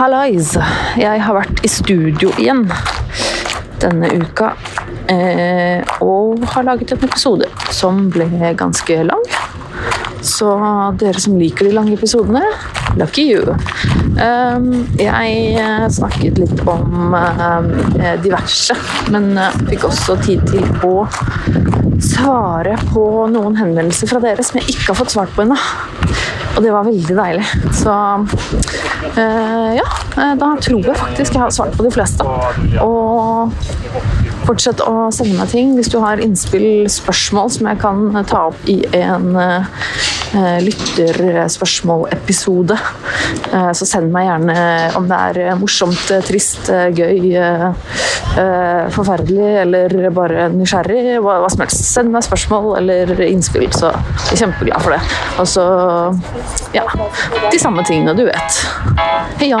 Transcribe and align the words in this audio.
Hallais! 0.00 0.54
Jeg 0.96 1.20
har 1.20 1.34
vært 1.36 1.58
i 1.60 1.68
studio 1.68 2.30
igjen 2.40 2.62
denne 3.82 4.08
uka. 4.16 4.54
Eh, 5.12 5.84
og 6.00 6.40
har 6.54 6.64
laget 6.64 6.94
en 6.94 7.04
episode 7.04 7.50
som 7.68 8.06
ble 8.14 8.24
ganske 8.56 8.96
lang. 9.04 9.26
Så 10.24 10.50
dere 11.00 11.20
som 11.20 11.38
liker 11.40 11.68
de 11.68 11.74
lange 11.74 11.94
episodene, 11.96 12.42
lucky 13.00 13.24
you. 13.32 13.54
Um, 14.20 14.84
jeg 15.00 15.36
eh, 15.56 15.86
snakket 15.92 16.40
litt 16.42 16.62
om 16.68 17.14
uh, 17.14 18.16
diverse, 18.20 18.76
men 19.12 19.32
uh, 19.38 19.54
fikk 19.70 19.86
også 19.88 20.18
tid 20.24 20.44
til 20.50 20.66
å 20.84 21.06
svare 22.04 22.76
på 22.90 23.04
noen 23.32 23.56
henvendelser 23.60 24.10
fra 24.10 24.20
dere 24.24 24.44
som 24.44 24.60
jeg 24.60 24.74
ikke 24.74 24.90
har 24.90 25.00
fått 25.00 25.14
svart 25.14 25.32
på 25.36 25.46
ennå. 25.46 25.56
Og 26.56 26.64
det 26.64 26.74
var 26.74 26.88
veldig 26.88 27.16
deilig. 27.16 27.46
Så 27.78 27.94
ja, 29.14 29.86
da 30.40 30.48
tror 30.60 30.82
jeg 30.82 30.98
faktisk 30.98 31.36
jeg 31.36 31.42
har 31.44 31.52
svart 31.54 31.76
på 31.78 31.86
de 31.86 31.92
fleste. 31.94 32.26
Og 32.82 33.54
fortsett 34.50 34.80
å 34.82 35.10
sende 35.14 35.38
meg 35.38 35.48
ting 35.52 35.74
hvis 35.76 35.90
du 35.92 35.98
har 36.02 36.20
innspill, 36.22 36.88
spørsmål 36.90 37.50
som 37.54 37.68
jeg 37.70 37.78
kan 37.82 38.24
ta 38.28 38.40
opp 38.50 38.60
i 38.70 38.78
en 38.98 39.26
lytterspørsmålepisode. 40.66 42.76
Så 43.76 43.84
send 43.88 44.12
meg 44.14 44.26
gjerne 44.28 44.56
om 44.98 45.04
det 45.10 45.18
er 45.30 45.58
morsomt, 45.58 46.06
trist, 46.26 46.70
gøy, 46.70 47.20
forferdelig 48.94 49.50
eller 49.64 50.10
bare 50.14 50.48
nysgjerrig. 50.54 51.18
Hva, 51.22 51.34
som 51.50 51.60
helst. 51.64 51.80
Send 51.90 52.08
meg 52.14 52.22
spørsmål 52.26 52.66
eller 52.82 53.04
innspill, 53.26 53.70
så 53.74 53.86
jeg 53.94 54.34
er 54.34 54.38
kjempeglad 54.44 54.80
for 54.86 54.90
det. 54.96 55.02
Og 55.38 55.46
så 55.50 55.64
ja, 56.76 56.84
de 57.50 57.58
samme 57.62 57.82
tingene 57.86 58.12
du 58.18 58.24
vet. 58.30 58.52
Heia! 59.42 59.58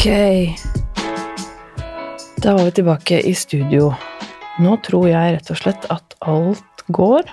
Ok. 0.00 0.56
Da 2.40 2.54
var 2.56 2.64
vi 2.64 2.70
tilbake 2.72 3.18
i 3.20 3.34
studio. 3.36 3.90
Nå 4.64 4.78
tror 4.80 5.10
jeg 5.10 5.34
rett 5.34 5.48
og 5.52 5.58
slett 5.60 5.82
at 5.92 6.14
alt 6.24 6.84
går. 6.88 7.26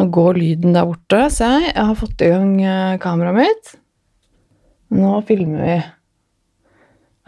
Nå 0.00 0.06
går 0.08 0.38
lyden 0.40 0.72
der 0.72 0.86
borte, 0.88 1.18
ser 1.28 1.58
jeg. 1.58 1.74
Jeg 1.74 1.84
har 1.90 1.98
fått 2.00 2.24
i 2.24 2.30
gang 2.32 2.54
eh, 2.64 2.94
kameraet 3.02 3.36
mitt. 3.36 3.74
Nå 4.96 5.18
filmer 5.28 5.66
vi. 5.66 5.74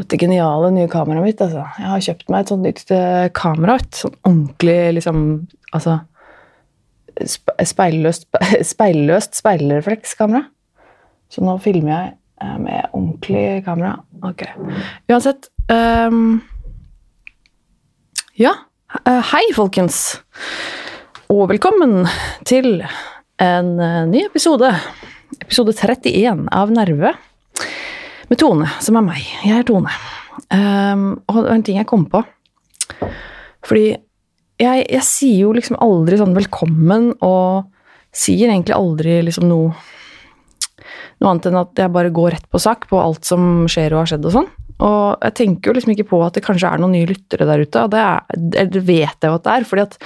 Dette 0.01 0.21
geniale 0.23 0.71
nye 0.78 0.89
kameraet 0.89 1.27
mitt, 1.27 1.45
altså. 1.45 1.67
Jeg 1.77 1.93
har 1.93 2.06
kjøpt 2.06 2.33
meg 2.33 2.47
et 2.47 2.55
sånt 2.55 2.65
nytt 2.65 2.95
eh, 2.97 3.27
kamera. 3.37 3.77
Et 3.84 4.01
sånn 4.01 4.17
ordentlig, 4.23 4.78
liksom 4.97 5.21
Altså 5.77 5.98
speilløst, 7.69 8.31
speilløst 8.73 9.37
speilreflekskamera. 9.45 10.47
Så 11.28 11.45
nå 11.45 11.59
filmer 11.61 11.93
jeg 11.98 12.17
med 12.41 12.89
ordentlig 12.93 13.65
kamera. 13.65 13.99
Ok. 14.23 14.45
Uansett 15.09 15.51
um, 16.09 16.41
Ja, 18.35 18.55
hei, 19.05 19.45
folkens. 19.55 20.21
Og 21.31 21.49
velkommen 21.53 22.09
til 22.49 22.81
en 23.41 23.75
ny 24.11 24.25
episode. 24.27 24.73
Episode 25.41 25.75
31 25.77 26.49
av 26.53 26.73
Nerve. 26.75 27.13
Med 28.31 28.39
Tone, 28.39 28.69
som 28.81 28.99
er 28.99 29.05
meg. 29.05 29.25
Jeg 29.45 29.61
er 29.61 29.69
Tone. 29.69 29.93
Um, 30.50 31.21
og 31.29 31.47
en 31.50 31.65
ting 31.67 31.79
jeg 31.81 31.89
kom 31.91 32.06
på. 32.11 32.23
Fordi 33.67 33.89
jeg, 34.61 34.84
jeg, 34.87 35.05
sier 35.06 35.45
jo 35.45 35.55
liksom 35.56 35.79
aldri 35.83 36.19
sånn 36.21 36.37
velkommen, 36.37 37.12
og 37.25 37.71
sier 38.15 38.50
egentlig 38.50 38.77
aldri 38.77 39.21
liksom 39.27 39.49
noe 39.50 39.75
noe 41.20 41.32
annet 41.32 41.50
enn 41.50 41.60
at 41.60 41.82
jeg 41.84 41.92
bare 41.92 42.12
går 42.14 42.34
rett 42.36 42.48
på 42.50 42.60
sak 42.62 42.88
på 42.91 43.00
alt 43.00 43.28
som 43.28 43.66
skjer 43.70 43.94
og 43.94 44.03
har 44.03 44.12
skjedd 44.12 44.28
og 44.31 44.36
sånn. 44.38 44.48
Og 44.81 45.26
jeg 45.26 45.36
tenker 45.36 45.70
jo 45.70 45.76
liksom 45.76 45.92
ikke 45.92 46.08
på 46.08 46.22
at 46.25 46.38
det 46.38 46.44
kanskje 46.47 46.70
er 46.70 46.81
noen 46.81 46.97
nye 46.97 47.10
lyttere 47.10 47.48
der 47.48 47.66
ute, 47.66 47.84
og 47.84 47.92
det, 47.92 48.00
er, 48.00 48.70
det 48.72 48.82
vet 48.86 49.20
jeg 49.20 49.28
jo 49.28 49.36
at 49.36 49.44
det 49.44 49.53
er, 49.53 49.69
fordi 49.69 49.84
at 49.84 49.98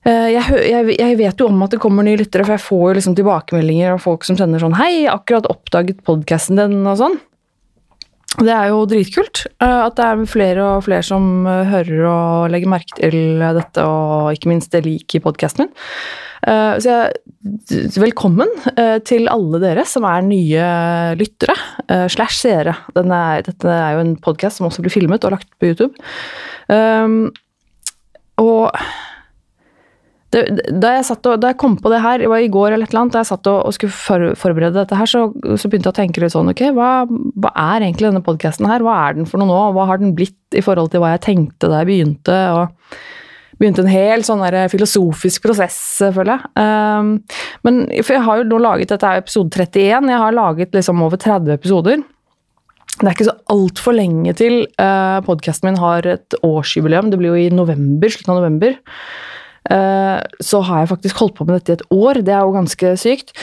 jeg, 0.00 0.44
jeg, 0.64 0.94
jeg, 0.96 1.16
vet 1.20 1.42
jo 1.42 1.46
om 1.50 1.62
at 1.62 1.74
det 1.74 1.80
kommer 1.82 2.06
nye 2.06 2.18
lyttere, 2.18 2.46
for 2.46 2.56
jeg 2.56 2.64
får 2.64 2.84
jo 2.86 2.94
liksom 2.98 3.16
tilbakemeldinger 3.18 3.94
av 3.94 4.02
folk 4.02 4.24
som 4.24 4.38
sender 4.38 4.62
sånn 4.62 4.78
'Hei, 4.78 5.04
akkurat 5.12 5.48
oppdaget 5.52 6.00
podkasten 6.06 6.56
din', 6.56 6.86
og 6.88 6.96
sånn. 6.98 7.18
Det 8.38 8.52
er 8.54 8.70
jo 8.70 8.84
dritkult 8.88 9.42
at 9.60 9.96
det 9.98 10.04
er 10.06 10.20
flere 10.30 10.62
og 10.76 10.84
flere 10.86 11.02
som 11.04 11.42
hører 11.44 12.04
og 12.06 12.52
legger 12.54 12.70
merke 12.70 12.94
til 12.96 13.42
dette, 13.42 13.82
og 13.82 14.30
ikke 14.32 14.52
minst 14.52 14.70
det 14.72 14.84
liker 14.86 15.24
podkasten 15.24 15.66
min. 15.66 15.72
Så 16.40 16.88
jeg, 16.88 17.10
velkommen 18.00 18.48
til 19.04 19.28
alle 19.28 19.60
dere 19.60 19.84
som 19.84 20.06
er 20.08 20.24
nye 20.24 20.70
lyttere 21.20 21.56
slash 22.08 22.38
seere. 22.46 22.78
Dette 22.96 23.74
er 23.74 23.98
jo 23.98 24.06
en 24.06 24.16
podkast 24.24 24.60
som 24.60 24.70
også 24.70 24.86
blir 24.86 24.94
filmet 24.94 25.26
og 25.26 25.34
lagt 25.34 25.50
på 25.60 25.74
YouTube. 25.74 25.92
Og 28.40 28.64
det, 30.30 30.42
da, 30.70 30.92
jeg 30.94 31.06
og, 31.16 31.40
da 31.42 31.50
jeg 31.50 31.58
kom 31.58 31.76
på 31.80 31.90
det 31.90 32.00
her, 32.04 32.22
det 32.22 32.28
var 32.30 32.42
i 32.42 32.50
går 32.52 32.74
eller 32.76 32.86
et 32.86 32.92
eller 32.92 33.02
annet, 33.02 33.14
da 33.16 33.22
jeg 33.24 33.30
satt 33.32 33.48
og, 33.50 33.64
og 33.66 33.74
skulle 33.74 33.94
for, 33.94 34.26
forberede 34.38 34.78
dette 34.78 34.98
her, 34.98 35.10
så, 35.10 35.24
så, 35.58 35.70
begynte 35.70 35.90
jeg 35.90 35.96
å 35.96 36.00
tenke 36.00 36.22
litt 36.22 36.34
sånn 36.34 36.52
Ok, 36.52 36.62
hva, 36.76 36.90
hva 37.08 37.50
er 37.74 37.86
egentlig 37.88 38.12
denne 38.12 38.22
podkasten 38.22 38.68
her? 38.70 38.84
Hva 38.86 38.98
er 39.08 39.18
den 39.18 39.26
for 39.30 39.42
noe 39.42 39.50
nå? 39.50 39.62
Hva 39.74 39.88
har 39.90 40.02
den 40.02 40.14
blitt 40.18 40.38
i 40.54 40.62
forhold 40.62 40.92
til 40.92 41.02
hva 41.02 41.16
jeg 41.16 41.24
tenkte 41.26 41.70
da 41.70 41.82
jeg 41.82 41.90
begynte? 41.90 42.38
og 42.54 43.00
begynte 43.60 43.82
en 43.84 43.92
hel 43.92 44.22
sånn 44.24 44.40
der 44.40 44.70
filosofisk 44.72 45.44
prosess, 45.44 45.76
føler 46.16 46.32
jeg. 46.32 46.52
Um, 46.56 47.10
men 47.66 47.82
for 48.00 48.16
jeg 48.16 48.24
har 48.24 48.40
jo 48.40 48.46
nå 48.48 48.60
laget 48.62 48.94
Dette 48.94 49.08
er 49.10 49.20
episode 49.20 49.52
31. 49.52 50.08
Jeg 50.08 50.22
har 50.22 50.36
laget 50.36 50.76
liksom 50.76 51.02
over 51.04 51.20
30 51.20 51.52
episoder. 51.58 52.00
Det 53.00 53.04
er 53.04 53.12
ikke 53.12 53.28
så 53.28 53.36
altfor 53.52 53.96
lenge 53.96 54.32
til 54.36 54.62
uh, 54.80 55.20
podkasten 55.26 55.68
min 55.68 55.80
har 55.80 56.08
et 56.08 56.38
årsjubileum. 56.44 57.12
Det 57.12 57.20
blir 57.20 57.34
jo 57.34 57.42
i 57.42 57.52
november, 57.52 58.12
slutten 58.12 58.32
av 58.32 58.40
november. 58.40 58.78
Uh, 59.68 60.20
så 60.40 60.62
har 60.64 60.82
jeg 60.82 60.92
faktisk 60.94 61.20
holdt 61.20 61.36
på 61.36 61.44
med 61.44 61.58
dette 61.58 61.74
i 61.74 61.78
et 61.78 61.84
år. 61.92 62.22
Det 62.24 62.32
er 62.32 62.46
jo 62.46 62.56
ganske 62.56 62.94
sykt. 63.00 63.34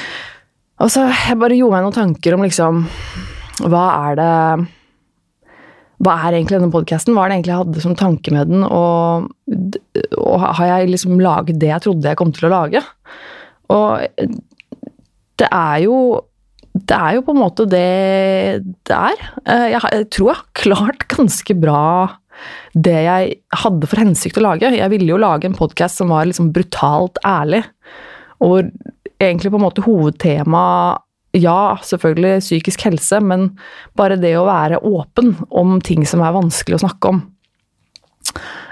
Og 0.81 0.89
så 0.93 1.05
jeg 1.09 1.37
bare 1.41 1.57
gjorde 1.57 1.77
meg 1.77 1.85
noen 1.85 1.95
tanker 1.95 2.35
om 2.37 2.43
liksom 2.45 2.83
Hva 3.65 3.85
er 4.09 4.19
det 4.19 4.33
hva 5.97 6.13
er 6.27 6.35
egentlig 6.37 6.59
denne 6.59 6.73
podkasten? 6.73 7.15
Hva 7.15 7.23
er 7.25 7.31
det 7.31 7.37
egentlig 7.39 7.53
jeg 7.55 7.61
hadde 7.63 7.81
som 7.81 7.95
tanke 7.97 8.33
med 8.33 8.51
den? 8.51 8.61
Og, 8.67 9.31
og, 10.13 10.43
har 10.59 10.67
jeg 10.69 10.91
liksom 10.91 11.17
laget 11.23 11.57
det 11.57 11.71
jeg 11.71 11.83
trodde 11.87 12.11
jeg 12.11 12.19
kom 12.19 12.33
til 12.35 12.45
å 12.45 12.51
lage? 12.53 12.83
Og 13.73 14.27
det 15.41 15.49
er 15.49 15.81
jo 15.83 15.97
Det 16.77 16.93
er 16.93 17.15
jo 17.17 17.23
på 17.25 17.33
en 17.33 17.41
måte 17.41 17.65
det 17.65 18.61
det 18.85 18.97
er. 18.97 19.23
Jeg, 19.73 19.81
jeg 19.81 20.09
tror 20.13 20.29
jeg 20.29 20.37
har 20.37 20.61
klart 20.61 21.07
ganske 21.09 21.57
bra 21.57 21.81
det 22.73 22.99
jeg 23.07 23.39
hadde 23.63 23.89
for 23.89 24.03
hensikt 24.03 24.37
å 24.41 24.45
lage. 24.45 24.73
Jeg 24.75 24.93
ville 24.93 25.09
jo 25.13 25.21
lage 25.21 25.49
en 25.49 25.57
podkast 25.57 26.01
som 26.01 26.13
var 26.13 26.29
liksom 26.29 26.51
brutalt 26.55 27.19
ærlig. 27.25 27.63
Og 28.43 28.53
hvor 28.53 28.69
egentlig 29.17 29.51
på 29.51 29.59
en 29.59 29.65
måte 29.65 29.85
hovedtemaet 29.85 31.03
ja, 31.37 31.77
selvfølgelig 31.85 32.41
psykisk 32.41 32.85
helse, 32.87 33.19
men 33.21 33.51
bare 33.99 34.17
det 34.17 34.31
å 34.39 34.47
være 34.47 34.79
åpen 34.87 35.35
om 35.49 35.75
ting 35.83 36.05
som 36.07 36.23
er 36.25 36.33
vanskelig 36.33 36.79
å 36.79 36.85
snakke 36.87 37.11
om. 37.11 37.19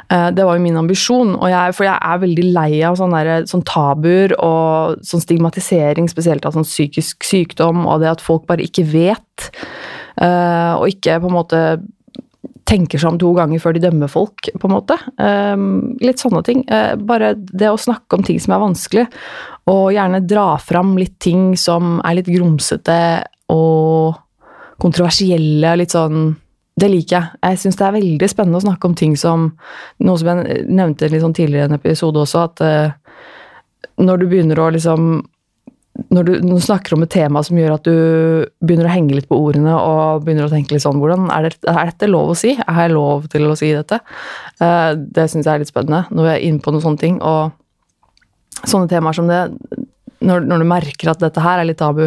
Det 0.05 0.45
var 0.45 0.57
jo 0.57 0.61
min 0.61 0.77
ambisjon, 0.77 1.33
jeg, 1.49 1.73
for 1.73 1.87
jeg 1.87 1.97
er 1.97 2.21
veldig 2.21 2.45
lei 2.55 2.71
av 2.85 2.97
sånne, 2.97 3.21
der, 3.25 3.45
sånn 3.49 3.65
tabuer 3.65 4.35
og 4.37 5.01
sånn 5.05 5.23
stigmatisering, 5.23 6.09
spesielt 6.09 6.45
av 6.45 6.53
sånn 6.55 6.67
psykisk 6.67 7.25
sykdom, 7.25 7.83
og 7.89 8.01
det 8.03 8.11
at 8.13 8.23
folk 8.23 8.45
bare 8.49 8.65
ikke 8.65 8.85
vet, 8.91 9.49
og 10.21 10.85
ikke 10.93 11.19
på 11.21 11.31
en 11.31 11.37
måte 11.37 11.61
tenker 12.65 13.01
seg 13.01 13.13
om 13.13 13.19
to 13.21 13.31
ganger 13.37 13.61
før 13.61 13.75
de 13.75 13.83
dømmer 13.83 14.09
folk, 14.11 14.49
på 14.59 14.67
en 14.67 14.73
måte. 14.73 14.97
litt 16.01 16.21
sånne 16.21 16.41
ting. 16.45 16.63
bare 17.05 17.33
det 17.35 17.69
å 17.69 17.77
snakke 17.77 18.17
om 18.17 18.23
ting 18.25 18.39
som 18.41 18.55
er 18.55 18.63
vanskelig, 18.63 19.05
og 19.69 19.93
gjerne 19.93 20.25
dra 20.25 20.57
fram 20.61 20.95
litt 20.97 21.17
ting 21.19 21.55
som 21.57 21.99
er 22.05 22.19
litt 22.19 22.29
grumsete 22.29 22.97
og 23.53 24.15
kontroversielle. 24.81 25.75
Litt 25.75 25.95
sånn 25.95 26.35
Det 26.75 26.89
liker 26.91 27.15
jeg. 27.15 27.39
Jeg 27.39 27.59
syns 27.61 27.77
det 27.79 27.85
er 27.87 27.93
veldig 27.95 28.27
spennende 28.27 28.59
å 28.59 28.65
snakke 28.65 28.89
om 28.89 28.95
ting 28.99 29.13
som 29.15 29.45
Noe 30.03 30.19
som 30.19 30.27
jeg 30.27 30.65
nevnte 30.67 31.07
litt 31.07 31.23
sånn 31.23 31.35
tidligere 31.37 31.69
i 31.69 31.69
en 31.69 31.77
episode 31.77 32.19
også, 32.19 32.41
at 32.49 32.63
uh, 32.65 33.21
når 34.03 34.19
du 34.19 34.25
begynner 34.27 34.59
å 34.59 34.73
liksom 34.75 35.21
når 36.13 36.27
du, 36.27 36.31
når 36.43 36.59
du, 36.59 36.63
snakker 36.63 36.95
om 36.95 37.03
et 37.05 37.11
tema 37.13 37.41
som 37.45 37.57
gjør 37.57 37.75
at 37.77 37.87
du 37.87 37.95
begynner 38.65 38.89
å 38.89 38.93
henge 38.93 39.15
litt 39.17 39.27
på 39.29 39.37
ordene 39.41 39.73
og 39.73 40.25
begynner 40.25 40.47
å 40.47 40.51
tenke 40.51 40.75
litt 40.75 40.83
sånn 40.83 40.99
hvordan, 41.01 41.29
Er, 41.33 41.47
det, 41.49 41.59
er 41.71 41.91
dette 41.91 42.09
lov 42.09 42.33
å 42.33 42.37
si? 42.37 42.53
Er 42.61 42.81
jeg 42.83 42.93
lov 42.93 43.25
til 43.31 43.47
å 43.49 43.55
si 43.57 43.71
dette? 43.73 44.01
Uh, 44.61 44.93
det 44.95 45.27
syns 45.31 45.47
jeg 45.47 45.53
er 45.53 45.63
litt 45.63 45.71
spennende 45.71 46.05
når 46.11 46.27
vi 46.27 46.33
er 46.33 46.45
inne 46.49 46.61
på 46.63 46.73
noen 46.73 46.85
sånne 46.85 47.01
ting. 47.01 47.17
og 47.21 47.55
sånne 48.65 48.89
temaer 48.89 49.17
som 49.17 49.27
det 49.29 49.41
når, 50.25 50.45
når, 50.47 50.61
du 50.61 50.69
merker 50.69 51.11
at 51.11 51.21
dette 51.21 51.41
her 51.43 51.61
er 51.61 51.69
litt 51.69 51.81
tabu. 51.81 52.05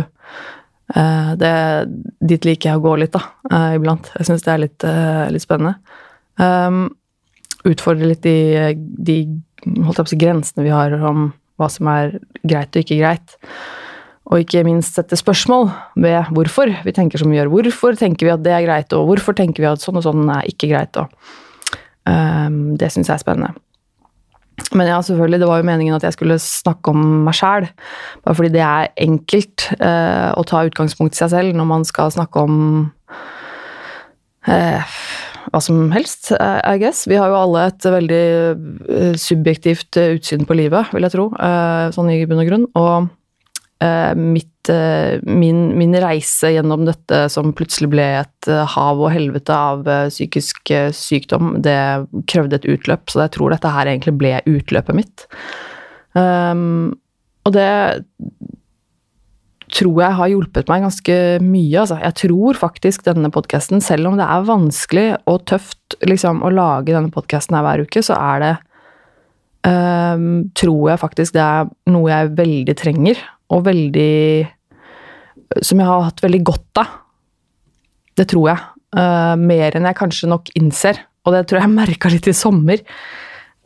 Uh, 0.95 1.35
det, 1.39 1.53
dit 2.31 2.49
liker 2.49 2.71
jeg 2.71 2.81
å 2.81 2.85
gå 2.87 2.95
litt, 3.03 3.15
da, 3.15 3.25
uh, 3.53 3.75
iblant. 3.77 4.13
Jeg 4.19 4.31
syns 4.31 4.47
det 4.47 4.55
er 4.55 4.63
litt, 4.65 4.89
litt 5.35 5.45
spennende. 5.45 5.77
Um, 6.39 6.87
utfordre 7.69 8.09
litt 8.13 8.23
de, 8.23 8.79
de 8.79 9.19
holdt 9.67 9.99
jeg 9.99 10.07
på 10.07 10.09
å 10.09 10.15
si, 10.15 10.23
grensene 10.23 10.65
vi 10.67 10.73
har 10.73 10.95
om 11.03 11.29
hva 11.59 11.69
som 11.73 11.91
er 11.91 12.17
greit 12.47 12.75
og 12.77 12.85
ikke 12.85 13.01
greit. 13.01 13.37
Og 14.29 14.43
ikke 14.43 14.65
minst 14.67 14.99
sette 14.99 15.17
spørsmål 15.17 15.71
ved 16.05 16.33
hvorfor 16.37 16.73
vi 16.85 16.93
tenker 16.97 17.21
som 17.21 17.31
vi 17.33 17.39
gjør. 17.39 17.53
Hvorfor 17.53 17.97
tenker 17.97 18.29
vi 18.29 18.35
at 18.35 18.43
det 18.45 18.53
er 18.53 18.67
greit, 18.67 18.93
og 18.93 19.09
hvorfor 19.09 19.37
tenker 19.37 19.65
vi 19.65 19.71
at 19.71 19.85
sånn 19.85 20.01
og 20.01 20.05
sånn 20.05 20.29
er 20.35 20.51
ikke 20.51 20.69
greit. 20.69 20.99
Og, 21.01 21.09
um, 22.05 22.77
det 22.77 22.93
syns 22.93 23.09
jeg 23.09 23.17
er 23.17 23.25
spennende. 23.25 23.55
Men 24.77 24.91
ja, 24.91 24.99
selvfølgelig, 25.01 25.41
det 25.41 25.49
var 25.49 25.63
jo 25.63 25.69
meningen 25.71 25.97
at 25.97 26.05
jeg 26.05 26.19
skulle 26.19 26.37
snakke 26.43 26.93
om 26.93 27.01
meg 27.25 27.39
sjæl. 27.39 27.71
Bare 28.27 28.37
fordi 28.37 28.53
det 28.59 28.65
er 28.67 28.93
enkelt 29.07 29.71
uh, 29.81 30.37
å 30.37 30.45
ta 30.45 30.67
utgangspunkt 30.69 31.17
i 31.17 31.23
seg 31.23 31.33
selv 31.33 31.57
når 31.57 31.73
man 31.73 31.89
skal 31.89 32.13
snakke 32.13 32.45
om 32.45 32.59
uh, 34.51 34.97
hva 35.49 35.61
som 35.65 35.87
helst, 35.95 36.35
I 36.37 36.77
guess. 36.83 37.07
Vi 37.09 37.17
har 37.17 37.33
jo 37.33 37.39
alle 37.39 37.71
et 37.71 37.87
veldig 37.97 38.25
uh, 38.93 39.15
subjektivt 39.17 39.97
utsyn 39.97 40.45
på 40.45 40.59
livet, 40.59 40.93
vil 40.93 41.09
jeg 41.09 41.17
tro, 41.17 41.31
sånn 41.97 42.13
i 42.13 42.27
bunn 42.29 42.43
og 42.43 42.51
grunn. 42.51 42.69
Og 42.77 43.09
Eh, 43.09 43.18
mitt, 44.19 44.71
eh, 44.73 45.21
min, 45.23 45.79
min, 45.79 45.95
reise 46.03 46.51
gjennom 46.51 46.83
dette 46.89 47.29
som 47.31 47.53
plutselig 47.55 47.91
ble 47.93 48.07
et 48.25 48.51
eh, 48.51 48.65
hav 48.75 48.99
og 48.99 49.13
helvete 49.15 49.55
av 49.55 49.87
psykisk 50.11 50.73
sykdom, 50.97 51.57
det 51.63 51.79
krevde 52.31 52.59
et 52.59 52.67
utløp, 52.67 53.07
så 53.11 53.27
jeg 53.27 53.37
tror 53.39 53.55
dette 53.55 53.71
her 53.71 53.87
egentlig 53.87 54.17
ble 54.19 54.35
utløpet 54.51 54.99
mitt. 54.99 55.29
Um, 56.19 56.97
og 57.47 57.55
det 57.55 57.71
tror 59.69 60.01
jeg 60.01 60.17
har 60.17 60.31
hjulpet 60.33 60.71
meg 60.71 60.85
ganske 60.87 61.17
mye. 61.45 61.83
Altså. 61.83 61.99
Jeg 62.01 62.17
tror 62.23 62.59
faktisk 62.59 63.05
denne 63.07 63.31
podkasten, 63.33 63.83
selv 63.85 64.11
om 64.11 64.19
det 64.19 64.27
er 64.27 64.47
vanskelig 64.49 65.09
og 65.29 65.45
tøft 65.51 65.99
liksom, 66.09 66.43
å 66.43 66.53
lage 66.53 66.95
denne 66.95 67.13
podkasten 67.15 67.59
hver 67.63 67.85
uke, 67.85 68.03
så 68.05 68.17
er 68.17 68.45
det 68.45 68.55
um, 69.69 70.49
Tror 70.57 70.95
jeg 70.95 71.03
faktisk 71.03 71.37
det 71.37 71.45
er 71.45 71.69
noe 71.93 72.09
jeg 72.11 72.33
veldig 72.39 72.79
trenger 72.79 73.27
og 73.49 73.65
veldig 73.65 74.49
Som 75.65 75.81
jeg 75.81 75.89
har 75.89 76.03
hatt 76.05 76.21
veldig 76.21 76.43
godt 76.45 76.81
av. 76.83 76.99
Det 78.19 78.27
tror 78.29 78.51
jeg. 78.51 78.65
Uh, 78.93 79.33
mer 79.41 79.77
enn 79.77 79.87
jeg 79.89 79.97
kanskje 79.97 80.29
nok 80.29 80.51
innser. 80.59 81.01
Og 81.25 81.33
det 81.33 81.47
tror 81.49 81.61
jeg 81.61 81.69
jeg 81.69 81.77
merka 81.77 82.11
litt 82.13 82.29
i 82.29 82.37
sommer. 82.37 82.83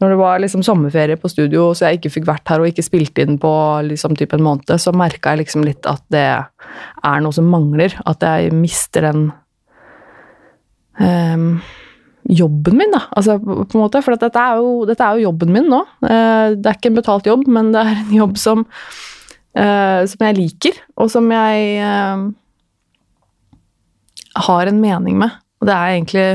Når 0.02 0.10
det 0.10 0.18
var 0.18 0.40
liksom 0.42 0.64
sommerferie 0.66 1.18
på 1.20 1.30
studio, 1.30 1.68
så 1.74 1.86
jeg 1.86 2.00
ikke 2.00 2.10
fikk 2.16 2.24
vært 2.26 2.50
her 2.50 2.62
og 2.62 2.70
ikke 2.70 2.82
spilt 2.82 3.18
inn 3.22 3.36
på 3.42 3.52
liksom 3.86 4.16
typ 4.18 4.32
en 4.34 4.42
måned, 4.42 4.72
så 4.82 4.90
merka 4.98 5.30
jeg 5.30 5.44
liksom 5.44 5.62
litt 5.66 5.86
at 5.86 6.02
det 6.10 6.24
er 6.32 7.22
noe 7.22 7.36
som 7.36 7.46
mangler. 7.46 7.94
At 8.10 8.24
jeg 8.26 8.50
mister 8.56 9.06
den 9.06 9.28
um, 10.98 11.46
jobben 12.26 12.80
min, 12.80 12.90
da. 12.94 13.04
Altså, 13.14 13.38
på 13.38 13.54
en 13.62 13.84
måte, 13.84 14.02
for 14.02 14.18
dette 14.18 14.42
er, 14.42 14.58
jo, 14.58 14.82
dette 14.90 15.06
er 15.06 15.20
jo 15.20 15.28
jobben 15.28 15.54
min 15.54 15.70
nå. 15.70 15.84
Uh, 16.02 16.58
det 16.58 16.66
er 16.66 16.80
ikke 16.80 16.90
en 16.90 16.98
betalt 16.98 17.30
jobb, 17.30 17.46
men 17.46 17.70
det 17.74 17.86
er 17.86 17.94
en 18.02 18.14
jobb 18.16 18.34
som 18.42 18.66
uh, 19.58 20.02
som 20.08 20.26
jeg 20.26 20.38
liker, 20.38 20.78
og 20.96 21.10
som 21.12 21.28
jeg 21.32 21.82
uh, 21.82 22.30
har 24.46 24.70
en 24.70 24.80
mening 24.82 25.18
med. 25.20 25.34
Og 25.60 25.68
det 25.68 25.76
er 25.76 25.96
egentlig 25.96 26.28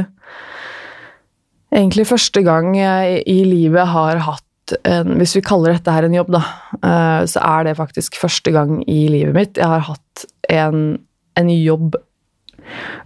egentlig 1.78 2.08
første 2.08 2.42
gang 2.46 2.72
jeg 2.78 3.24
i 3.28 3.42
livet 3.44 3.90
har 3.92 4.22
hatt 4.24 4.44
en 4.88 5.14
Hvis 5.16 5.31
vi 5.38 5.46
kaller 5.48 5.78
dette 5.78 5.92
her 5.96 6.04
en 6.04 6.16
jobb, 6.16 6.34
da, 6.36 6.42
uh, 6.84 7.22
så 7.24 7.40
er 7.40 7.69
det 7.69 7.78
faktisk 7.78 8.18
første 8.19 8.52
gang 8.52 8.81
i 8.84 9.06
livet 9.08 9.31
mitt 9.31 9.60
jeg 9.62 9.69
har 9.72 9.86
hatt 9.88 10.25
en, 10.52 10.98
en 11.40 11.52
jobb 11.54 11.96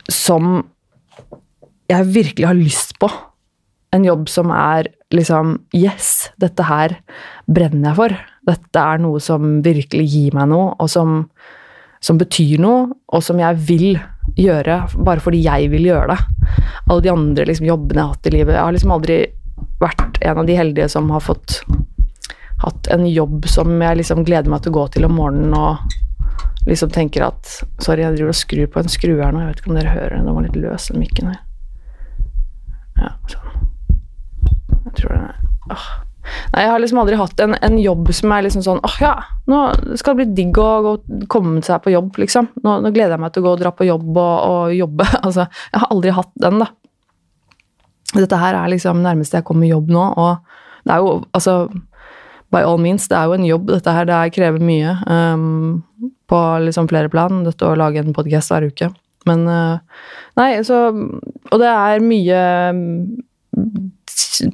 som 0.09 0.63
jeg 1.91 2.07
virkelig 2.15 2.47
har 2.47 2.57
lyst 2.57 2.95
på. 2.97 3.11
En 3.91 4.05
jobb 4.07 4.29
som 4.31 4.51
er 4.55 4.87
liksom 5.11 5.57
Yes, 5.75 6.31
dette 6.39 6.63
her 6.63 6.95
brenner 7.47 7.91
jeg 7.91 7.97
for. 7.97 8.15
Dette 8.47 8.85
er 8.93 9.01
noe 9.03 9.19
som 9.23 9.59
virkelig 9.65 10.07
gir 10.13 10.37
meg 10.37 10.47
noe, 10.53 10.71
og 10.79 10.89
som, 10.89 11.25
som 11.99 12.19
betyr 12.21 12.61
noe, 12.63 12.87
og 13.11 13.23
som 13.25 13.41
jeg 13.41 13.59
vil 13.67 13.99
gjøre 14.39 14.77
bare 15.03 15.23
fordi 15.23 15.41
jeg 15.43 15.69
vil 15.73 15.89
gjøre 15.89 16.15
det. 16.15 16.19
Alle 16.87 17.03
de 17.03 17.11
andre 17.11 17.47
liksom, 17.49 17.67
jobbene 17.67 17.99
jeg 17.99 18.05
har 18.05 18.15
hatt 18.15 18.27
i 18.27 18.35
livet 18.35 18.55
Jeg 18.55 18.63
har 18.63 18.75
liksom 18.75 18.93
aldri 18.95 19.17
vært 19.81 20.21
en 20.21 20.39
av 20.41 20.47
de 20.47 20.57
heldige 20.57 20.87
som 20.93 21.09
har 21.11 21.23
fått 21.25 21.61
hatt 22.61 22.87
en 22.93 23.07
jobb 23.09 23.47
som 23.49 23.73
jeg 23.81 23.97
liksom 23.97 24.23
gleder 24.25 24.51
meg 24.51 24.61
til 24.61 24.73
å 24.73 24.75
gå 24.75 24.83
til 24.93 25.07
om 25.07 25.15
morgenen 25.17 25.55
og 25.57 26.67
liksom 26.69 26.91
tenker 26.93 27.25
at 27.25 27.49
Sorry, 27.81 28.03
jeg 28.03 28.19
driver 28.19 28.33
og 28.33 28.37
skrur 28.37 28.69
på 28.69 28.83
en 28.83 28.91
skrue 28.91 29.17
her 29.23 29.33
nå, 29.33 29.41
jeg 29.41 29.49
vet 29.49 29.63
ikke 29.63 29.71
om 29.73 29.79
dere 29.79 29.95
hører 29.95 30.15
den, 30.15 30.29
den 30.29 30.37
var 30.37 30.45
litt 30.45 30.59
løs, 30.61 30.87
den 30.91 31.01
mikken 31.01 31.31
her. 31.33 31.41
Ja, 33.01 33.15
sånn. 33.31 33.70
Jeg 34.85 34.95
tror 34.97 35.13
det 35.15 35.51
åh. 35.71 35.89
Nei, 36.53 36.61
jeg 36.61 36.69
har 36.69 36.81
liksom 36.83 36.99
aldri 37.01 37.17
hatt 37.17 37.39
en, 37.41 37.55
en 37.65 37.77
jobb 37.81 38.11
som 38.13 38.33
er 38.35 38.43
liksom 38.45 38.63
sånn 38.65 38.81
åh 38.85 38.97
ja, 39.01 39.13
nå 39.49 39.61
skal 39.97 40.13
det 40.13 40.19
bli 40.19 40.35
digg 40.37 40.59
å 40.61 40.67
gå, 40.85 40.91
komme 41.31 41.63
seg 41.65 41.81
på 41.81 41.93
jobb, 41.95 42.19
liksom. 42.21 42.51
Nå, 42.61 42.75
nå, 42.83 42.91
gleder 42.93 43.15
jeg 43.15 43.23
meg 43.23 43.33
til 43.33 43.41
å 43.41 43.47
gå 43.47 43.53
og 43.55 43.63
dra 43.63 43.71
på 43.73 43.87
jobb 43.87 44.09
og, 44.11 44.35
og 44.51 44.75
jobbe. 44.77 45.07
Altså, 45.25 45.47
jeg 45.71 45.81
har 45.81 45.93
aldri 45.93 46.13
hatt 46.15 46.33
den, 46.45 46.61
da. 46.61 46.69
Dette 48.11 48.41
her 48.41 48.57
er 48.59 48.73
liksom 48.73 49.01
nærmeste 49.01 49.39
jeg 49.39 49.47
kommer 49.47 49.69
jobb 49.69 49.89
nå, 49.93 50.03
og 50.19 50.85
det 50.85 50.93
er 50.93 51.03
jo 51.03 51.15
altså 51.31 51.55
By 52.51 52.65
all 52.67 52.81
means, 52.83 53.05
det 53.07 53.15
er 53.15 53.29
jo 53.29 53.35
en 53.37 53.45
jobb, 53.47 53.69
dette 53.71 53.91
her. 53.95 54.07
Det 54.09 54.33
krever 54.35 54.59
mye 54.59 54.97
um, 55.07 55.77
på 56.27 56.39
liksom 56.65 56.89
flere 56.91 57.07
plan, 57.07 57.45
dette 57.45 57.63
å 57.63 57.77
lage 57.79 58.01
en 58.01 58.11
podkast 58.11 58.51
hver 58.51 58.67
uke. 58.67 58.89
Men 59.29 59.45
uh, 59.47 60.03
Nei, 60.35 60.49
så 60.67 60.89
Og 60.91 61.61
det 61.61 61.69
er 61.69 62.03
mye 62.03 62.41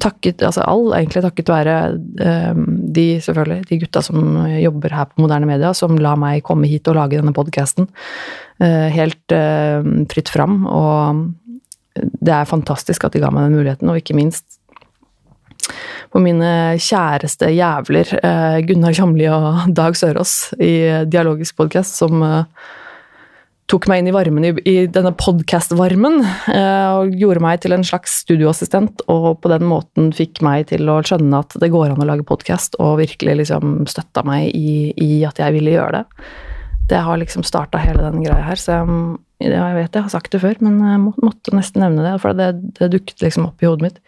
takket 0.02 0.44
altså 0.46 0.64
all 0.68 0.92
egentlig 0.98 1.24
takket 1.24 1.50
være 1.52 1.76
um, 1.96 2.64
de 2.94 3.06
selvfølgelig, 3.24 3.68
de 3.70 3.80
gutta 3.84 4.04
som 4.06 4.20
jobber 4.58 4.96
her 4.96 5.10
på 5.10 5.24
Moderne 5.24 5.50
Media, 5.50 5.74
som 5.78 5.98
la 6.02 6.16
meg 6.20 6.44
komme 6.48 6.70
hit 6.70 6.88
og 6.92 6.98
lage 7.00 7.20
denne 7.20 7.36
podkasten 7.36 7.88
uh, 7.88 8.88
helt 8.94 9.36
uh, 9.36 9.86
fritt 10.12 10.32
fram. 10.34 10.64
Og 10.68 11.24
det 11.98 12.34
er 12.34 12.50
fantastisk 12.50 13.08
at 13.08 13.16
de 13.16 13.24
ga 13.24 13.32
meg 13.34 13.48
den 13.48 13.58
muligheten, 13.58 13.90
og 13.90 14.02
ikke 14.02 14.18
minst 14.18 14.60
på 16.14 16.22
mine 16.24 16.78
kjæreste 16.80 17.50
jævler 17.52 18.12
uh, 18.22 18.60
Gunnar 18.68 18.96
Kjamli 18.96 19.30
og 19.32 19.72
Dag 19.76 19.98
Sørås 20.00 20.54
i 20.60 21.06
Dialogisk 21.10 21.58
podkast, 21.60 21.98
som 22.00 22.24
tok 23.68 23.88
meg 23.92 24.00
inn 24.02 24.10
i 24.10 24.16
varmen 24.16 24.46
i, 24.48 24.52
i 24.70 24.76
denne 24.92 25.12
podkast-varmen 25.20 26.22
eh, 26.54 26.90
og 26.96 27.16
gjorde 27.20 27.44
meg 27.44 27.60
til 27.64 27.76
en 27.76 27.84
slags 27.88 28.22
studioassistent, 28.24 29.04
og 29.12 29.42
på 29.44 29.52
den 29.52 29.66
måten 29.68 30.14
fikk 30.16 30.40
meg 30.46 30.70
til 30.70 30.88
å 30.92 31.02
skjønne 31.04 31.42
at 31.44 31.58
det 31.60 31.72
går 31.74 31.92
an 31.92 32.04
å 32.04 32.08
lage 32.08 32.26
podkast, 32.28 32.80
og 32.84 33.02
virkelig 33.02 33.42
liksom 33.42 33.82
støtta 33.92 34.24
meg 34.28 34.54
i, 34.56 34.94
i, 34.96 35.10
at 35.28 35.42
jeg 35.44 35.56
ville 35.58 35.76
gjøre 35.76 36.00
det. 36.00 36.30
Det 36.88 37.02
har 37.04 37.20
liksom 37.20 37.44
starta 37.44 37.82
hele 37.84 38.06
den 38.06 38.24
greia 38.24 38.46
her, 38.46 38.60
så 38.62 38.78
jeg, 38.78 39.52
jeg, 39.52 39.76
vet 39.76 40.00
jeg 40.00 40.06
har 40.06 40.16
sagt 40.16 40.32
det 40.32 40.42
før, 40.46 40.56
men 40.64 40.80
jeg 40.88 41.04
må, 41.04 41.12
måtte 41.20 41.56
nesten 41.56 41.84
nevne 41.84 42.08
det, 42.08 42.16
for 42.24 42.40
det, 42.40 42.54
det 42.80 42.92
dukket 42.96 43.28
liksom 43.28 43.50
opp 43.50 43.64
i 43.64 43.68
hodet 43.68 43.90
mitt. 43.90 44.00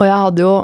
Og 0.00 0.08
jeg 0.08 0.18
hadde 0.24 0.42
jo 0.42 0.54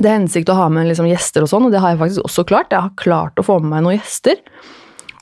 det 0.00 0.10
hensikt 0.16 0.50
å 0.50 0.58
ha 0.58 0.66
med 0.72 0.88
liksom 0.90 1.06
gjester 1.06 1.46
og 1.46 1.52
sånn, 1.52 1.68
og 1.68 1.74
det 1.74 1.82
har 1.82 1.94
jeg 1.94 2.02
faktisk 2.02 2.26
også 2.26 2.46
klart. 2.50 2.74
Jeg 2.74 2.88
har 2.88 2.98
klart 2.98 3.38
å 3.38 3.46
få 3.46 3.60
med 3.62 3.70
meg 3.76 3.86
noen 3.86 3.98
gjester. 4.00 4.42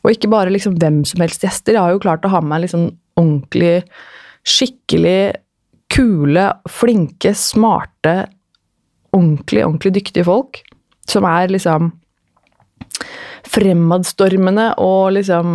Og 0.08 0.14
ikke 0.14 0.30
bare 0.32 0.52
liksom 0.54 0.78
hvem 0.80 1.02
som 1.04 1.20
helst 1.20 1.42
gjester. 1.44 1.76
Jeg 1.76 1.84
har 1.84 1.92
jo 1.92 2.00
klart 2.00 2.24
å 2.24 2.32
ha 2.32 2.40
med 2.40 2.54
meg 2.54 2.62
liksom 2.64 2.86
ordentlig, 3.20 3.82
skikkelig 4.48 5.36
kule, 5.92 6.46
flinke, 6.72 7.34
smarte, 7.36 8.14
ordentlig, 9.12 9.66
ordentlig 9.66 9.92
dyktige 9.98 10.24
folk. 10.24 10.62
Som 11.08 11.28
er 11.28 11.52
liksom 11.52 11.92
fremadstormende 13.48 14.70
og 14.82 15.12
liksom 15.16 15.52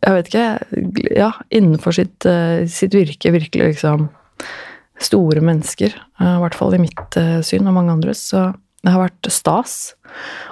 Jeg 0.00 0.16
vet 0.16 0.28
ikke 0.30 1.10
Ja, 1.16 1.30
innenfor 1.52 1.92
sitt, 1.92 2.24
uh, 2.24 2.64
sitt 2.68 2.94
virke 2.96 3.32
virkelig 3.34 3.74
liksom 3.74 4.08
store 5.00 5.40
mennesker. 5.44 5.96
Uh, 6.20 6.36
I 6.36 6.40
hvert 6.44 6.56
fall 6.56 6.76
i 6.76 6.80
mitt 6.80 7.16
uh, 7.20 7.40
syn 7.44 7.68
og 7.68 7.76
mange 7.76 7.92
andres. 7.96 8.22
Så 8.32 8.50
det 8.80 8.92
har 8.94 9.02
vært 9.04 9.30
stas. 9.32 9.78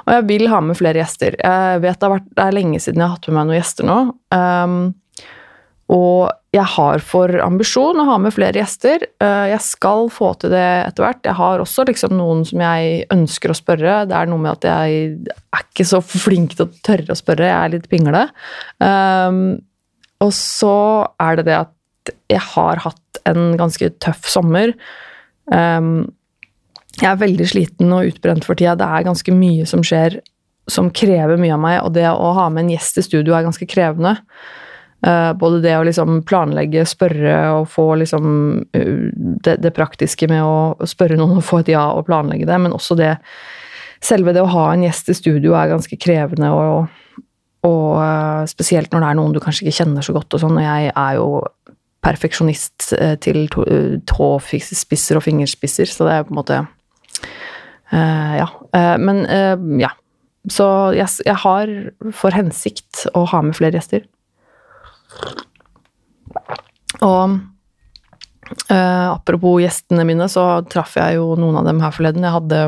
Og 0.05 0.13
jeg 0.13 0.27
vil 0.29 0.49
ha 0.53 0.61
med 0.65 0.79
flere 0.79 1.01
gjester. 1.01 1.37
Jeg 1.41 1.85
vet 1.85 2.01
det, 2.01 2.11
vært, 2.13 2.33
det 2.37 2.45
er 2.45 2.57
lenge 2.57 2.81
siden 2.83 3.01
jeg 3.01 3.09
har 3.09 3.17
hatt 3.17 3.29
med 3.29 3.39
meg 3.39 3.49
noen 3.49 3.59
gjester 3.59 3.89
nå. 3.89 4.01
Um, 4.35 4.81
og 5.89 6.29
jeg 6.53 6.69
har 6.75 7.01
for 7.05 7.33
ambisjon 7.41 8.01
å 8.01 8.07
ha 8.11 8.19
med 8.21 8.35
flere 8.37 8.61
gjester. 8.61 9.07
Uh, 9.23 9.49
jeg 9.49 9.61
skal 9.65 10.11
få 10.13 10.35
til 10.41 10.53
det 10.53 10.67
etter 10.85 11.07
hvert. 11.07 11.23
Jeg 11.25 11.39
har 11.41 11.65
også 11.65 11.87
liksom 11.89 12.17
noen 12.19 12.45
som 12.49 12.61
jeg 12.65 13.07
ønsker 13.15 13.53
å 13.53 13.57
spørre. 13.57 14.03
Det 14.11 14.19
er 14.19 14.29
noe 14.29 14.45
med 14.45 14.59
at 14.59 14.69
jeg 14.69 15.09
er 15.33 15.65
ikke 15.65 15.89
så 15.89 16.03
flink 16.05 16.59
til 16.59 16.69
å 16.69 16.85
tørre 16.85 17.17
å 17.17 17.19
spørre. 17.19 17.49
Jeg 17.49 17.57
er 17.57 17.75
litt 17.79 17.89
pingle. 17.89 18.27
Um, 18.85 19.43
og 20.25 20.35
så 20.37 20.77
er 21.23 21.41
det 21.41 21.49
det 21.49 21.59
at 21.63 21.75
jeg 22.29 22.45
har 22.53 22.81
hatt 22.85 23.21
en 23.29 23.53
ganske 23.61 23.89
tøff 24.05 24.29
sommer. 24.29 24.75
Um, 25.49 26.09
jeg 26.99 27.11
er 27.11 27.21
veldig 27.21 27.47
sliten 27.49 27.93
og 27.95 28.11
utbrent 28.11 28.47
for 28.47 28.59
tida. 28.59 28.75
Det 28.79 28.87
er 28.87 29.07
ganske 29.07 29.35
mye 29.35 29.67
som 29.69 29.85
skjer 29.87 30.21
som 30.69 30.91
krever 30.93 31.41
mye 31.41 31.55
av 31.57 31.61
meg, 31.63 31.81
og 31.81 31.95
det 31.97 32.07
å 32.11 32.33
ha 32.37 32.49
med 32.53 32.67
en 32.67 32.73
gjest 32.75 33.01
i 33.01 33.05
studio 33.07 33.37
er 33.37 33.47
ganske 33.47 33.69
krevende. 33.71 34.19
Uh, 35.07 35.31
både 35.39 35.61
det 35.63 35.77
å 35.79 35.85
liksom 35.87 36.25
planlegge, 36.27 36.83
spørre 36.89 37.35
og 37.55 37.69
få 37.71 37.87
liksom 38.01 38.25
uh, 38.75 39.05
det, 39.15 39.61
det, 39.63 39.71
praktiske 39.77 40.27
med 40.31 40.43
å 40.43 40.89
spørre 40.91 41.17
noen 41.21 41.39
og 41.39 41.47
få 41.47 41.61
et 41.63 41.71
ja 41.71 41.85
og 41.95 42.09
planlegge 42.09 42.49
det, 42.49 42.59
men 42.65 42.77
også 42.77 42.99
det 42.99 43.15
Selve 43.99 44.31
det 44.31 44.39
å 44.39 44.51
ha 44.53 44.69
en 44.71 44.85
gjest 44.85 45.09
i 45.11 45.15
studio 45.19 45.57
er 45.59 45.73
ganske 45.73 45.97
krevende, 45.99 46.53
og, 46.55 47.25
og 47.67 47.87
uh, 47.99 48.45
spesielt 48.47 48.93
når 48.95 49.03
det 49.03 49.09
er 49.09 49.17
noen 49.19 49.33
du 49.35 49.41
kanskje 49.43 49.65
ikke 49.65 49.81
kjenner 49.81 50.07
så 50.07 50.15
godt 50.15 50.37
og 50.37 50.43
sånn, 50.45 50.55
og 50.55 50.63
jeg 50.63 50.93
er 50.93 51.17
jo 51.17 51.27
perfeksjonist 52.07 52.93
til 53.27 53.49
tåspisser 54.07 55.19
og 55.19 55.25
fingerspisser, 55.27 55.91
så 55.91 56.07
det 56.07 56.15
er 56.15 56.29
på 56.29 56.31
en 56.31 56.39
måte 56.39 56.61
Ja. 57.91 58.47
men 59.01 59.23
ja. 59.81 59.89
Så 60.53 60.67
jeg, 60.97 61.09
jeg 61.27 61.37
har 61.43 61.71
for 62.17 62.37
hensikt 62.37 63.07
å 63.17 63.25
ha 63.29 63.41
med 63.45 63.57
flere 63.57 63.79
gjester. 63.79 64.05
Og 67.05 67.39
uh, 68.71 69.07
apropos 69.13 69.61
gjestene 69.63 70.07
mine, 70.09 70.29
så 70.31 70.47
traff 70.71 70.97
jeg 70.99 71.19
jo 71.19 71.35
noen 71.41 71.61
av 71.61 71.69
dem 71.69 71.83
her 71.85 71.95
forleden. 71.95 72.25
Jeg 72.25 72.37
hadde, 72.37 72.63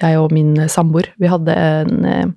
jeg 0.00 0.20
og 0.20 0.34
min 0.34 0.56
samboer, 0.72 1.12
vi 1.20 1.30
hadde 1.30 1.56
en 1.56 2.34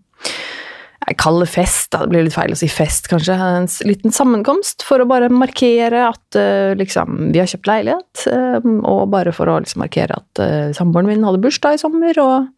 jeg 1.10 1.18
kaller 1.22 1.50
fest, 1.50 1.90
det 1.96 2.10
blir 2.12 2.26
litt 2.26 2.36
feil 2.36 2.54
å 2.54 2.60
si 2.60 2.70
fest, 2.72 3.10
kanskje. 3.12 3.36
En 3.36 3.70
liten 3.90 4.14
sammenkomst 4.16 4.86
for 4.86 5.02
å 5.02 5.08
bare 5.10 5.32
markere 5.34 6.06
at 6.08 6.38
uh, 6.38 6.76
liksom, 6.78 7.32
vi 7.34 7.42
har 7.42 7.50
kjøpt 7.50 7.70
leilighet. 7.70 8.26
Uh, 8.30 8.60
og 8.88 9.08
bare 9.14 9.34
for 9.36 9.50
å 9.50 9.60
liksom, 9.64 9.84
markere 9.84 10.20
at 10.22 10.44
uh, 10.44 10.70
samboeren 10.78 11.10
min 11.10 11.26
hadde 11.26 11.42
bursdag 11.44 11.78
i 11.78 11.82
sommer, 11.82 12.22
og 12.22 12.50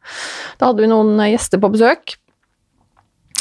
da 0.60 0.72
hadde 0.72 0.84
vi 0.84 0.91
noen 0.91 1.15
gjester 1.31 1.62
på 1.62 1.72
besøk. 1.74 2.17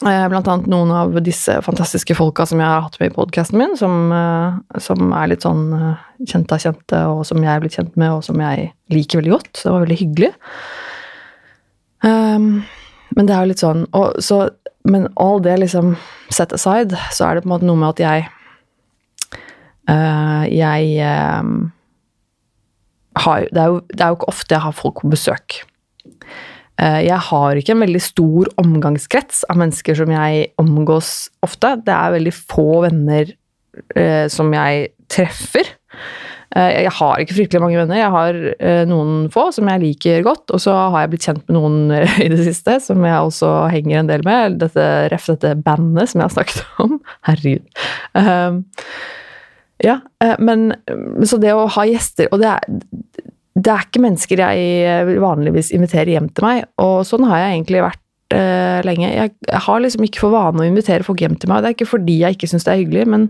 Eh, 0.00 0.26
blant 0.32 0.46
annet 0.48 0.68
noen 0.72 0.90
av 0.96 1.16
disse 1.20 1.58
fantastiske 1.60 2.14
folka 2.16 2.46
som 2.48 2.60
jeg 2.62 2.68
har 2.70 2.86
hatt 2.86 2.94
med 3.02 3.10
i 3.10 3.12
podkasten 3.12 3.58
min, 3.60 3.74
som, 3.76 4.12
eh, 4.16 4.78
som, 4.80 5.10
er 5.12 5.28
litt 5.28 5.44
sånn 5.44 5.66
eh, 5.76 6.06
kjente 6.24 6.56
av 6.56 6.62
kjente, 6.62 7.00
og 7.10 7.20
som 7.28 7.42
jeg 7.44 7.52
er 7.52 7.60
blitt 7.60 7.76
kjent 7.76 7.98
med, 8.00 8.14
og 8.16 8.24
som 8.24 8.40
jeg 8.40 8.70
liker 8.94 9.20
veldig 9.20 9.34
godt. 9.34 9.52
Det 9.60 9.74
var 9.74 9.84
veldig 9.84 9.98
hyggelig. 10.00 10.30
Um, 12.00 12.46
men 13.12 13.28
det 13.28 13.34
er 13.36 13.44
jo 13.44 13.50
litt 13.50 13.60
sånn 13.60 13.82
og, 13.92 14.22
så, 14.24 14.38
Men 14.90 15.08
all 15.20 15.42
det 15.44 15.58
liksom 15.62 15.94
set 16.32 16.54
aside, 16.56 16.98
så 17.14 17.26
er 17.26 17.38
det 17.38 17.44
på 17.44 17.50
en 17.50 17.54
måte 17.54 17.68
noe 17.68 17.80
med 17.80 17.94
at 17.94 18.02
jeg 18.04 18.28
uh, 19.90 20.44
Jeg 20.50 21.40
um, 21.40 21.70
har 23.20 23.48
det 23.50 23.58
er, 23.58 23.74
jo, 23.74 23.80
det 23.90 24.00
er 24.00 24.12
jo 24.12 24.20
ikke 24.20 24.32
ofte 24.32 24.54
jeg 24.54 24.64
har 24.64 24.76
folk 24.76 25.02
på 25.02 25.10
besøk. 25.12 25.60
Uh, 26.80 27.02
jeg 27.04 27.18
har 27.28 27.58
ikke 27.58 27.74
en 27.74 27.84
veldig 27.84 28.02
stor 28.02 28.50
omgangskrets 28.62 29.44
av 29.50 29.58
mennesker 29.60 29.98
som 29.98 30.12
jeg 30.14 30.48
omgås 30.62 31.28
ofte. 31.44 31.74
Det 31.86 31.94
er 31.96 32.16
veldig 32.16 32.34
få 32.38 32.68
venner 32.86 33.34
uh, 33.96 34.26
som 34.32 34.54
jeg 34.54 34.92
treffer. 35.10 35.74
Eh, 36.56 36.82
jeg 36.84 36.92
har 36.96 37.22
ikke 37.22 37.36
fryktelig 37.36 37.62
mange 37.62 37.78
venner. 37.78 38.00
Jeg 38.00 38.14
har 38.14 38.40
noen 38.90 39.28
få 39.32 39.48
som 39.54 39.70
jeg 39.70 39.82
liker 39.84 40.26
godt. 40.26 40.48
Og 40.50 40.62
så 40.62 40.74
har 40.74 41.04
jeg 41.04 41.12
blitt 41.14 41.28
kjent 41.28 41.46
med 41.46 41.58
noen 41.58 41.78
i 42.24 42.28
det 42.32 42.42
siste 42.46 42.80
som 42.82 43.06
jeg 43.06 43.30
også 43.30 43.52
henger 43.74 44.02
en 44.02 44.10
del 44.10 44.26
med. 44.26 44.58
Dette 44.62 44.90
ref 45.12 45.30
dette 45.30 45.54
bandet 45.62 46.10
som 46.10 46.22
jeg 46.22 46.28
har 46.28 46.36
snakket 46.38 46.62
om. 46.86 46.98
Herregud. 47.28 47.66
Um, 48.18 48.62
ja, 49.80 49.96
men 50.36 50.74
så 51.24 51.38
det 51.40 51.54
å 51.56 51.62
ha 51.72 51.86
gjester 51.88 52.26
Og 52.34 52.42
det 52.42 52.50
er 52.52 52.66
det 53.60 53.70
er 53.72 53.86
ikke 53.86 54.02
mennesker 54.04 54.40
jeg 54.40 54.66
eh, 54.88 55.08
vanligvis 55.20 55.72
inviterer 55.74 56.12
hjem 56.14 56.28
til 56.32 56.44
meg, 56.46 56.60
og 56.80 57.02
sånn 57.04 57.26
har 57.28 57.42
jeg 57.42 57.56
egentlig 57.56 57.82
vært 57.82 58.06
lenge. 58.86 59.08
Jeg, 59.10 59.32
har 59.66 59.82
liksom 59.82 60.04
ikke 60.06 60.22
for 60.22 60.32
vane 60.32 60.62
å 60.62 60.68
invitere 60.68 61.04
folk 61.04 61.20
hjem 61.20 61.34
til 61.40 61.50
meg. 61.50 61.60
Det 61.60 61.68
er 61.68 61.74
ikke 61.74 61.88
fordi 61.90 62.14
jeg 62.20 62.36
ikke 62.36 62.48
syns 62.52 62.64
det 62.64 62.72
er 62.72 62.80
hyggelig, 62.84 63.06
men 63.10 63.26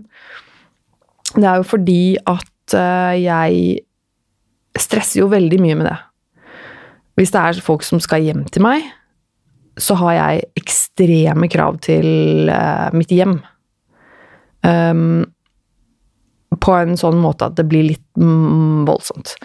det 1.35 1.47
er 1.49 1.59
jo 1.59 1.67
fordi 1.67 2.01
at 2.29 2.51
uh, 2.77 3.13
jeg 3.17 3.81
stresser 4.79 5.21
jo 5.21 5.31
veldig 5.31 5.59
mye 5.61 5.77
med 5.79 5.89
det. 5.89 5.97
Hvis 7.19 7.33
det 7.33 7.41
er 7.41 7.63
folk 7.63 7.83
som 7.85 8.01
skal 8.03 8.23
hjem 8.23 8.45
til 8.49 8.63
meg, 8.65 8.87
så 9.79 9.95
har 9.99 10.15
jeg 10.17 10.47
ekstreme 10.61 11.49
krav 11.51 11.79
til 11.83 12.49
uh, 12.51 12.89
mitt 12.95 13.11
hjem. 13.13 13.39
Um, 14.61 15.23
på 16.61 16.73
en 16.75 16.97
sånn 16.99 17.19
måte 17.21 17.47
at 17.47 17.55
det 17.57 17.65
blir 17.71 17.87
litt 17.93 18.03
mm, 18.19 18.83
voldsomt. 18.89 19.35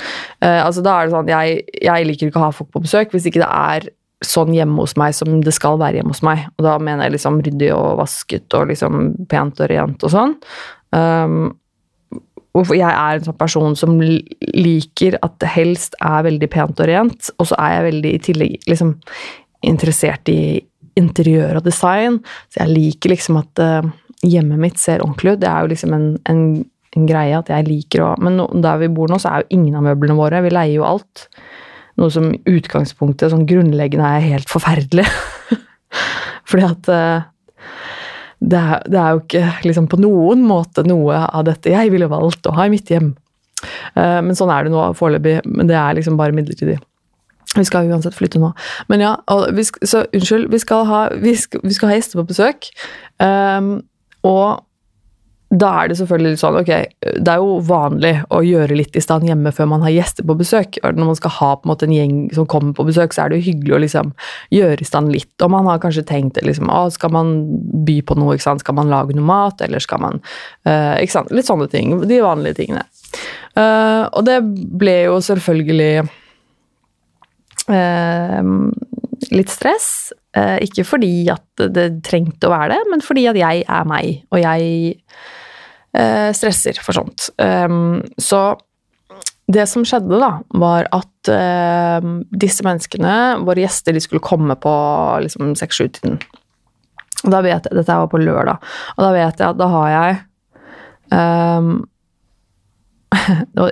Uh, 0.43 0.65
altså 0.65 0.83
Da 0.85 0.97
er 0.97 1.07
det 1.07 1.15
sånn 1.15 1.31
jeg, 1.31 1.61
jeg, 1.79 2.09
liker 2.09 2.31
ikke 2.31 2.43
å 2.43 2.49
ha 2.49 2.57
folk 2.57 2.73
på 2.75 2.83
besøk 2.85 3.15
hvis 3.15 3.29
ikke 3.31 3.45
det 3.45 3.53
er 3.53 3.87
sånn 4.25 4.55
hjemme 4.57 4.81
hos 4.81 4.97
meg 4.99 5.15
som 5.15 5.39
det 5.45 5.53
skal 5.55 5.79
være 5.81 6.01
hjemme 6.01 6.15
hos 6.15 6.25
meg. 6.27 6.47
Og 6.57 6.67
da 6.67 6.79
mener 6.83 7.07
jeg 7.07 7.19
liksom 7.19 7.39
ryddig 7.45 7.71
og 7.77 8.01
vasket 8.01 8.57
og 8.57 8.71
liksom 8.73 9.13
pent 9.31 9.63
og 9.63 9.71
rent 9.71 10.07
og 10.07 10.13
sånn. 10.13 10.35
Um, 10.97 11.55
jeg 12.77 12.87
er 12.89 13.19
en 13.19 13.27
sånn 13.27 13.39
person 13.39 13.77
som 13.79 13.99
liker 14.01 15.19
at 15.25 15.37
det 15.43 15.51
helst 15.53 15.97
er 16.01 16.25
veldig 16.27 16.49
pent 16.53 16.81
og 16.81 16.89
rent, 16.91 17.31
og 17.37 17.51
så 17.51 17.59
er 17.61 17.75
jeg 17.75 17.87
veldig 17.91 18.15
i 18.15 18.23
tillegg 18.29 18.71
liksom 18.71 18.97
interessert 19.67 20.31
i 20.33 20.41
interiør 20.97 21.59
og 21.59 21.67
design, 21.67 22.21
så 22.53 22.63
jeg 22.63 22.73
liker 22.73 23.13
liksom 23.13 23.41
at 23.43 23.61
uh, 23.61 23.89
hjemmet 24.25 24.63
mitt 24.63 24.81
ser 24.81 25.05
ordentlig 25.05 25.35
ut. 25.35 25.43
Det 25.43 25.51
er 25.51 25.65
jo 25.65 25.73
liksom 25.75 25.97
en, 25.97 26.09
en 26.31 26.43
en 26.97 27.07
greie 27.09 27.37
at 27.37 27.51
jeg 27.53 27.69
liker 27.69 28.05
å 28.05 28.11
Men 28.23 28.41
der 28.65 28.81
vi 28.81 28.91
bor 28.93 29.11
nå, 29.13 29.21
så 29.21 29.31
er 29.31 29.45
jo 29.45 29.59
ingen 29.59 29.77
av 29.79 29.85
møblene 29.87 30.17
våre. 30.19 30.43
Vi 30.45 30.53
leier 30.53 30.79
jo 30.79 30.89
alt. 30.89 31.27
Noe 32.01 32.13
som 32.13 32.31
utgangspunktet, 32.49 33.31
sånn 33.33 33.47
grunnleggende, 33.49 34.09
er 34.17 34.31
helt 34.35 34.53
forferdelig. 34.53 35.07
Fordi 36.49 36.67
at 36.67 36.91
uh, 36.93 37.27
det, 38.41 38.59
er, 38.59 38.83
det, 38.85 38.99
er, 39.01 39.15
jo 39.15 39.23
ikke 39.23 39.69
liksom 39.69 39.87
på 39.91 40.01
noen 40.03 40.43
måte 40.47 40.85
noe 40.87 41.23
av 41.25 41.47
dette 41.49 41.73
jeg 41.73 41.93
ville 41.95 42.11
valgt 42.11 42.47
å 42.49 42.55
ha 42.57 42.67
i 42.67 42.73
mitt 42.73 42.91
hjem. 42.93 43.15
Uh, 43.97 44.21
men 44.25 44.37
sånn 44.37 44.53
er 44.53 44.67
det 44.67 44.75
nå 44.75 44.91
foreløpig. 44.99 45.39
Men 45.49 45.71
det 45.71 45.79
er 45.81 45.97
liksom 45.97 46.19
bare 46.21 46.37
midlertidig. 46.37 46.77
Vi 47.57 47.65
skal 47.65 47.89
uansett 47.89 48.17
flytte 48.17 48.41
nå. 48.43 48.51
Men 48.93 49.05
ja, 49.05 49.15
vi 49.57 49.65
så 49.65 50.05
unnskyld. 50.05 50.51
Vi 50.53 50.61
skal 50.61 50.85
ha, 50.89 51.03
vi 51.23 51.37
skal, 51.41 51.63
vi 51.65 51.77
skal 51.77 51.93
ha 51.93 51.97
gjester 51.97 52.21
på 52.21 52.29
besøk. 52.35 52.69
Um, 53.23 53.79
og 54.27 54.66
da 55.55 55.69
er 55.79 55.91
det 55.91 55.97
selvfølgelig 56.01 56.33
litt 56.35 56.41
sånn 56.41 56.57
ok, 56.59 56.71
det 57.23 57.31
er 57.31 57.39
jo 57.39 57.61
vanlig 57.63 58.13
å 58.35 58.41
gjøre 58.43 58.77
litt 58.81 58.97
i 58.99 59.03
stand 59.03 59.29
hjemme 59.29 59.53
før 59.55 59.69
man 59.71 59.85
har 59.87 59.93
gjester 59.95 60.27
på 60.27 60.35
besøk. 60.41 60.79
Når 60.83 61.07
man 61.13 61.19
skal 61.19 61.35
ha 61.37 61.51
på 61.55 61.69
en 61.69 61.71
måte 61.71 61.87
en 61.87 61.95
gjeng 61.95 62.17
som 62.35 62.49
kommer 62.51 62.75
på 62.75 62.87
besøk, 62.89 63.15
så 63.15 63.23
er 63.23 63.31
det 63.31 63.39
jo 63.39 63.47
hyggelig 63.53 63.77
å 63.77 63.81
liksom 63.85 64.11
gjøre 64.55 64.83
i 64.83 64.89
stand 64.89 65.15
litt. 65.15 65.31
Og 65.47 65.53
man 65.55 65.71
har 65.71 65.79
kanskje 65.83 66.03
tenkt 66.09 66.43
liksom, 66.43 66.67
å, 66.67 66.89
skal 66.91 67.15
man 67.15 67.33
by 67.87 68.01
på 68.09 68.19
noe, 68.19 68.35
skal 68.43 68.79
man 68.79 68.91
lage 68.91 69.15
noe 69.15 69.29
mat, 69.29 69.63
eller 69.63 69.83
skal 69.83 70.03
man 70.03 70.19
uh, 70.67 70.99
ikke 70.99 71.15
sant? 71.15 71.31
Litt 71.31 71.47
sånne 71.47 71.71
ting. 71.71 71.95
De 72.03 72.21
vanlige 72.27 72.59
tingene. 72.65 72.83
Uh, 73.55 74.11
og 74.11 74.27
det 74.27 74.41
ble 74.43 74.99
jo 75.07 75.21
selvfølgelig 75.31 76.09
uh, 77.71 78.43
litt 79.31 79.55
stress. 79.55 80.11
Ikke 80.37 80.85
fordi 80.85 81.15
at 81.33 81.67
det 81.73 81.87
trengte 82.07 82.49
å 82.49 82.53
være 82.53 82.75
det, 82.75 82.81
men 82.93 83.05
fordi 83.05 83.27
at 83.31 83.39
jeg 83.41 83.65
er 83.65 83.89
meg, 83.89 84.23
og 84.35 84.43
jeg 84.43 84.97
eh, 85.97 86.31
stresser 86.37 86.79
for 86.83 86.97
sånt. 86.97 87.31
Um, 87.41 88.03
så 88.21 88.57
det 89.47 89.69
som 89.71 89.85
skjedde, 89.87 90.19
da, 90.19 90.33
var 90.59 90.89
at 90.95 91.31
eh, 91.31 92.07
disse 92.35 92.67
menneskene, 92.67 93.17
våre 93.47 93.63
gjester, 93.63 93.95
de 93.95 94.03
skulle 94.03 94.25
komme 94.25 94.57
på 94.59 94.73
liksom 95.23 95.55
seks-sju-tiden. 95.59 96.19
Og 97.25 97.33
da 97.33 97.43
vet 97.47 97.69
jeg, 97.69 97.77
Dette 97.79 98.01
var 98.03 98.11
på 98.11 98.21
lørdag, 98.21 98.73
og 98.97 99.05
da 99.07 99.13
vet 99.15 99.39
jeg 99.39 99.47
at 99.49 99.61
da 99.61 99.69
har 99.73 99.93
jeg 99.95 100.17
um, 101.17 101.77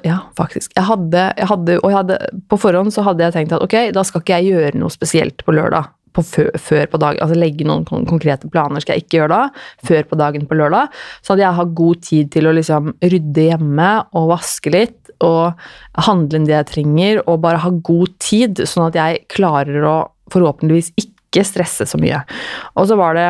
ja, 0.06 0.20
faktisk. 0.38 0.70
Jeg 0.78 0.86
hadde, 0.86 1.26
jeg 1.36 1.48
hadde, 1.50 1.76
og 1.82 1.90
jeg 1.90 1.98
hadde, 1.98 2.18
på 2.48 2.58
forhånd 2.62 2.94
så 2.94 3.02
hadde 3.04 3.26
jeg 3.26 3.34
tenkt 3.34 3.52
at 3.56 3.64
ok, 3.64 3.76
da 3.92 4.04
skal 4.06 4.22
ikke 4.22 4.38
jeg 4.38 4.54
gjøre 4.54 4.78
noe 4.78 4.94
spesielt 4.94 5.42
på 5.44 5.54
lørdag 5.56 5.90
på 6.14 6.24
før, 6.26 6.50
før, 6.60 6.84
på 6.92 7.00
dagen, 7.02 7.22
altså 7.24 7.38
legge 7.38 7.66
noen 7.66 7.86
konkrete 7.88 8.50
planer 8.52 8.82
skal 8.82 8.96
jeg 8.96 9.06
ikke 9.06 9.20
gjøre 9.20 9.32
da, 9.34 9.64
før 9.86 10.06
på 10.10 10.18
dagen 10.20 10.48
på 10.50 10.58
lørdag. 10.58 10.92
Så 11.20 11.34
hadde 11.34 11.46
jeg 11.46 11.58
hatt 11.60 11.78
god 11.80 12.04
tid 12.06 12.30
til 12.34 12.48
å 12.48 12.54
liksom 12.56 12.92
rydde 13.02 13.48
hjemme 13.50 13.90
og 14.14 14.30
vaske 14.34 14.74
litt 14.74 15.00
og 15.22 15.64
handle 16.06 16.40
inn 16.40 16.46
det 16.48 16.56
jeg 16.56 16.70
trenger, 16.72 17.22
og 17.28 17.42
bare 17.44 17.62
ha 17.62 17.72
god 17.86 18.14
tid, 18.22 18.64
sånn 18.68 18.88
at 18.88 18.98
jeg 18.98 19.24
klarer 19.32 19.86
å 19.86 19.96
forhåpentligvis 20.32 20.92
ikke 21.00 21.44
stresse 21.46 21.86
så 21.88 22.00
mye. 22.00 22.22
Og 22.78 22.88
så 22.90 22.98
var 22.98 23.16
det 23.18 23.26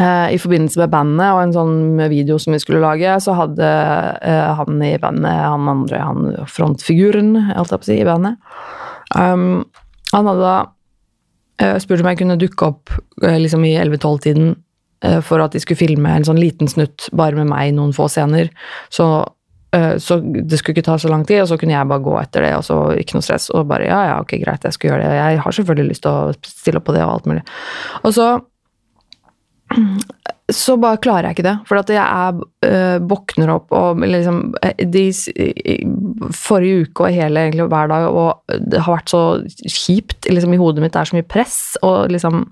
eh, 0.00 0.28
i 0.34 0.40
forbindelse 0.40 0.80
med 0.82 0.92
bandet 0.92 1.34
og 1.34 1.42
en 1.42 1.56
sånn 1.56 2.04
video 2.12 2.38
som 2.42 2.56
vi 2.56 2.62
skulle 2.62 2.82
lage, 2.84 3.16
så 3.24 3.36
hadde 3.38 3.72
uh, 4.22 4.52
han 4.60 4.84
i 4.84 4.94
bandet, 5.02 5.32
han 5.32 5.72
andre, 5.72 6.02
han 6.02 6.30
frontfiguren, 6.50 7.34
holdt 7.52 7.74
jeg 7.74 7.82
på 7.82 7.88
å 7.88 7.90
si, 7.90 7.98
i 8.00 8.08
bandet 8.08 8.38
um, 9.16 9.64
Han 10.12 10.28
hadde 10.28 10.40
da 10.44 10.56
Uh, 11.60 11.76
spurte 11.82 12.04
om 12.04 12.10
jeg 12.10 12.22
kunne 12.22 12.38
dukke 12.40 12.68
opp 12.70 12.92
uh, 13.24 13.36
liksom 13.38 13.64
i 13.68 13.74
11-12-tiden 13.76 14.54
uh, 14.54 15.10
eh, 15.10 15.20
for 15.24 15.42
at 15.44 15.52
de 15.54 15.60
skulle 15.62 15.80
filme 15.80 16.10
en 16.10 16.26
sånn 16.26 16.40
liten 16.40 16.70
snutt 16.70 17.08
bare 17.16 17.36
med 17.38 17.50
meg 17.50 17.70
i 17.70 17.76
noen 17.76 17.92
få 17.96 18.08
scener. 18.10 18.48
Så 18.92 19.06
eh, 19.76 19.96
så 20.00 20.18
det 20.22 20.58
skulle 20.58 20.78
ikke 20.78 20.88
ta 20.88 20.98
så 21.00 21.10
lang 21.12 21.26
tid, 21.28 21.42
og 21.42 21.50
så 21.50 21.58
kunne 21.60 21.76
jeg 21.76 21.90
bare 21.90 22.04
gå 22.06 22.16
etter 22.20 22.46
det, 22.46 22.54
og 22.56 22.64
så 22.66 22.78
ikke 22.98 23.18
noe 23.18 23.26
stress. 23.26 23.50
Og 23.52 23.66
bare 23.70 23.90
ja, 23.90 24.00
ja, 24.10 24.16
ok, 24.24 24.36
greit, 24.44 24.64
jeg 24.64 24.78
skulle 24.78 24.94
gjøre 24.94 25.10
det. 25.10 25.20
Jeg 25.20 25.42
har 25.44 25.58
selvfølgelig 25.58 25.92
lyst 25.92 26.06
til 26.06 26.12
å 26.12 26.52
stille 26.54 26.82
opp 26.82 26.88
på 26.88 26.96
det 26.96 27.04
og 27.04 27.14
alt 27.16 27.30
mulig. 27.32 27.44
Og 28.02 28.16
så 28.16 28.28
så 30.50 30.74
bare 30.80 30.98
klarer 31.02 31.28
jeg 31.28 31.36
ikke 31.36 31.46
det. 31.46 31.54
For 31.68 31.78
at 31.78 31.90
jeg 31.92 32.02
er, 32.02 33.02
våkner 33.08 33.52
opp 33.54 33.72
og 33.76 34.02
liksom 34.02 34.40
de, 34.92 35.04
Forrige 36.36 36.86
uke 36.86 37.06
og 37.06 37.14
hele 37.14 37.44
egentlig 37.46 37.68
hver 37.70 37.92
dag, 37.92 38.08
og 38.10 38.58
det 38.72 38.82
har 38.82 38.96
vært 38.98 39.12
så 39.12 39.22
kjipt 39.62 40.28
liksom, 40.30 40.54
i 40.54 40.60
hodet 40.60 40.84
mitt. 40.84 40.94
Det 40.94 41.02
er 41.02 41.12
så 41.12 41.18
mye 41.18 41.30
press 41.30 41.60
og, 41.82 42.10
liksom, 42.12 42.44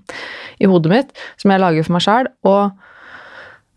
i 0.63 0.69
hodet 0.71 0.93
mitt 0.93 1.13
som 1.41 1.53
jeg 1.53 1.63
lager 1.63 1.87
for 1.87 1.97
meg 1.97 2.05
sjæl. 2.07 2.31
Og 2.47 2.61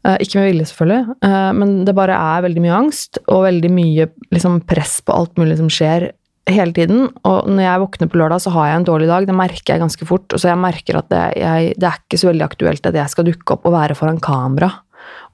øh, 0.06 0.16
ikke 0.16 0.40
med 0.40 0.50
vilje, 0.52 0.68
selvfølgelig, 0.72 1.18
øh, 1.28 1.52
men 1.60 1.76
det 1.88 1.96
bare 1.98 2.18
er 2.36 2.46
veldig 2.46 2.64
mye 2.64 2.78
angst 2.78 3.20
og 3.26 3.46
veldig 3.48 3.72
mye 3.74 4.10
liksom, 4.34 4.60
press 4.68 5.00
på 5.04 5.16
alt 5.16 5.40
mulig 5.40 5.58
som 5.60 5.72
skjer 5.72 6.12
hele 6.50 6.74
tiden. 6.76 7.06
Og 7.24 7.48
når 7.48 7.64
jeg 7.64 7.82
våkner 7.82 8.10
på 8.10 8.20
lørdag, 8.20 8.42
så 8.44 8.52
har 8.54 8.68
jeg 8.68 8.80
en 8.80 8.88
dårlig 8.88 9.08
dag. 9.10 9.26
Det 9.28 9.36
merker 9.36 9.74
jeg 9.74 9.82
ganske 9.84 10.08
fort. 10.08 10.26
Og 10.32 10.40
så 10.40 10.50
jeg 10.50 10.60
merker 10.60 10.98
at 11.00 11.08
det, 11.12 11.22
jeg, 11.40 11.76
det 11.80 11.88
er 11.88 12.02
ikke 12.02 12.20
så 12.20 12.30
veldig 12.30 12.46
aktuelt 12.46 12.90
at 12.90 12.98
jeg 13.00 13.12
skal 13.12 13.28
dukke 13.30 13.56
opp 13.56 13.68
og 13.68 13.76
være 13.76 13.96
foran 13.98 14.20
kamera 14.22 14.70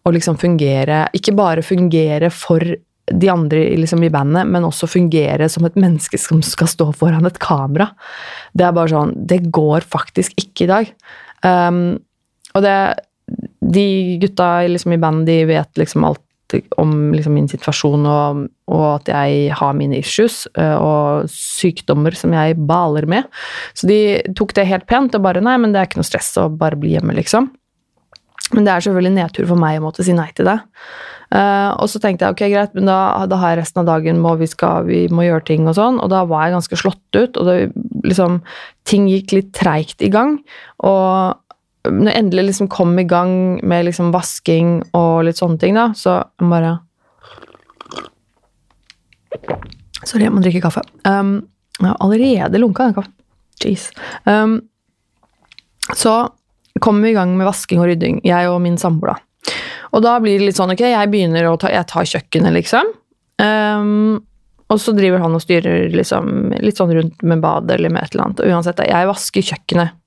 og 0.07 0.15
liksom 0.17 0.39
fungere 0.41 1.05
Ikke 1.17 1.35
bare 1.37 1.65
fungere 1.67 2.31
for 2.33 2.65
de 3.11 3.27
andre 3.31 3.65
liksom, 3.75 4.05
i 4.07 4.13
bandet, 4.13 4.47
men 4.47 4.63
også 4.63 4.87
fungere 4.87 5.49
som 5.51 5.65
et 5.67 5.79
menneske 5.81 6.19
som 6.21 6.45
skal 6.47 6.69
stå 6.71 6.93
foran 6.95 7.27
et 7.27 7.41
kamera. 7.43 7.89
Det 8.55 8.63
er 8.67 8.77
bare 8.77 8.93
sånn 8.93 9.15
Det 9.27 9.41
går 9.51 9.83
faktisk 9.83 10.37
ikke 10.39 10.67
i 10.67 10.71
dag. 10.71 10.93
Um, 11.43 11.99
og 12.55 12.63
det 12.63 12.77
De 13.61 13.87
gutta 14.23 14.67
liksom, 14.67 14.95
i 14.95 15.01
bandet, 15.03 15.27
de 15.27 15.49
vet 15.51 15.83
liksom 15.83 16.07
alt 16.07 16.23
om 16.81 17.13
liksom, 17.15 17.37
min 17.37 17.49
situasjon, 17.51 18.07
og, 18.09 18.43
og, 18.71 18.87
at 18.99 19.11
jeg 19.13 19.55
har 19.61 19.77
mine 19.77 20.01
issues 20.01 20.43
eh, 20.55 20.77
og 20.77 21.31
sykdommer 21.33 22.17
som 22.19 22.35
jeg 22.37 22.59
baler 22.69 23.07
med. 23.11 23.31
Så 23.75 23.91
de 23.91 24.01
tok 24.39 24.55
det 24.59 24.69
helt 24.71 24.89
pent 24.91 25.17
og 25.17 25.25
bare 25.25 25.43
Nei, 25.45 25.57
men 25.61 25.73
det 25.73 25.81
er 25.81 25.89
ikke 25.89 26.03
noe 26.03 26.11
stress 26.11 26.35
å 26.41 26.51
bare 26.53 26.79
bli 26.81 26.95
hjemme, 26.97 27.17
liksom. 27.17 27.49
Men 28.51 28.67
det 28.67 28.73
er 28.73 28.85
selvfølgelig 28.85 29.15
nedtur 29.15 29.47
for 29.47 29.61
meg 29.61 29.79
å 29.79 29.87
måtte 29.87 30.05
si 30.07 30.15
nei 30.17 30.29
til 30.35 30.49
det. 30.51 30.59
Uh, 31.31 31.71
og 31.79 31.87
så 31.87 32.01
tenkte 32.03 32.27
jeg 32.27 32.35
ok, 32.35 32.41
greit, 32.51 32.73
men 32.75 32.89
da, 32.91 32.97
da 33.31 33.39
har 33.39 33.53
jeg 33.53 33.61
resten 33.61 33.85
av 33.85 33.91
dagen 33.93 34.19
må 34.19 34.33
vi, 34.41 34.49
skal, 34.51 34.89
vi 34.89 35.05
må 35.15 35.29
gjøre 35.29 35.47
ting 35.53 35.69
og 35.71 35.77
sånn. 35.79 36.01
Og 36.03 36.11
da 36.11 36.25
var 36.29 36.49
jeg 36.49 36.57
ganske 36.57 36.79
slått 36.81 37.19
ut, 37.21 37.39
og 37.39 37.47
det, 37.47 37.59
liksom, 38.09 38.41
ting 38.91 39.07
gikk 39.11 39.37
litt 39.37 39.53
treigt 39.55 40.03
i 40.03 40.11
gang. 40.11 40.41
Og 40.83 41.39
når 41.89 42.11
jeg 42.11 42.21
endelig 42.21 42.45
liksom 42.51 42.69
kom 42.73 42.99
i 43.01 43.07
gang 43.09 43.33
med 43.67 43.87
liksom 43.89 44.11
vasking 44.13 44.81
og 44.97 45.25
litt 45.25 45.41
sånne 45.41 45.61
ting, 45.61 45.79
da, 45.79 45.91
så 45.97 46.21
jeg 46.41 46.51
bare 46.51 46.79
Sorry, 50.01 50.25
jeg 50.25 50.33
må 50.33 50.41
drikke 50.43 50.63
kaffe. 50.65 50.81
Um, 51.05 51.43
jeg 51.77 51.87
har 51.87 51.99
allerede 52.03 52.59
lunka 52.59 52.87
den 52.89 52.95
kaffen. 52.97 53.13
Jeez. 53.61 53.91
Um, 54.25 54.57
så 55.95 56.15
kommer 56.81 57.05
vi 57.05 57.13
i 57.13 57.17
gang 57.17 57.35
med 57.37 57.47
vasking 57.47 57.83
og 57.83 57.91
rydding, 57.91 58.23
jeg 58.27 58.49
og 58.51 58.59
min 58.65 58.79
samboer, 58.81 59.13
da. 59.13 59.55
Og 59.93 60.03
da 60.05 60.17
blir 60.23 60.41
det 60.41 60.49
litt 60.49 60.59
sånn, 60.59 60.73
ok, 60.73 60.83
jeg 60.89 61.11
begynner 61.13 61.49
å 61.51 61.57
ta 61.61 61.71
Jeg 61.73 61.89
tar 61.91 62.09
kjøkkenet, 62.09 62.57
liksom. 62.57 62.91
Um, 63.43 64.19
og 64.71 64.81
så 64.81 64.95
driver 64.97 65.23
han 65.23 65.37
og 65.37 65.43
styrer 65.45 65.89
liksom, 65.93 66.53
litt 66.63 66.81
sånn 66.81 66.93
rundt 66.97 67.25
med 67.27 67.45
badet 67.45 67.77
eller 67.77 67.93
med 67.93 68.07
et 68.07 68.15
eller 68.15 68.29
annet. 68.29 68.43
Og 68.43 68.53
uansett, 68.55 68.83
jeg 68.87 69.09
vasker 69.11 69.49
kjøkkenet 69.53 70.00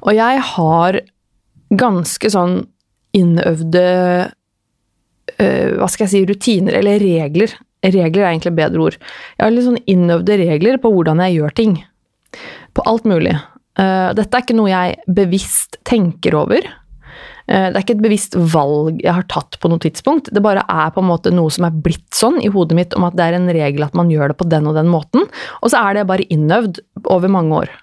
og 0.00 0.12
jeg 0.16 0.44
har 0.54 1.00
ganske 1.70 2.30
sånn 2.32 2.62
innøvde 3.16 3.84
uh, 4.30 5.68
Hva 5.78 5.88
skal 5.90 6.06
jeg 6.06 6.12
si 6.12 6.24
rutiner, 6.28 6.78
eller 6.80 7.00
regler. 7.02 7.54
Regler 7.84 8.24
er 8.24 8.32
egentlig 8.32 8.56
bedre 8.58 8.84
ord. 8.90 8.98
Jeg 9.36 9.44
har 9.44 9.54
litt 9.54 9.66
sånn 9.66 9.80
innøvde 9.90 10.36
regler 10.42 10.80
på 10.82 10.92
hvordan 10.94 11.22
jeg 11.24 11.38
gjør 11.38 11.56
ting. 11.56 11.78
På 12.76 12.84
alt 12.90 13.08
mulig. 13.08 13.34
Uh, 13.78 14.10
dette 14.18 14.36
er 14.36 14.44
ikke 14.44 14.58
noe 14.58 14.70
jeg 14.70 15.00
bevisst 15.20 15.80
tenker 15.88 16.36
over. 16.38 16.66
Uh, 17.50 17.70
det 17.70 17.72
er 17.72 17.82
ikke 17.82 17.96
et 17.98 18.04
bevisst 18.04 18.36
valg 18.52 19.00
jeg 19.02 19.14
har 19.16 19.26
tatt 19.32 19.58
på 19.62 19.70
noe 19.72 19.82
tidspunkt. 19.82 20.30
Det 20.34 20.44
bare 20.44 20.66
er 20.66 20.94
på 20.94 21.02
en 21.02 21.10
måte 21.10 21.34
noe 21.34 21.50
som 21.54 21.66
er 21.66 21.82
blitt 21.86 22.08
sånn 22.14 22.38
i 22.44 22.52
hodet 22.52 22.78
mitt 22.78 22.96
om 22.98 23.08
at 23.08 23.16
det 23.18 23.26
er 23.26 23.38
en 23.38 23.50
regel 23.50 23.86
at 23.86 23.96
man 23.98 24.12
gjør 24.12 24.34
det 24.34 24.40
på 24.42 24.50
den 24.50 24.70
og 24.70 24.78
den 24.78 24.90
måten. 24.92 25.26
Og 25.62 25.72
så 25.72 25.82
er 25.82 25.98
det 25.98 26.08
bare 26.10 26.28
innøvd 26.30 26.82
over 27.10 27.32
mange 27.32 27.64
år. 27.64 27.78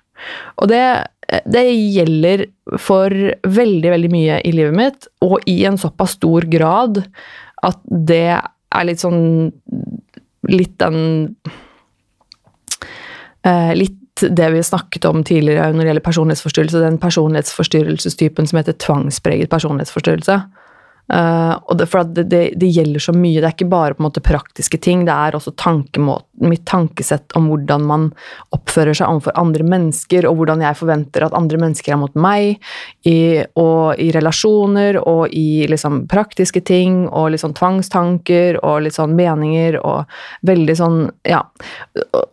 Og 0.61 0.69
det 0.71 0.83
det 1.27 1.63
gjelder 1.71 2.45
for 2.79 3.11
veldig, 3.43 3.89
veldig 3.91 4.11
mye 4.13 4.39
i 4.47 4.53
livet 4.55 4.77
mitt, 4.77 5.07
og 5.25 5.43
i 5.49 5.59
en 5.67 5.79
såpass 5.79 6.15
stor 6.15 6.47
grad 6.47 7.01
at 7.67 7.79
det 7.83 8.37
er 8.37 8.87
litt 8.87 9.03
sånn 9.03 9.51
Litt 10.47 10.77
den 10.79 10.99
eh, 13.43 13.71
Litt 13.75 14.21
det 14.21 14.47
vi 14.53 14.61
snakket 14.63 15.05
om 15.05 15.23
tidligere 15.25 15.73
når 15.73 15.83
det 15.83 15.89
gjelder 15.91 16.05
personlighetsforstyrrelse, 16.05 16.79
den 16.81 16.99
personlighetsforstyrrelsestypen 17.01 18.47
som 18.49 18.57
heter 18.57 18.77
tvangspreget 18.81 19.51
personlighetsforstyrrelse. 19.51 20.37
Uh, 21.07 21.55
og 21.69 21.77
det, 21.79 21.87
for 21.87 22.03
det, 22.03 22.25
det, 22.27 22.41
det, 22.59 22.67
gjelder 22.75 22.99
så 22.99 23.13
mye. 23.15 23.39
Det 23.39 23.47
er 23.47 23.55
ikke 23.55 23.69
bare 23.71 23.95
på 23.95 24.03
en 24.03 24.07
måte 24.09 24.23
praktiske 24.23 24.79
ting, 24.83 25.05
det 25.07 25.13
er 25.15 25.37
også 25.37 25.53
mitt 26.43 26.65
tankesett 26.67 27.31
om 27.39 27.47
hvordan 27.49 27.85
man 27.87 28.09
oppfører 28.55 28.97
seg 28.97 29.07
overfor 29.09 29.37
andre 29.39 29.63
mennesker, 29.65 30.27
og 30.27 30.41
hvordan 30.41 30.61
jeg 30.65 30.77
forventer 30.77 31.25
at 31.25 31.37
andre 31.37 31.59
mennesker 31.61 31.95
er 31.95 32.01
mot 32.01 32.19
meg, 32.19 32.59
i, 33.07 33.43
og 33.57 34.01
i 34.03 34.09
relasjoner, 34.15 34.99
og 35.01 35.33
i 35.33 35.65
liksom 35.71 36.05
praktiske 36.11 36.61
ting, 36.67 37.05
og 37.07 37.31
litt 37.31 37.45
sånn 37.45 37.55
tvangstanker, 37.57 38.59
og 38.61 38.83
litt 38.85 38.97
sånn 38.97 39.15
meninger, 39.17 39.79
og 39.83 40.19
veldig 40.47 40.77
sånn 40.77 40.95
Ja. 41.27 41.41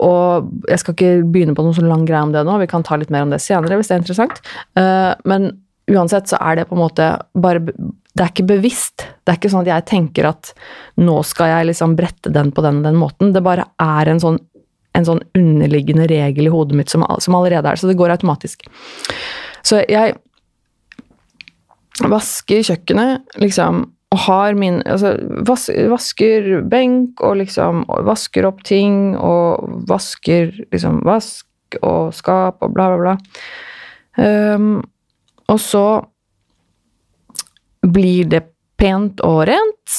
Og 0.02 0.48
jeg 0.68 0.80
skal 0.80 0.94
ikke 0.94 1.24
begynne 1.30 1.54
på 1.56 1.62
noen 1.64 1.76
sånn 1.76 1.90
lang 1.90 2.04
greie 2.08 2.22
om 2.22 2.32
det 2.34 2.44
nå, 2.46 2.56
vi 2.60 2.68
kan 2.70 2.84
ta 2.86 2.96
litt 2.98 3.12
mer 3.12 3.24
om 3.24 3.32
det 3.32 3.42
senere 3.42 3.78
hvis 3.78 3.90
det 3.90 3.96
er 3.96 4.02
interessant. 4.02 4.40
Uh, 4.78 5.12
men 5.28 5.52
uansett 5.90 6.30
så 6.30 6.38
er 6.40 6.58
det 6.58 6.68
på 6.68 6.76
en 6.76 6.84
måte 6.84 7.08
bare 7.36 7.60
det 8.14 8.22
er 8.22 8.30
ikke 8.30 8.46
bevisst. 8.46 9.06
Det 9.24 9.32
er 9.32 9.38
ikke 9.40 9.50
sånn 9.50 9.64
at 9.64 9.72
jeg 9.72 9.86
tenker 9.90 10.28
at 10.28 10.52
nå 11.02 11.16
skal 11.26 11.50
jeg 11.50 11.70
liksom 11.72 11.96
brette 11.98 12.30
den 12.34 12.52
på 12.54 12.62
den 12.62 12.78
og 12.78 12.86
den 12.86 12.98
måten. 13.00 13.32
Det 13.34 13.42
bare 13.42 13.66
er 13.82 14.10
en 14.10 14.22
sånn, 14.22 14.38
en 14.94 15.08
sånn 15.08 15.22
underliggende 15.34 16.06
regel 16.10 16.46
i 16.46 16.52
hodet 16.52 16.78
mitt 16.78 16.92
som, 16.92 17.02
som, 17.18 17.34
allerede 17.34 17.72
er 17.72 17.80
Så 17.80 17.90
det 17.90 17.98
går 17.98 18.14
automatisk. 18.14 18.62
Så 19.66 19.82
jeg 19.90 20.14
vasker 22.06 22.62
kjøkkenet, 22.70 23.34
liksom, 23.42 23.84
og 24.14 24.22
har 24.28 24.54
min 24.58 24.80
Altså 24.86 25.16
vas, 25.46 25.66
vasker 25.90 26.62
benk 26.70 27.22
og 27.22 27.40
liksom 27.42 27.82
og 27.88 28.06
vasker 28.06 28.46
opp 28.46 28.62
ting 28.66 29.16
og 29.18 29.86
vasker 29.90 30.54
liksom 30.70 31.02
vask 31.06 31.78
og 31.82 32.14
skap 32.14 32.62
og 32.62 32.74
bla, 32.76 32.92
bla, 32.94 32.98
bla. 33.02 33.14
Um, 34.14 34.84
og 35.50 35.58
så 35.58 36.04
blir 37.92 38.28
det 38.30 38.44
pent 38.80 39.22
og 39.24 39.44
rent, 39.48 39.96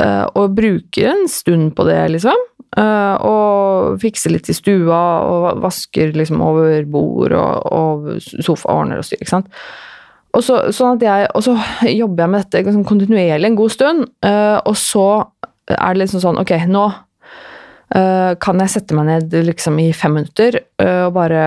uh, 0.00 0.26
og 0.36 0.56
bruker 0.56 1.10
en 1.12 1.26
stund 1.30 1.74
på 1.76 1.86
det, 1.88 2.00
liksom. 2.16 2.46
Uh, 2.78 3.16
og 3.26 4.00
fikser 4.02 4.34
litt 4.34 4.50
i 4.50 4.56
stua, 4.56 5.02
og 5.26 5.62
vasker 5.64 6.14
liksom 6.16 6.42
over 6.44 6.86
bord 6.90 7.34
og, 7.34 7.70
og 7.74 8.10
sofa, 8.44 8.70
ordner 8.76 9.02
og 9.02 9.08
styrer, 9.08 9.24
ikke 9.24 9.36
sant. 9.36 9.52
Og 10.36 10.44
så, 10.46 10.60
sånn 10.70 11.00
jeg, 11.02 11.26
og 11.34 11.42
så 11.42 11.56
jobber 11.90 12.24
jeg 12.24 12.32
med 12.32 12.44
dette 12.44 12.62
liksom 12.62 12.86
kontinuerlig 12.86 13.50
en 13.50 13.58
god 13.58 13.74
stund, 13.74 14.10
uh, 14.26 14.58
og 14.62 14.76
så 14.78 15.06
er 15.70 15.94
det 15.94 16.00
liksom 16.00 16.22
sånn 16.22 16.38
Ok, 16.42 16.56
nå 16.66 16.88
kan 17.90 18.60
jeg 18.62 18.70
sette 18.70 18.94
meg 18.94 19.08
ned 19.08 19.32
liksom 19.48 19.80
i 19.82 19.88
fem 19.90 20.12
minutter 20.14 20.60
og 20.78 21.08
bare 21.16 21.40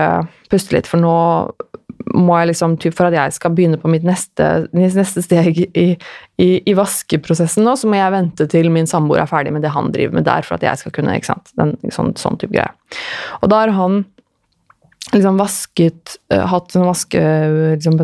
puste 0.52 0.74
litt, 0.76 0.84
for 0.84 1.00
nå 1.00 1.14
må 2.14 2.38
jeg 2.38 2.52
liksom, 2.52 2.76
For 2.94 3.08
at 3.08 3.16
jeg 3.16 3.34
skal 3.36 3.54
begynne 3.56 3.78
på 3.80 3.90
mitt 3.92 4.06
neste, 4.06 4.68
neste 4.76 5.22
steg 5.24 5.60
i, 5.66 5.86
i, 6.40 6.48
i, 6.62 6.74
vaskeprosessen 6.76 7.66
nå, 7.66 7.76
så 7.78 7.90
må 7.90 7.98
jeg 7.98 8.14
vente 8.14 8.48
til 8.50 8.70
min 8.74 8.88
samboer 8.90 9.24
er 9.24 9.30
ferdig 9.30 9.54
med 9.54 9.64
det 9.64 9.74
han 9.74 9.92
driver 9.94 10.18
med 10.18 10.26
der, 10.28 10.46
for 10.46 10.58
at 10.58 10.66
jeg 10.66 10.82
skal 10.82 10.94
kunne 10.94 11.16
ikke 11.18 11.32
sant, 11.32 11.54
den, 11.60 11.76
sånn, 11.94 12.14
sånn 12.20 12.38
type 12.40 12.54
greie. 12.54 12.72
Og 13.42 13.50
da 13.52 13.64
har 13.64 13.74
han 13.76 14.04
liksom 15.12 15.36
vasket 15.36 16.16
uh, 16.32 16.46
Hatt 16.48 16.74
en 16.78 16.86
vaskebøtte 16.88 17.76
liksom, 17.76 17.98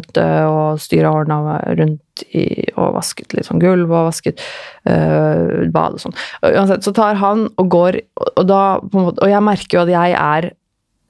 og 0.50 0.82
styra 0.82 1.12
ordna 1.16 1.56
rundt 1.78 2.24
i 2.36 2.44
Og 2.74 2.92
vasket 2.98 3.32
litt 3.32 3.48
sånn 3.48 3.62
gulv 3.62 3.88
og 3.88 4.10
vasket 4.10 4.42
øh, 4.84 5.70
bad 5.72 5.96
og 5.96 6.02
sånn. 6.02 6.16
Uansett, 6.44 6.84
så 6.84 6.92
tar 6.92 7.16
han 7.16 7.46
og 7.56 7.70
går, 7.72 7.96
og 8.34 8.44
da 8.44 8.60
på 8.84 8.98
en 8.98 9.06
måte, 9.06 9.24
Og 9.24 9.32
jeg 9.32 9.46
merker 9.46 9.78
jo 9.78 9.84
at 9.86 9.92
jeg 9.94 10.18
er 10.18 10.50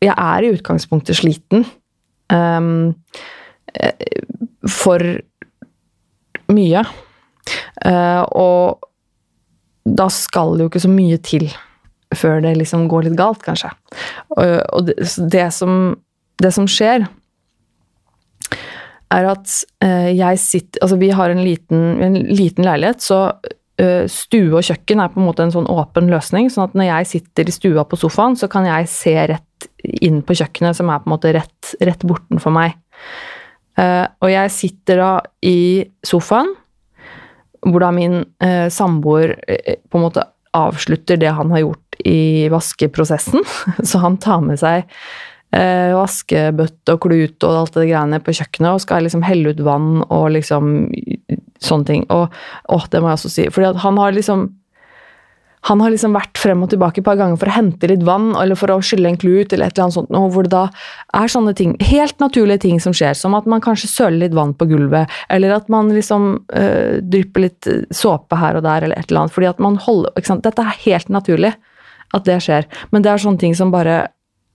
Jeg 0.06 0.14
er 0.14 0.46
i 0.46 0.52
utgangspunktet 0.54 1.18
sliten 1.18 1.66
um, 2.32 2.92
for 4.68 5.04
mye. 6.50 6.84
Uh, 7.84 8.22
og 8.36 8.86
da 9.84 10.08
skal 10.12 10.54
det 10.56 10.64
jo 10.64 10.70
ikke 10.70 10.84
så 10.84 10.92
mye 10.92 11.18
til 11.24 11.48
før 12.16 12.42
det 12.42 12.56
liksom 12.58 12.88
går 12.90 13.06
litt 13.06 13.18
galt, 13.18 13.42
kanskje. 13.46 13.70
Uh, 14.34 14.60
og 14.74 14.88
det, 14.88 14.98
det, 15.32 15.46
som, 15.54 15.94
det, 16.42 16.52
som, 16.56 16.66
skjer, 16.70 17.06
er 19.10 19.30
at 19.30 19.54
uh, 19.84 20.10
jeg 20.10 20.42
sitter 20.42 20.84
Altså, 20.84 20.98
vi 21.00 21.12
har 21.14 21.32
en 21.32 21.42
liten, 21.44 22.02
en 22.02 22.18
liten 22.30 22.66
leilighet, 22.66 23.02
så 23.02 23.22
stue 24.10 24.52
og 24.52 24.64
kjøkken 24.66 25.00
er 25.00 25.12
på 25.12 25.20
en 25.20 25.26
måte 25.28 25.44
en 25.46 25.52
sånn 25.54 25.68
åpen 25.70 26.10
løsning. 26.12 26.50
sånn 26.52 26.66
at 26.66 26.74
når 26.76 26.88
jeg 26.88 27.10
sitter 27.14 27.48
i 27.48 27.54
stua 27.54 27.84
på 27.88 27.96
sofaen, 27.96 28.36
så 28.36 28.48
kan 28.50 28.66
jeg 28.68 28.88
se 28.92 29.14
rett 29.30 29.68
inn 30.04 30.20
på 30.26 30.36
kjøkkenet, 30.36 30.76
som 30.76 30.90
er 30.90 31.00
på 31.00 31.08
en 31.08 31.14
måte 31.14 31.32
rett, 31.36 31.74
rett 31.80 32.04
bortenfor 32.04 32.52
meg. 32.54 32.76
Eh, 33.80 34.06
og 34.20 34.32
jeg 34.32 34.52
sitter 34.52 35.00
da 35.00 35.12
i 35.46 35.86
sofaen, 36.06 36.52
hvor 37.60 37.82
da 37.84 37.90
min 37.92 38.22
uh, 38.40 38.68
samboer 38.72 39.34
på 39.44 39.98
en 39.98 40.04
måte 40.06 40.22
avslutter 40.56 41.18
det 41.20 41.28
han 41.36 41.50
har 41.52 41.60
gjort 41.60 41.98
i 42.08 42.48
vaskeprosessen. 42.48 43.44
Så 43.88 44.00
han 44.00 44.16
tar 44.22 44.40
med 44.46 44.60
seg 44.60 44.88
vaskebøtte 45.50 46.94
og 46.94 47.00
klut 47.02 47.42
og 47.42 47.56
alt 47.58 47.74
det 47.74 47.88
greiene 47.88 48.20
på 48.22 48.30
kjøkkenet 48.38 48.70
og 48.70 48.82
skal 48.84 49.02
liksom 49.02 49.24
helle 49.26 49.50
ut 49.50 49.62
vann 49.66 50.04
og 50.06 50.28
liksom 50.36 50.68
sånne 51.64 51.88
ting. 51.88 52.08
Og 52.12 52.30
å, 52.72 52.80
det 52.90 53.02
må 53.02 53.10
jeg 53.10 53.20
også 53.20 53.32
si. 53.32 53.46
Fordi 53.52 53.74
han 53.84 54.00
har 54.00 54.16
liksom 54.16 54.48
han 55.68 55.80
har 55.84 55.92
liksom 55.92 56.14
vært 56.16 56.38
frem 56.40 56.62
og 56.64 56.70
tilbake 56.72 57.02
et 57.02 57.04
par 57.04 57.18
ganger 57.20 57.36
for 57.36 57.50
å 57.50 57.52
hente 57.52 57.88
litt 57.90 58.04
vann 58.06 58.30
eller 58.40 58.56
for 58.56 58.72
å 58.72 58.78
skylle 58.84 59.10
en 59.10 59.18
klut, 59.20 59.52
eller 59.52 59.68
et 59.68 59.74
eller 59.74 59.90
annet 59.90 59.96
sånt, 59.98 60.14
hvor 60.32 60.46
det 60.46 60.52
da 60.54 60.62
er 61.20 61.32
sånne 61.32 61.52
ting, 61.58 61.74
helt 61.90 62.16
naturlige 62.22 62.62
ting 62.64 62.78
som 62.80 62.94
skjer, 62.96 63.12
som 63.18 63.36
at 63.36 63.48
man 63.50 63.60
kanskje 63.64 63.90
søler 63.92 64.22
litt 64.22 64.36
vann 64.36 64.54
på 64.56 64.70
gulvet, 64.70 65.10
eller 65.28 65.52
at 65.58 65.68
man 65.72 65.90
liksom 65.92 66.30
øh, 66.56 67.02
drypper 67.04 67.44
litt 67.44 67.68
såpe 67.92 68.38
her 68.40 68.56
og 68.56 68.64
der, 68.64 68.86
eller 68.86 68.96
et 68.96 69.10
eller 69.10 69.26
annet. 69.26 69.34
fordi 69.36 69.50
at 69.50 69.60
man 69.60 69.76
holder, 69.84 70.14
ikke 70.16 70.32
sant? 70.32 70.46
Dette 70.46 70.64
er 70.64 70.80
helt 70.86 71.12
naturlig 71.12 71.52
at 72.16 72.24
det 72.24 72.38
skjer, 72.46 72.64
men 72.90 73.04
det 73.04 73.12
er 73.12 73.22
sånne 73.22 73.44
ting 73.44 73.52
som 73.58 73.74
bare 73.74 74.06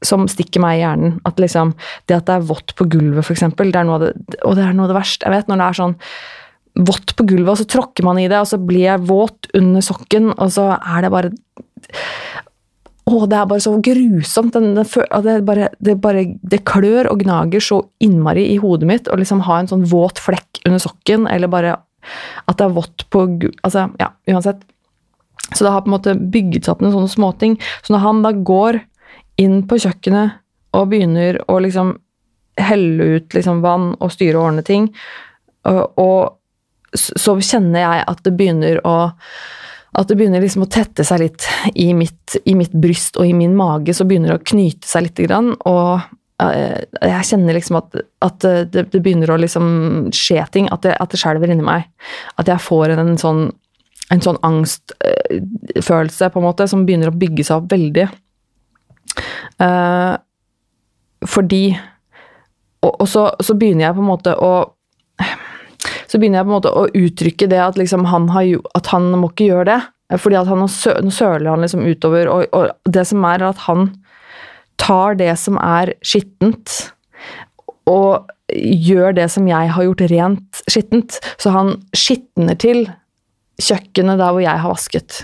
som 0.06 0.26
stikker 0.30 0.62
meg 0.62 0.80
i 0.80 0.82
hjernen. 0.84 1.20
At 1.26 1.40
liksom, 1.42 1.74
Det 2.06 2.18
at 2.18 2.26
det 2.28 2.34
er 2.36 2.50
vått 2.50 2.76
på 2.78 2.86
gulvet, 2.90 3.26
f.eks., 3.26 3.46
og 3.46 3.62
det 3.62 3.80
er 3.80 4.74
noe 4.74 4.86
av 4.86 4.92
det 4.92 4.98
verste. 4.98 5.26
Jeg 5.26 5.34
vet 5.34 5.48
når 5.50 5.62
det 5.62 5.70
er 5.70 5.80
sånn 5.80 5.96
vått 6.76 7.16
på 7.16 7.26
gulvet, 7.28 7.54
og 7.54 7.60
så 7.62 7.68
tråkker 7.70 8.06
man 8.08 8.20
i 8.20 8.28
det, 8.28 8.40
og 8.42 8.50
så 8.50 8.60
blir 8.60 8.84
jeg 8.84 9.06
våt 9.08 9.50
under 9.56 9.84
sokken, 9.86 10.32
og 10.36 10.52
så 10.56 10.74
er 10.76 11.06
det 11.06 11.14
bare 11.14 11.32
Å, 13.06 13.20
det 13.30 13.38
er 13.38 13.46
bare 13.46 13.62
så 13.62 13.76
grusomt. 13.86 14.56
Den, 14.56 14.72
den, 14.74 14.88
det, 15.24 15.34
bare, 15.46 15.68
det, 15.78 15.94
bare, 16.02 16.24
det, 16.42 16.64
klør 16.66 17.12
og 17.12 17.20
gnager 17.22 17.62
så 17.62 17.84
innmari 18.02 18.48
i 18.50 18.56
hodet 18.58 18.88
mitt 18.90 19.10
å 19.14 19.18
liksom 19.22 19.44
ha 19.46 19.60
en 19.62 19.70
sånn 19.70 19.84
våt 19.92 20.18
flekk 20.18 20.64
under 20.66 20.82
sokken, 20.82 21.28
eller 21.30 21.52
bare 21.52 21.76
at 22.50 22.58
det 22.58 22.66
er 22.66 22.74
vått 22.74 23.06
på 23.14 23.28
gulvet 23.38 23.62
Altså, 23.66 23.86
ja, 24.02 24.10
uansett. 24.30 24.66
Så 25.54 25.62
det 25.62 25.76
har 25.76 25.84
på 25.86 25.92
en 25.92 25.96
måte 25.96 26.16
bygget 26.18 26.66
seg 26.66 26.74
opp 26.74 26.82
noen 26.82 26.96
sånne 26.96 27.14
småting. 27.14 27.60
Så 27.86 27.94
når 27.94 28.04
han 28.08 28.24
da 28.26 28.32
går 28.50 28.80
inn 29.42 29.62
på 29.70 29.78
kjøkkenet 29.84 30.42
og 30.76 30.90
begynner 30.90 31.38
å 31.52 31.60
liksom 31.62 31.94
helle 32.58 33.20
ut 33.20 33.38
liksom 33.38 33.62
vann 33.62 33.92
og 34.00 34.14
styre 34.16 34.40
og 34.40 34.50
ordne 34.50 34.66
ting, 34.66 34.90
og, 35.70 36.02
og 36.02 36.20
så 37.00 37.38
kjenner 37.40 37.84
jeg 37.84 38.04
at 38.12 38.26
det 38.26 38.36
begynner 38.38 38.82
å 38.88 38.98
at 39.96 40.10
det 40.10 40.18
begynner 40.20 40.44
liksom 40.44 40.66
å 40.66 40.72
tette 40.72 41.06
seg 41.08 41.22
litt 41.22 41.46
i 41.80 41.94
mitt, 41.96 42.36
i 42.44 42.56
mitt, 42.58 42.74
bryst 42.76 43.16
og 43.16 43.30
i 43.30 43.36
min 43.38 43.56
mage. 43.56 43.94
Så 43.96 44.04
begynner 44.08 44.34
det 44.34 44.42
å 44.42 44.48
knyte 44.52 44.90
seg 44.90 45.06
litt. 45.06 45.22
Og 45.32 46.02
eh, 46.44 46.82
jeg 47.00 47.28
kjenner 47.30 47.56
liksom 47.56 47.80
at, 47.80 47.96
at 48.26 48.44
det, 48.44 48.90
det, 48.92 49.00
begynner 49.00 49.32
å 49.32 49.40
liksom 49.40 50.10
skje 50.16 50.44
ting. 50.52 50.68
At 50.76 50.84
det, 50.84 50.98
at 51.00 51.16
det 51.16 51.22
skjelver 51.22 51.54
inni 51.54 51.64
meg. 51.64 51.88
At 52.36 52.52
jeg 52.52 52.64
får 52.66 52.92
en, 52.92 53.06
en 53.06 53.22
sånn, 53.22 53.42
sånn 54.12 54.42
angstfølelse 54.44 56.32
på 56.34 56.44
en 56.44 56.48
måte, 56.50 56.68
som 56.68 56.84
begynner 56.88 57.14
å 57.14 57.16
bygge 57.16 57.48
seg 57.48 57.64
opp 57.64 57.72
veldig. 57.72 58.10
Uh, 59.64 60.20
fordi 61.24 61.70
Og, 62.84 62.92
og 63.00 63.08
så, 63.08 63.30
så, 63.40 63.56
begynner 63.56 63.88
jeg 63.88 63.96
på 63.96 64.04
en 64.04 64.10
måte 64.12 64.34
å 64.36 64.75
så 66.08 66.20
begynner 66.20 66.42
jeg 66.42 66.48
på 66.48 66.52
en 66.52 66.58
måte 66.58 66.74
å 66.74 66.86
uttrykke 66.88 67.50
det 67.52 67.62
at, 67.62 67.78
liksom 67.80 68.08
han, 68.12 68.30
har, 68.34 68.50
at 68.78 68.90
han 68.94 69.12
må 69.20 69.32
ikke 69.32 69.50
gjøre 69.52 69.70
det. 69.72 69.82
Fordi 70.22 70.38
at 70.38 70.50
han 70.52 70.62
nå 70.62 70.70
søler 70.70 71.48
han 71.50 71.64
liksom 71.66 71.86
utover, 71.86 72.30
og, 72.30 72.46
og 72.54 72.94
det 72.94 73.08
som 73.10 73.26
er, 73.26 73.42
at 73.48 73.64
han 73.66 73.88
tar 74.82 75.18
det 75.18 75.32
som 75.42 75.58
er 75.58 75.96
skittent, 76.06 76.92
og 77.90 78.30
gjør 78.54 79.16
det 79.18 79.28
som 79.34 79.48
jeg 79.50 79.72
har 79.74 79.88
gjort 79.88 80.04
rent 80.12 80.66
skittent. 80.70 81.18
Så 81.42 81.54
han 81.56 81.78
skitner 81.98 82.58
til 82.62 82.86
kjøkkenet 83.62 84.20
der 84.20 84.36
hvor 84.36 84.44
jeg 84.44 84.62
har 84.62 84.74
vasket. 84.74 85.24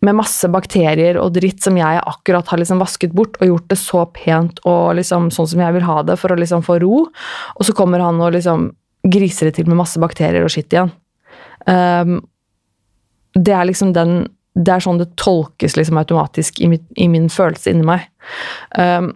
Med 0.00 0.16
masse 0.16 0.48
bakterier 0.48 1.18
og 1.20 1.34
dritt 1.36 1.60
som 1.64 1.76
jeg 1.76 2.00
akkurat 2.00 2.48
har 2.48 2.60
liksom 2.60 2.80
vasket 2.80 3.12
bort 3.16 3.36
og 3.40 3.50
gjort 3.50 3.66
det 3.72 3.80
så 3.80 4.06
pent 4.14 4.62
og 4.68 4.94
liksom 4.96 5.28
sånn 5.34 5.50
som 5.50 5.60
jeg 5.60 5.76
vil 5.76 5.84
ha 5.88 5.98
det 6.08 6.16
for 6.20 6.32
å 6.32 6.38
liksom 6.40 6.64
få 6.64 6.78
ro. 6.84 7.02
Og 7.58 7.66
så 7.66 7.74
kommer 7.76 8.02
han 8.04 8.20
og 8.22 8.32
liksom 8.38 8.70
griser 9.06 9.48
det 9.48 9.56
til 9.58 9.68
med 9.70 9.78
masse 9.80 10.00
bakterier 10.00 10.44
og 10.44 10.52
skitt 10.52 10.74
igjen. 10.74 10.92
Um, 11.66 12.20
det 13.36 13.52
er 13.54 13.66
liksom 13.68 13.92
den 13.94 14.24
Det 14.58 14.72
er 14.74 14.82
sånn 14.82 14.98
det 14.98 15.12
tolkes 15.20 15.76
liksom 15.78 16.00
automatisk 16.00 16.58
i, 16.60 16.66
mitt, 16.72 16.82
i 16.98 17.06
min 17.08 17.28
følelse 17.30 17.70
inni 17.70 17.84
meg. 17.86 18.08
Um, 18.74 19.12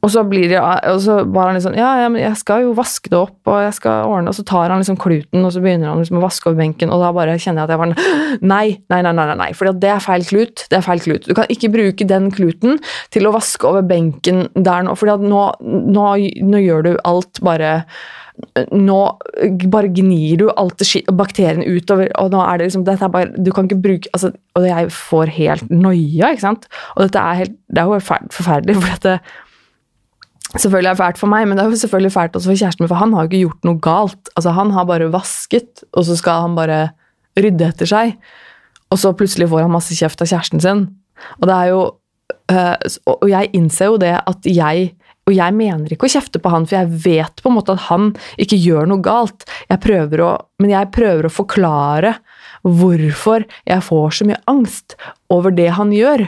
og 0.00 0.08
så 0.08 0.22
det, 0.24 0.56
og 0.56 1.00
så 1.04 1.18
var 1.28 1.50
han 1.50 1.58
liksom 1.58 1.74
Ja, 1.76 1.90
ja, 2.00 2.08
men 2.08 2.22
jeg 2.22 2.36
skal 2.40 2.64
jo 2.64 2.72
vaske 2.76 3.10
det 3.12 3.18
opp, 3.18 3.36
og 3.50 3.58
jeg 3.60 3.74
skal 3.76 4.08
ordne 4.08 4.32
Og 4.32 4.36
så 4.38 4.44
tar 4.48 4.72
han 4.72 4.80
liksom 4.80 4.96
kluten, 5.00 5.44
og 5.44 5.52
så 5.52 5.60
begynner 5.60 5.90
han 5.90 6.00
liksom 6.00 6.20
å 6.20 6.24
vaske 6.24 6.48
over 6.48 6.60
benken, 6.62 6.92
og 6.92 7.02
da 7.04 7.10
bare 7.16 7.36
kjenner 7.36 7.62
jeg 7.62 7.68
at 7.68 7.74
jeg 7.74 7.82
var 7.82 7.92
Nei, 8.52 8.64
nei, 8.92 9.00
nei, 9.04 9.12
nei, 9.12 9.36
nei, 9.36 9.50
for 9.56 9.68
det 9.76 9.90
er 9.90 10.00
feil 10.00 10.24
klut. 10.24 10.64
Det 10.70 10.78
er 10.78 10.86
feil 10.86 11.02
klut. 11.04 11.26
Du 11.28 11.34
kan 11.36 11.50
ikke 11.52 11.72
bruke 11.72 12.06
den 12.08 12.30
kluten 12.32 12.78
til 13.12 13.28
å 13.28 13.34
vaske 13.34 13.66
over 13.68 13.84
benken 13.86 14.46
der 14.54 14.86
nå, 14.86 14.94
for 14.96 15.10
nå, 15.20 15.42
nå, 15.92 16.06
nå 16.48 16.62
gjør 16.64 16.86
du 16.86 16.90
alt 17.04 17.42
bare 17.44 17.80
nå 18.72 18.98
bare 19.68 19.90
gnir 19.92 20.38
du 20.40 20.46
alt 20.54 20.80
bakteriene 21.12 21.66
utover, 21.68 22.08
og 22.22 22.30
nå 22.32 22.40
er 22.40 22.56
det 22.56 22.70
liksom 22.70 22.86
dette 22.86 23.04
er 23.04 23.12
bare, 23.12 23.34
Du 23.36 23.52
kan 23.52 23.68
ikke 23.68 23.82
bruke 23.84 24.08
altså, 24.16 24.32
Og 24.56 24.64
jeg 24.64 24.88
får 24.96 25.34
helt 25.36 25.68
noia, 25.68 26.30
ikke 26.32 26.46
sant? 26.46 26.64
Og 26.96 27.04
dette 27.04 27.20
er 27.20 27.42
helt 27.42 27.56
Det 27.68 27.82
er 27.82 27.90
jo 27.90 28.00
forferdelig, 28.00 28.78
for 28.78 28.94
dette 28.94 29.18
selvfølgelig 30.56 30.90
er 30.90 30.98
fælt 30.98 31.20
for 31.20 31.30
meg, 31.30 31.46
men 31.46 31.58
det 31.58 31.64
er 31.64 31.70
jo 31.70 31.80
selvfølgelig 31.82 32.12
fælt 32.14 32.36
også 32.36 32.50
for 32.50 32.58
kjæresten 32.58 32.84
min, 32.84 32.90
for 32.90 33.00
han 33.00 33.12
har 33.14 33.24
jo 33.24 33.30
ikke 33.30 33.42
gjort 33.44 33.68
noe 33.68 33.82
galt. 33.84 34.32
Altså, 34.36 34.54
han 34.56 34.72
har 34.74 34.88
bare 34.88 35.12
vasket, 35.12 35.84
og 35.92 36.06
så 36.08 36.16
skal 36.18 36.46
han 36.46 36.56
bare 36.58 36.80
rydde 37.38 37.68
etter 37.68 37.90
seg. 37.90 38.16
Og 38.90 38.98
så 38.98 39.12
plutselig 39.14 39.48
får 39.50 39.64
han 39.66 39.74
masse 39.74 39.94
kjeft 39.94 40.22
av 40.22 40.30
kjæresten 40.30 40.62
sin. 40.62 40.86
Og 41.38 41.46
det 41.46 41.56
er 41.56 41.68
jo 41.70 41.80
øh, 42.50 42.76
Og 43.12 43.28
jeg 43.28 43.50
innser 43.54 43.92
jo 43.92 44.00
det 44.00 44.16
at 44.18 44.48
jeg 44.48 44.94
og 45.28 45.36
jeg 45.36 45.54
mener 45.54 45.92
ikke 45.92 46.08
å 46.08 46.10
kjefte 46.10 46.40
på 46.42 46.50
han, 46.50 46.64
for 46.66 46.80
jeg 46.80 47.00
vet 47.04 47.42
på 47.42 47.50
en 47.50 47.54
måte 47.54 47.76
at 47.76 47.86
han 47.86 48.08
ikke 48.40 48.58
gjør 48.58 48.88
noe 48.90 49.04
galt. 49.04 49.44
Jeg 49.70 49.78
å, 50.24 50.30
men 50.58 50.72
jeg 50.72 50.90
prøver 50.96 51.28
å 51.28 51.32
forklare 51.32 52.16
hvorfor 52.66 53.46
jeg 53.68 53.84
får 53.86 54.16
så 54.16 54.26
mye 54.26 54.40
angst 54.50 54.96
over 55.30 55.54
det 55.54 55.68
han 55.76 55.92
gjør. 55.94 56.26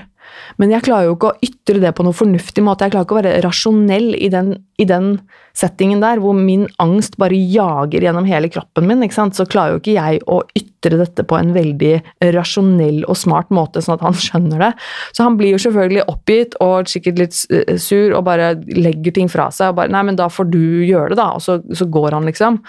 Men 0.61 0.73
jeg 0.75 0.85
klarer 0.87 1.09
jo 1.09 1.17
ikke 1.17 1.33
å 1.33 1.45
ytre 1.45 1.81
det 1.83 1.93
på 1.97 2.05
noen 2.07 2.17
fornuftig 2.17 2.65
måte. 2.65 2.87
Jeg 2.87 2.95
klarer 2.95 3.07
ikke 3.07 3.17
å 3.17 3.21
være 3.21 3.41
rasjonell 3.45 4.13
i 4.17 4.29
den, 4.33 4.55
i 4.81 4.87
den 4.89 5.15
settingen 5.57 6.03
der, 6.03 6.21
hvor 6.23 6.37
min 6.37 6.67
angst 6.83 7.19
bare 7.21 7.37
jager 7.37 8.05
gjennom 8.05 8.29
hele 8.29 8.51
kroppen 8.53 8.89
min. 8.89 9.05
Så 9.13 9.47
klarer 9.51 9.77
jo 9.77 9.83
ikke 9.83 9.97
jeg 9.97 10.23
å 10.31 10.41
ytre 10.59 11.01
dette 11.01 11.27
på 11.29 11.39
en 11.39 11.53
veldig 11.55 11.93
rasjonell 12.35 13.03
og 13.05 13.19
smart 13.19 13.53
måte, 13.55 13.83
sånn 13.85 13.99
at 13.99 14.07
han 14.07 14.19
skjønner 14.27 14.67
det. 14.67 14.73
Så 15.17 15.29
han 15.29 15.39
blir 15.41 15.55
jo 15.55 15.63
selvfølgelig 15.67 16.09
oppgitt 16.13 16.59
og 16.65 16.91
sikkert 16.91 17.23
litt 17.23 17.39
eh, 17.53 17.77
sur 17.81 18.17
og 18.19 18.27
bare 18.29 18.55
legger 18.73 19.17
ting 19.17 19.33
fra 19.33 19.51
seg. 19.55 19.73
og 19.73 19.81
bare, 19.81 19.93
Nei, 19.93 20.05
men 20.09 20.21
da 20.21 20.29
får 20.33 20.51
du 20.53 20.63
gjøre 20.89 21.15
det, 21.15 21.21
da. 21.23 21.33
Og 21.37 21.45
så, 21.45 21.61
så 21.77 21.89
går 21.93 22.19
han, 22.19 22.29
liksom. 22.29 22.63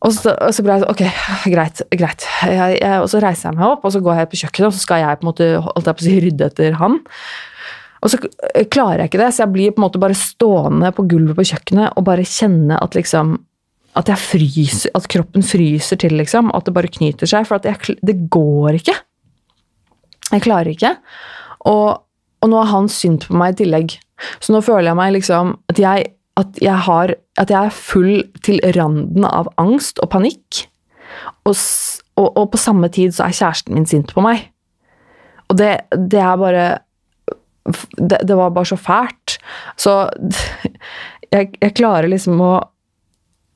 Og 0.00 0.14
så, 0.16 0.32
og 0.32 0.54
så, 0.56 0.64
ble 0.64 0.74
jeg 0.74 0.82
sånn 0.84 0.92
Ok, 0.94 1.02
greit. 1.52 1.82
greit. 1.92 2.26
Jeg, 2.48 2.78
jeg, 2.80 3.02
og 3.02 3.08
så 3.12 3.20
reiser 3.20 3.50
jeg 3.50 3.58
meg 3.58 3.68
opp, 3.68 3.84
og 3.84 3.92
så 3.92 4.00
går 4.04 4.22
jeg 4.22 4.30
på 4.30 4.40
kjøkkenet, 4.42 4.68
og 4.70 4.76
så 4.76 4.84
skal 4.86 5.02
jeg 5.02 5.20
på 5.20 5.26
en 5.26 5.30
måte 5.30 5.48
holdt 5.66 5.90
jeg 5.90 5.98
på 5.98 6.04
å 6.04 6.06
si, 6.06 6.16
rydde 6.24 6.48
etter 6.48 6.78
han. 6.80 6.96
Og 8.00 8.12
så 8.12 8.20
klarer 8.72 9.02
jeg 9.02 9.10
ikke 9.10 9.20
det, 9.20 9.28
så 9.36 9.44
jeg 9.44 9.52
blir 9.52 9.74
på 9.74 9.82
en 9.82 9.84
måte 9.84 10.00
bare 10.00 10.16
stående 10.16 10.88
på 10.96 11.04
gulvet 11.10 11.36
på 11.36 11.44
kjøkkenet 11.50 11.98
og 12.00 12.06
bare 12.08 12.24
kjenne 12.24 12.80
at 12.80 12.96
liksom 12.96 13.38
At 13.98 14.08
fryser, 14.22 14.92
at 14.94 15.08
kroppen 15.10 15.42
fryser 15.42 15.98
til, 15.98 16.14
liksom. 16.14 16.52
At 16.54 16.64
det 16.64 16.72
bare 16.72 16.88
knyter 16.88 17.26
seg. 17.26 17.44
For 17.48 17.58
jeg, 17.58 17.96
det 18.06 18.14
går 18.30 18.78
ikke. 18.78 18.94
Jeg 20.30 20.44
klarer 20.44 20.70
ikke. 20.70 20.92
Og, 21.66 21.98
og 22.40 22.52
nå 22.52 22.60
har 22.62 22.70
han 22.70 22.88
synd 22.88 23.26
på 23.26 23.34
meg 23.34 23.56
i 23.56 23.64
tillegg. 23.64 23.96
Så 24.38 24.54
nå 24.54 24.62
føler 24.62 24.92
jeg 24.92 24.98
meg 25.00 25.16
liksom 25.16 25.56
at 25.72 25.82
jeg 25.82 26.06
at 26.38 26.60
jeg, 26.62 26.76
har, 26.86 27.14
at 27.40 27.50
jeg 27.50 27.68
er 27.68 27.74
full 27.74 28.22
til 28.46 28.60
randen 28.76 29.26
av 29.26 29.50
angst 29.60 29.98
og 30.02 30.12
panikk. 30.12 30.64
Og, 31.44 31.56
og, 32.20 32.28
og, 32.28 32.44
på 32.52 32.60
samme 32.60 32.88
tid 32.92 33.14
så 33.16 33.26
er 33.26 33.36
kjæresten 33.36 33.76
min 33.76 33.88
sint 33.88 34.14
på 34.14 34.22
meg. 34.24 34.46
Og 35.50 35.58
det, 35.58 35.72
det 35.90 36.22
er 36.22 36.38
bare 36.38 36.66
det, 37.96 38.20
det, 38.22 38.36
var 38.36 38.54
bare 38.54 38.70
så 38.70 38.78
fælt. 38.78 39.38
Så 39.76 39.96
jeg, 41.34 41.50
jeg 41.60 41.76
klarer 41.76 42.10
liksom 42.10 42.40
å, 42.44 42.54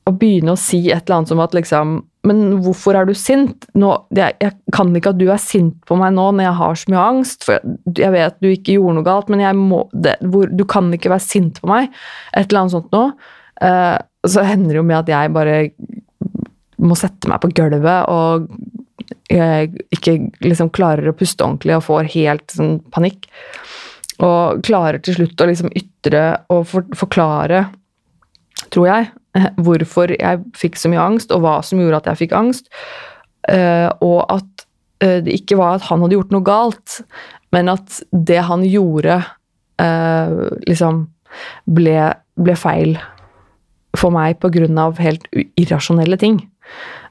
å 0.05 0.13
begynne 0.13 0.55
å 0.55 0.59
si 0.59 0.85
et 0.89 1.05
eller 1.05 1.21
annet 1.21 1.33
som 1.33 1.43
at 1.43 1.55
liksom 1.57 1.97
men 2.25 2.57
hvorfor 2.65 2.97
er 2.97 3.07
du 3.07 3.13
sint? 3.17 3.67
Nå, 3.77 3.91
jeg, 4.17 4.35
jeg, 4.41 4.55
kan 4.73 4.91
ikke 4.97 5.13
at 5.13 5.19
du 5.19 5.27
er 5.29 5.41
sint 5.41 5.77
på 5.87 5.97
meg 5.99 6.15
nå 6.15 6.27
når 6.33 6.47
jeg 6.47 6.57
har 6.59 6.79
så 6.81 6.91
mye 6.91 7.05
angst, 7.11 7.45
for 7.47 7.75
jeg 7.99 8.13
vet 8.15 8.39
du 8.41 8.49
ikke 8.49 8.77
gjorde 8.77 8.97
noe 8.97 9.07
galt, 9.07 9.31
men 9.31 9.43
må, 9.59 9.83
det, 9.93 10.17
hvor, 10.25 10.49
du 10.49 10.65
kan 10.69 10.89
ikke 10.95 11.13
være 11.13 11.25
sint 11.25 11.61
på 11.61 11.69
meg. 11.71 11.91
Et 12.33 12.47
eller 12.47 12.63
annet 12.63 12.75
sånt 12.75 12.95
noe. 12.95 13.13
Eh, 13.63 13.97
så 14.25 14.45
hender 14.45 14.73
det 14.73 14.81
jo 14.81 14.87
med 14.89 15.03
at 15.03 15.11
jeg 15.13 15.35
bare 15.35 15.59
må 16.85 16.97
sette 16.99 17.29
meg 17.31 17.39
på 17.43 17.53
gulvet 17.55 18.09
og 18.11 18.49
jeg 19.31 19.71
ikke 19.93 20.17
liksom 20.43 20.69
klarer 20.75 21.09
å 21.09 21.15
puste 21.17 21.45
ordentlig 21.45 21.77
og 21.77 21.85
får 21.87 22.11
helt 22.15 22.53
sånn 22.53 22.77
panikk. 22.93 23.27
Og 24.23 24.61
klarer 24.65 25.01
til 25.03 25.17
slutt 25.17 25.41
å 25.41 25.47
liksom 25.49 25.71
ytre 25.75 26.25
og 26.53 26.65
for, 26.69 26.87
forklare, 26.95 27.65
tror 28.73 28.89
jeg, 28.89 29.09
hvorfor 29.65 30.13
jeg 30.15 30.43
fikk 30.57 30.79
så 30.79 30.91
mye 30.91 31.03
angst, 31.03 31.33
og 31.35 31.43
hva 31.45 31.59
som 31.65 31.81
gjorde 31.81 32.03
at 32.03 32.11
jeg 32.11 32.25
fikk 32.25 32.37
angst. 32.37 32.69
Uh, 33.45 33.89
og 34.01 34.23
at 34.33 34.65
uh, 35.05 35.19
det 35.25 35.41
ikke 35.41 35.59
var 35.59 35.77
at 35.77 35.89
han 35.89 36.03
hadde 36.03 36.17
gjort 36.17 36.33
noe 36.33 36.45
galt, 36.45 36.99
men 37.55 37.69
at 37.71 38.01
det 38.11 38.41
han 38.47 38.65
gjorde, 38.65 39.19
uh, 39.81 40.39
liksom 40.65 41.05
ble, 41.75 41.99
ble, 42.39 42.57
feil 42.57 42.97
for 43.95 44.11
meg 44.15 44.39
på 44.41 44.51
grunn 44.51 44.79
av 44.81 44.99
helt 44.99 45.27
irrasjonelle 45.55 46.19
ting. 46.19 46.41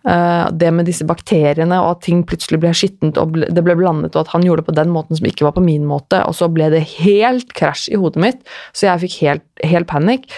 Det 0.05 0.69
med 0.77 0.85
disse 0.85 1.07
bakteriene, 1.09 1.79
og 1.81 1.95
at 1.95 2.03
ting 2.05 2.19
plutselig 2.29 2.59
ble 2.61 2.75
skittent 2.77 3.17
og 3.17 3.39
det 3.41 3.63
ble 3.65 3.73
blandet, 3.79 4.13
og 4.13 4.27
at 4.27 4.35
han 4.35 4.45
gjorde 4.45 4.61
det 4.61 4.67
på 4.67 4.75
den 4.77 4.91
måten 4.93 5.17
som 5.17 5.29
ikke 5.31 5.47
var 5.47 5.55
på 5.57 5.63
min 5.65 5.87
måte, 5.89 6.21
og 6.29 6.37
så 6.37 6.51
ble 6.53 6.67
det 6.75 6.83
helt 6.99 7.55
krasj 7.57 7.87
i 7.95 8.01
hodet 8.03 8.21
mitt, 8.21 8.43
så 8.77 8.91
jeg 8.91 9.05
fikk 9.07 9.17
helt, 9.23 9.47
helt 9.65 9.89
panikk. 9.89 10.29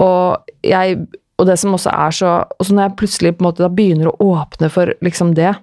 Og, 0.00 0.40
jeg, 0.64 1.02
og 1.40 1.48
det 1.48 1.56
som 1.60 1.74
også 1.76 1.92
er 1.94 2.14
så 2.14 2.30
Og 2.60 2.68
når 2.68 2.84
jeg 2.84 2.96
plutselig 3.00 3.34
på 3.36 3.42
en 3.42 3.48
måte 3.48 3.64
da 3.64 3.72
begynner 3.72 4.10
å 4.10 4.30
åpne 4.36 4.68
for 4.72 4.92
liksom 5.04 5.34
det, 5.38 5.54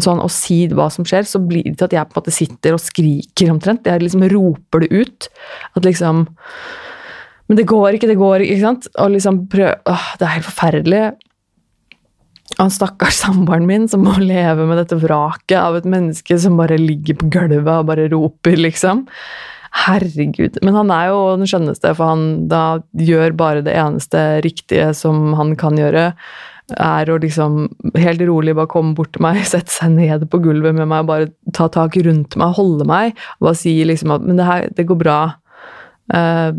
sånn 0.00 0.22
og 0.24 0.32
si 0.32 0.62
hva 0.72 0.88
som 0.92 1.04
skjer, 1.04 1.26
så 1.28 1.40
blir 1.44 1.66
det 1.66 1.76
til 1.78 1.90
at 1.90 1.96
jeg 1.96 2.08
på 2.08 2.16
en 2.16 2.22
måte 2.22 2.32
sitter 2.34 2.76
og 2.76 2.80
skriker 2.80 3.52
omtrent. 3.52 3.88
Jeg 3.88 4.00
liksom 4.00 4.24
roper 4.32 4.86
det 4.86 4.90
ut. 4.94 5.28
At 5.76 5.84
liksom 5.84 6.26
Men 7.50 7.58
det 7.58 7.66
går 7.66 7.98
ikke, 7.98 8.06
det 8.06 8.20
går 8.20 8.44
ikke, 8.44 8.54
ikke 8.54 8.68
sant? 8.68 8.88
Og 9.02 9.10
liksom 9.16 9.44
prøv 9.50 9.74
Åh, 9.90 10.06
det 10.18 10.26
er 10.26 10.36
helt 10.38 10.48
forferdelig. 10.48 11.04
Han 12.58 12.72
stakkars 12.72 13.20
samboeren 13.22 13.66
min 13.68 13.88
som 13.90 14.02
må 14.06 14.16
leve 14.22 14.66
med 14.66 14.80
dette 14.80 14.98
vraket 14.98 15.58
av 15.58 15.76
et 15.78 15.86
menneske 15.88 16.38
som 16.40 16.58
bare 16.58 16.78
ligger 16.80 17.18
på 17.20 17.30
gulvet 17.30 17.70
og 17.76 17.88
bare 17.90 18.08
roper, 18.10 18.56
liksom. 18.58 19.04
Herregud. 19.70 20.58
Men 20.66 20.74
han 20.74 20.90
er 20.90 21.10
jo 21.12 21.18
den 21.38 21.48
skjønneste, 21.48 21.92
for 21.94 22.10
han 22.10 22.24
da 22.50 22.80
gjør 22.98 23.36
bare 23.38 23.64
det 23.66 23.76
eneste 23.78 24.40
riktige 24.44 24.90
som 24.98 25.34
han 25.38 25.54
kan 25.60 25.78
gjøre. 25.78 26.10
Er 26.78 27.10
å 27.10 27.18
liksom 27.22 27.68
helt 27.98 28.22
rolig 28.26 28.54
bare 28.58 28.70
komme 28.70 28.94
bort 28.98 29.12
til 29.14 29.24
meg, 29.26 29.42
sette 29.52 29.72
seg 29.72 29.94
ned 29.94 30.26
på 30.30 30.42
gulvet 30.42 30.76
med 30.76 30.90
meg, 30.90 31.06
bare 31.08 31.30
ta 31.56 31.68
tak 31.72 31.98
rundt 32.02 32.36
meg, 32.38 32.54
holde 32.58 32.86
meg 32.86 33.14
og 33.38 33.50
bare 33.50 33.58
si 33.58 33.74
liksom 33.86 34.14
at 34.14 34.26
Men 34.26 34.38
det 34.38 34.48
her, 34.48 34.68
det 34.74 34.86
går 34.90 35.00
bra. 35.00 35.18
Uh, 36.10 36.50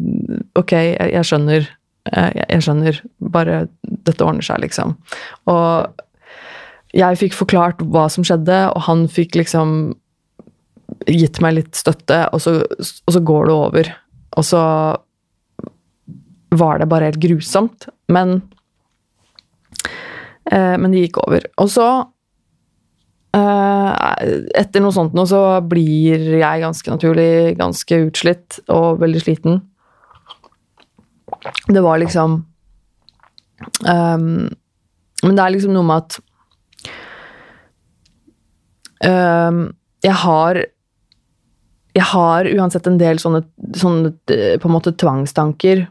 ok, 0.59 0.71
jeg, 0.71 1.11
jeg 1.11 1.27
skjønner. 1.27 1.67
Uh, 2.07 2.29
jeg, 2.31 2.45
jeg 2.47 2.67
skjønner. 2.67 3.01
Bare 3.35 3.65
dette 4.07 4.23
ordner 4.23 4.47
seg, 4.47 4.63
liksom. 4.63 4.95
Og 5.51 5.91
jeg 6.95 7.19
fikk 7.19 7.35
forklart 7.35 7.83
hva 7.91 8.07
som 8.11 8.23
skjedde, 8.27 8.65
og 8.71 8.87
han 8.87 9.05
fikk 9.11 9.37
liksom 9.39 9.93
gitt 11.07 11.41
meg 11.43 11.57
litt 11.57 11.77
støtte, 11.77 12.23
og 12.33 12.41
så, 12.43 12.59
og 12.61 13.15
så 13.15 13.21
går 13.25 13.49
det 13.49 13.55
over. 13.55 13.91
Og 14.39 14.47
så 14.47 14.63
var 16.61 16.79
det 16.79 16.89
bare 16.91 17.09
helt 17.09 17.21
grusomt. 17.23 17.87
Men 18.11 18.41
eh, 20.51 20.77
Men 20.77 20.91
det 20.91 21.07
gikk 21.07 21.21
over. 21.23 21.47
Og 21.63 21.71
så 21.71 21.87
eh, 23.35 23.89
Etter 24.59 24.83
noe 24.83 24.95
sånt 24.95 25.15
nå, 25.17 25.25
så 25.27 25.61
blir 25.63 26.27
jeg 26.41 26.63
ganske 26.63 26.95
naturlig 26.95 27.57
ganske 27.59 28.01
utslitt 28.07 28.61
og 28.69 29.01
veldig 29.03 29.25
sliten. 29.25 29.61
Det 31.67 31.81
var 31.81 32.01
liksom 32.03 32.41
Um, 33.87 34.49
men 35.23 35.37
det 35.37 35.43
er 35.43 35.53
liksom 35.53 35.73
noe 35.75 35.85
med 35.85 36.01
at 36.01 36.17
um, 39.05 39.59
Jeg 40.05 40.17
har 40.23 40.61
Jeg 41.93 42.07
har 42.13 42.47
uansett 42.47 42.87
en 42.87 42.99
del 43.01 43.19
sånne, 43.19 43.41
sånne 43.75 44.13
på 44.27 44.69
en 44.69 44.73
måte 44.73 44.93
tvangstanker 44.95 45.85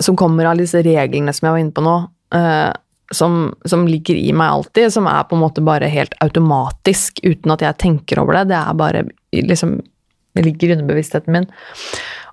som 0.00 0.16
kommer 0.16 0.50
av 0.50 0.58
disse 0.60 0.82
reglene 0.84 1.32
som 1.32 1.46
jeg 1.46 1.54
var 1.54 1.62
inne 1.62 1.76
på 1.76 1.84
nå. 1.84 1.96
Uh, 2.34 2.72
som, 3.14 3.54
som, 3.64 3.86
ligger 3.88 4.18
i 4.18 4.32
meg 4.34 4.50
alltid, 4.50 4.90
som 4.92 5.06
er 5.06 5.22
på 5.28 5.36
en 5.36 5.44
måte 5.44 5.62
bare 5.64 5.88
helt 5.90 6.14
automatisk, 6.24 7.20
uten 7.22 7.54
at 7.54 7.62
jeg 7.62 7.78
tenker 7.78 8.18
over 8.18 8.40
det. 8.40 8.48
Det 8.50 8.58
er 8.58 8.80
bare 8.80 9.04
liksom 9.36 9.78
Det 10.36 10.42
ligger 10.44 10.68
i 10.68 10.72
underbevisstheten 10.74 11.32
min. 11.32 11.46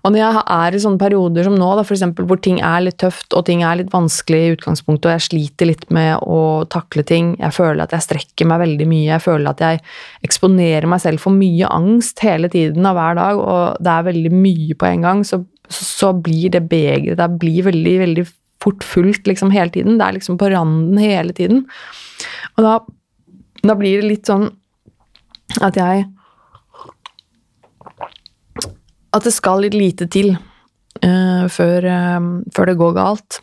Og 0.04 0.12
når 0.12 0.20
jeg 0.20 0.42
er 0.52 0.76
i 0.76 0.80
sånne 0.84 1.00
perioder 1.00 1.48
som 1.48 1.54
nå, 1.56 1.68
da, 1.78 1.84
for 1.88 1.96
eksempel, 1.96 2.26
hvor 2.28 2.40
ting 2.44 2.58
er 2.60 2.82
litt 2.84 2.98
tøft 3.00 3.36
og 3.38 3.46
ting 3.48 3.62
er 3.64 3.78
litt 3.80 3.94
vanskelig 3.94 4.42
i 4.44 4.52
utgangspunktet, 4.58 5.08
og 5.08 5.14
jeg 5.16 5.26
sliter 5.30 5.70
litt 5.70 5.86
med 5.96 6.26
å 6.28 6.40
takle 6.72 7.06
ting, 7.08 7.34
jeg 7.40 7.56
føler 7.56 7.86
at 7.86 7.96
jeg 7.96 8.04
strekker 8.10 8.50
meg 8.52 8.60
veldig 8.66 8.88
mye, 8.92 9.08
jeg 9.14 9.24
føler 9.24 9.54
at 9.54 9.64
jeg 9.64 9.80
eksponerer 10.28 10.90
meg 10.92 11.04
selv 11.06 11.24
for 11.24 11.36
mye 11.36 11.72
angst 11.72 12.20
hele 12.26 12.52
tiden 12.52 12.84
av 12.90 13.00
hver 13.00 13.20
dag, 13.22 13.40
og 13.40 13.80
det 13.80 13.94
er 13.94 14.08
veldig 14.10 14.34
mye 14.36 14.80
på 14.82 14.90
en 14.90 15.08
gang, 15.08 15.24
så, 15.28 15.40
så 15.72 16.12
blir 16.12 16.52
det 16.52 16.66
begeret 16.68 17.22
Det 17.22 17.30
blir 17.40 17.70
veldig, 17.70 17.96
veldig 18.04 18.26
fort 18.64 18.84
fullt 18.84 19.28
liksom 19.28 19.52
hele 19.56 19.72
tiden. 19.72 19.98
Det 20.00 20.06
er 20.08 20.18
liksom 20.18 20.38
på 20.40 20.52
randen 20.52 21.00
hele 21.00 21.36
tiden. 21.36 21.64
Og 22.58 22.68
da, 22.68 22.76
da 23.64 23.76
blir 23.80 24.02
det 24.02 24.12
litt 24.12 24.28
sånn 24.28 24.50
at 25.64 25.80
jeg 25.80 26.06
at 29.14 29.26
det 29.28 29.34
skal 29.36 29.64
litt 29.64 29.78
lite 29.78 30.10
til 30.12 30.34
uh, 30.36 31.46
før, 31.52 31.86
uh, 31.86 32.30
før, 32.54 32.70
det 32.72 32.80
går 32.80 32.94
galt. 32.98 33.42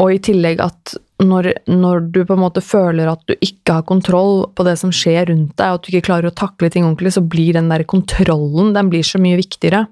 Og 0.00 0.14
i 0.14 0.20
tillegg 0.24 0.62
at 0.64 0.94
når, 1.22 1.50
når, 1.70 2.06
du 2.10 2.22
på 2.26 2.34
en 2.34 2.42
måte 2.42 2.62
føler 2.64 3.06
at 3.10 3.20
du 3.28 3.34
ikke 3.36 3.76
har 3.76 3.84
kontroll 3.86 4.46
på 4.56 4.64
det 4.66 4.74
som 4.80 4.90
skjer 4.94 5.28
rundt 5.28 5.52
deg, 5.60 5.68
og 5.68 5.78
at 5.78 5.84
du 5.84 5.90
ikke 5.92 6.06
klarer 6.08 6.30
å 6.30 6.34
takle 6.34 6.70
ting 6.72 6.86
ordentlig, 6.86 7.12
så 7.14 7.22
blir 7.22 7.54
den 7.58 7.68
der 7.70 7.84
kontrollen 7.88 8.72
den 8.74 8.90
blir 8.90 9.06
så 9.06 9.20
mye 9.22 9.38
viktigere. 9.38 9.84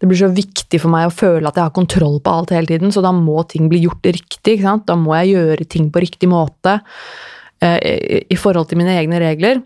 Det 0.00 0.08
blir 0.08 0.20
så 0.20 0.30
viktig 0.32 0.80
for 0.80 0.94
meg 0.94 1.08
å 1.08 1.14
føle 1.14 1.50
at 1.50 1.58
jeg 1.58 1.66
har 1.66 1.74
kontroll 1.76 2.20
på 2.24 2.34
alt 2.34 2.54
hele 2.54 2.70
tiden, 2.70 2.94
så 2.94 3.02
da 3.04 3.12
må 3.12 3.42
ting 3.50 3.68
bli 3.68 3.82
gjort 3.84 4.08
riktig. 4.08 4.60
Da 4.62 4.96
må 4.96 5.16
jeg 5.18 5.34
gjøre 5.34 5.68
ting 5.68 5.90
på 5.92 6.04
riktig 6.06 6.30
måte 6.30 6.78
uh, 6.78 7.78
i, 7.82 8.24
i 8.30 8.38
forhold 8.38 8.70
til 8.70 8.80
mine 8.80 8.96
egne 8.96 9.20
regler, 9.22 9.62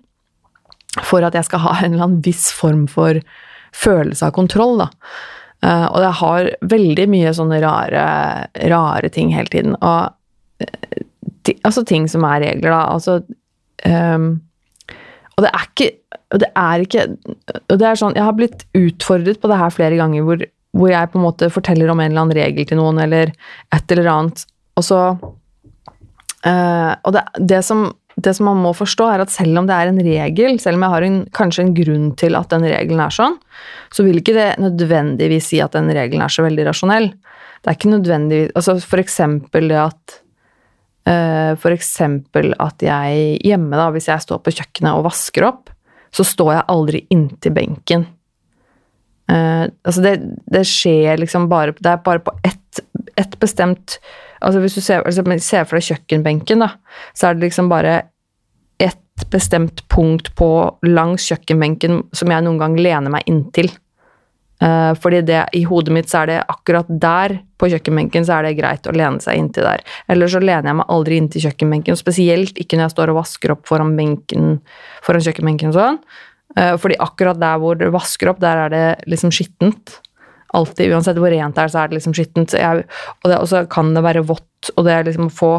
for 1.04 1.24
at 1.24 1.36
jeg 1.38 1.48
skal 1.48 1.66
ha 1.68 1.78
en 1.78 1.92
eller 1.92 2.08
annen 2.08 2.24
viss 2.24 2.50
form 2.56 2.88
for 2.90 3.20
følelse 3.76 4.28
av 4.28 4.34
kontroll, 4.36 4.78
da. 4.84 4.90
Uh, 5.62 5.86
og 5.92 5.98
jeg 6.02 6.14
har 6.18 6.48
veldig 6.72 7.04
mye 7.12 7.32
sånne 7.36 7.60
rare, 7.62 8.04
rare 8.72 9.10
ting 9.14 9.30
hele 9.34 9.50
tiden. 9.52 9.76
Og 9.78 10.10
uh, 10.64 11.02
altså 11.62 11.84
ting 11.86 12.08
som 12.10 12.26
er 12.26 12.42
regler, 12.42 12.72
da. 12.72 12.82
Altså 12.90 13.20
um, 13.86 14.32
Og 15.36 15.44
det 15.44 15.52
er 15.52 15.68
ikke 15.68 15.90
det 16.32 16.48
er 16.56 16.80
ikke 16.80 17.02
og 17.68 17.76
det 17.76 17.86
er 17.86 17.98
sånn, 18.00 18.14
Jeg 18.16 18.24
har 18.24 18.36
blitt 18.36 18.62
utfordret 18.78 19.40
på 19.40 19.50
det 19.50 19.58
her 19.60 19.72
flere 19.74 19.98
ganger, 20.00 20.24
hvor, 20.24 20.44
hvor, 20.72 20.88
jeg 20.88 21.10
på 21.12 21.18
en 21.20 21.26
måte 21.26 21.50
forteller 21.52 21.92
om 21.92 22.00
en 22.00 22.10
eller 22.10 22.24
annen 22.24 22.38
regel 22.38 22.68
til 22.68 22.80
noen, 22.80 23.00
eller 23.04 23.34
et 23.74 23.92
eller 23.92 24.08
annet, 24.08 24.46
og 24.80 24.86
så 24.86 25.00
uh, 25.12 26.92
Og 27.04 27.10
det, 27.12 27.22
det 27.52 27.60
som 27.68 27.90
det 28.16 28.34
som 28.36 28.48
man 28.50 28.60
må 28.60 28.72
forstå, 28.76 29.06
er 29.08 29.22
at 29.24 29.32
selv 29.32 29.56
om 29.60 29.68
det 29.68 29.76
er 29.76 29.90
en 29.90 30.00
regel, 30.04 30.58
selv 30.60 30.78
om 30.78 30.84
jeg 30.84 30.94
har 30.94 31.06
en, 31.06 31.18
kanskje 31.32 31.64
en 31.64 31.74
grunn 31.76 32.08
til 32.20 32.36
at 32.36 32.50
den 32.52 32.66
regelen 32.68 33.00
er 33.00 33.14
sånn, 33.14 33.38
så 33.94 34.04
vil 34.04 34.20
ikke 34.20 34.36
det 34.36 34.48
nødvendigvis 34.60 35.52
si 35.52 35.60
at 35.64 35.76
den 35.76 35.88
regelen 35.94 36.24
er 36.24 36.32
så 36.32 36.44
veldig 36.44 36.66
rasjonell. 36.68 37.12
Det 37.62 37.70
er 37.70 37.78
ikke 37.78 37.92
nødvendigvis 37.92 38.56
Altså 38.58 38.74
for 38.82 38.98
eksempel 38.98 39.68
det 39.70 39.76
at 39.78 40.14
uh, 41.06 41.52
For 41.62 41.70
eksempel 41.70 42.56
at 42.58 42.82
jeg 42.82 43.36
hjemme, 43.46 43.78
da, 43.78 43.86
hvis 43.94 44.10
jeg 44.10 44.24
står 44.24 44.42
på 44.42 44.54
kjøkkenet 44.56 44.98
og 44.98 45.06
vasker 45.06 45.46
opp, 45.46 45.70
så 46.12 46.26
står 46.26 46.50
jeg 46.56 46.68
aldri 46.74 47.04
inntil 47.14 47.54
benken. 47.56 48.08
Uh, 49.30 49.70
altså 49.86 50.02
det, 50.04 50.16
det, 50.50 50.64
skjer 50.68 51.22
liksom 51.22 51.46
bare 51.48 51.72
Det 51.78 51.88
er 51.88 52.02
bare 52.04 52.20
på 52.26 52.34
ett, 52.44 52.82
ett 53.16 53.38
bestemt 53.40 54.00
altså 54.42 54.62
Hvis 54.62 54.74
du 54.78 54.82
ser, 54.84 55.04
altså 55.06 55.24
ser 55.40 55.68
for 55.68 55.78
deg 55.78 55.86
kjøkkenbenken, 55.90 56.64
da, 56.64 56.72
så 57.14 57.28
er 57.28 57.36
det 57.36 57.48
liksom 57.48 57.70
bare 57.72 58.02
ett 58.82 59.30
bestemt 59.30 59.84
punkt 59.88 60.32
på 60.38 60.48
langs 60.88 61.28
kjøkkenbenken 61.30 62.02
som 62.16 62.32
jeg 62.32 62.44
noen 62.44 62.60
gang 62.60 62.76
lener 62.80 63.12
meg 63.12 63.28
inntil. 63.30 63.70
Uh, 64.62 64.92
fordi 65.02 65.24
det, 65.26 65.40
i 65.58 65.64
hodet 65.66 65.94
mitt 65.94 66.10
så 66.10 66.20
er 66.20 66.30
det 66.30 66.42
akkurat 66.52 66.86
der 66.86 67.34
på 67.58 67.66
kjøkkenbenken 67.72 68.26
så 68.26 68.36
er 68.36 68.46
det 68.46 68.58
greit 68.60 68.86
å 68.86 68.94
lene 68.94 69.22
seg 69.22 69.40
inntil 69.40 69.66
der. 69.66 69.82
Eller 70.12 70.30
så 70.30 70.42
lener 70.42 70.70
jeg 70.70 70.78
meg 70.78 70.92
aldri 70.94 71.18
inntil 71.18 71.46
kjøkkenbenken, 71.48 71.98
spesielt 71.98 72.60
ikke 72.62 72.78
når 72.78 72.86
jeg 72.86 72.94
står 72.94 73.10
og 73.10 73.18
vasker 73.18 73.56
opp 73.56 73.64
foran, 73.70 73.96
benken, 73.98 74.60
foran 75.02 75.24
kjøkkenbenken 75.26 75.72
og 75.72 75.78
sånn. 75.78 75.98
Uh, 76.54 76.76
fordi 76.78 77.00
akkurat 77.02 77.40
der 77.42 77.58
hvor 77.58 77.80
du 77.80 77.88
vasker 77.94 78.30
opp, 78.30 78.42
der 78.44 78.66
er 78.66 78.74
det 78.74 78.86
liksom 79.10 79.34
skittent. 79.34 79.98
Alltid, 80.52 80.92
uansett 80.92 81.16
hvor 81.16 81.32
rent 81.32 81.56
det 81.56 81.62
er, 81.64 81.70
så 81.72 81.80
er 81.80 81.88
det 81.88 81.96
liksom 81.96 82.14
skittent. 82.16 82.54
Og 83.24 83.46
så 83.48 83.62
kan 83.72 83.94
det 83.96 84.02
være 84.04 84.24
vått, 84.28 84.72
og 84.76 84.84
det 84.84 84.92
er 84.94 85.06
liksom 85.06 85.30
å 85.30 85.32
få 85.32 85.52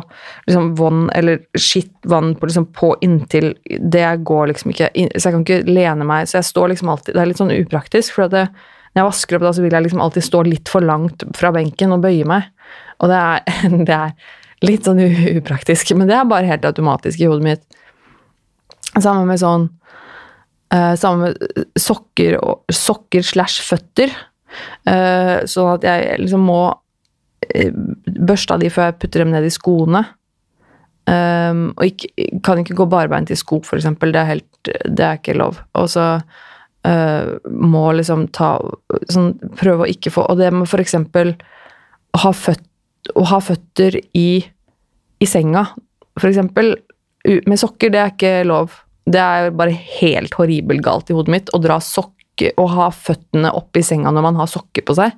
liksom 0.45 0.69
vann 0.77 1.07
eller 1.17 1.41
skitt 1.57 1.95
vann 2.09 2.35
på, 2.37 2.47
liksom 2.47 2.69
på 2.75 2.93
inntil 3.03 3.49
Det 3.67 4.05
går 4.23 4.53
liksom 4.53 4.71
ikke 4.71 4.87
Så 4.93 5.27
jeg 5.27 5.33
kan 5.33 5.41
ikke 5.43 5.57
lene 5.67 6.07
meg 6.07 6.29
Så 6.29 6.37
jeg 6.37 6.47
står 6.47 6.71
liksom 6.71 6.91
alltid 6.93 7.17
Det 7.17 7.19
er 7.19 7.27
litt 7.27 7.41
sånn 7.41 7.51
upraktisk, 7.51 8.13
for 8.15 8.31
det, 8.31 8.45
når 8.93 9.01
jeg 9.01 9.09
vasker 9.09 9.35
opp, 9.35 9.43
da, 9.43 9.51
så 9.57 9.65
vil 9.65 9.75
jeg 9.75 9.85
liksom 9.87 10.05
alltid 10.05 10.27
stå 10.29 10.45
litt 10.47 10.71
for 10.71 10.87
langt 10.87 11.25
fra 11.35 11.51
benken 11.55 11.95
og 11.95 12.03
bøye 12.05 12.27
meg. 12.29 12.49
Og 13.01 13.11
det 13.11 13.19
er, 13.19 13.61
det 13.89 13.99
er 13.99 14.15
litt 14.63 14.87
sånn 14.87 15.01
upraktisk, 15.03 15.95
men 15.97 16.07
det 16.07 16.19
er 16.19 16.29
bare 16.29 16.47
helt 16.47 16.67
automatisk 16.69 17.19
i 17.23 17.27
hodet 17.27 17.47
mitt. 17.47 17.63
Sammen 18.93 19.25
med 19.25 19.41
sånn 19.41 19.65
eh, 20.73 20.93
Sammen 21.01 21.33
med 21.33 21.65
sokker 21.81 23.25
slash 23.25 23.65
føtter. 23.65 24.13
Sånn 25.49 25.71
at 25.73 25.87
jeg 25.87 26.19
liksom 26.23 26.43
må 26.47 26.61
eh, 27.49 27.71
børste 27.73 28.55
av 28.55 28.63
de 28.63 28.71
før 28.73 28.91
jeg 28.91 28.99
putter 29.01 29.23
dem 29.23 29.33
ned 29.33 29.47
i 29.47 29.53
skoene. 29.53 30.03
Um, 31.03 31.73
og 31.75 31.89
ikke, 31.89 32.29
kan 32.47 32.61
ikke 32.61 32.77
gå 32.79 32.85
barbeint 32.87 33.31
i 33.33 33.35
sko, 33.35 33.59
eksempel. 33.79 34.13
Det 34.15 34.21
det 34.87 35.03
er 35.03 35.19
ikke 35.19 35.35
lov. 35.35 35.59
Og 35.79 35.89
så 35.91 36.05
uh, 36.15 37.33
må 37.51 37.83
liksom 37.97 38.29
ta 38.35 38.55
sånn, 39.11 39.33
Prøve 39.59 39.83
å 39.83 39.91
ikke 39.91 40.13
få 40.13 40.23
Og 40.31 40.39
det 40.39 40.53
med 40.55 40.69
eksempel 40.83 41.33
å 42.13 42.21
å 43.19 43.23
ha 43.27 43.39
føtter 43.43 43.97
i, 44.15 44.39
i 45.19 45.27
senga, 45.27 45.65
eksempel, 46.29 46.75
med 47.49 47.59
sokker, 47.59 47.91
det 47.91 47.99
er 47.99 48.11
ikke 48.13 48.33
lov. 48.47 48.77
Det 49.03 49.19
er 49.19 49.49
bare 49.57 49.75
helt 49.75 50.35
horribelt 50.37 50.83
galt 50.85 51.11
i 51.11 51.17
hodet 51.17 51.33
mitt 51.33 51.51
å 51.51 51.59
dra 51.63 51.79
sokker 51.83 52.22
og 52.57 52.69
ha 52.73 52.89
føttene 52.93 53.51
opp 53.53 53.77
i 53.77 53.83
senga 53.85 54.11
når 54.13 54.25
man 54.25 54.39
har 54.39 54.49
sokker 54.51 54.85
på 54.87 54.95
seg. 54.97 55.13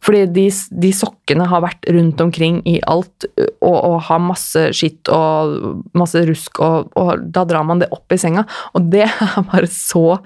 Fordi 0.00 0.22
de, 0.32 0.46
de 0.80 0.90
sokkene 0.96 1.44
har 1.50 1.60
vært 1.60 1.84
rundt 1.92 2.20
omkring 2.24 2.60
i 2.68 2.78
alt 2.88 3.26
og, 3.36 3.74
og 3.76 3.96
har 4.06 4.22
masse 4.24 4.62
skitt 4.76 5.10
og 5.12 5.82
masse 5.96 6.22
rusk, 6.24 6.60
og, 6.64 6.88
og 6.96 7.26
da 7.34 7.44
drar 7.48 7.66
man 7.68 7.82
det 7.82 7.90
opp 7.92 8.14
i 8.14 8.18
senga. 8.20 8.46
Og 8.72 8.88
det 8.92 9.04
er 9.10 9.44
bare 9.50 9.68
så 9.70 10.20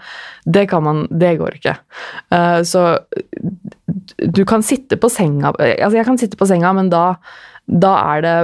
Det 0.44 0.66
kan 0.70 0.84
man 0.84 1.06
Det 1.10 1.34
går 1.40 1.58
ikke. 1.58 1.74
Uh, 2.30 2.62
så 2.62 2.84
du 4.20 4.44
kan 4.46 4.62
sitte 4.62 4.96
på 5.00 5.10
senga 5.12 5.52
Altså, 5.56 5.96
jeg 5.96 6.06
kan 6.06 6.18
sitte 6.20 6.38
på 6.38 6.46
senga, 6.48 6.72
men 6.76 6.90
da, 6.92 7.16
da 7.66 7.96
er 8.14 8.24
det 8.24 8.36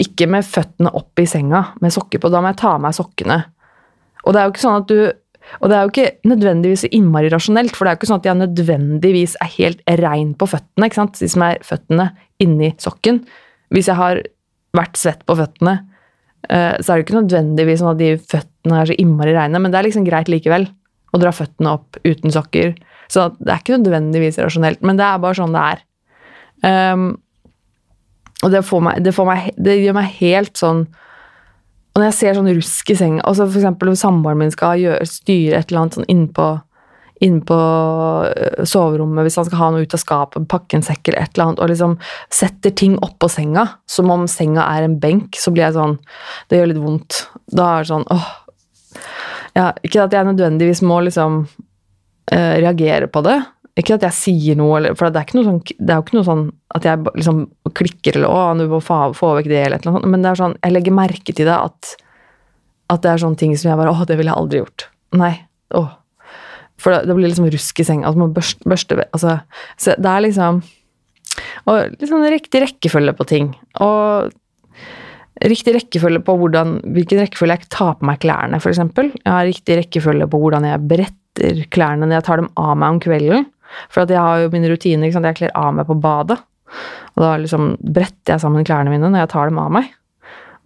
ikke 0.00 0.28
med 0.32 0.46
føttene 0.46 0.92
opp 0.96 1.20
i 1.20 1.28
senga 1.28 1.64
med 1.80 1.92
sokker 1.92 2.20
på. 2.20 2.30
Da 2.32 2.40
må 2.40 2.52
jeg 2.52 2.60
ta 2.60 2.74
av 2.76 2.84
meg 2.84 2.96
sokkene. 2.96 3.42
Og 4.24 4.32
det 4.32 4.40
er 4.40 4.46
jo 4.46 4.54
ikke 4.54 4.64
sånn 4.64 4.80
at 4.82 4.92
du 4.92 5.00
og 5.58 5.70
det 5.70 5.76
er 5.76 5.84
jo 5.84 5.90
ikke 5.92 6.30
nødvendigvis 6.30 6.84
så 6.84 6.90
innmari 6.94 7.30
rasjonelt, 7.32 7.74
for 7.74 7.84
det 7.84 7.90
er 7.90 7.96
jo 7.96 8.00
ikke 8.00 8.10
sånn 8.10 8.22
at 8.22 8.28
jeg 8.28 8.40
nødvendigvis 8.40 9.36
er 9.42 9.54
helt 9.56 9.80
rein 10.00 10.34
på 10.38 10.48
føttene. 10.50 10.86
ikke 10.86 11.00
sant? 11.00 11.18
De 11.18 11.30
som 11.30 11.44
er 11.46 11.62
føttene 11.66 12.10
inni 12.42 12.70
sokken. 12.80 13.22
Hvis 13.74 13.90
jeg 13.90 13.98
har 13.98 14.22
vært 14.76 15.00
svett 15.00 15.24
på 15.26 15.36
føttene, 15.38 15.80
eh, 16.48 16.76
så 16.78 16.92
er 16.92 17.00
det 17.00 17.06
ikke 17.06 17.18
nødvendigvis 17.18 17.82
sånn 17.82 17.92
at 17.94 18.00
de 18.00 18.12
føttene 18.30 18.78
er 18.80 18.92
så 18.92 18.98
innmari 19.02 19.34
reine, 19.36 19.58
men 19.58 19.72
det 19.72 19.80
er 19.80 19.88
liksom 19.88 20.06
greit 20.06 20.30
likevel 20.30 20.68
å 21.10 21.20
dra 21.20 21.32
føttene 21.34 21.74
opp 21.74 21.98
uten 22.06 22.32
sokker. 22.34 22.76
Så 23.10 23.32
det 23.40 23.50
er 23.50 23.62
ikke 23.62 23.80
nødvendigvis 23.80 24.38
rasjonelt, 24.38 24.84
men 24.86 25.00
det 25.00 25.06
er 25.06 25.22
bare 25.22 25.38
sånn 25.40 25.56
det 25.56 25.66
er. 25.74 25.84
Um, 26.60 27.06
og 28.44 28.52
det, 28.54 28.62
får 28.64 28.82
meg, 28.84 29.00
det, 29.04 29.14
får 29.16 29.26
meg, 29.28 29.48
det 29.58 29.80
gjør 29.80 29.96
meg 29.96 30.12
helt 30.20 30.60
sånn 30.60 30.84
og 31.90 32.00
når 32.00 32.10
jeg 32.10 32.18
ser 32.20 32.36
sånn 32.38 32.50
rusk 32.54 32.90
i 32.92 32.94
senga 32.98 33.22
altså 33.26 33.48
For 33.50 33.58
eksempel 33.58 33.90
hvis 33.90 34.02
samboeren 34.04 34.38
min 34.38 34.52
skal 34.54 34.78
gjøre, 34.78 35.06
styre 35.08 35.58
et 35.58 35.70
eller 35.70 35.82
annet 35.82 35.98
sånn 35.98 36.10
innpå 36.12 36.50
inn 37.20 37.40
på 37.44 37.56
øh, 38.30 38.62
soverommet, 38.64 39.26
hvis 39.26 39.36
han 39.36 39.44
skal 39.44 39.60
ha 39.60 39.66
noe 39.74 39.84
ut 39.84 39.94
av 39.96 40.00
skapet, 40.00 40.46
pakke 40.48 40.78
en 40.78 40.84
sekk 40.86 41.10
eller 41.10 41.20
et 41.20 41.34
eller 41.34 41.50
annet, 41.50 41.60
og 41.60 41.68
liksom 41.68 41.96
setter 42.32 42.72
ting 42.72 42.94
oppå 43.04 43.28
senga, 43.28 43.66
som 43.84 44.08
om 44.12 44.24
senga 44.30 44.64
er 44.64 44.86
en 44.86 44.96
benk, 45.02 45.36
så 45.36 45.52
blir 45.52 45.66
jeg 45.66 45.76
sånn 45.76 45.98
Det 46.48 46.56
gjør 46.56 46.70
litt 46.72 46.80
vondt. 46.80 47.18
Da 47.52 47.66
er 47.74 47.84
det 47.84 47.92
sånn 47.92 48.06
åh 48.08 48.30
ja, 49.56 49.66
Ikke 49.84 50.06
at 50.06 50.14
jeg 50.14 50.30
nødvendigvis 50.30 50.80
må 50.86 51.02
liksom 51.04 51.42
øh, 51.44 52.54
reagere 52.62 53.10
på 53.10 53.22
det. 53.26 53.36
Ikke 53.80 53.96
at 53.96 54.04
jeg 54.08 54.16
sier 54.16 54.58
noe, 54.58 54.92
for 54.98 55.12
det 55.12 55.22
er, 55.22 55.34
noe 55.38 55.46
sånn, 55.46 55.60
det 55.78 55.92
er 55.92 56.00
jo 56.00 56.04
ikke 56.04 56.18
noe 56.18 56.28
sånn 56.28 56.44
at 56.76 56.86
jeg 56.86 57.00
liksom 57.08 57.40
klikker 57.76 58.18
eller 58.18 58.28
'å, 58.28 58.58
du 58.58 58.66
må 58.70 58.80
få, 58.84 58.98
få 59.16 59.34
vekk 59.38 59.48
det', 59.50 59.62
eller 59.66 59.78
annet 59.78 59.88
sånt, 59.88 60.10
men 60.10 60.24
det 60.24 60.30
er 60.30 60.40
sånn, 60.42 60.56
jeg 60.60 60.74
legger 60.74 60.96
merke 60.96 61.32
til 61.32 61.48
det 61.48 61.56
at, 61.56 61.94
at 62.90 63.02
det 63.04 63.12
er 63.12 63.22
sånne 63.22 63.40
ting 63.40 63.56
som 63.56 63.70
jeg 63.70 63.80
bare 63.80 63.94
'å, 63.94 64.06
det 64.06 64.18
ville 64.18 64.32
jeg 64.32 64.42
aldri 64.42 64.62
gjort'. 64.62 64.86
Nei. 65.20 65.34
Åh. 65.74 65.90
For 66.80 66.94
det, 66.94 67.06
det 67.08 67.16
blir 67.16 67.28
liksom 67.28 67.48
rusk 67.52 67.80
i 67.82 67.86
senga. 67.86 68.08
Altså, 68.08 68.22
man 68.22 68.34
børste, 68.36 68.68
børste 68.68 69.00
altså, 69.12 69.40
så 69.80 69.96
det 70.00 70.10
er 70.10 70.26
liksom 70.26 70.62
Og 71.68 71.96
liksom 72.00 72.24
riktig 72.26 72.60
rekkefølge 72.64 73.12
på 73.16 73.24
ting. 73.28 73.52
Og 73.80 74.32
riktig 75.46 75.74
rekkefølge 75.76 76.20
på 76.26 76.34
hvordan, 76.40 76.80
hvilken 76.92 77.20
rekkefølge 77.22 77.56
jeg 77.56 77.70
tar 77.72 77.94
på 77.96 78.08
meg 78.08 78.18
klærne, 78.20 78.58
f.eks. 78.58 78.80
Jeg 78.80 79.30
har 79.30 79.46
riktig 79.46 79.76
rekkefølge 79.78 80.26
på 80.28 80.40
hvordan 80.42 80.66
jeg 80.68 80.82
bretter 80.90 81.62
klærne 81.72 82.08
når 82.08 82.18
jeg 82.18 82.26
tar 82.26 82.42
dem 82.42 82.50
av 82.60 82.74
meg 82.80 82.96
om 82.96 83.00
kvelden. 83.04 83.46
For 83.88 84.04
at 84.04 84.12
jeg 84.12 84.20
har 84.20 84.44
jo 84.44 84.52
mine 84.54 84.70
rutiner. 84.72 85.12
Sant? 85.14 85.28
Jeg 85.28 85.40
kler 85.42 85.56
av 85.58 85.74
meg 85.76 85.88
på 85.88 85.98
badet. 86.00 86.38
Og 87.16 87.24
da 87.24 87.34
liksom 87.40 87.72
bretter 87.80 88.36
jeg 88.36 88.44
sammen 88.44 88.66
klærne 88.66 88.92
mine 88.92 89.10
når 89.10 89.24
jeg 89.24 89.32
tar 89.34 89.50
dem 89.50 89.58
av 89.62 89.72
meg. 89.74 89.90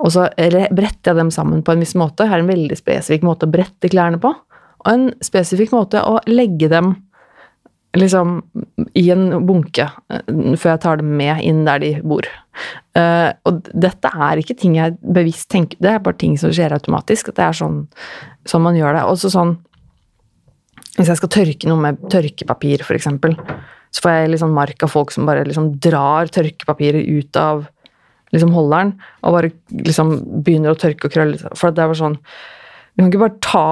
Og 0.05 0.11
så 0.13 0.27
bretter 0.37 1.13
jeg 1.13 1.19
dem 1.21 1.31
sammen 1.33 1.63
på 1.65 1.75
en 1.75 1.85
viss 1.85 1.95
måte. 1.99 2.27
Her 2.29 2.41
er 2.41 2.45
en 2.45 2.51
veldig 2.51 2.77
spesifikk 2.79 3.25
måte 3.27 3.49
å 3.49 3.55
brette 3.55 3.91
klærne 3.93 4.21
på. 4.23 4.33
Og 4.85 4.91
en 4.91 5.11
spesifikk 5.25 5.73
måte 5.73 6.03
å 6.05 6.19
legge 6.29 6.69
dem 6.73 6.97
liksom 7.95 8.41
i 8.99 9.05
en 9.15 9.47
bunke 9.47 9.87
eh, 9.87 10.25
før 10.59 10.73
jeg 10.73 10.83
tar 10.83 10.99
dem 10.99 11.13
med 11.19 11.43
inn 11.47 11.63
der 11.67 11.83
de 11.83 11.93
bor. 12.03 12.27
Uh, 12.95 13.35
og 13.49 13.67
dette 13.71 14.11
er 14.15 14.39
ikke 14.39 14.55
ting 14.55 14.77
jeg 14.79 14.95
bevisst 15.03 15.49
tenker 15.51 15.81
Det 15.83 15.89
er 15.91 16.03
bare 16.03 16.19
ting 16.21 16.37
som 16.39 16.53
skjer 16.55 16.75
automatisk. 16.75 17.31
At 17.31 17.39
det 17.39 17.47
er 17.47 17.59
sånn, 17.59 17.81
sånn 18.51 18.67
man 18.67 18.79
gjør 18.79 18.99
det. 18.99 19.07
Også 19.11 19.31
sånn 19.33 19.57
Hvis 20.95 21.11
jeg 21.11 21.19
skal 21.19 21.33
tørke 21.33 21.69
noe 21.69 21.81
med 21.83 22.03
tørkepapir, 22.13 22.85
eksempel, 22.95 23.33
så 23.95 24.03
får 24.03 24.11
jeg 24.15 24.41
sånn 24.43 24.55
mark 24.55 24.83
av 24.83 24.91
folk 24.91 25.11
som 25.15 25.27
bare 25.27 25.47
liksom 25.47 25.73
drar 25.83 26.31
tørkepapiret 26.35 27.03
ut 27.07 27.37
av 27.39 27.65
liksom 28.35 28.53
holderen 28.55 28.91
og 29.23 29.33
bare 29.37 29.51
liksom 29.71 30.09
begynner 30.47 30.71
å 30.75 30.79
tørke 30.79 31.07
og 31.09 31.13
krølle. 31.15 31.37
For 31.55 31.71
det 31.71 31.85
bare 31.87 32.03
sånn 32.03 32.19
Du 32.95 33.03
kan 33.03 33.11
ikke 33.11 33.25
bare 33.25 33.43
ta 33.43 33.69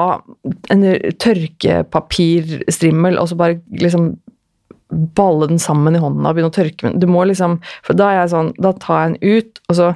en 0.75 0.83
tørkepapirstrimmel 1.23 3.15
og 3.23 3.27
så 3.31 3.35
bare 3.39 3.61
liksom 3.71 4.05
balle 5.17 5.47
den 5.49 5.63
sammen 5.63 5.95
i 5.97 6.03
hånda 6.03 6.29
og 6.29 6.35
begynne 6.37 6.51
å 6.53 6.59
tørke 6.59 6.83
med 6.85 6.91
den. 6.93 7.03
Du 7.03 7.09
må 7.11 7.21
liksom 7.27 7.53
For 7.87 7.93
da 7.99 8.05
er 8.11 8.19
jeg 8.23 8.35
sånn 8.35 8.51
Da 8.59 8.71
tar 8.83 8.99
jeg 8.99 9.09
den 9.13 9.23
ut, 9.39 9.53
og 9.69 9.75
så 9.79 9.87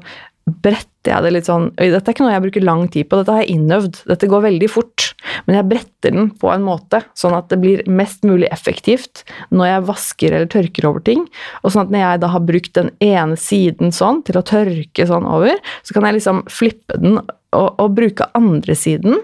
bretter 0.46 1.10
jeg 1.10 1.24
det 1.24 1.30
litt 1.34 1.48
sånn 1.48 1.68
dette 1.74 1.98
er 1.98 2.14
ikke 2.14 2.22
noe 2.22 2.34
jeg 2.34 2.44
bruker 2.44 2.64
lang 2.64 2.84
tid 2.92 3.08
på, 3.08 3.18
dette 3.18 3.34
har 3.34 3.42
jeg 3.42 3.56
innøvd. 3.58 4.00
Dette 4.10 4.28
går 4.30 4.44
veldig 4.44 4.68
fort. 4.70 5.08
Men 5.46 5.58
jeg 5.58 5.68
bretter 5.70 6.14
den 6.14 6.28
på 6.38 6.50
en 6.52 6.64
måte 6.66 7.00
sånn 7.18 7.34
at 7.36 7.48
det 7.50 7.58
blir 7.62 7.82
mest 7.90 8.24
mulig 8.26 8.48
effektivt 8.54 9.24
når 9.54 9.70
jeg 9.70 9.86
vasker 9.90 10.36
eller 10.36 10.50
tørker 10.50 10.88
over 10.88 11.02
ting. 11.06 11.26
Og 11.62 11.74
sånn 11.74 11.86
at 11.86 11.94
når 11.94 12.04
jeg 12.04 12.22
da 12.22 12.32
har 12.34 12.46
brukt 12.46 12.74
den 12.78 12.92
ene 13.04 13.38
siden 13.40 13.94
sånn 13.94 14.22
til 14.26 14.38
å 14.38 14.44
tørke 14.46 15.08
sånn 15.08 15.28
over, 15.28 15.58
så 15.82 15.96
kan 15.96 16.06
jeg 16.08 16.18
liksom 16.18 16.44
flippe 16.50 16.98
den 17.02 17.20
og, 17.20 17.68
og 17.80 17.94
bruke 17.96 18.26
andre 18.36 18.74
siden 18.78 19.16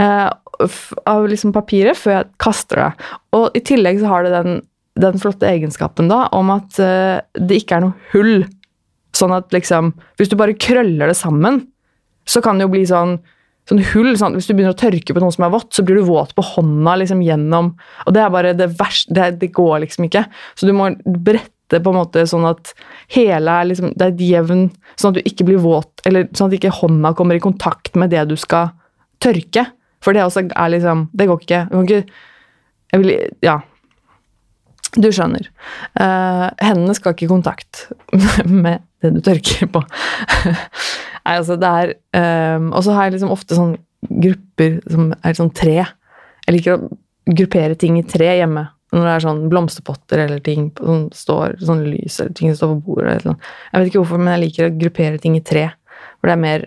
eh, 0.00 0.28
av 1.10 1.28
liksom 1.28 1.54
papiret 1.56 1.98
før 1.98 2.18
jeg 2.18 2.30
kaster 2.42 2.82
det. 2.82 3.10
Og 3.36 3.58
i 3.58 3.62
tillegg 3.64 4.00
så 4.02 4.12
har 4.12 4.26
det 4.26 4.34
den, 4.34 4.62
den 5.00 5.20
flotte 5.22 5.48
egenskapen 5.48 6.10
da 6.10 6.26
om 6.36 6.52
at 6.54 6.80
eh, 6.82 7.20
det 7.38 7.62
ikke 7.62 7.78
er 7.78 7.86
noe 7.86 8.10
hull. 8.14 8.48
Sånn 9.20 9.34
at 9.36 9.52
liksom 9.52 9.92
Hvis 10.18 10.30
du 10.32 10.38
bare 10.40 10.56
krøller 10.56 11.10
det 11.10 11.18
sammen, 11.18 11.66
så 12.28 12.42
kan 12.44 12.58
det 12.58 12.68
jo 12.68 12.74
bli 12.74 12.86
sånn 12.88 13.18
sånn 13.70 13.82
hull. 13.92 14.10
Sånn, 14.18 14.36
hvis 14.38 14.48
du 14.48 14.54
begynner 14.54 14.74
å 14.74 14.80
tørke 14.80 15.14
på 15.14 15.22
noe 15.22 15.34
som 15.34 15.46
er 15.46 15.54
vått, 15.54 15.72
så 15.76 15.84
blir 15.86 16.00
du 16.00 16.08
våt 16.08 16.34
på 16.36 16.44
hånda 16.54 16.96
liksom 17.00 17.22
gjennom 17.24 17.72
Og 18.06 18.14
det 18.16 18.22
er 18.24 18.34
bare 18.34 18.54
det 18.58 18.70
verste 18.78 19.14
Det, 19.16 19.30
det 19.42 19.52
går 19.56 19.80
liksom 19.84 20.08
ikke. 20.08 20.26
Så 20.58 20.68
du 20.68 20.74
må 20.76 20.90
brette 21.04 21.78
på 21.78 21.92
en 21.92 22.00
måte 22.00 22.24
sånn 22.26 22.48
at 22.48 22.72
hele 23.14 23.58
er 23.60 23.70
liksom 23.70 23.92
Det 23.94 24.06
er 24.06 24.14
et 24.14 24.24
jevn 24.26 24.64
Sånn 24.96 25.12
at 25.12 25.20
du 25.20 25.28
ikke 25.28 25.46
blir 25.48 25.62
våt, 25.62 25.92
eller 26.08 26.28
sånn 26.34 26.50
at 26.50 26.58
ikke 26.58 26.74
hånda 26.80 27.14
kommer 27.18 27.38
i 27.38 27.42
kontakt 27.42 27.94
med 27.98 28.10
det 28.12 28.26
du 28.28 28.34
skal 28.36 28.74
tørke. 29.20 29.62
For 30.04 30.16
det 30.16 30.24
også 30.24 30.48
er 30.48 30.72
liksom 30.74 31.08
Det 31.16 31.28
går 31.30 31.44
ikke. 31.44 31.64
Du 31.70 31.78
kan 31.78 31.88
ikke 31.88 32.04
jeg 32.90 33.04
vil, 33.04 33.12
Ja. 33.46 33.60
Du 34.98 35.06
skjønner. 35.14 35.44
Uh, 35.94 36.50
hendene 36.58 36.96
skal 36.98 37.14
ikke 37.14 37.28
i 37.28 37.30
kontakt 37.30 37.84
med 38.64 38.82
det 39.02 39.12
du 39.14 39.20
tørker 39.24 39.70
på. 39.72 39.82
Nei, 41.24 41.36
altså, 41.36 41.56
det 41.60 41.70
er 41.82 41.94
um, 42.56 42.70
Og 42.72 42.84
så 42.86 42.96
har 42.96 43.06
jeg 43.06 43.16
liksom 43.16 43.32
ofte 43.34 43.56
sånn 43.58 43.76
grupper 44.08 44.78
som 44.88 45.10
er 45.20 45.36
sånn 45.36 45.52
tre. 45.56 45.78
Jeg 46.46 46.56
liker 46.56 46.76
å 46.76 46.90
gruppere 47.30 47.76
ting 47.78 47.98
i 48.00 48.06
tre 48.08 48.32
hjemme. 48.38 48.66
Når 48.90 49.06
det 49.06 49.12
er 49.12 49.22
sånn 49.22 49.42
blomsterpotter 49.52 50.24
eller 50.24 50.40
ting 50.42 50.70
som 50.80 51.04
står, 51.14 51.60
sånn 51.62 51.84
lys 51.86 52.16
eller 52.18 52.34
ting 52.34 52.50
som 52.50 52.58
står 52.58 52.72
på 52.72 52.80
bordet. 52.88 53.12
Eller 53.12 53.26
sånn. 53.28 53.40
Jeg 53.68 53.78
vet 53.78 53.90
ikke 53.90 54.02
hvorfor, 54.02 54.22
men 54.22 54.34
jeg 54.34 54.44
liker 54.46 54.66
å 54.66 54.76
gruppere 54.80 55.22
ting 55.22 55.36
i 55.38 55.44
tre. 55.52 55.68
For 56.18 56.30
det 56.30 56.34
er 56.34 56.42
mer 56.42 56.66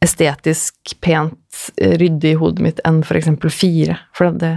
estetisk 0.00 0.94
pent 1.04 1.66
ryddig 1.76 2.32
i 2.32 2.38
hodet 2.40 2.64
mitt 2.64 2.80
enn 2.88 3.02
eksempel 3.04 3.52
fire. 3.52 3.98
For 4.16 4.32
det, 4.32 4.54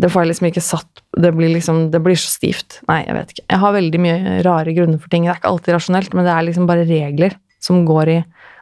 det 0.00 0.08
får 0.08 0.24
jeg 0.24 0.30
liksom 0.30 0.48
ikke 0.48 0.64
satt 0.64 1.02
Det 1.20 1.30
blir 1.36 1.50
liksom, 1.52 1.90
det 1.92 2.00
blir 2.00 2.16
så 2.16 2.30
stivt. 2.32 2.78
Nei, 2.88 3.02
jeg 3.04 3.16
vet 3.16 3.32
ikke. 3.34 3.46
Jeg 3.50 3.60
har 3.60 3.76
veldig 3.76 4.00
mye 4.00 4.34
rare 4.46 4.74
grunner 4.76 5.00
for 5.02 5.12
ting. 5.12 5.26
Det 5.26 5.34
er 5.34 5.40
ikke 5.40 5.50
alltid 5.50 5.76
rasjonelt, 5.76 6.14
men 6.16 6.24
det 6.24 6.34
er 6.34 6.46
liksom 6.46 6.68
bare 6.70 6.86
regler 6.88 7.34
som 7.60 7.82
går 7.84 8.12
i 8.12 8.18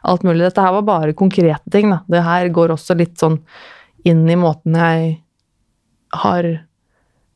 alt 0.09 0.25
mulig. 0.27 0.43
Dette 0.43 0.63
her 0.65 0.75
var 0.75 0.87
bare 0.87 1.15
konkrete 1.17 1.71
ting, 1.71 1.93
da. 1.93 2.01
Det 2.09 2.23
her 2.25 2.49
går 2.55 2.73
også 2.75 2.97
litt 2.99 3.15
sånn 3.21 3.37
inn 4.07 4.25
i 4.31 4.37
måten 4.39 4.75
jeg 4.79 5.13
har 6.23 6.49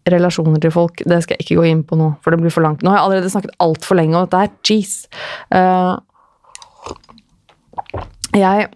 relasjoner 0.10 0.60
til 0.60 0.74
folk, 0.74 1.04
det 1.08 1.22
skal 1.24 1.38
jeg 1.38 1.46
ikke 1.46 1.60
gå 1.62 1.68
inn 1.70 1.84
på 1.88 1.96
nå, 2.00 2.10
for 2.24 2.34
det 2.34 2.42
blir 2.42 2.52
for 2.52 2.66
langt. 2.66 2.84
Nå 2.84 2.92
har 2.92 3.00
jeg 3.00 3.08
allerede 3.08 3.32
snakket 3.32 3.56
altfor 3.64 4.00
lenge 4.00 4.18
om 4.20 4.26
dette 4.26 4.42
her. 4.42 4.52
Jeez. 4.68 5.08
Uh, 5.54 5.96
jeg 8.36 8.68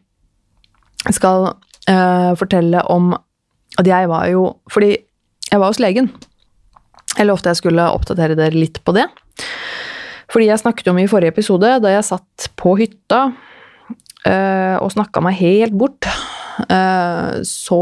skal 1.16 1.50
uh, 1.52 2.32
fortelle 2.40 2.84
om 2.94 3.12
at 3.78 3.88
jeg 3.88 4.10
var 4.10 4.26
jo 4.32 4.44
Fordi 4.74 4.96
jeg 5.52 5.62
var 5.62 5.72
hos 5.72 5.82
legen. 5.82 6.10
Jeg 7.18 7.28
lovte 7.30 7.52
jeg 7.54 7.62
skulle 7.62 7.90
oppdatere 7.94 8.38
dere 8.38 8.56
litt 8.56 8.82
på 8.86 8.94
det. 8.98 9.08
Fordi 10.32 10.50
jeg 10.50 10.62
snakket 10.62 10.90
om 10.92 11.00
i 11.00 11.08
forrige 11.10 11.32
episode, 11.32 11.70
da 11.84 11.94
jeg 11.94 12.06
satt 12.06 12.50
på 12.60 12.76
hytta 12.80 13.30
øh, 14.28 14.78
og 14.84 14.92
snakka 14.92 15.24
meg 15.24 15.38
helt 15.40 15.78
bort, 15.80 16.10
øh, 16.68 17.40
så 17.48 17.82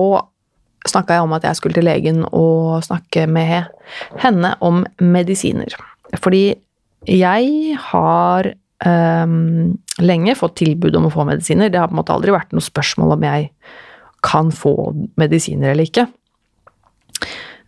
snakka 0.86 1.18
jeg 1.18 1.26
om 1.26 1.34
at 1.34 1.48
jeg 1.48 1.58
skulle 1.58 1.78
til 1.78 1.88
legen 1.88 2.22
og 2.30 2.84
snakke 2.86 3.26
med 3.26 3.72
henne 4.22 4.54
om 4.62 4.84
medisiner. 5.02 5.74
Fordi 6.22 6.54
jeg 7.10 7.80
har 7.90 8.52
øh, 8.52 9.34
lenge 10.06 10.38
fått 10.38 10.60
tilbud 10.62 11.02
om 11.02 11.10
å 11.10 11.14
få 11.14 11.26
medisiner. 11.26 11.74
Det 11.74 11.82
har 11.82 11.90
på 11.90 11.98
en 11.98 12.04
måte 12.04 12.14
aldri 12.14 12.36
vært 12.36 12.54
noe 12.54 12.64
spørsmål 12.64 13.18
om 13.18 13.26
jeg 13.26 13.50
kan 14.26 14.54
få 14.54 14.76
medisiner 15.18 15.74
eller 15.74 15.90
ikke. 15.90 16.06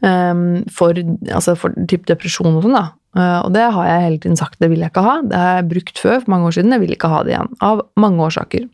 Um, 0.05 0.61
for, 0.69 0.93
altså 1.33 1.55
for 1.57 1.73
typ 1.89 2.05
depresjon 2.09 2.53
og 2.53 2.65
sånn, 2.67 2.77
da. 2.77 2.85
Uh, 3.17 3.39
og 3.47 3.53
det 3.55 3.63
har 3.73 3.87
jeg 3.89 4.03
hele 4.03 4.19
tiden 4.21 4.37
sagt, 4.37 4.59
det 4.61 4.69
vil 4.69 4.83
jeg 4.83 4.91
ikke 4.93 5.05
ha. 5.05 5.15
Det 5.25 5.39
har 5.41 5.55
jeg 5.57 5.69
brukt 5.71 6.01
før 6.03 6.19
for 6.21 6.33
mange 6.35 6.51
år 6.51 6.57
siden, 6.59 6.75
jeg 6.75 6.83
vil 6.83 6.93
ikke 6.93 7.09
ha 7.09 7.23
det 7.25 7.33
igjen. 7.33 7.49
Av 7.65 7.81
mange 7.97 8.27
årsaker. 8.27 8.67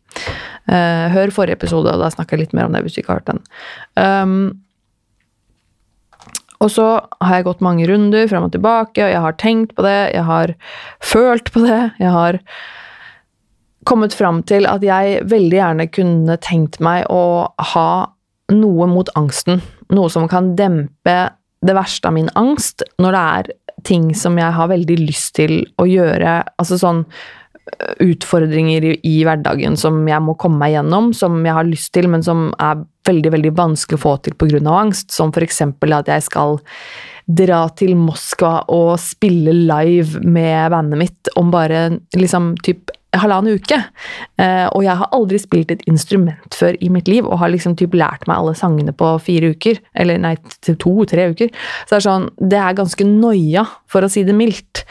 Uh, 0.68 1.08
hør 1.14 1.34
forrige 1.36 1.60
episode, 1.62 1.94
og 1.94 2.04
da 2.04 2.12
snakker 2.12 2.36
jeg 2.36 2.48
litt 2.48 2.58
mer 2.58 2.68
om 2.68 2.76
det 2.76 2.84
hvis 2.84 2.98
du 2.98 3.04
ikke 3.04 3.16
har 3.16 3.24
hørt 3.24 3.32
den. 3.32 3.42
Um, 3.96 4.38
og 6.64 6.72
så 6.72 6.88
har 7.20 7.40
jeg 7.40 7.48
gått 7.48 7.64
mange 7.64 7.88
runder 7.90 8.28
frem 8.32 8.46
og 8.48 8.54
tilbake, 8.54 9.04
og 9.04 9.12
jeg 9.12 9.24
har 9.26 9.36
tenkt 9.40 9.76
på 9.76 9.84
det, 9.84 9.98
jeg 10.14 10.24
har 10.28 10.56
følt 11.04 11.52
på 11.52 11.64
det, 11.66 11.82
jeg 12.00 12.14
har 12.14 12.40
kommet 13.88 14.16
fram 14.16 14.40
til 14.48 14.68
at 14.70 14.84
jeg 14.86 15.26
veldig 15.28 15.58
gjerne 15.58 15.88
kunne 15.92 16.38
tenkt 16.44 16.80
meg 16.84 17.04
å 17.12 17.52
ha 17.74 17.90
noe 18.52 18.88
mot 18.90 19.10
angsten. 19.20 19.62
Noe 19.94 20.12
som 20.12 20.28
kan 20.32 20.54
dempe 20.58 21.18
det 21.64 21.76
verste 21.78 22.10
av 22.10 22.18
min 22.18 22.32
angst, 22.40 22.84
når 23.00 23.16
det 23.16 23.22
er 23.22 23.52
ting 23.88 24.12
som 24.16 24.38
jeg 24.40 24.56
har 24.56 24.72
veldig 24.72 24.98
lyst 25.00 25.36
til 25.40 25.62
å 25.80 25.88
gjøre. 25.88 26.42
Altså 26.60 26.80
sånn 26.80 27.04
øh, 27.06 27.94
utfordringer 28.04 28.88
i, 28.90 28.94
i 29.08 29.16
hverdagen 29.28 29.78
som 29.80 30.02
jeg 30.10 30.24
må 30.24 30.36
komme 30.40 30.60
meg 30.64 30.76
gjennom, 30.78 31.12
som 31.16 31.40
jeg 31.46 31.56
har 31.56 31.68
lyst 31.68 31.94
til, 31.96 32.10
men 32.12 32.26
som 32.26 32.50
er 32.60 32.84
veldig 33.08 33.34
veldig 33.36 33.54
vanskelig 33.58 34.00
å 34.00 34.04
få 34.04 34.18
til 34.24 34.38
pga. 34.40 34.62
angst. 34.72 35.12
Som 35.16 35.34
f.eks. 35.36 35.62
at 35.64 36.12
jeg 36.12 36.28
skal 36.28 36.60
dra 37.24 37.62
til 37.80 37.96
Moskva 37.96 38.66
og 38.72 38.98
spille 39.00 39.54
live 39.56 40.20
med 40.28 40.74
bandet 40.74 41.00
mitt 41.00 41.32
om 41.40 41.54
bare 41.54 41.86
liksom 42.18 42.58
typ 42.64 42.92
halvannen 43.22 43.60
uke. 43.60 43.80
Uh, 44.42 44.68
og 44.74 44.84
jeg 44.86 44.98
har 45.00 45.12
aldri 45.16 45.40
spilt 45.42 45.74
et 45.74 45.84
instrument 45.90 46.58
før 46.58 46.78
i 46.84 46.90
mitt 46.94 47.10
liv, 47.12 47.28
og 47.28 47.40
har 47.42 47.54
liksom 47.54 47.78
typ 47.80 47.96
lært 47.98 48.28
meg 48.30 48.40
alle 48.40 48.56
sangene 48.58 48.96
på 48.96 49.12
fire 49.24 49.54
uker. 49.54 49.82
Eller 50.00 50.22
nei, 50.22 50.36
to-tre 50.66 51.30
uker. 51.34 51.54
Så 51.84 51.94
det 51.94 52.00
er 52.00 52.08
sånn 52.08 52.28
Det 52.40 52.60
er 52.60 52.80
ganske 52.80 53.08
noia, 53.08 53.66
for 53.92 54.06
å 54.06 54.12
si 54.12 54.26
det 54.28 54.36
mildt. 54.38 54.84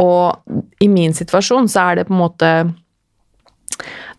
Og 0.00 0.38
i 0.82 0.90
min 0.90 1.16
situasjon 1.16 1.70
så 1.70 1.90
er 1.90 2.00
det 2.00 2.08
på 2.08 2.16
en 2.16 2.24
måte 2.24 2.52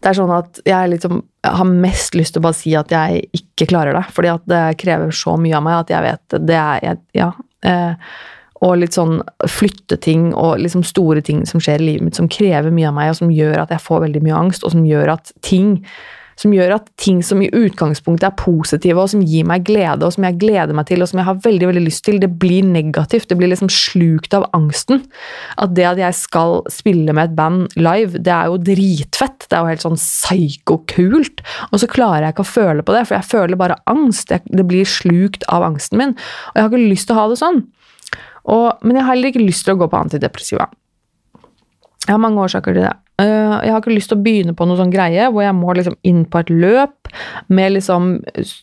det 0.01 0.09
er 0.09 0.17
sånn 0.17 0.31
at 0.33 0.57
jeg, 0.65 0.89
liksom, 0.95 1.19
har 1.45 1.67
mest 1.69 2.15
lyst 2.17 2.33
til 2.33 2.41
å 2.41 2.47
bare 2.47 2.57
si 2.57 2.71
at 2.77 2.89
jeg 2.89 3.27
ikke 3.37 3.67
klarer 3.69 3.93
det. 3.93 4.07
Fordi 4.15 4.31
at 4.33 4.45
det 4.49 4.61
krever 4.81 5.13
så 5.13 5.35
mye 5.37 5.57
av 5.59 5.65
meg 5.67 5.77
at 5.83 5.93
jeg 5.93 6.05
vet 6.07 6.37
det 6.49 6.57
er 6.57 6.85
jeg, 6.87 7.01
Ja. 7.21 7.31
Uh, 7.61 8.15
og 8.61 8.77
litt 8.77 8.97
sånn 8.97 9.19
flytte 9.49 9.97
ting 10.01 10.31
og 10.37 10.61
liksom 10.61 10.85
store 10.85 11.23
ting 11.25 11.43
som 11.49 11.61
skjer 11.63 11.81
i 11.81 11.91
livet 11.91 12.07
mitt, 12.07 12.17
som 12.19 12.29
krever 12.31 12.73
mye 12.73 12.89
av 12.91 12.97
meg, 12.97 13.11
og 13.11 13.21
som 13.23 13.33
gjør 13.33 13.63
at 13.63 13.73
jeg 13.73 13.83
får 13.83 14.03
veldig 14.05 14.25
mye 14.25 14.41
angst, 14.45 14.65
og 14.65 14.75
som 14.75 14.85
gjør 14.85 15.15
at 15.17 15.33
ting 15.45 15.79
som 16.41 16.53
gjør 16.55 16.71
at 16.77 16.87
ting 17.01 17.19
som 17.25 17.41
i 17.43 17.49
utgangspunktet 17.53 18.25
er 18.29 18.37
positive, 18.39 18.97
og 18.97 19.11
som 19.11 19.21
gir 19.21 19.45
meg 19.45 19.65
glede, 19.67 20.07
og 20.07 20.15
som 20.15 20.25
jeg 20.25 20.39
gleder 20.41 20.73
meg 20.77 20.87
til, 20.89 21.03
og 21.03 21.09
som 21.11 21.21
jeg 21.21 21.27
har 21.27 21.41
veldig 21.43 21.67
veldig 21.69 21.83
lyst 21.85 22.03
til, 22.07 22.17
det 22.21 22.31
blir 22.41 22.65
negativt. 22.65 23.27
Det 23.29 23.37
blir 23.37 23.51
liksom 23.51 23.69
slukt 23.71 24.33
av 24.37 24.47
angsten. 24.57 25.03
At 25.61 25.75
det 25.77 25.85
at 25.91 26.01
jeg 26.01 26.17
skal 26.17 26.61
spille 26.71 27.13
med 27.13 27.29
et 27.29 27.35
band 27.37 27.75
live, 27.77 28.17
det 28.17 28.33
er 28.33 28.49
jo 28.49 28.61
dritfett. 28.71 29.45
Det 29.45 29.57
er 29.57 29.65
jo 29.65 29.73
helt 29.73 29.85
sånn 29.85 29.99
psyko-kult. 29.99 31.43
Og 31.69 31.83
så 31.83 31.91
klarer 31.91 32.25
jeg 32.29 32.37
ikke 32.37 32.47
å 32.47 32.53
føle 32.55 32.87
på 32.87 32.95
det, 32.95 33.05
for 33.09 33.19
jeg 33.19 33.31
føler 33.35 33.61
bare 33.61 33.81
angst. 33.91 34.33
Det 34.33 34.65
blir 34.65 34.89
slukt 34.89 35.45
av 35.51 35.67
angsten 35.67 36.01
min. 36.01 36.17
Og 36.17 36.57
jeg 36.57 36.65
har 36.65 36.73
ikke 36.73 36.89
lyst 36.95 37.11
til 37.11 37.17
å 37.17 37.21
ha 37.21 37.29
det 37.29 37.41
sånn. 37.43 37.63
Og, 38.49 38.81
men 38.81 38.97
jeg 38.97 39.05
har 39.05 39.13
heller 39.13 39.33
ikke 39.33 39.45
lyst 39.45 39.67
til 39.67 39.75
å 39.75 39.81
gå 39.81 39.87
på 39.91 39.99
antidepressiva. 39.99 40.67
Jeg 42.01 42.15
har 42.15 42.21
mange 42.21 42.41
årsaker 42.41 42.73
til 42.73 42.87
det. 42.87 42.95
Eh, 43.21 43.55
jeg 43.65 43.73
har 43.73 43.81
ikke 43.81 43.93
lyst 43.93 44.11
til 44.11 44.17
å 44.17 44.23
begynne 44.23 44.55
på 44.57 44.65
noe 44.65 44.79
sånn 44.79 44.93
greie 44.93 45.27
hvor 45.29 45.43
jeg 45.45 45.55
må 45.57 45.75
liksom 45.77 45.97
inn 46.07 46.23
på 46.29 46.41
et 46.41 46.51
løp 46.53 47.11
med 47.51 47.73
liksom 47.75 48.13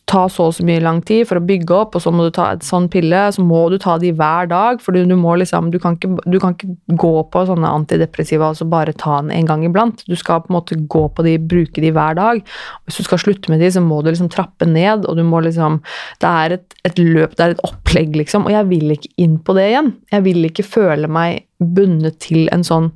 ta 0.09 0.23
så 0.31 0.47
og 0.49 0.55
så 0.57 0.65
mye 0.65 0.81
lang 0.81 1.03
tid 1.05 1.27
for 1.29 1.37
å 1.37 1.45
bygge 1.45 1.75
opp, 1.75 1.95
og 1.95 2.01
så 2.01 2.11
må 2.13 2.25
du 2.25 2.31
ta 2.33 2.47
et 2.55 2.65
sånn 2.65 2.87
pille, 2.91 3.21
så 3.35 3.43
må 3.45 3.61
du 3.69 3.77
ta 3.81 3.97
de 4.01 4.09
hver 4.17 4.49
dag, 4.49 4.81
for 4.81 4.97
du 4.97 5.15
må 5.19 5.35
liksom 5.37 5.69
du 5.73 5.77
kan, 5.81 5.97
ikke, 5.99 6.23
du 6.25 6.39
kan 6.41 6.55
ikke 6.55 6.97
gå 6.99 7.13
på 7.29 7.43
sånne 7.45 7.69
antidepressiva 7.69 8.49
og 8.49 8.57
så 8.57 8.65
bare 8.69 8.95
ta 8.97 9.19
den 9.21 9.33
en 9.35 9.49
gang 9.49 9.65
iblant. 9.67 10.01
Du 10.09 10.15
skal 10.17 10.41
på 10.41 10.49
en 10.49 10.57
måte 10.57 10.79
gå 10.89 11.03
på 11.13 11.25
de, 11.27 11.35
bruke 11.37 11.83
de 11.83 11.93
hver 11.93 12.17
dag. 12.17 12.41
Hvis 12.87 12.99
du 12.99 13.05
skal 13.05 13.21
slutte 13.21 13.53
med 13.53 13.61
de, 13.61 13.69
så 13.75 13.83
må 13.85 14.01
du 14.01 14.09
liksom 14.09 14.31
trappe 14.33 14.65
ned, 14.69 15.05
og 15.05 15.19
du 15.19 15.23
må 15.27 15.43
liksom 15.45 15.79
Det 16.19 16.29
er 16.29 16.53
et, 16.57 16.73
et 16.87 16.97
løp, 16.99 17.35
det 17.37 17.43
er 17.43 17.53
et 17.53 17.61
opplegg, 17.67 18.15
liksom, 18.17 18.47
og 18.47 18.53
jeg 18.53 18.67
vil 18.71 18.95
ikke 18.95 19.13
inn 19.21 19.37
på 19.45 19.53
det 19.57 19.69
igjen. 19.69 19.93
Jeg 20.11 20.25
vil 20.25 20.49
ikke 20.49 20.65
føle 20.65 21.09
meg 21.11 21.45
bundet 21.59 22.19
til 22.23 22.47
en 22.53 22.63
sånn, 22.63 22.91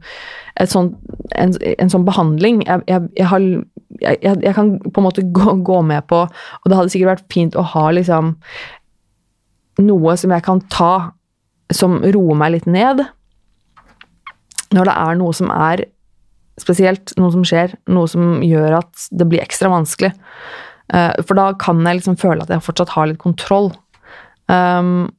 sånn, 0.70 0.94
en, 1.36 1.56
en, 1.74 1.92
sånn 1.92 2.06
behandling. 2.08 2.62
Jeg, 2.68 2.84
jeg, 2.88 3.10
jeg, 3.20 3.28
har, 3.28 3.48
jeg, 4.02 4.54
kan 4.56 4.76
på 4.86 5.02
en 5.02 5.08
måte 5.08 5.26
gå, 5.38 5.58
gå, 5.66 5.82
med 5.86 6.08
på 6.10 6.24
Og 6.26 6.70
det 6.70 6.80
hadde 6.80 6.94
sikkert 6.94 7.16
vært 7.16 7.34
fint 7.34 7.58
å 7.60 7.66
ha 7.74 7.90
liksom 7.96 8.38
noe 9.84 10.16
som 10.22 10.34
jeg 10.36 10.46
kan 10.46 10.62
ta 10.72 10.94
som 11.74 11.98
roer 12.04 12.38
meg 12.38 12.54
litt 12.54 12.68
ned. 12.70 13.02
Når 14.74 14.90
det 14.90 14.96
er 15.02 15.18
noe 15.18 15.34
som 15.34 15.50
er 15.54 15.88
spesielt, 16.62 17.16
noe 17.18 17.34
som 17.34 17.46
skjer, 17.48 17.74
noe 17.90 18.10
som 18.10 18.44
gjør 18.46 18.78
at 18.84 19.08
det 19.10 19.26
blir 19.30 19.42
ekstra 19.42 19.72
vanskelig. 19.74 20.12
Uh, 20.94 21.16
for 21.26 21.40
da 21.40 21.48
kan 21.58 21.82
jeg 21.82 22.00
liksom 22.00 22.20
føle 22.22 22.46
at 22.46 22.52
jeg 22.54 22.62
fortsatt 22.62 22.94
har 22.94 23.10
litt 23.10 23.22
kontroll. 23.22 23.72
Um, 24.52 25.10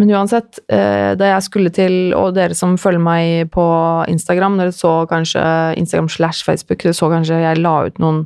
men 0.00 0.10
uansett, 0.16 0.58
eh, 0.72 1.12
da 1.18 1.28
jeg 1.34 1.46
skulle 1.46 1.72
til, 1.74 2.14
og 2.18 2.34
dere 2.36 2.56
som 2.58 2.78
følger 2.80 3.02
meg 3.02 3.52
på 3.54 3.64
Instagram, 4.10 4.58
dere 4.58 4.74
så 4.74 5.02
kanskje 5.10 5.42
Instagram 5.78 6.08
slash 6.10 6.46
Facebook, 6.46 6.82
dere 6.82 6.96
så 6.96 7.10
kanskje 7.12 7.42
jeg 7.42 7.60
la 7.60 7.76
ut 7.86 8.00
noen 8.02 8.24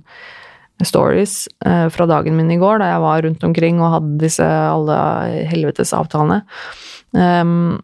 stories 0.85 1.47
eh, 1.64 1.87
fra 1.93 2.07
dagen 2.09 2.37
min 2.37 2.53
i 2.53 2.61
går, 2.61 2.81
da 2.81 2.93
jeg 2.93 3.03
var 3.05 3.27
rundt 3.27 3.45
omkring 3.49 3.81
og 3.81 3.93
hadde 3.97 4.23
disse 4.23 4.47
alle 4.47 4.97
helvetes 5.51 5.95
avtalene. 5.97 6.43
Um, 7.17 7.79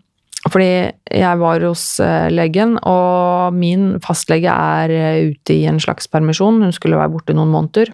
fordi 0.50 0.90
jeg 0.90 1.38
var 1.38 1.62
hos 1.62 1.84
uh, 2.02 2.26
legen, 2.32 2.74
og 2.88 3.54
min 3.54 4.00
fastlege 4.02 4.50
er 4.50 5.30
ute 5.30 5.54
i 5.54 5.68
en 5.70 5.78
slags 5.80 6.10
permisjon. 6.10 6.58
Hun 6.64 6.74
skulle 6.74 6.98
være 6.98 7.12
borte 7.14 7.36
noen 7.36 7.52
måneder. 7.52 7.92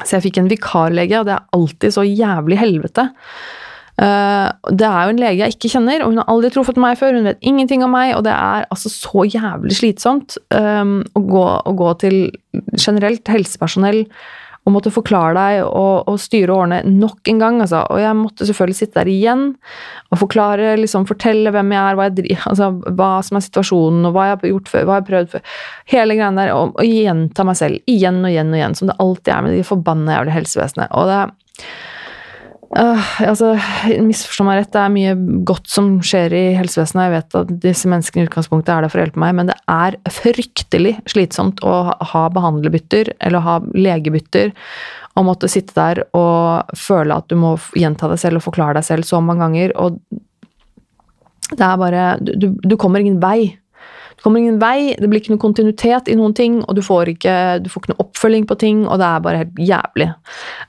Så 0.00 0.16
jeg 0.16 0.26
fikk 0.26 0.40
en 0.42 0.50
vikarlege, 0.50 1.20
og 1.20 1.28
det 1.28 1.36
er 1.36 1.46
alltid 1.54 1.94
så 1.94 2.04
jævlig 2.06 2.58
helvete. 2.58 3.06
Eh, 3.98 4.48
det 4.78 4.86
er 4.86 5.06
jo 5.06 5.12
en 5.14 5.20
lege 5.20 5.42
jeg 5.42 5.56
ikke 5.56 5.72
kjenner, 5.72 6.04
og 6.04 6.12
hun 6.12 6.20
har 6.22 6.28
aldri 6.30 6.52
truffet 6.54 6.78
meg 6.80 6.98
før. 7.00 7.16
Hun 7.18 7.26
vet 7.26 7.40
ingenting 7.42 7.82
om 7.86 7.94
meg, 7.96 8.14
og 8.14 8.24
det 8.28 8.34
er 8.34 8.68
altså 8.70 8.92
så 8.92 9.26
jævlig 9.26 9.78
slitsomt 9.80 10.38
um, 10.54 11.00
å, 11.18 11.22
gå, 11.26 11.46
å, 11.66 11.72
gå, 11.78 11.94
til 12.04 12.20
generelt 12.78 13.26
helsepersonell 13.30 14.04
og 14.68 14.74
måtte 14.74 14.92
forklare 14.92 15.32
deg 15.32 15.62
og, 15.64 16.10
og 16.12 16.18
styre 16.20 16.52
og 16.52 16.62
ordne 16.66 16.82
nok 16.84 17.30
en 17.32 17.40
gang. 17.40 17.60
Altså. 17.64 17.80
Og 17.88 18.02
jeg 18.02 18.18
måtte 18.20 18.46
selvfølgelig 18.46 18.78
sitte 18.82 19.00
der 19.00 19.10
igjen 19.10 19.44
og 20.12 20.20
forklare, 20.20 20.74
liksom, 20.78 21.08
fortelle 21.08 21.52
hvem 21.54 21.72
jeg 21.72 21.80
er, 21.80 21.98
hva, 21.98 22.08
jeg, 22.12 22.38
altså, 22.52 22.70
hva 22.98 23.10
som 23.24 23.40
er 23.40 23.46
situasjonen, 23.48 24.04
og 24.04 24.14
hva 24.14 24.28
jeg 24.28 24.36
har 24.36 24.52
gjort 24.52 24.72
før, 24.74 24.84
hva 24.84 24.98
jeg 24.98 25.06
har 25.06 25.10
prøvd 25.10 25.34
før. 25.34 25.60
Hele 25.94 26.18
greia 26.20 26.32
der. 26.38 26.54
Og, 26.54 26.76
og 26.76 26.98
gjenta 27.00 27.48
meg 27.48 27.58
selv 27.58 27.94
igjen 27.96 28.20
og 28.20 28.30
igjen 28.30 28.52
og 28.52 28.60
igjen, 28.60 28.78
som 28.78 28.92
det 28.92 28.98
alltid 29.02 29.34
er 29.34 29.46
med 29.48 29.56
de 29.56 29.68
forbanna 29.72 30.18
jævla 30.18 30.36
helsevesenet. 30.36 30.92
Og 30.94 31.10
det 31.10 31.22
Uh, 32.68 33.00
altså, 33.24 33.54
Misforstå 34.04 34.44
meg 34.44 34.58
rett, 34.60 34.72
det 34.74 34.80
er 34.82 34.92
mye 34.92 35.14
godt 35.48 35.70
som 35.72 35.94
skjer 36.04 36.34
i 36.36 36.44
helsevesenet. 36.58 37.06
Jeg 37.06 37.14
vet 37.14 37.36
at 37.40 37.52
disse 37.62 37.88
menneskene 37.88 38.26
i 38.26 38.28
utgangspunktet 38.28 38.74
er 38.74 38.84
der 38.84 38.92
for 38.92 39.00
å 39.00 39.06
hjelpe 39.06 39.22
meg, 39.22 39.36
men 39.38 39.48
det 39.48 39.56
er 39.72 39.96
fryktelig 40.12 40.98
slitsomt 41.08 41.62
å 41.64 41.78
ha 42.12 42.24
behandlerbytter 42.34 43.14
eller 43.24 43.46
ha 43.46 43.58
legebytter 43.72 44.52
og 45.18 45.26
måtte 45.26 45.50
sitte 45.50 45.74
der 45.74 46.02
og 46.14 46.76
føle 46.78 47.16
at 47.16 47.26
du 47.32 47.38
må 47.40 47.56
gjenta 47.76 48.10
deg 48.10 48.20
selv 48.20 48.40
og 48.40 48.46
forklare 48.50 48.78
deg 48.78 48.86
selv 48.86 49.08
så 49.08 49.22
mange 49.24 49.46
ganger. 49.46 49.74
Og 49.80 49.98
det 51.56 51.64
er 51.64 51.80
bare 51.80 52.04
Du, 52.20 52.52
du 52.52 52.76
kommer 52.76 53.00
ingen 53.00 53.18
vei. 53.22 53.56
Du 54.18 54.24
kommer 54.24 54.42
ingen 54.42 54.56
vei, 54.58 54.96
det 54.98 55.06
blir 55.06 55.20
ikke 55.22 55.30
noe 55.30 55.38
kontinuitet 55.38 56.08
i 56.10 56.16
noen 56.18 56.32
ting, 56.34 56.56
og 56.66 56.74
du 56.74 56.80
får 56.82 57.12
ikke, 57.12 57.34
du 57.62 57.68
får 57.70 57.84
ikke 57.84 57.92
noe 57.92 58.02
oppfølging 58.02 58.48
på 58.50 58.56
ting, 58.58 58.80
og 58.90 58.98
det 58.98 59.06
er 59.06 59.20
bare 59.22 59.42
helt 59.44 59.60
jævlig. 59.62 60.08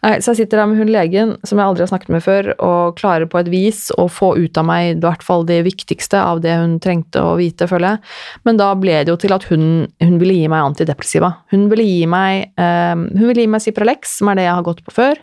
Så 0.06 0.36
jeg 0.36 0.38
sitter 0.44 0.62
der 0.62 0.68
med 0.70 0.78
hun 0.78 0.92
legen 0.94 1.32
som 1.42 1.58
jeg 1.58 1.66
aldri 1.66 1.82
har 1.82 1.90
snakket 1.90 2.12
med 2.14 2.22
før, 2.22 2.52
og 2.62 3.00
klarer 3.00 3.26
på 3.32 3.40
et 3.42 3.50
vis 3.50 3.88
å 3.98 4.06
få 4.06 4.36
ut 4.38 4.60
av 4.62 4.68
meg 4.70 4.92
i 4.92 5.00
hvert 5.02 5.26
fall 5.26 5.48
det 5.50 5.64
viktigste 5.66 6.22
av 6.22 6.44
det 6.44 6.60
hun 6.60 6.76
trengte 6.84 7.24
å 7.26 7.32
vite, 7.40 7.66
føler 7.72 7.96
jeg. 7.96 8.14
Men 8.46 8.62
da 8.62 8.70
ble 8.78 9.00
det 9.02 9.16
jo 9.16 9.18
til 9.26 9.34
at 9.34 9.50
hun, 9.50 9.66
hun 9.98 10.22
ville 10.22 10.38
gi 10.38 10.46
meg 10.54 10.68
antidepressiva. 10.68 11.32
Hun 11.50 11.66
ville 11.74 11.88
gi 11.90 12.06
meg, 12.12 12.52
uh, 12.62 12.94
hun 12.94 13.26
ville 13.32 13.48
gi 13.48 13.50
meg 13.50 13.66
Cipralex, 13.66 14.20
som 14.22 14.30
er 14.30 14.38
det 14.38 14.46
jeg 14.46 14.60
har 14.60 14.68
gått 14.70 14.86
på 14.86 14.94
før, 14.94 15.18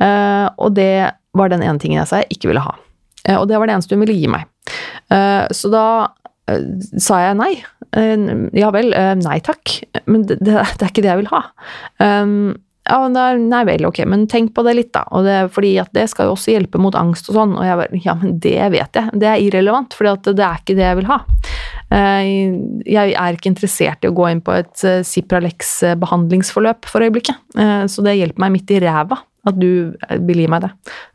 uh, 0.00 0.48
og 0.56 0.72
det 0.80 1.12
var 1.36 1.52
den 1.52 1.68
ene 1.68 1.76
tingen 1.84 2.00
jeg 2.00 2.08
sa 2.08 2.24
jeg 2.24 2.38
ikke 2.38 2.54
ville 2.54 2.64
ha. 2.64 2.74
Uh, 3.28 3.42
og 3.42 3.46
det 3.52 3.60
var 3.60 3.68
det 3.68 3.76
eneste 3.76 3.92
hun 3.92 4.06
ville 4.06 4.16
gi 4.16 4.32
meg. 4.32 4.48
så 5.52 5.68
da 5.68 5.84
Eh, 6.21 6.21
sa 7.00 7.22
jeg 7.22 7.38
nei. 7.38 7.54
Eh, 7.96 8.26
ja 8.58 8.72
vel, 8.74 8.92
eh, 8.96 9.14
nei 9.20 9.38
takk, 9.44 9.78
men 10.06 10.26
det, 10.28 10.40
det, 10.42 10.58
er 10.58 10.90
ikke 10.90 11.04
det 11.04 11.12
jeg 11.12 11.22
vil 11.22 11.32
ha. 11.32 11.42
Um, 12.02 12.54
ja, 12.88 12.98
nei 13.06 13.60
vel, 13.68 13.86
ok, 13.86 14.00
men 14.10 14.24
tenk 14.30 14.54
på 14.56 14.64
det 14.66 14.74
litt, 14.74 14.90
da. 14.96 15.04
Og 15.14 15.26
det, 15.26 15.36
fordi 15.54 15.76
at 15.78 15.92
det 15.94 16.08
skal 16.10 16.26
jo 16.26 16.34
også 16.34 16.56
hjelpe 16.56 16.80
mot 16.82 16.96
angst 16.98 17.30
og 17.30 17.38
sånn. 17.38 17.54
Og 17.54 17.66
jeg 17.66 17.78
bare 17.78 18.00
ja, 18.02 18.16
men 18.18 18.40
det 18.42 18.58
vet 18.74 18.98
jeg. 18.98 19.20
Det 19.22 19.28
er 19.30 19.44
irrelevant, 19.44 19.94
for 19.94 20.08
det 20.10 20.32
er 20.34 20.58
ikke 20.58 20.76
det 20.78 20.88
jeg 20.88 20.98
vil 20.98 21.10
ha. 21.12 21.20
Jeg 21.92 23.12
er 23.20 23.36
ikke 23.36 23.50
interessert 23.52 24.02
i 24.02 24.08
å 24.08 24.16
gå 24.16 24.24
inn 24.32 24.40
på 24.42 24.54
et 24.56 24.82
Cipralex-behandlingsforløp 25.06 26.88
for 26.88 27.04
øyeblikket. 27.04 27.36
Så 27.92 28.02
det 28.02 28.16
hjelper 28.16 28.42
meg 28.46 28.54
midt 28.56 28.72
i 28.72 28.80
ræva 28.82 29.20
at 29.46 29.58
du 29.58 29.92
vil 30.26 30.42
gi 30.42 30.48
meg 30.50 30.64
det. 30.64 30.72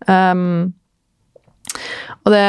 Um, 0.08 0.74
og 2.24 2.34
det 2.34 2.46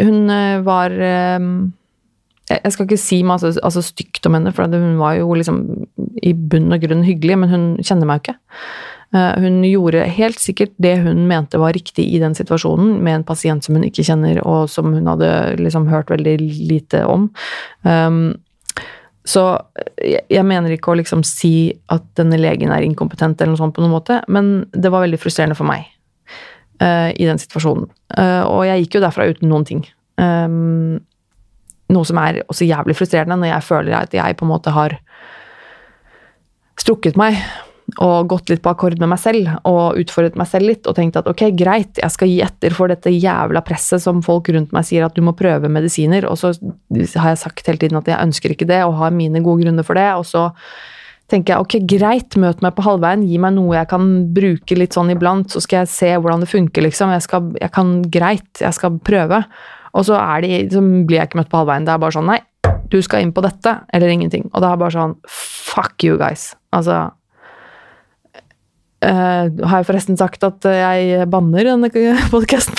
hun 0.00 0.30
eh, 0.30 0.60
var 0.66 0.94
eh, 0.94 1.46
Jeg 2.50 2.72
skal 2.74 2.86
ikke 2.86 3.00
si 3.00 3.22
masse 3.26 3.54
altså, 3.56 3.82
stygt 3.82 4.26
om 4.28 4.36
henne, 4.38 4.52
for 4.54 4.70
hun 4.70 4.98
var 5.00 5.18
jo 5.18 5.34
liksom 5.34 5.62
i 6.24 6.34
bunn 6.34 6.72
og 6.74 6.82
grunn 6.84 7.04
hyggelig, 7.06 7.38
men 7.40 7.52
hun 7.52 7.64
kjenner 7.82 8.08
meg 8.08 8.20
jo 8.20 8.24
ikke. 8.24 8.36
Eh, 9.14 9.34
hun 9.42 9.60
gjorde 9.66 10.06
helt 10.16 10.40
sikkert 10.42 10.74
det 10.82 10.96
hun 11.04 11.24
mente 11.30 11.60
var 11.60 11.74
riktig 11.76 12.06
i 12.10 12.20
den 12.22 12.36
situasjonen, 12.36 12.98
med 13.04 13.20
en 13.20 13.26
pasient 13.26 13.64
som 13.64 13.78
hun 13.78 13.86
ikke 13.88 14.06
kjenner, 14.06 14.42
og 14.44 14.68
som 14.70 14.92
hun 14.94 15.10
hadde 15.10 15.30
liksom 15.62 15.88
hørt 15.90 16.12
veldig 16.12 16.36
lite 16.42 17.04
om. 17.08 17.30
Um, 17.82 18.36
så 19.24 19.46
jeg 20.04 20.44
mener 20.44 20.74
ikke 20.74 20.92
å 20.92 20.98
liksom 21.00 21.22
si 21.24 21.72
at 21.92 22.04
denne 22.18 22.36
legen 22.36 22.74
er 22.74 22.84
inkompetent, 22.84 23.40
eller 23.40 23.54
noe 23.54 23.62
sånt 23.62 23.76
på 23.76 23.84
noen 23.84 23.94
måte, 23.94 24.20
men 24.28 24.66
det 24.76 24.92
var 24.92 25.06
veldig 25.06 25.20
frustrerende 25.22 25.56
for 25.56 25.68
meg 25.68 25.88
uh, 26.82 27.10
i 27.10 27.28
den 27.28 27.40
situasjonen. 27.40 27.90
Uh, 28.16 28.44
og 28.48 28.64
jeg 28.68 28.84
gikk 28.84 28.98
jo 28.98 29.04
derfra 29.04 29.28
uten 29.30 29.50
noen 29.52 29.66
ting. 29.68 29.84
Um, 30.20 31.02
noe 31.92 32.08
som 32.08 32.18
er 32.22 32.42
også 32.48 32.66
jævlig 32.66 32.96
frustrerende 32.96 33.38
når 33.40 33.52
jeg 33.52 33.68
føler 33.68 33.98
at 33.98 34.16
jeg 34.16 34.38
på 34.38 34.46
en 34.46 34.52
måte 34.54 34.72
har 34.74 34.96
strukket 36.80 37.18
meg 37.20 37.38
og 38.00 38.30
gått 38.32 38.48
litt 38.48 38.62
på 38.64 38.70
akkord 38.72 38.96
med 38.96 39.10
meg 39.12 39.20
selv 39.20 39.50
og 39.68 39.98
utfordret 40.00 40.38
meg 40.40 40.48
selv 40.48 40.70
litt 40.70 40.88
og 40.88 40.96
tenkt 40.96 41.18
at 41.20 41.28
ok, 41.28 41.42
greit, 41.56 42.00
jeg 42.00 42.14
skal 42.14 42.30
gi 42.30 42.38
etter 42.44 42.74
for 42.74 42.90
dette 42.90 43.12
jævla 43.12 43.60
presset 43.66 44.02
som 44.02 44.22
folk 44.24 44.48
rundt 44.54 44.72
meg 44.74 44.86
sier 44.88 45.04
at 45.04 45.16
du 45.16 45.20
må 45.24 45.34
prøve 45.36 45.68
medisiner, 45.68 46.24
og 46.24 46.38
så 46.40 46.54
har 46.56 47.34
jeg 47.34 47.42
sagt 47.42 47.68
hele 47.68 47.82
tiden 47.82 48.00
at 48.00 48.08
jeg 48.08 48.20
ønsker 48.24 48.54
ikke 48.54 48.68
det 48.70 48.80
og 48.86 48.96
har 49.02 49.12
mine 49.14 49.44
gode 49.44 49.66
grunner 49.66 49.86
for 49.86 50.00
det, 50.00 50.08
og 50.16 50.24
så 50.28 50.48
tenker 51.32 51.54
jeg 51.54 51.64
ok, 51.64 51.76
greit, 51.88 52.36
møt 52.40 52.60
meg 52.64 52.74
på 52.76 52.84
halvveien, 52.84 53.24
gi 53.26 53.38
meg 53.40 53.54
noe 53.56 53.78
jeg 53.78 53.88
kan 53.90 54.08
bruke 54.36 54.76
litt 54.76 54.96
sånn 54.96 55.12
iblant, 55.14 55.48
så 55.52 55.62
skal 55.64 55.82
jeg 55.82 55.92
se 55.92 56.10
hvordan 56.18 56.44
det 56.44 56.50
funker, 56.50 56.84
liksom. 56.84 57.12
Jeg, 57.16 57.24
skal, 57.24 57.52
jeg 57.60 57.72
kan 57.74 57.96
greit, 58.12 58.50
jeg 58.60 58.76
skal 58.76 58.98
prøve. 59.04 59.44
Og 59.94 60.06
så, 60.08 60.18
de, 60.44 60.56
så 60.72 60.82
blir 60.82 61.20
jeg 61.20 61.30
ikke 61.30 61.40
møtt 61.40 61.52
på 61.52 61.60
halvveien. 61.62 61.86
Det 61.86 61.94
er 61.94 62.02
bare 62.02 62.16
sånn 62.16 62.28
nei, 62.28 62.40
du 62.92 62.98
skal 63.02 63.24
inn 63.24 63.34
på 63.34 63.44
dette, 63.44 63.76
eller 63.94 64.12
ingenting. 64.12 64.48
Og 64.52 64.62
det 64.62 64.70
er 64.70 64.80
bare 64.80 64.94
sånn 64.94 65.14
fuck 65.30 66.04
you 66.04 66.18
guys. 66.20 66.52
Altså 66.74 66.96
uh, 69.06 69.44
Har 69.48 69.76
jeg 69.80 69.88
forresten 69.88 70.18
sagt 70.20 70.44
at 70.46 70.66
jeg 70.68 71.28
banner 71.32 71.70
denne 71.70 71.90
podkasten? 72.34 72.76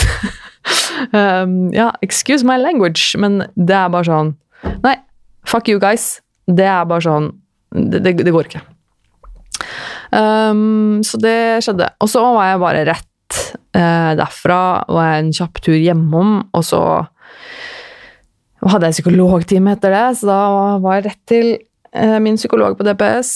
um, 1.15 1.73
ja, 1.73 1.91
excuse 2.05 2.45
my 2.45 2.57
language, 2.61 3.15
men 3.21 3.45
det 3.55 3.75
er 3.77 3.89
bare 3.93 4.07
sånn 4.07 4.35
Nei, 4.81 4.95
fuck 5.45 5.67
you 5.69 5.79
guys. 5.81 6.19
Det 6.49 6.65
er 6.65 6.85
bare 6.89 7.03
sånn 7.05 7.31
det, 7.75 8.01
det, 8.01 8.15
det 8.23 8.33
går 8.33 8.49
ikke. 8.49 8.63
Um, 10.11 11.03
så 11.03 11.19
det 11.21 11.63
skjedde. 11.65 11.89
Og 12.03 12.11
så 12.11 12.23
var 12.35 12.51
jeg 12.51 12.61
bare 12.63 12.85
rett 12.87 13.39
uh, 13.75 14.11
derfra, 14.19 14.59
var 14.87 15.17
en 15.17 15.33
kjapp 15.35 15.61
tur 15.65 15.77
hjemom, 15.77 16.37
og 16.55 16.65
så 16.65 16.81
hadde 18.65 18.89
jeg 18.89 18.99
psykologtime 18.99 19.75
etter 19.75 19.93
det, 19.93 20.05
så 20.19 20.29
da 20.29 20.39
var 20.81 20.97
jeg 20.97 21.07
rett 21.09 21.23
til 21.29 21.51
uh, 21.97 22.17
min 22.23 22.39
psykolog 22.39 22.77
på 22.79 22.87
DPS. 22.87 23.35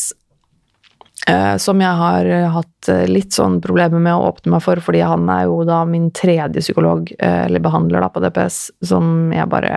Uh, 1.30 1.58
som 1.62 1.82
jeg 1.84 2.00
har 2.00 2.30
hatt 2.56 2.90
litt 3.12 3.36
sånn 3.36 3.60
problemer 3.62 4.00
med 4.02 4.16
å 4.16 4.30
åpne 4.32 4.56
meg 4.56 4.64
for, 4.66 4.80
fordi 4.82 5.04
han 5.06 5.28
er 5.30 5.50
jo 5.50 5.60
da 5.68 5.84
min 5.86 6.08
tredje 6.16 6.64
psykolog, 6.64 7.12
eller 7.20 7.62
behandler, 7.62 8.06
da 8.06 8.14
på 8.14 8.24
DPS, 8.24 8.62
som 8.88 9.34
jeg 9.36 9.52
bare 9.52 9.74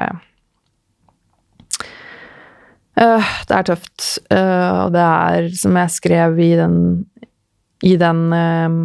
Uh, 2.98 3.32
det 3.48 3.56
er 3.56 3.66
tøft. 3.70 4.04
Uh, 4.28 4.86
og 4.86 4.92
det 4.96 5.06
er, 5.06 5.48
som 5.56 5.76
jeg 5.80 5.94
skrev 5.94 6.38
i 6.44 6.52
den, 6.58 6.76
i 7.88 7.96
den 8.00 8.26
uh, 8.36 8.76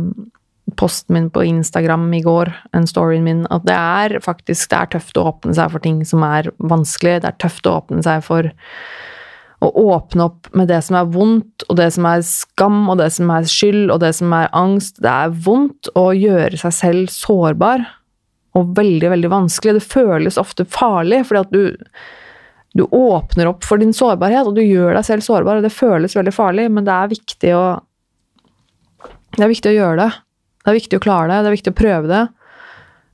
posten 0.80 1.18
min 1.18 1.28
på 1.34 1.44
Instagram 1.48 2.08
i 2.16 2.22
går, 2.24 2.52
en 2.76 2.88
storyen 2.88 3.26
min, 3.26 3.44
at 3.54 3.66
det 3.68 3.76
er 3.76 4.18
faktisk 4.24 4.72
det 4.72 4.80
er 4.80 4.94
tøft 4.98 5.20
å 5.20 5.28
åpne 5.32 5.56
seg 5.58 5.74
for 5.74 5.84
ting 5.84 6.02
som 6.08 6.24
er 6.28 6.52
vanskelig. 6.60 7.22
Det 7.24 7.32
er 7.32 7.40
tøft 7.44 7.68
å 7.68 7.78
åpne 7.82 8.04
seg 8.06 8.24
for 8.26 8.50
å 9.66 9.72
åpne 9.96 10.28
opp 10.28 10.52
med 10.54 10.70
det 10.70 10.84
som 10.86 11.00
er 11.00 11.08
vondt, 11.10 11.66
og 11.66 11.80
det 11.80 11.88
som 11.96 12.06
er 12.06 12.22
skam, 12.26 12.84
og 12.92 13.00
det 13.00 13.10
som 13.16 13.32
er 13.34 13.48
skyld, 13.50 13.88
og 13.90 14.04
det 14.04 14.12
som 14.20 14.36
er 14.38 14.52
angst. 14.56 15.00
Det 15.02 15.10
er 15.10 15.34
vondt 15.48 15.90
å 15.98 16.12
gjøre 16.14 16.60
seg 16.62 16.76
selv 16.78 17.14
sårbar, 17.14 17.88
og 18.58 18.72
veldig, 18.78 19.10
veldig 19.16 19.32
vanskelig. 19.34 19.80
Det 19.80 19.90
føles 19.90 20.38
ofte 20.42 20.66
farlig, 20.70 21.24
fordi 21.30 21.42
at 21.42 21.56
du 21.56 21.90
du 22.76 22.84
åpner 22.84 23.50
opp 23.50 23.66
for 23.66 23.82
din 23.82 23.94
sårbarhet, 23.96 24.48
og 24.48 24.58
du 24.58 24.64
gjør 24.64 24.98
deg 24.98 25.06
selv 25.08 25.26
sårbar. 25.26 25.60
og 25.60 25.66
Det 25.66 25.74
føles 25.74 26.16
veldig 26.18 26.34
farlig, 26.36 26.68
men 26.72 26.86
det 26.88 26.94
er 26.94 27.14
viktig 27.14 27.54
å 27.58 27.68
Det 29.38 29.44
er 29.44 29.52
viktig 29.52 29.70
å 29.70 29.78
gjøre 29.78 30.02
det. 30.02 30.12
Det 30.64 30.72
er 30.72 30.78
viktig 30.78 30.98
å 30.98 31.04
klare 31.04 31.30
det, 31.30 31.40
det 31.44 31.50
er 31.50 31.58
viktig 31.58 31.74
å 31.74 31.78
prøve 31.78 32.10
det. 32.10 32.24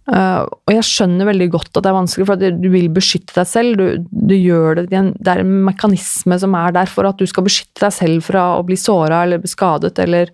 Uh, 0.03 0.43
og 0.67 0.71
jeg 0.73 0.83
skjønner 0.83 1.27
veldig 1.29 1.47
godt 1.53 1.77
at 1.77 1.85
det 1.85 1.89
er 1.91 1.95
vanskelig, 1.95 2.25
for 2.27 2.35
at 2.35 2.59
du 2.59 2.67
vil 2.71 2.89
beskytte 2.91 3.35
deg 3.37 3.47
selv. 3.47 3.79
Du, 3.79 4.07
du 4.31 4.35
gjør 4.35 4.81
det, 4.81 4.87
det 4.91 5.31
er 5.31 5.43
en 5.43 5.53
mekanisme 5.67 6.37
som 6.39 6.55
er 6.59 6.75
der 6.75 6.91
for 6.91 7.07
at 7.07 7.19
du 7.19 7.27
skal 7.29 7.45
beskytte 7.47 7.85
deg 7.85 7.95
selv 7.95 8.27
fra 8.27 8.45
å 8.57 8.65
bli 8.67 8.77
såra 8.79 9.23
eller 9.23 9.43
beskadet 9.43 9.93
skadet, 9.93 10.03
eller 10.03 10.31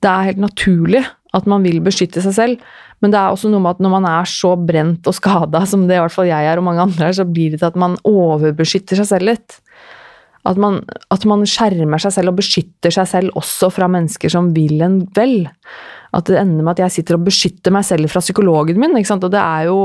Det 0.00 0.10
er 0.10 0.28
helt 0.28 0.42
naturlig 0.42 1.02
at 1.36 1.48
man 1.50 1.64
vil 1.66 1.82
beskytte 1.84 2.22
seg 2.24 2.34
selv. 2.36 2.64
Men 3.04 3.12
det 3.12 3.20
er 3.20 3.34
også 3.34 3.50
noe 3.52 3.60
med 3.60 3.76
at 3.76 3.84
når 3.84 3.92
man 3.92 4.08
er 4.08 4.28
så 4.30 4.54
brent 4.56 5.08
og 5.08 5.16
skada 5.16 5.62
som 5.68 5.84
det 5.88 5.98
i 5.98 6.00
hvert 6.00 6.14
fall 6.14 6.28
jeg 6.30 6.48
er, 6.48 6.58
og 6.58 6.66
mange 6.68 6.86
andre 6.86 7.10
er, 7.10 7.18
så 7.18 7.26
blir 7.28 7.52
det 7.52 7.60
til 7.60 7.68
at 7.68 7.78
man 7.80 7.98
overbeskytter 8.08 9.00
seg 9.02 9.10
selv 9.10 9.30
litt. 9.30 9.58
At 10.46 10.58
man, 10.62 10.80
at 11.12 11.26
man 11.28 11.42
skjermer 11.48 12.00
seg 12.00 12.14
selv 12.14 12.32
og 12.32 12.40
beskytter 12.40 12.94
seg 12.94 13.08
selv 13.10 13.38
også 13.38 13.68
fra 13.74 13.88
mennesker 13.90 14.30
som 14.32 14.52
vil 14.56 14.80
en 14.86 15.00
vel. 15.16 15.48
At 16.16 16.30
det 16.30 16.38
ender 16.40 16.62
med 16.62 16.76
at 16.76 16.86
jeg 16.86 17.00
sitter 17.00 17.18
og 17.18 17.26
beskytter 17.26 17.74
meg 17.74 17.84
selv 17.88 18.12
fra 18.12 18.22
psykologen 18.24 18.78
min. 18.80 18.94
ikke 18.96 19.10
sant? 19.10 19.26
Og 19.26 19.34
det 19.34 19.42
er 19.42 19.66
jo 19.68 19.80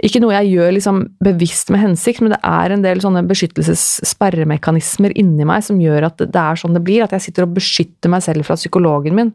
ikke 0.00 0.22
noe 0.22 0.32
jeg 0.32 0.54
gjør 0.54 0.70
liksom 0.72 1.00
bevisst 1.20 1.68
med 1.72 1.82
hensikt, 1.82 2.22
men 2.24 2.32
det 2.32 2.40
er 2.46 2.72
en 2.72 2.84
del 2.84 3.02
sånne 3.04 3.20
beskyttelsessperremekanismer 3.28 5.12
inni 5.20 5.44
meg 5.48 5.64
som 5.66 5.80
gjør 5.82 6.08
at 6.08 6.22
det 6.24 6.40
er 6.40 6.60
sånn 6.60 6.76
det 6.76 6.82
blir. 6.86 7.04
At 7.04 7.12
jeg 7.18 7.28
sitter 7.28 7.44
og 7.44 7.58
beskytter 7.58 8.12
meg 8.12 8.24
selv 8.24 8.48
fra 8.48 8.56
psykologen 8.58 9.18
min. 9.18 9.34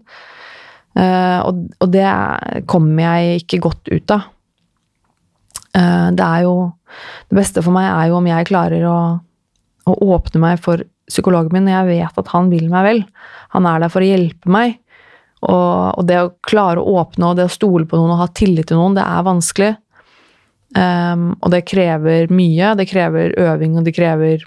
Uh, 0.96 1.40
og, 1.44 1.62
og, 1.84 1.90
det 1.92 2.08
kommer 2.72 3.04
jeg 3.04 3.44
ikke 3.44 3.62
godt 3.66 3.92
ut 3.92 4.16
av. 4.16 4.30
Uh, 5.76 6.08
det 6.16 6.24
er 6.24 6.46
jo 6.46 6.54
Det 7.28 7.36
beste 7.36 7.64
for 7.66 7.76
meg 7.76 7.90
er 7.90 8.08
jo 8.08 8.20
om 8.22 8.28
jeg 8.30 8.48
klarer 8.48 8.86
å, 8.88 9.00
å 9.92 9.96
åpne 10.16 10.40
meg 10.40 10.62
for 10.64 10.86
psykologen 11.10 11.52
min, 11.54 11.68
og 11.68 11.76
jeg 11.76 12.00
vet 12.00 12.20
at 12.22 12.32
han 12.32 12.48
vil 12.50 12.70
meg 12.72 12.86
vel. 12.86 13.02
Han 13.54 13.68
er 13.70 13.84
der 13.84 13.92
for 13.94 14.06
å 14.06 14.08
hjelpe 14.08 14.52
meg. 14.52 14.78
Og, 15.46 16.00
og 16.00 16.06
det 16.10 16.22
å 16.22 16.34
klare 16.48 16.82
å 16.82 17.02
åpne 17.02 17.30
og 17.30 17.38
det 17.38 17.50
å 17.50 17.54
stole 17.54 17.86
på 17.90 18.00
noen 18.00 18.16
og 18.16 18.22
ha 18.24 18.30
tillit 18.34 18.72
til 18.72 18.80
noen, 18.80 18.96
det 18.98 19.04
er 19.06 19.28
vanskelig. 19.28 19.74
Um, 20.76 21.28
og 21.40 21.52
det 21.54 21.66
krever 21.70 22.32
mye. 22.34 22.74
Det 22.80 22.88
krever 22.90 23.36
øving, 23.40 23.78
og 23.78 23.86
det 23.86 23.94
krever 23.96 24.46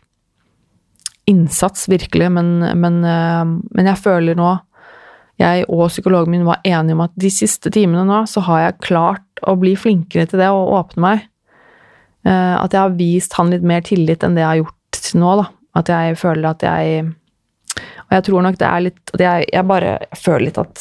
innsats, 1.28 1.86
virkelig. 1.92 2.32
Men, 2.34 2.50
men, 2.80 2.98
uh, 3.04 3.44
men 3.46 3.92
jeg 3.92 4.02
føler 4.02 4.38
nå 4.38 4.56
jeg 5.38 5.66
og 5.70 5.86
psykologen 5.92 6.34
min 6.34 6.46
var 6.48 6.62
enige 6.66 6.96
om 6.96 7.04
at 7.04 7.14
de 7.18 7.30
siste 7.30 7.70
timene 7.74 8.02
nå, 8.08 8.24
så 8.26 8.42
har 8.48 8.64
jeg 8.64 8.80
klart 8.88 9.42
å 9.46 9.54
bli 9.58 9.76
flinkere 9.78 10.26
til 10.26 10.42
det 10.42 10.48
og 10.50 10.72
åpne 10.80 11.04
meg. 11.04 11.28
Eh, 12.26 12.56
at 12.58 12.74
jeg 12.74 12.82
har 12.82 12.96
vist 12.98 13.36
han 13.38 13.52
litt 13.54 13.66
mer 13.66 13.84
tillit 13.86 14.26
enn 14.26 14.34
det 14.34 14.42
jeg 14.42 14.50
har 14.50 14.60
gjort 14.64 14.98
til 14.98 15.22
nå, 15.22 15.36
da. 15.38 15.46
At 15.78 15.92
jeg 15.92 16.16
føler 16.18 16.48
at 16.48 16.64
jeg 16.64 17.02
Og 18.08 18.14
jeg 18.16 18.24
tror 18.26 18.42
nok 18.42 18.56
det 18.58 18.66
er 18.66 18.80
litt 18.82 19.10
At 19.12 19.20
jeg, 19.20 19.44
jeg 19.52 19.66
bare 19.68 19.90
føler 20.16 20.46
litt 20.48 20.56
at 20.58 20.80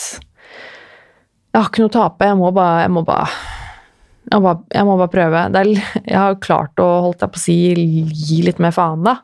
Jeg 1.51 1.59
har 1.59 1.67
ikke 1.67 1.83
noe 1.83 1.91
å 1.91 1.93
tape. 1.93 2.29
Jeg 2.31 2.37
må 2.39 2.49
bare, 2.55 2.79
jeg 2.85 2.93
må 2.95 3.03
bare 3.05 3.27
Jeg, 3.27 4.39
må 4.39 4.41
bare, 4.47 4.63
jeg 4.73 4.87
må 4.87 4.95
bare 4.97 5.13
prøve. 5.13 5.43
Er, 5.59 5.69
jeg 6.01 6.17
har 6.17 6.39
klart 6.41 6.81
å 6.81 6.87
holdt 7.05 7.21
jeg 7.21 7.35
på 7.35 7.39
å 7.39 7.43
si, 7.43 7.57
gi 8.25 8.41
litt 8.47 8.63
mer 8.63 8.73
faen, 8.75 9.05
da. 9.05 9.19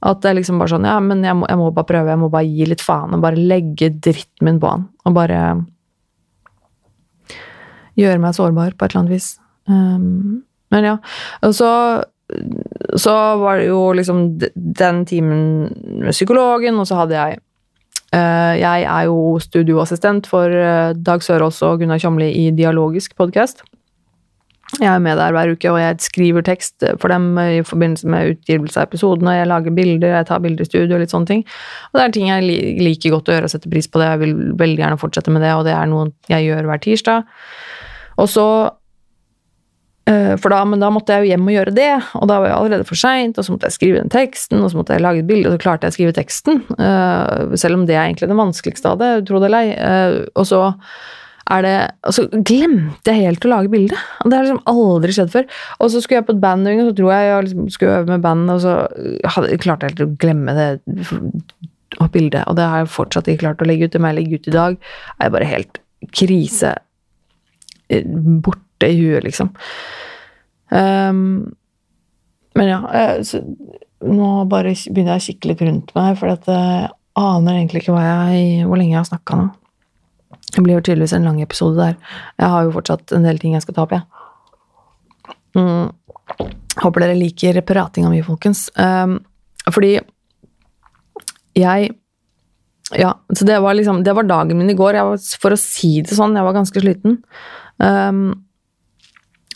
At 0.00 0.22
det 0.22 0.30
er 0.30 0.38
liksom 0.38 0.60
bare 0.60 0.72
sånn 0.72 0.86
Ja, 0.88 0.96
men 1.04 1.24
jeg 1.26 1.36
må, 1.36 1.48
jeg 1.50 1.60
må 1.60 1.68
bare 1.76 1.88
prøve. 1.88 2.12
Jeg 2.14 2.20
må 2.22 2.30
bare 2.32 2.48
gi 2.48 2.68
litt 2.68 2.84
faen 2.84 3.16
og 3.16 3.24
bare 3.24 3.40
legge 3.40 3.90
dritten 3.92 4.46
min 4.48 4.60
på 4.62 4.70
han. 4.72 4.86
Og 5.04 5.16
bare 5.16 5.40
gjøre 8.00 8.22
meg 8.22 8.36
sårbar 8.36 8.76
på 8.76 8.86
et 8.86 8.94
eller 8.94 9.02
annet 9.02 9.14
vis. 9.14 9.28
Um, 9.68 10.40
men 10.72 10.86
ja. 10.86 10.96
Og 11.46 11.54
så, 11.56 11.70
så 12.98 13.14
var 13.42 13.60
det 13.60 13.68
jo 13.68 13.82
liksom 13.96 14.24
den 14.54 15.04
timen 15.08 15.44
med 16.04 16.14
psykologen, 16.16 16.78
og 16.80 16.88
så 16.88 17.02
hadde 17.02 17.18
jeg 17.18 17.40
uh, 18.14 18.54
Jeg 18.60 18.86
er 18.86 19.08
jo 19.10 19.36
studioassistent 19.42 20.30
for 20.30 20.48
uh, 20.48 20.96
Dag 20.96 21.26
Sørås 21.26 21.60
og 21.66 21.82
Gunnar 21.82 22.00
Kjomli 22.02 22.30
i 22.46 22.48
Dialogisk 22.56 23.16
podkast. 23.20 23.64
Jeg 24.80 24.88
er 24.88 25.02
med 25.04 25.18
der 25.20 25.34
hver 25.36 25.52
uke, 25.52 25.68
og 25.68 25.76
jeg 25.76 26.00
skriver 26.00 26.44
tekst 26.46 26.84
for 27.02 27.12
dem 27.12 27.34
i 27.36 27.60
forbindelse 27.66 28.08
med 28.08 28.34
utgivelse 28.34 28.80
av 28.80 28.88
episodene. 28.88 29.36
Jeg 29.36 29.50
lager 29.50 29.76
bilder, 29.76 30.14
jeg 30.16 30.28
tar 30.30 30.40
bilder 30.40 30.64
i 30.64 30.70
studio 30.70 30.96
og 30.96 31.04
litt 31.04 31.12
sånne 31.12 31.28
ting. 31.28 31.42
Og 31.90 32.00
det 32.00 32.06
er 32.06 32.16
ting 32.16 32.30
jeg 32.30 32.80
liker 32.80 33.12
godt 33.12 33.28
å 33.28 33.36
gjøre 33.36 33.50
og 33.50 33.52
setter 33.52 33.72
pris 33.72 33.90
på 33.90 34.00
det. 34.00 34.08
Jeg 34.14 34.22
vil 34.24 34.34
veldig 34.60 34.84
gjerne 34.84 35.00
fortsette 35.02 35.34
med 35.34 35.44
det, 35.44 35.52
og 35.58 35.66
det 35.68 35.76
er 35.76 35.90
noe 35.92 36.08
jeg 36.32 36.48
gjør 36.48 36.70
hver 36.70 36.82
tirsdag. 36.86 37.28
Og 38.20 38.32
så 38.32 38.46
eh, 40.08 40.34
for 40.40 40.56
da, 40.56 40.64
men 40.72 40.80
da 40.80 40.90
måtte 40.94 41.12
jeg 41.12 41.26
jo 41.26 41.32
hjem 41.34 41.52
og 41.52 41.56
gjøre 41.58 41.76
det, 41.76 41.92
og 42.16 42.26
da 42.32 42.40
var 42.40 42.48
jeg 42.48 42.58
allerede 42.62 42.88
for 42.88 43.04
seint. 43.04 43.36
Og 43.36 43.44
så 43.44 43.52
måtte 43.52 43.68
jeg 43.68 43.76
skrive 43.76 44.00
den 44.00 44.12
teksten, 44.16 44.64
og 44.64 44.72
så 44.72 44.80
måtte 44.80 44.96
jeg 44.96 45.04
lage 45.04 45.26
et 45.26 45.28
bilde, 45.28 45.50
og 45.50 45.58
så 45.58 45.64
klarte 45.68 45.88
jeg 45.88 45.92
å 45.92 45.98
skrive 46.00 46.16
teksten. 46.16 46.64
Eh, 46.80 47.56
selv 47.60 47.82
om 47.82 47.84
det 47.84 48.00
er 48.00 48.06
egentlig 48.06 48.32
det 48.32 48.40
vanskeligste 48.40 48.94
av 48.94 49.00
det, 49.04 49.14
tro 49.28 49.44
det 49.44 49.52
eller 49.52 49.68
ei. 49.68 49.74
Eh, 49.76 50.20
og 50.32 50.48
så 50.48 50.70
er 51.50 51.64
det 51.66 51.74
Og 52.06 52.14
så 52.16 52.24
glemte 52.30 53.12
jeg 53.12 53.26
helt 53.26 53.44
å 53.46 53.50
lage 53.50 53.72
bilde. 53.72 53.98
Det 54.24 54.36
har 54.36 54.46
liksom 54.46 54.62
aldri 54.70 55.14
skjedd 55.16 55.32
før. 55.32 55.48
Og 55.78 55.90
så 55.92 56.02
skulle 56.02 56.20
jeg 56.20 56.28
på 56.28 56.36
et 56.36 56.42
bandøving, 56.44 56.82
og 56.84 56.90
så 56.90 56.96
tror 56.98 57.12
jeg 57.14 57.28
jeg 57.28 57.46
liksom 57.48 57.68
skulle 57.74 57.98
øve 57.98 58.12
med 58.12 58.24
bandet, 58.24 58.54
og 58.54 58.62
så 58.64 59.30
hadde, 59.34 59.60
klarte 59.62 59.88
jeg 59.88 59.96
helt 59.96 60.06
å 60.06 60.18
glemme 60.22 60.56
det 60.56 60.68
bildet. 62.14 62.44
Og 62.46 62.56
det 62.56 62.68
har 62.70 62.82
jeg 62.82 62.92
fortsatt 62.94 63.28
ikke 63.28 63.44
klart 63.44 63.64
å 63.64 63.68
legge 63.68 63.88
ut. 63.88 63.94
Det 63.94 64.00
må 64.02 64.12
jeg 64.12 64.20
legge 64.20 64.40
ut 64.40 64.50
i 64.50 64.56
dag. 64.56 64.78
Er 65.18 65.34
bare 65.34 65.50
helt 65.50 65.80
krise. 66.16 66.74
Eh, 67.90 68.06
borte 68.44 68.88
i 68.88 69.00
huet, 69.00 69.24
liksom. 69.26 69.50
Um, 70.70 71.50
men 72.54 72.68
ja 72.68 72.76
eh, 72.94 73.16
så, 73.26 73.40
Nå 74.06 74.28
bare 74.46 74.70
begynner 74.70 75.16
jeg 75.16 75.20
å 75.20 75.24
kikke 75.24 75.48
litt 75.50 75.62
rundt 75.66 75.90
meg, 75.96 76.14
for 76.16 76.30
jeg 76.30 76.90
aner 77.20 77.56
egentlig 77.58 77.82
ikke 77.82 77.98
jeg, 78.00 78.62
hvor 78.64 78.78
lenge 78.80 78.94
jeg 78.94 79.00
har 79.02 79.08
snakka 79.10 79.36
nå. 79.36 79.48
Det 80.50 80.62
blir 80.64 80.78
jo 80.78 80.82
tydeligvis 80.82 81.14
en 81.16 81.26
lang 81.28 81.40
episode 81.42 81.78
der. 81.78 81.96
Jeg 82.40 82.52
har 82.54 82.66
jo 82.66 82.74
fortsatt 82.74 83.14
en 83.16 83.26
del 83.26 83.38
ting 83.38 83.54
jeg 83.56 83.64
skal 83.64 83.76
ta 83.76 83.86
opp, 83.86 83.94
jeg. 83.94 84.02
Mm. 85.58 85.90
Håper 86.80 87.04
dere 87.04 87.18
liker 87.18 87.60
pratinga 87.66 88.10
mi, 88.12 88.22
folkens. 88.26 88.68
Um, 88.76 89.18
fordi 89.70 89.98
jeg 91.58 91.96
Ja, 92.98 93.12
så 93.30 93.46
det 93.46 93.60
var 93.62 93.74
liksom 93.74 94.02
Det 94.02 94.14
var 94.14 94.26
dagen 94.26 94.58
min 94.58 94.70
i 94.70 94.74
går. 94.74 94.98
Var, 94.98 95.18
for 95.40 95.54
å 95.54 95.58
si 95.58 96.00
det 96.02 96.16
sånn, 96.16 96.34
jeg 96.34 96.46
var 96.46 96.56
ganske 96.56 96.82
sliten. 96.82 97.20
Um, 97.78 98.46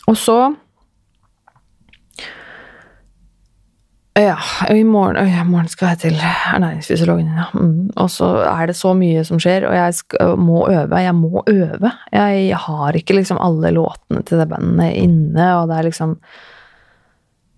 og 0.07 0.15
så 0.19 0.37
Ja, 4.15 4.37
i 4.71 4.83
morgen, 4.87 5.27
i 5.27 5.43
morgen 5.43 5.67
skal 5.67 5.89
jeg 5.91 5.99
til 6.05 6.21
ernæringsfysiologen. 6.23 7.33
Ja. 7.35 7.49
Mm. 7.51 7.89
Og 7.99 8.07
så 8.13 8.29
er 8.47 8.69
det 8.69 8.77
så 8.79 8.93
mye 8.95 9.25
som 9.27 9.41
skjer, 9.43 9.65
og 9.67 9.75
jeg 9.75 9.97
skal, 9.97 10.37
må 10.39 10.61
øve. 10.71 11.01
Jeg 11.03 11.15
må 11.17 11.43
øve. 11.51 11.91
Jeg 12.15 12.59
har 12.63 12.95
ikke 12.95 13.17
liksom 13.17 13.41
alle 13.43 13.73
låtene 13.75 14.23
til 14.23 14.39
det 14.39 14.47
bandet 14.53 14.95
inne, 15.01 15.49
og 15.57 15.67
det 15.71 15.79
er 15.79 15.89
liksom 15.89 16.15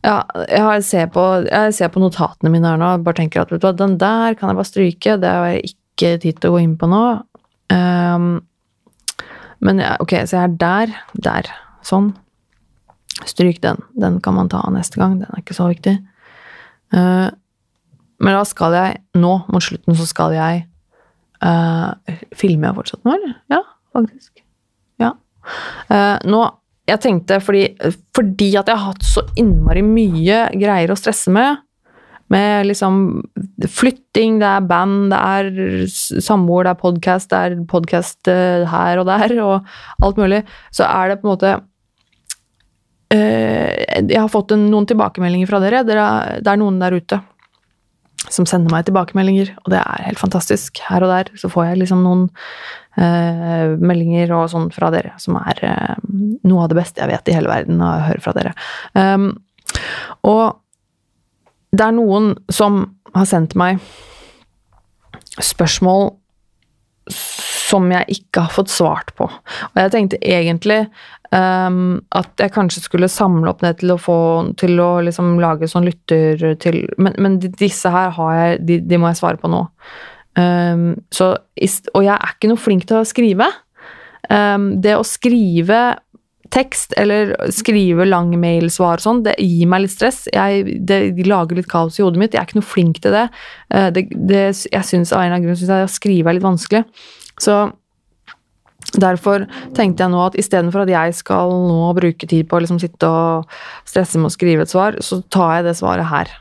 Ja, 0.08 0.22
jeg 0.50 0.84
ser 0.88 1.08
på, 1.12 1.24
jeg 1.46 1.74
ser 1.74 1.90
på 1.94 2.00
notatene 2.00 2.50
mine 2.54 2.70
her 2.70 2.78
nå 2.80 2.90
og 2.96 3.06
bare 3.06 3.18
tenker 3.18 3.42
at 3.42 3.52
vet 3.52 3.62
du 3.62 3.66
hva, 3.68 3.74
den 3.76 3.98
der 4.00 4.38
kan 4.40 4.50
jeg 4.50 4.58
bare 4.58 4.70
stryke. 4.70 5.18
Det 5.22 5.30
har 5.30 5.48
jeg 5.52 5.74
ikke 5.74 6.12
tid 6.24 6.38
til 6.40 6.50
å 6.50 6.54
gå 6.56 6.62
inn 6.64 6.78
på 6.80 6.90
nå. 6.90 7.06
Um, 7.74 8.30
men 9.60 9.82
ja, 9.84 9.98
ok, 10.00 10.14
så 10.26 10.40
jeg 10.40 10.44
er 10.48 10.60
der. 10.62 11.00
Der. 11.14 11.50
Sånn. 11.86 12.16
Stryk 13.26 13.60
den. 13.62 13.82
Den 14.00 14.22
kan 14.24 14.38
man 14.38 14.50
ta 14.50 14.64
neste 14.74 15.02
gang. 15.02 15.20
Den 15.20 15.30
er 15.30 15.44
ikke 15.44 15.58
så 15.58 15.68
viktig. 15.70 16.00
Uh, 16.94 17.30
men 18.24 18.34
da 18.34 18.44
skal 18.48 18.74
jeg 18.78 19.00
Nå, 19.20 19.34
mot 19.52 19.64
slutten, 19.64 19.96
så 19.98 20.06
skal 20.08 20.36
jeg 20.38 20.62
uh, 21.44 21.92
Filmer 22.38 22.72
jeg 22.72 22.78
fortsatt 22.80 23.04
nå, 23.04 23.18
eller? 23.18 23.36
Ja, 23.52 23.60
faktisk. 23.98 24.44
Ja. 25.04 25.12
Uh, 25.92 26.16
nå 26.28 26.42
Jeg 26.88 27.04
tenkte 27.04 27.42
fordi, 27.44 27.66
fordi 28.16 28.54
at 28.56 28.72
jeg 28.72 28.80
har 28.80 28.94
hatt 28.94 29.06
så 29.06 29.26
innmari 29.36 29.84
mye 29.84 30.46
greier 30.56 30.94
å 30.94 31.00
stresse 31.00 31.34
med, 31.36 31.60
med 32.32 32.70
liksom 32.70 33.02
flytting, 33.68 34.40
det 34.40 34.48
er 34.48 34.70
band, 34.70 35.12
det 35.12 35.20
er 35.20 36.22
samboer, 36.24 36.64
det 36.64 36.72
er 36.72 36.80
podkast, 36.80 37.30
det 37.34 37.42
er 37.44 37.58
podkast 37.68 38.32
her 38.72 39.04
og 39.04 39.10
der, 39.12 39.36
og 39.44 40.08
alt 40.08 40.22
mulig, 40.24 40.46
så 40.72 40.88
er 40.88 41.12
det 41.12 41.20
på 41.20 41.28
en 41.28 41.34
måte 41.34 41.58
Eh, 41.58 41.76
jeg 43.16 44.20
har 44.20 44.30
fått 44.32 44.52
noen 44.60 44.88
tilbakemeldinger 44.90 45.48
fra 45.48 45.62
dere. 45.64 45.84
Det 45.88 45.96
er 45.96 46.60
noen 46.60 46.80
der 46.82 46.98
ute 46.98 47.22
som 48.34 48.48
sender 48.50 48.74
meg 48.74 48.88
tilbakemeldinger, 48.88 49.54
og 49.64 49.72
det 49.72 49.80
er 49.80 50.06
helt 50.08 50.20
fantastisk. 50.20 50.82
Her 50.90 51.06
og 51.06 51.12
der 51.14 51.32
så 51.40 51.50
får 51.52 51.70
jeg 51.70 51.82
liksom 51.84 52.04
noen 52.04 52.26
eh, 53.00 53.76
meldinger 53.80 54.34
og 54.36 54.50
sånn 54.52 54.70
fra 54.76 54.90
dere 54.94 55.14
som 55.22 55.38
er 55.40 55.62
eh, 55.66 55.96
noe 56.48 56.66
av 56.66 56.72
det 56.72 56.80
beste 56.80 57.04
jeg 57.04 57.12
vet 57.14 57.32
i 57.32 57.38
hele 57.38 57.52
verden 57.52 57.84
å 57.84 57.94
høre 58.08 58.24
fra 58.24 58.36
dere. 58.38 58.54
Um, 58.98 59.30
og 60.28 60.60
det 61.76 61.86
er 61.88 61.96
noen 61.96 62.34
som 62.52 62.84
har 63.16 63.28
sendt 63.30 63.56
meg 63.60 63.82
spørsmål 65.38 66.10
som 67.68 67.88
jeg 67.92 68.20
ikke 68.20 68.46
har 68.46 68.54
fått 68.54 68.72
svart 68.72 69.14
på. 69.20 69.28
Og 69.28 69.80
jeg 69.82 69.94
tenkte 69.94 70.20
egentlig 70.24 70.80
um, 71.32 72.00
at 72.16 72.32
jeg 72.40 72.54
kanskje 72.56 72.84
skulle 72.86 73.12
samle 73.12 73.52
opp 73.52 73.64
ned 73.66 73.80
til 73.82 73.94
å 73.94 74.00
få 74.02 74.20
til 74.60 74.80
å 74.84 74.90
liksom 75.06 75.36
lage 75.44 75.70
sånn 75.70 75.88
lytter 75.88 76.56
til 76.62 76.84
Men, 76.98 77.18
men 77.24 77.40
disse 77.44 77.92
her 77.92 78.14
har 78.16 78.36
jeg, 78.38 78.64
de, 78.68 78.80
de, 78.88 79.02
må 79.02 79.12
jeg 79.12 79.22
svare 79.22 79.42
på 79.42 79.52
nå. 79.52 79.66
Um, 80.38 80.90
så, 81.14 81.34
og 81.36 82.04
jeg 82.06 82.16
er 82.16 82.36
ikke 82.36 82.52
noe 82.52 82.62
flink 82.62 82.88
til 82.90 83.02
å 83.02 83.08
skrive. 83.08 83.50
Um, 84.30 84.76
det 84.84 84.98
å 84.98 85.08
skrive 85.08 85.98
tekst 86.54 86.94
eller 86.96 87.34
skrive 87.52 88.06
lang 88.08 88.32
mailsvar 88.40 89.02
sånn, 89.04 89.20
det 89.26 89.36
gir 89.42 89.68
meg 89.68 89.84
litt 89.84 89.96
stress. 89.98 90.24
Jeg, 90.32 90.80
det 90.88 91.02
lager 91.28 91.60
litt 91.60 91.70
kaos 91.72 92.00
i 92.00 92.06
hodet 92.06 92.22
mitt. 92.22 92.36
Jeg 92.36 92.44
er 92.44 92.48
ikke 92.48 92.62
noe 92.62 92.74
flink 92.74 93.02
til 93.04 93.16
det. 93.18 93.28
Uh, 93.74 93.90
det, 93.96 94.08
det 94.16 94.44
jeg 94.48 94.86
synes, 94.88 95.12
av 95.12 95.24
en 95.24 95.28
eller 95.28 95.40
annen 95.40 95.50
grunn 95.50 95.60
synes 95.60 95.74
jeg 95.74 95.90
å 95.90 95.96
skrive 95.98 96.32
er 96.32 96.40
litt 96.40 96.48
vanskelig. 96.48 96.86
Så 97.42 97.68
Derfor 98.96 99.44
tenkte 99.76 100.06
jeg 100.06 100.14
nå 100.14 100.20
at 100.24 100.38
istedenfor 100.40 100.86
at 100.86 100.92
jeg 100.92 101.16
skal 101.18 101.52
nå 101.52 101.90
bruke 101.98 102.30
tid 102.30 102.48
på 102.48 102.58
å 102.58 102.64
liksom 102.64 102.80
sitte 102.80 103.10
og 103.10 103.58
stresse 103.88 104.20
med 104.20 104.30
å 104.30 104.34
skrive 104.34 104.64
et 104.64 104.72
svar, 104.72 104.96
så 105.04 105.20
tar 105.34 105.58
jeg 105.58 105.68
det 105.68 105.74
svaret 105.80 106.08
her. 106.08 106.32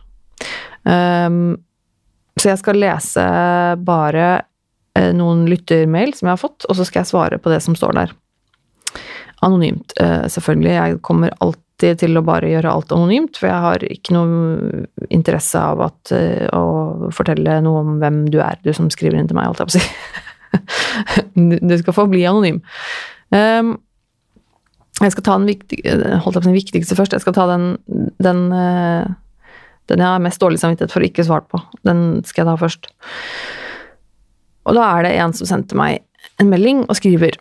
Um, 0.87 1.57
så 2.39 2.53
jeg 2.53 2.61
skal 2.61 2.79
lese 2.79 3.25
bare 3.83 4.29
uh, 4.39 5.11
noen 5.17 5.47
lyttermail 5.51 6.15
som 6.15 6.29
jeg 6.29 6.37
har 6.37 6.43
fått, 6.45 6.69
og 6.69 6.79
så 6.79 6.87
skal 6.87 7.03
jeg 7.03 7.11
svare 7.11 7.41
på 7.43 7.51
det 7.53 7.59
som 7.65 7.77
står 7.79 7.99
der. 7.99 8.15
Anonymt, 9.45 9.97
uh, 9.99 10.29
selvfølgelig. 10.31 10.77
Jeg 10.77 11.01
kommer 11.05 11.35
alltid 11.43 12.05
til 12.05 12.17
å 12.17 12.25
bare 12.25 12.53
gjøre 12.53 12.73
alt 12.73 12.95
anonymt, 12.95 13.41
for 13.41 13.51
jeg 13.51 13.65
har 13.67 13.89
ikke 13.91 14.15
noe 14.15 14.87
interesse 15.11 15.61
av 15.61 15.83
at, 15.91 16.15
uh, 16.15 16.47
å 16.55 17.11
fortelle 17.17 17.59
noe 17.67 17.83
om 17.83 17.99
hvem 17.99 18.23
du 18.31 18.39
er, 18.45 18.63
du 18.63 18.71
som 18.77 18.93
skriver 18.93 19.19
inn 19.19 19.29
til 19.29 19.41
meg, 19.41 19.51
holdt 19.51 19.67
jeg 19.67 19.73
på 19.73 19.77
å 19.77 19.79
si. 19.81 20.25
du 21.71 21.77
skal 21.81 21.97
få 21.97 22.07
bli 22.11 22.25
anonym. 22.29 22.63
Um, 23.35 23.77
jeg 25.03 25.13
skal 25.13 25.27
ta 25.27 25.37
den, 25.37 25.49
viktig, 25.51 25.83
holdt 26.25 26.41
den 26.47 26.57
viktigste 26.57 26.97
først. 26.97 27.13
Jeg 27.13 27.25
skal 27.25 27.37
ta 27.37 27.47
den, 27.51 27.67
den, 28.23 28.47
uh, 28.49 29.05
den 29.91 30.03
jeg 30.03 30.09
har 30.09 30.23
mest 30.25 30.41
dårlig 30.41 30.61
samvittighet 30.63 30.95
for 30.95 31.05
å 31.05 31.09
ikke 31.11 31.27
svare 31.27 31.45
på. 31.51 31.61
Den 31.85 32.23
skal 32.25 32.45
jeg 32.45 32.51
ta 32.51 32.57
først. 32.63 32.91
Og 34.67 34.79
da 34.79 34.87
er 34.95 35.07
det 35.07 35.17
en 35.21 35.37
som 35.37 35.49
sendte 35.49 35.79
meg 35.79 36.01
en 36.41 36.51
melding 36.51 36.85
og 36.87 36.97
skriver 36.99 37.37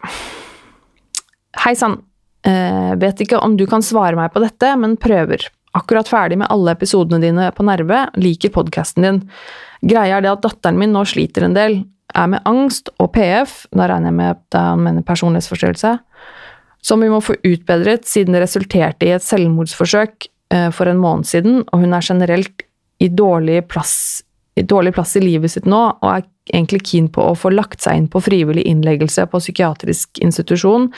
Hei 1.64 1.74
sann. 1.80 2.02
Uh, 2.46 2.94
vet 3.02 3.24
ikke 3.24 3.40
om 3.42 3.56
du 3.58 3.64
kan 3.70 3.82
svare 3.82 4.18
meg 4.20 4.34
på 4.34 4.44
dette, 4.44 4.74
men 4.78 5.00
prøver. 5.02 5.48
Akkurat 5.76 6.08
ferdig 6.08 6.38
med 6.40 6.52
alle 6.52 6.76
episodene 6.76 7.20
dine 7.24 7.50
på 7.56 7.64
Nerve, 7.68 8.06
liker 8.20 8.52
podkasten 8.54 9.08
din. 9.08 9.24
Greia 9.84 10.20
er 10.20 10.24
det 10.24 10.34
at 10.34 10.44
datteren 10.44 10.78
min 10.80 10.94
nå 10.96 11.02
sliter 11.08 11.48
en 11.48 11.56
del, 11.56 11.80
er 12.16 12.30
med 12.32 12.46
angst 12.48 12.92
og 13.02 13.12
PF, 13.16 13.66
da 13.76 13.90
regner 13.92 14.12
jeg 14.12 14.18
med 14.20 14.36
at 14.36 14.60
han 14.60 14.84
mener 14.86 15.06
personlighetsforstyrrelse, 15.08 15.96
som 16.86 17.02
vi 17.02 17.10
må 17.10 17.22
få 17.24 17.38
utbedret 17.42 18.06
siden 18.08 18.36
det 18.36 18.44
resulterte 18.46 19.08
i 19.08 19.16
et 19.16 19.26
selvmordsforsøk 19.26 20.30
eh, 20.54 20.70
for 20.76 20.92
en 20.92 21.02
måned 21.02 21.28
siden, 21.30 21.64
og 21.66 21.84
hun 21.84 21.98
er 21.98 22.06
generelt 22.06 22.66
i 23.02 23.10
dårlig 23.10 23.64
plass, 23.72 24.24
i 24.56 24.64
dårlig 24.64 24.94
plass 24.96 25.16
i 25.18 25.24
livet 25.24 25.52
sitt 25.52 25.68
nå, 25.70 25.82
og 26.00 26.10
er 26.12 26.28
egentlig 26.54 26.84
keen 26.86 27.08
på 27.10 27.24
å 27.26 27.38
få 27.38 27.50
lagt 27.54 27.82
seg 27.82 27.98
inn 27.98 28.10
på 28.12 28.22
frivillig 28.22 28.68
innleggelse 28.70 29.26
på 29.32 29.42
psykiatrisk 29.42 30.22
institusjon, 30.24 30.92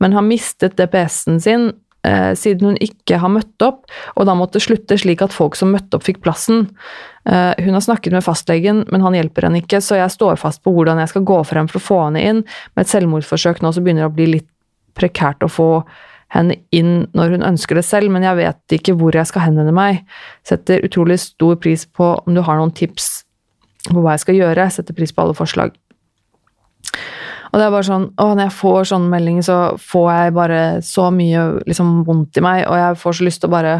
men 0.00 0.16
har 0.16 0.24
mistet 0.24 0.78
DPS-en 0.80 1.42
sin 1.44 1.68
siden 2.36 2.68
hun 2.68 2.78
ikke 2.84 3.16
har 3.22 3.32
møtt 3.32 3.64
opp, 3.64 3.86
og 4.14 4.26
da 4.28 4.34
måtte 4.36 4.60
slutte 4.60 4.98
slik 5.00 5.22
at 5.24 5.32
folk 5.32 5.56
som 5.56 5.70
møtte 5.72 5.96
opp, 5.96 6.04
fikk 6.04 6.20
plassen. 6.24 6.66
Eh, 7.24 7.64
hun 7.64 7.74
har 7.74 7.80
snakket 7.80 8.12
med 8.12 8.24
fastlegen, 8.24 8.84
men 8.92 9.04
han 9.04 9.16
hjelper 9.16 9.46
henne 9.48 9.62
ikke, 9.62 9.80
så 9.80 9.96
jeg 9.96 10.12
står 10.12 10.40
fast 10.40 10.62
på 10.64 10.72
hvordan 10.74 11.00
jeg 11.00 11.12
skal 11.14 11.24
gå 11.24 11.38
frem 11.48 11.70
for 11.70 11.80
å 11.80 11.84
få 11.84 12.00
henne 12.06 12.24
inn. 12.24 12.42
Med 12.74 12.84
et 12.84 12.92
selvmordsforsøk 12.92 13.62
nå 13.64 13.72
så 13.72 13.84
begynner 13.84 14.04
det 14.04 14.10
å 14.12 14.16
bli 14.18 14.28
litt 14.36 14.50
prekært 14.98 15.44
å 15.44 15.50
få 15.50 15.68
henne 16.34 16.58
inn 16.74 17.06
når 17.16 17.36
hun 17.36 17.46
ønsker 17.52 17.78
det 17.78 17.86
selv, 17.86 18.12
men 18.12 18.26
jeg 18.26 18.40
vet 18.40 18.76
ikke 18.78 18.96
hvor 18.98 19.16
jeg 19.16 19.30
skal 19.30 19.46
henvende 19.46 19.74
meg. 19.74 20.02
Setter 20.46 20.84
utrolig 20.84 21.20
stor 21.22 21.56
pris 21.62 21.86
på 21.86 22.14
om 22.20 22.36
du 22.36 22.42
har 22.44 22.60
noen 22.60 22.74
tips 22.74 23.24
på 23.88 24.00
hva 24.00 24.16
jeg 24.16 24.24
skal 24.26 24.40
gjøre. 24.42 24.68
Setter 24.72 24.96
pris 24.96 25.14
på 25.14 25.24
alle 25.24 25.36
forslag. 25.38 25.76
Og 27.54 27.60
det 27.60 27.68
er 27.68 27.70
bare 27.70 27.86
sånn 27.86 28.08
å, 28.18 28.32
Når 28.34 28.48
jeg 28.48 28.56
får 28.58 28.88
sånne 28.90 29.12
meldinger, 29.12 29.46
så 29.46 29.58
får 29.78 30.08
jeg 30.10 30.34
bare 30.34 30.60
så 30.82 31.06
mye 31.14 31.44
liksom, 31.68 32.00
vondt 32.08 32.40
i 32.40 32.44
meg, 32.44 32.64
og 32.66 32.80
jeg 32.80 33.00
får 33.04 33.18
så 33.18 33.28
lyst 33.28 33.44
til 33.44 33.52
å 33.52 33.54
bare 33.54 33.76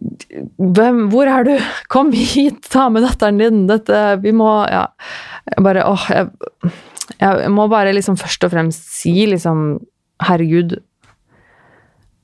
Hvem, 0.00 1.02
hvor 1.12 1.28
er 1.28 1.44
du? 1.44 1.54
Kom 1.92 2.12
hit, 2.14 2.62
ta 2.72 2.86
med 2.88 3.04
datteren 3.04 3.40
din. 3.40 3.64
Dette 3.68 4.16
Vi 4.22 4.32
må 4.32 4.48
Ja. 4.70 4.86
Jeg 5.50 5.64
bare 5.66 5.82
åh, 5.88 6.04
jeg, 6.14 6.28
jeg 7.18 7.50
må 7.52 7.66
bare 7.68 7.92
liksom 7.92 8.16
først 8.20 8.44
og 8.46 8.52
fremst 8.54 8.92
si 8.94 9.26
liksom 9.28 9.80
Herregud, 10.20 10.74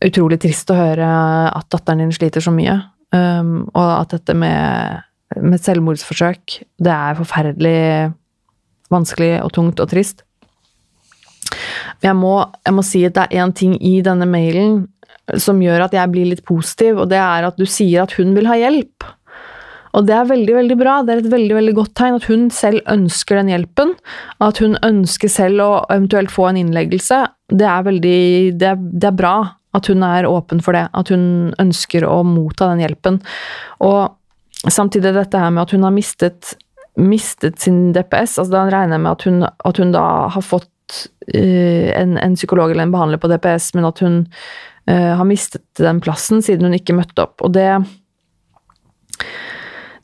utrolig 0.05 0.37
trist 0.43 0.69
å 0.71 0.77
høre 0.77 1.07
at 1.49 1.69
datteren 1.73 2.05
din 2.05 2.13
sliter 2.13 2.45
så 2.45 2.53
mye. 2.53 2.75
Um, 3.17 3.65
og 3.73 3.87
at 4.03 4.13
dette 4.13 4.35
med, 4.37 5.01
med 5.41 5.63
selvmordsforsøk, 5.65 6.59
det 6.77 6.93
er 6.93 7.17
forferdelig 7.17 7.79
vanskelig 8.93 9.37
og 9.43 9.53
tungt 9.57 9.83
og 9.83 9.91
trist. 9.91 10.23
Jeg 12.05 12.17
må, 12.19 12.39
jeg 12.67 12.77
må 12.77 12.85
si 12.85 13.05
at 13.07 13.17
det 13.17 13.27
er 13.27 13.45
én 13.45 13.55
ting 13.57 13.77
i 13.81 13.99
denne 14.05 14.29
mailen 14.29 14.85
som 15.43 15.61
gjør 15.63 15.87
at 15.89 15.95
jeg 15.97 16.13
blir 16.13 16.29
litt 16.31 16.45
positiv, 16.47 17.01
og 17.03 17.11
det 17.11 17.19
er 17.19 17.49
at 17.49 17.57
du 17.59 17.67
sier 17.67 18.05
at 18.05 18.15
hun 18.19 18.35
vil 18.37 18.47
ha 18.51 18.59
hjelp. 18.61 19.07
Og 19.97 20.05
det 20.05 20.13
er 20.13 20.29
veldig 20.29 20.55
veldig 20.59 20.77
bra. 20.77 20.99
Det 21.03 21.15
er 21.15 21.23
et 21.23 21.33
veldig 21.33 21.55
veldig 21.57 21.75
godt 21.79 21.95
tegn 21.97 22.19
at 22.19 22.27
hun 22.29 22.49
selv 22.53 22.83
ønsker 22.93 23.41
den 23.41 23.53
hjelpen. 23.55 23.95
At 24.45 24.61
hun 24.61 24.77
ønsker 24.85 25.33
selv 25.33 25.65
å 25.65 25.71
eventuelt 25.89 26.33
få 26.33 26.51
en 26.51 26.59
innleggelse. 26.61 27.23
Det 27.49 27.65
er 27.65 27.87
veldig 27.87 28.19
det 28.61 28.69
er, 28.75 28.77
det 28.77 29.09
er 29.09 29.17
bra 29.17 29.37
at 29.77 29.89
hun 29.89 30.05
er 30.05 30.29
åpen 30.29 30.61
for 30.65 30.77
det. 30.77 30.85
At 30.93 31.13
hun 31.13 31.55
ønsker 31.63 32.05
å 32.05 32.21
motta 32.29 32.69
den 32.75 32.85
hjelpen. 32.85 33.23
Og 33.89 34.69
samtidig 34.69 35.15
dette 35.17 35.41
her 35.41 35.55
med 35.55 35.65
at 35.65 35.73
hun 35.73 35.89
har 35.89 35.97
mistet 35.97 36.57
mistet 36.97 37.61
sin 37.61 37.91
DPS, 37.97 38.39
altså 38.39 38.53
da 38.53 38.65
regner 38.73 38.97
jeg 38.97 39.05
med 39.05 39.13
at 39.13 39.27
hun, 39.29 39.43
at 39.47 39.83
hun 39.83 39.93
da 39.95 40.07
har 40.33 40.45
fått 40.45 41.01
uh, 41.35 41.89
en, 41.93 42.17
en, 42.23 42.39
psykolog 42.39 42.73
eller 42.73 42.87
en 42.87 42.95
behandler 42.95 43.21
på 43.23 43.31
DPS, 43.33 43.73
men 43.77 43.89
at 43.89 44.01
hun 44.05 44.23
uh, 44.91 45.13
har 45.21 45.29
mistet 45.29 45.67
den 45.81 46.01
plassen 46.05 46.45
siden 46.45 46.69
hun 46.69 46.79
ikke 46.79 46.97
møtte 46.97 47.27
opp. 47.27 47.45
Og 47.45 47.55
det 47.57 47.69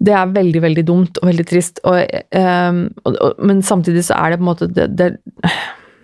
det 0.02 0.14
er 0.18 0.32
veldig, 0.34 0.62
veldig 0.64 0.82
dumt 0.86 1.20
og 1.20 1.28
veldig 1.30 1.44
trist. 1.46 1.78
Og, 1.86 2.00
um, 2.34 2.80
og, 3.04 3.18
og, 3.22 3.42
men 3.46 3.62
samtidig 3.62 4.02
så 4.08 4.16
er 4.18 4.32
det 4.32 4.40
på 4.40 4.42
en 4.42 4.50
måte 4.50 4.66
det, 4.66 4.88
det, 4.98 5.12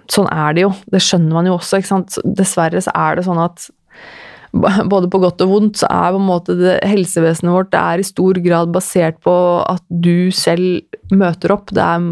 Sånn 0.09 0.29
er 0.33 0.55
det 0.57 0.63
jo. 0.63 0.71
Det 0.89 1.03
skjønner 1.05 1.35
man 1.37 1.49
jo 1.51 1.57
også. 1.59 1.81
ikke 1.81 1.91
sant? 1.91 2.15
Dessverre 2.39 2.81
så 2.81 2.95
er 2.97 3.19
det 3.19 3.27
sånn 3.27 3.41
at 3.43 3.67
både 4.93 5.11
på 5.13 5.21
godt 5.23 5.43
og 5.45 5.53
vondt, 5.53 5.81
så 5.83 5.89
er 5.93 6.15
på 6.15 6.21
en 6.21 6.29
måte 6.29 6.57
det, 6.59 6.77
helsevesenet 6.89 7.55
vårt 7.55 7.71
det 7.75 7.81
er 7.81 8.03
i 8.03 8.07
stor 8.07 8.41
grad 8.45 8.73
basert 8.75 9.21
på 9.25 9.35
at 9.65 9.85
du 9.89 10.31
selv 10.35 10.83
møter 11.13 11.55
opp. 11.55 11.73
Er, 11.73 12.05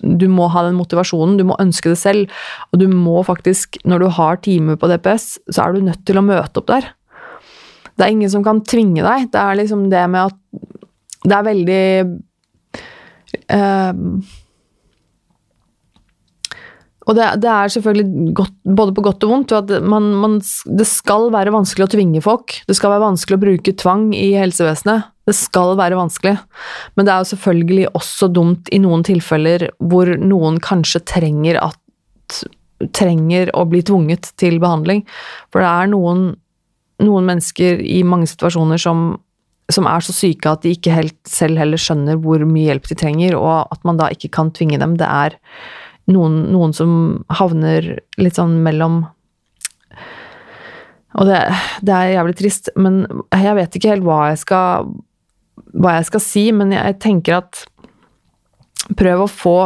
du 0.00 0.26
må 0.30 0.48
ha 0.52 0.64
den 0.66 0.78
motivasjonen, 0.78 1.38
du 1.40 1.46
må 1.48 1.58
ønske 1.62 1.92
det 1.92 2.00
selv. 2.00 2.42
Og 2.72 2.82
du 2.82 2.88
må 2.90 3.22
faktisk, 3.26 3.80
når 3.88 4.04
du 4.04 4.10
har 4.18 4.42
time 4.44 4.78
på 4.78 4.90
DPS, 4.90 5.36
så 5.50 5.66
er 5.66 5.74
du 5.74 5.86
nødt 5.88 6.04
til 6.08 6.20
å 6.20 6.26
møte 6.26 6.62
opp 6.62 6.70
der. 6.70 6.92
Det 7.92 8.06
er 8.06 8.14
ingen 8.14 8.30
som 8.32 8.44
kan 8.44 8.62
tvinge 8.64 9.04
deg. 9.04 9.30
Det 9.32 9.40
er 9.40 9.58
liksom 9.60 9.88
det 9.92 10.04
med 10.10 10.30
at 10.30 10.38
Det 11.22 11.34
er 11.36 11.44
veldig 11.46 11.82
uh, 13.54 13.92
og 17.12 17.18
det, 17.18 17.28
det, 17.44 17.50
er 17.52 17.72
selvfølgelig 17.74 18.32
godt, 18.38 18.54
både 18.64 18.94
på 18.96 19.04
godt 19.04 19.24
og 19.26 19.32
vondt. 19.34 19.52
at 19.52 19.72
man, 19.84 20.08
man, 20.16 20.38
Det 20.64 20.86
skal 20.88 21.28
være 21.34 21.52
vanskelig 21.52 21.84
å 21.84 21.92
tvinge 21.92 22.22
folk. 22.24 22.56
Det 22.64 22.76
skal 22.78 22.94
være 22.94 23.04
vanskelig 23.04 23.36
å 23.36 23.42
bruke 23.42 23.74
tvang 23.76 24.06
i 24.16 24.30
helsevesenet. 24.40 25.10
Det 25.28 25.34
skal 25.36 25.76
være 25.78 25.98
vanskelig. 26.00 26.38
Men 26.96 27.06
det 27.06 27.12
er 27.12 27.20
jo 27.20 27.30
selvfølgelig 27.34 27.90
også 27.92 28.30
dumt 28.32 28.72
i 28.72 28.80
noen 28.82 29.04
tilfeller 29.06 29.68
hvor 29.78 30.08
noen 30.18 30.56
kanskje 30.64 31.04
trenger 31.12 31.60
at 31.60 31.78
trenger 32.96 33.52
å 33.54 33.66
bli 33.68 33.82
tvunget 33.86 34.32
til 34.40 34.56
behandling. 34.62 35.04
For 35.52 35.62
det 35.62 35.68
er 35.68 35.92
noen, 35.92 36.24
noen 37.04 37.28
mennesker 37.28 37.78
i 37.84 38.00
mange 38.08 38.26
situasjoner 38.32 38.80
som, 38.82 39.04
som 39.70 39.86
er 39.86 40.02
så 40.02 40.16
syke 40.16 40.50
at 40.50 40.64
de 40.64 40.72
ikke 40.74 40.96
helt 40.96 41.20
selv 41.28 41.60
heller 41.60 41.78
skjønner 41.78 42.18
hvor 42.24 42.42
mye 42.48 42.72
hjelp 42.72 42.90
de 42.90 42.98
trenger, 42.98 43.38
og 43.38 43.70
at 43.70 43.86
man 43.86 44.00
da 44.00 44.10
ikke 44.10 44.32
kan 44.34 44.50
tvinge 44.56 44.80
dem. 44.82 44.96
Det 44.98 45.06
er 45.06 45.38
noen, 46.10 46.38
noen 46.52 46.72
som 46.74 46.92
havner 47.30 47.94
litt 48.18 48.38
sånn 48.38 48.58
mellom 48.64 49.04
Og 51.12 51.28
det, 51.28 51.38
det, 51.84 51.92
er 51.92 52.14
jævlig 52.16 52.36
trist, 52.38 52.72
men 52.80 53.04
jeg 53.36 53.56
vet 53.58 53.76
ikke 53.76 53.92
helt 53.92 54.06
hva 54.06 54.18
jeg 54.30 54.40
skal, 54.42 54.92
hva 55.76 55.98
jeg 55.98 56.08
skal 56.08 56.24
si, 56.24 56.44
men 56.56 56.72
jeg 56.74 56.98
tenker 57.04 57.42
at 57.42 57.64
prøv 58.98 59.26
å 59.26 59.30
få 59.30 59.56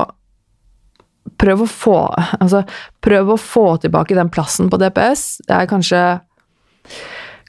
Prøv 1.37 1.65
å 1.65 1.67
få 1.69 1.97
Altså, 2.39 2.63
prøv 3.03 3.33
å 3.35 3.41
få 3.41 3.65
tilbake 3.83 4.15
den 4.17 4.31
plassen 4.33 4.71
på 4.71 4.79
DPS. 4.81 5.43
Det 5.45 5.57
er 5.57 5.69
kanskje 5.69 6.03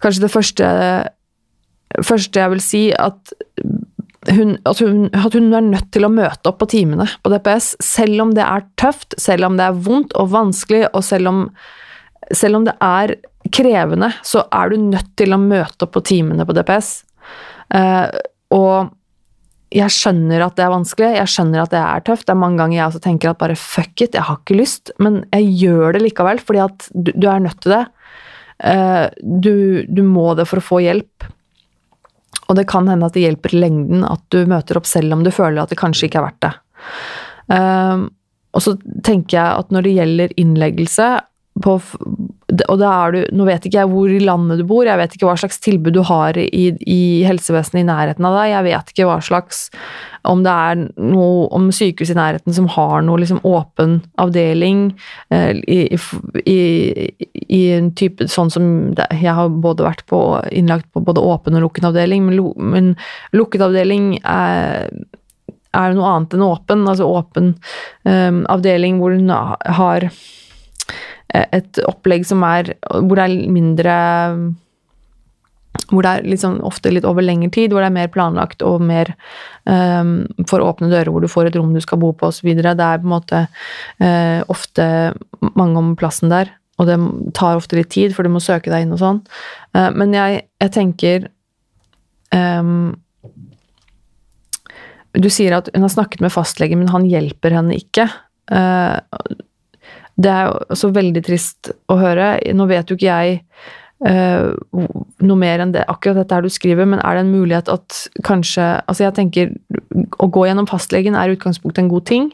Kanskje 0.02 0.24
det 0.26 0.32
første 0.34 0.72
første 2.06 2.42
jeg 2.42 2.54
vil 2.54 2.64
si, 2.64 2.84
at 2.92 3.34
hun, 4.30 4.58
at, 4.68 4.80
hun, 4.84 5.08
at, 5.14 5.34
hun, 5.34 5.50
er 5.56 5.66
nødt 5.66 5.90
til 5.96 6.08
å 6.08 6.12
møte 6.12 6.52
opp 6.52 6.60
på 6.62 6.70
timene 6.72 7.08
på 7.24 7.32
DPS, 7.32 7.74
selv 7.84 8.26
om 8.26 8.34
det 8.38 8.44
er 8.46 8.66
tøft, 8.80 9.16
selv 9.22 9.48
om 9.50 9.58
det 9.60 9.68
er 9.68 9.82
vondt 9.88 10.16
og 10.20 10.32
vanskelig, 10.34 10.86
og 10.92 11.06
selv 11.06 11.32
om, 11.32 11.42
selv 12.36 12.60
om 12.60 12.68
det 12.68 12.76
er 12.84 13.16
krevende, 13.54 14.12
så 14.28 14.44
er 14.52 14.74
du 14.74 14.88
nødt 14.90 15.14
til 15.20 15.34
å 15.36 15.42
møte 15.42 15.88
opp 15.88 15.96
på 15.96 16.04
timene 16.10 16.48
på 16.48 16.56
DPS. 16.58 16.92
Uh, 17.74 17.80
eh, 17.80 18.22
og 18.56 18.94
jeg 19.76 19.92
skjønner 19.92 20.46
at 20.46 20.56
det 20.56 20.64
er 20.64 20.72
vanskelig, 20.72 21.10
jeg 21.18 21.32
skjønner 21.32 21.66
at 21.66 21.74
det 21.74 21.80
er 21.84 22.04
tøft. 22.08 22.26
Det 22.28 22.34
er 22.34 22.40
mange 22.40 22.62
ganger 22.62 22.78
jeg 22.78 22.88
også 22.88 23.04
tenker 23.04 23.32
at 23.32 23.40
bare 23.42 23.58
fuck 23.60 24.04
it, 24.04 24.16
jeg 24.16 24.24
har 24.28 24.40
ikke 24.40 24.60
lyst, 24.60 24.94
men 25.04 25.22
jeg 25.36 25.50
gjør 25.64 25.98
det 25.98 26.04
likevel, 26.06 26.40
fordi 26.44 26.64
at 26.64 26.88
du, 26.94 27.12
du 27.12 27.28
er 27.32 27.44
nødt 27.44 27.60
til 27.64 27.76
det. 27.76 27.84
Uh, 28.64 29.08
du, 29.22 29.56
du 29.88 30.02
må 30.08 30.32
det 30.40 30.48
for 30.50 30.62
å 30.62 30.68
få 30.72 30.82
hjelp. 30.86 31.28
Og 32.48 32.58
det 32.60 32.68
kan 32.72 32.88
hende 32.88 33.08
at 33.08 33.16
det 33.16 33.26
hjelper 33.26 33.56
i 33.56 33.62
lengden 33.66 34.06
at 34.08 34.24
du 34.34 34.42
møter 34.50 34.80
opp 34.80 34.88
selv 34.88 35.16
om 35.16 35.24
du 35.26 35.32
føler 35.36 35.62
at 35.62 35.74
det 35.74 35.80
kanskje 35.80 36.08
ikke 36.08 36.22
er 36.22 36.28
verdt 36.30 36.46
det. 36.46 36.54
Um, 37.48 38.06
og 38.56 38.64
så 38.64 38.74
tenker 39.06 39.38
jeg 39.38 39.62
at 39.62 39.74
når 39.74 39.86
det 39.86 39.96
gjelder 39.98 40.36
innleggelse 40.40 41.10
på, 41.64 41.74
og 42.66 42.80
da 42.82 42.90
er 43.04 43.16
du, 43.16 43.20
Nå 43.38 43.48
vet 43.48 43.66
ikke 43.68 43.82
jeg 43.82 43.92
hvor 43.92 44.12
i 44.12 44.20
landet 44.24 44.62
du 44.62 44.66
bor, 44.68 44.86
jeg 44.88 45.00
vet 45.00 45.16
ikke 45.16 45.28
hva 45.30 45.38
slags 45.40 45.60
tilbud 45.64 45.96
du 45.96 46.02
har 46.08 46.38
i, 46.40 46.70
i 46.80 47.02
helsevesenet 47.28 47.84
i 47.84 47.88
nærheten 47.88 48.28
av 48.28 48.38
deg. 48.38 48.52
Jeg 48.54 48.68
vet 48.68 48.94
ikke 48.94 49.08
hva 49.10 49.18
slags 49.24 49.68
Om 50.28 50.44
det 50.46 50.54
er 50.54 50.82
noe 51.00 51.48
om 51.56 51.70
sykehus 51.76 52.12
i 52.14 52.18
nærheten 52.18 52.56
som 52.56 52.70
har 52.74 53.06
noe 53.06 53.22
liksom 53.22 53.44
åpen 53.48 54.00
avdeling 54.22 54.90
eh, 55.34 55.60
i, 55.64 55.80
i, 56.44 56.58
i, 57.46 57.62
en 57.78 57.92
type 57.98 58.28
sånn 58.32 58.52
som 58.54 58.72
det, 58.98 59.08
Jeg 59.22 59.36
har 59.38 59.54
både 59.54 59.88
vært 59.88 60.06
på 60.10 60.22
innlagt 60.52 60.90
på 60.94 61.04
både 61.06 61.24
åpen 61.24 61.58
og 61.60 61.68
lukket 61.68 61.88
avdeling, 61.92 62.28
men, 62.28 62.42
men 62.58 62.92
lukket 63.36 63.64
avdeling 63.68 64.18
er 64.24 64.92
er 65.78 65.92
det 65.92 65.98
noe 66.00 66.10
annet 66.10 66.34
enn 66.34 66.42
åpen, 66.42 66.88
altså 66.90 67.06
åpen 67.06 67.50
um, 68.08 68.40
avdeling 68.50 68.98
hvor 68.98 69.14
hun 69.14 69.30
har 69.30 70.08
Eh, 70.08 70.47
et 71.36 71.80
opplegg 71.84 72.24
som 72.26 72.44
er 72.48 72.72
Hvor 72.88 73.20
det 73.20 73.26
er 73.28 73.52
mindre 73.52 73.96
hvor 75.92 76.04
det 76.04 76.12
er 76.12 76.28
liksom 76.28 76.58
ofte 76.68 76.92
litt 76.92 77.06
over 77.08 77.24
lengre 77.24 77.50
tid, 77.54 77.72
hvor 77.72 77.84
det 77.84 77.90
er 77.92 77.96
mer 77.96 78.10
planlagt 78.12 78.64
og 78.66 78.82
mer 78.84 79.14
um, 79.70 80.26
for 80.50 80.64
åpne 80.64 80.90
dører, 80.92 81.12
hvor 81.14 81.24
du 81.24 81.30
får 81.32 81.50
et 81.50 81.58
rom 81.60 81.74
du 81.76 81.80
skal 81.84 82.02
bo 82.02 82.12
på 82.18 82.32
osv. 82.32 82.50
Det 82.58 82.66
er 82.74 83.02
på 83.02 83.08
en 83.08 83.14
måte 83.14 83.44
uh, 83.48 84.42
ofte 84.52 84.88
mange 85.56 85.80
om 85.80 85.94
plassen 86.00 86.34
der, 86.34 86.52
og 86.78 86.90
det 86.90 86.98
tar 87.38 87.60
ofte 87.60 87.80
litt 87.80 87.92
tid, 87.94 88.16
for 88.16 88.28
du 88.28 88.34
må 88.34 88.44
søke 88.44 88.74
deg 88.74 88.86
inn 88.86 88.96
og 88.96 89.02
sånn. 89.04 89.24
Uh, 89.78 89.90
men 89.96 90.16
jeg, 90.18 90.44
jeg 90.64 90.76
tenker 90.76 91.30
um, 92.36 92.98
Du 95.16 95.30
sier 95.34 95.56
at 95.58 95.72
hun 95.74 95.88
har 95.88 95.94
snakket 95.94 96.26
med 96.26 96.36
fastlegen, 96.36 96.84
men 96.84 96.92
han 96.94 97.08
hjelper 97.08 97.56
henne 97.62 97.80
ikke. 97.80 98.10
Uh, 98.52 99.00
det 100.18 100.32
er 100.34 100.48
jo 100.50 100.56
også 100.74 100.94
veldig 100.96 101.24
trist 101.26 101.72
å 101.92 102.00
høre. 102.00 102.38
Nå 102.58 102.70
vet 102.70 102.90
jo 102.90 102.98
ikke 103.00 103.12
jeg 103.12 103.44
Uh, 103.98 104.54
noe 105.26 105.42
mer 105.42 105.64
enn 105.64 105.72
det, 105.74 105.82
akkurat 105.90 106.20
dette 106.20 106.36
her 106.38 106.46
du 106.46 106.52
skriver, 106.54 106.86
men 106.86 107.00
er 107.02 107.18
det 107.18 107.24
en 107.24 107.32
mulighet 107.34 107.70
at 107.74 107.96
kanskje 108.28 108.66
Altså, 108.84 109.08
jeg 109.08 109.16
tenker 109.18 109.56
å 110.22 110.28
gå 110.30 110.44
gjennom 110.46 110.68
fastlegen 110.70 111.18
er 111.18 111.32
i 111.32 111.34
utgangspunktet 111.34 111.82
en 111.82 111.90
god 111.90 112.06
ting. 112.06 112.28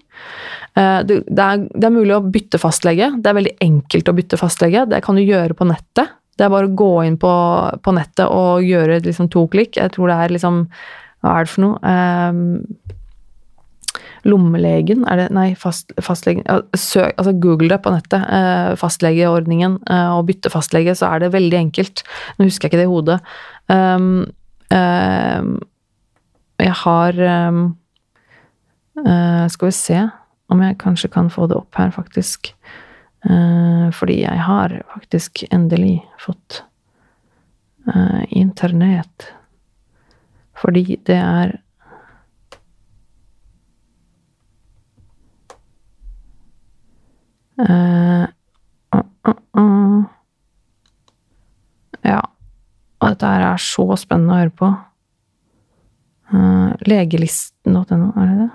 Uh, 0.76 1.00
det, 1.08 1.22
det, 1.30 1.46
er, 1.46 1.64
det 1.72 1.88
er 1.88 1.96
mulig 1.96 2.18
å 2.18 2.26
bytte 2.26 2.60
fastlege. 2.60 3.14
Det 3.16 3.32
er 3.32 3.38
veldig 3.40 3.56
enkelt 3.64 4.12
å 4.12 4.16
bytte 4.18 4.42
fastlege. 4.42 4.84
Det 4.92 5.00
kan 5.08 5.16
du 5.16 5.24
gjøre 5.24 5.56
på 5.56 5.70
nettet. 5.70 6.12
Det 6.36 6.44
er 6.44 6.52
bare 6.52 6.68
å 6.68 6.76
gå 6.84 6.92
inn 7.08 7.16
på, 7.22 7.32
på 7.86 7.96
nettet 7.96 8.26
og 8.28 8.68
gjøre 8.68 9.00
liksom 9.08 9.32
to 9.32 9.46
klikk. 9.54 9.78
Jeg 9.80 9.96
tror 9.96 10.12
det 10.12 10.20
er 10.20 10.36
liksom 10.36 10.66
Hva 11.24 11.38
er 11.38 11.48
det 11.48 11.54
for 11.54 11.64
noe? 11.64 11.80
Um, 11.80 12.44
Lommelegen, 14.24 15.04
er 15.10 15.20
det 15.20 15.28
Nei, 15.36 15.50
fast, 15.60 15.92
fastlegen 16.04 16.46
Søk, 16.80 17.12
altså 17.18 17.34
Google 17.44 17.68
det 17.74 17.82
på 17.84 17.92
nettet. 17.92 18.24
Eh, 18.24 18.72
fastlegeordningen 18.80 19.78
eh, 19.92 20.12
og 20.16 20.30
bytte 20.30 20.52
fastlege, 20.54 20.96
så 20.96 21.12
er 21.12 21.26
det 21.26 21.34
veldig 21.34 21.60
enkelt. 21.60 22.06
Nå 22.38 22.48
husker 22.48 22.68
jeg 22.68 22.74
ikke 22.74 22.82
det 22.82 22.88
i 22.88 22.94
hodet. 22.94 23.20
Um, 23.68 24.08
um, 24.72 25.54
jeg 26.62 26.76
har 26.84 27.20
um, 27.50 27.62
uh, 29.00 29.48
Skal 29.50 29.70
vi 29.70 29.76
se 29.76 30.02
om 30.52 30.62
jeg 30.62 30.80
kanskje 30.80 31.12
kan 31.12 31.32
få 31.34 31.48
det 31.50 31.58
opp 31.58 31.76
her, 31.80 31.92
faktisk. 31.92 32.54
Uh, 33.28 33.90
fordi 33.96 34.22
jeg 34.22 34.40
har 34.48 34.78
faktisk 34.94 35.44
endelig 35.52 35.98
fått 36.22 36.62
uh, 37.90 38.24
internett. 38.30 39.34
Fordi 40.56 41.00
det 41.08 41.20
er 41.20 41.58
Uh, 47.62 48.26
uh, 48.95 49.04
uh, 49.58 50.04
ja. 52.01 52.22
Og 52.99 53.14
dette 53.14 53.30
her 53.30 53.45
er 53.51 53.62
så 53.62 53.86
spennende 53.99 54.34
å 54.34 54.41
høre 54.41 54.58
på. 54.58 54.74
Legelisten.no, 56.89 58.08
er 58.18 58.30
det 58.30 58.38
det? 58.39 58.47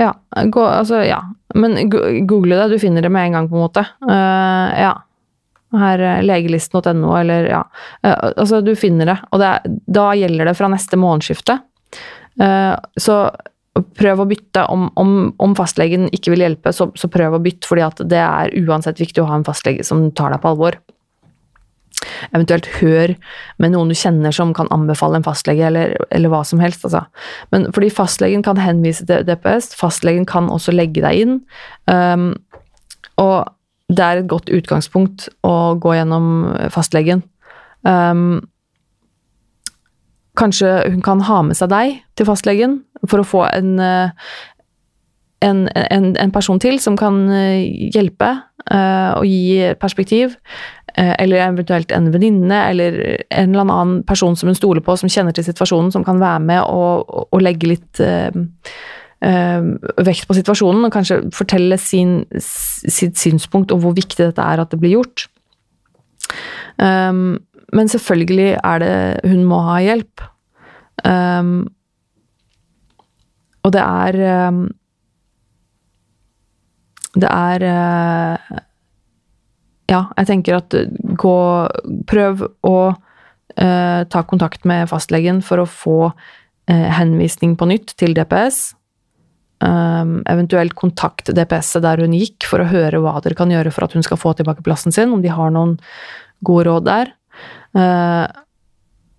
Ja, 0.00 0.10
gå, 0.50 0.64
altså, 0.66 1.04
ja. 1.06 1.20
Men 1.54 1.76
google 2.26 2.58
det, 2.58 2.66
du 2.72 2.80
finner 2.82 3.06
det 3.06 3.12
med 3.14 3.28
en 3.28 3.36
gang, 3.38 3.48
på 3.52 3.56
en 3.56 3.66
måte. 3.68 3.84
ja. 4.10 4.90
Her 5.76 6.02
legelisten.no, 6.24 7.12
eller 7.20 7.46
ja. 7.52 7.62
altså, 8.02 8.60
du 8.64 8.74
finner 8.76 9.12
det. 9.12 9.18
Og 9.30 9.40
det 9.44 9.52
er, 9.52 9.78
da 10.00 10.08
gjelder 10.18 10.50
det 10.50 10.56
fra 10.58 10.72
neste 10.72 10.98
månedsskifte. 10.98 11.60
så 12.96 13.16
prøv 13.98 14.22
å 14.22 14.28
bytte. 14.28 14.64
Om, 14.72 14.88
om, 15.00 15.14
om, 15.42 15.54
fastlegen 15.58 16.08
ikke 16.14 16.34
vil 16.34 16.44
hjelpe, 16.46 16.72
så, 16.74 16.88
så 16.98 17.10
prøv 17.12 17.36
å 17.36 17.42
bytte, 17.42 17.68
fordi 17.68 18.08
det 18.10 18.20
er 18.22 18.54
uansett 18.64 19.00
viktig 19.02 19.22
å 19.22 19.28
ha 19.30 19.38
en 19.38 19.46
fastlege 19.46 19.86
som 19.86 20.08
tar 20.16 20.34
deg 20.34 20.42
på 20.42 20.52
alvor. 20.54 20.78
Eventuelt 22.34 22.68
hør 22.78 23.14
med 23.62 23.72
noen 23.72 23.90
du 23.90 23.96
kjenner 23.96 24.34
som 24.34 24.52
kan 24.56 24.68
anbefale 24.74 25.20
en 25.20 25.26
fastlege, 25.26 25.64
eller, 25.68 25.96
eller 26.14 26.32
hva 26.32 26.42
som 26.46 26.60
helst. 26.62 26.84
Altså. 26.88 27.04
Men 27.54 27.68
fordi 27.74 27.92
fastlegen 27.94 28.44
kan 28.46 28.60
henvise 28.60 29.06
til 29.08 29.24
DPS, 29.26 29.72
fastlegen 29.78 30.26
kan 30.28 30.50
også 30.52 30.74
legge 30.76 31.04
deg 31.04 31.22
inn. 31.24 31.38
Um, 31.90 32.32
og 33.20 33.48
det 33.92 34.02
er 34.02 34.20
et 34.20 34.30
godt 34.30 34.50
utgangspunkt 34.52 35.28
å 35.46 35.76
gå 35.80 35.94
gjennom 35.96 36.28
fastlegen. 36.74 37.22
Um, 37.86 38.44
Kanskje 40.36 40.72
hun 40.90 41.02
kan 41.04 41.22
ha 41.26 41.40
med 41.46 41.58
seg 41.58 41.70
deg 41.72 42.00
til 42.18 42.28
fastlegen 42.28 42.80
for 43.08 43.22
å 43.22 43.26
få 43.26 43.44
en, 43.48 43.76
eh, 43.80 44.10
en, 45.46 45.66
en, 45.68 46.10
en 46.20 46.34
person 46.34 46.60
til 46.62 46.80
som 46.82 46.98
kan 46.98 47.22
eh, 47.32 47.90
hjelpe 47.94 48.32
uh, 48.72 49.12
og 49.20 49.24
gi 49.28 49.72
perspektiv. 49.80 50.36
Eller 50.96 51.42
eventuelt 51.44 51.90
en 51.92 52.06
venninne 52.08 52.56
eller 52.70 52.94
en 53.28 53.50
eller 53.52 53.66
annen 53.66 53.98
person 54.08 54.32
som 54.32 54.48
hun 54.48 54.56
stoler 54.56 54.80
på, 54.80 54.94
som 54.96 55.10
kjenner 55.12 55.34
til 55.36 55.44
situasjonen, 55.44 55.90
som 55.92 56.06
kan 56.06 56.16
være 56.22 56.40
med 56.40 56.62
og, 56.72 57.26
og 57.28 57.42
legge 57.44 57.68
litt 57.68 58.00
vekt 60.08 60.24
på 60.24 60.36
situasjonen, 60.38 60.86
og 60.88 60.94
kanskje 60.94 61.18
fortelle 61.36 61.76
sin, 61.76 62.22
sitt 62.40 63.20
synspunkt 63.20 63.76
om 63.76 63.82
hvor 63.84 63.92
viktig 63.92 64.22
dette 64.22 64.40
er 64.40 64.62
at 64.62 64.72
det 64.72 64.80
blir 64.80 64.96
gjort. 64.96 65.26
Um, 66.80 67.36
men 67.74 67.88
selvfølgelig 67.90 68.58
er 68.62 68.82
det 68.82 68.96
Hun 69.26 69.44
må 69.48 69.58
ha 69.66 69.80
hjelp. 69.82 70.22
Um, 71.04 71.66
og 73.66 73.74
det 73.74 73.82
er 73.82 74.48
um, 74.48 74.62
Det 77.16 77.28
er 77.28 77.66
uh, 77.66 78.56
Ja, 79.90 80.00
jeg 80.16 80.30
tenker 80.30 80.58
at 80.60 80.78
gå 81.20 81.36
Prøv 82.08 82.46
å 82.66 82.78
uh, 82.94 84.00
ta 84.08 84.24
kontakt 84.30 84.64
med 84.68 84.88
fastlegen 84.90 85.42
for 85.44 85.62
å 85.62 85.68
få 85.68 86.00
uh, 86.08 86.88
henvisning 86.98 87.54
på 87.58 87.68
nytt 87.70 87.94
til 88.00 88.16
DPS. 88.16 88.76
Um, 89.64 90.18
eventuelt 90.28 90.74
kontakt 90.76 91.30
DPS-et 91.32 91.84
der 91.84 92.02
hun 92.04 92.12
gikk, 92.12 92.44
for 92.44 92.60
å 92.60 92.68
høre 92.68 93.00
hva 93.00 93.14
dere 93.24 93.38
kan 93.38 93.52
gjøre 93.52 93.72
for 93.72 93.86
at 93.86 93.94
hun 93.96 94.04
skal 94.04 94.20
få 94.20 94.34
tilbake 94.36 94.64
plassen 94.66 94.92
sin, 94.92 95.14
om 95.14 95.22
de 95.24 95.32
har 95.32 95.54
noen 95.54 95.78
gode 96.44 96.66
råd 96.68 96.84
der. 96.90 97.14
Uh, 97.76 98.24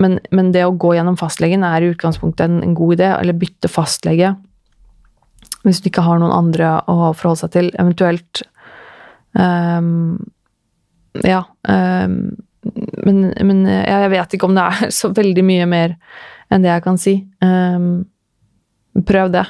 men, 0.01 0.18
men, 0.34 0.51
det 0.53 0.66
å 0.66 0.76
gå 0.78 0.93
gjennom 0.97 1.18
fastlegen 1.18 1.66
er 1.66 1.84
i 1.84 1.91
utgangspunktet 1.91 2.45
en, 2.45 2.60
en, 2.66 2.76
god 2.78 2.97
idé, 2.97 3.10
eller 3.18 3.38
bytte 3.38 3.70
fastlege 3.72 4.36
hvis 5.66 5.82
du 5.84 5.89
ikke 5.89 6.05
har 6.05 6.20
noen 6.22 6.36
andre 6.36 6.78
å 6.88 7.12
forholde 7.18 7.41
seg 7.41 7.53
til. 7.55 7.70
Eventuelt 7.76 8.43
um, 9.36 10.20
Ja. 11.26 11.41
Um, 11.68 12.38
men, 13.03 13.32
men, 13.47 13.66
jeg 13.68 14.12
vet 14.12 14.36
ikke 14.36 14.47
om 14.47 14.55
det 14.55 14.64
er 14.64 14.91
så 14.99 15.12
veldig 15.16 15.43
mye 15.47 15.66
mer 15.68 15.97
enn 16.53 16.64
det 16.64 16.72
jeg 16.72 16.86
kan 16.86 17.01
si. 17.01 17.18
Um, 17.43 18.05
prøv 19.08 19.34
det. 19.34 19.43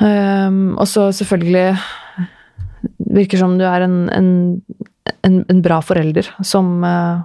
og 0.00 0.86
så 0.88 1.08
selvfølgelig 1.12 1.78
virker 3.14 3.40
som 3.40 3.56
du 3.58 3.64
er 3.68 3.84
en, 3.84 3.96
en, 4.14 4.30
en, 5.26 5.42
en 5.48 5.62
bra 5.64 5.80
forelder 5.84 6.28
som 6.46 6.80
uh, 6.84 7.22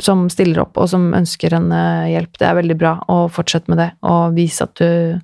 som 0.00 0.24
stiller 0.32 0.62
opp 0.62 0.78
og 0.80 0.88
som 0.90 1.10
ønsker 1.16 1.54
en 1.56 1.68
eh, 1.74 2.12
hjelp. 2.14 2.38
Det 2.40 2.46
er 2.48 2.56
veldig 2.56 2.76
bra, 2.80 2.94
å 3.12 3.26
fortsette 3.32 3.70
med 3.70 3.80
det. 3.82 3.90
Og 4.08 4.36
vise 4.36 4.64
at 4.64 4.74
du 4.80 5.20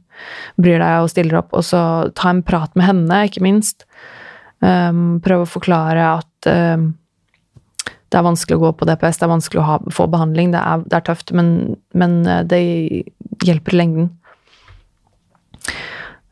bryr 0.60 0.82
deg 0.82 1.02
og 1.02 1.10
stiller 1.12 1.40
opp. 1.40 1.54
Og 1.56 1.64
så 1.66 1.80
ta 2.18 2.32
en 2.32 2.44
prat 2.46 2.74
med 2.78 2.88
henne, 2.88 3.22
ikke 3.28 3.44
minst. 3.44 3.86
Um, 4.60 5.20
prøve 5.22 5.46
å 5.46 5.50
forklare 5.50 6.04
at 6.18 6.48
um, 6.50 6.90
det 8.08 8.18
er 8.18 8.26
vanskelig 8.26 8.56
å 8.58 8.62
gå 8.64 8.72
på 8.80 8.88
DPS, 8.88 9.20
det 9.20 9.26
er 9.26 9.30
vanskelig 9.30 9.60
å 9.62 9.66
ha, 9.68 9.76
få 9.94 10.08
behandling. 10.10 10.52
Det 10.54 10.60
er, 10.60 10.84
det 10.88 10.98
er 10.98 11.06
tøft, 11.06 11.32
men, 11.36 11.50
men, 11.96 12.20
eh, 12.26 12.44
det 12.48 12.60
hjelper 13.46 13.76
i 13.76 13.80
lengden. 13.82 14.10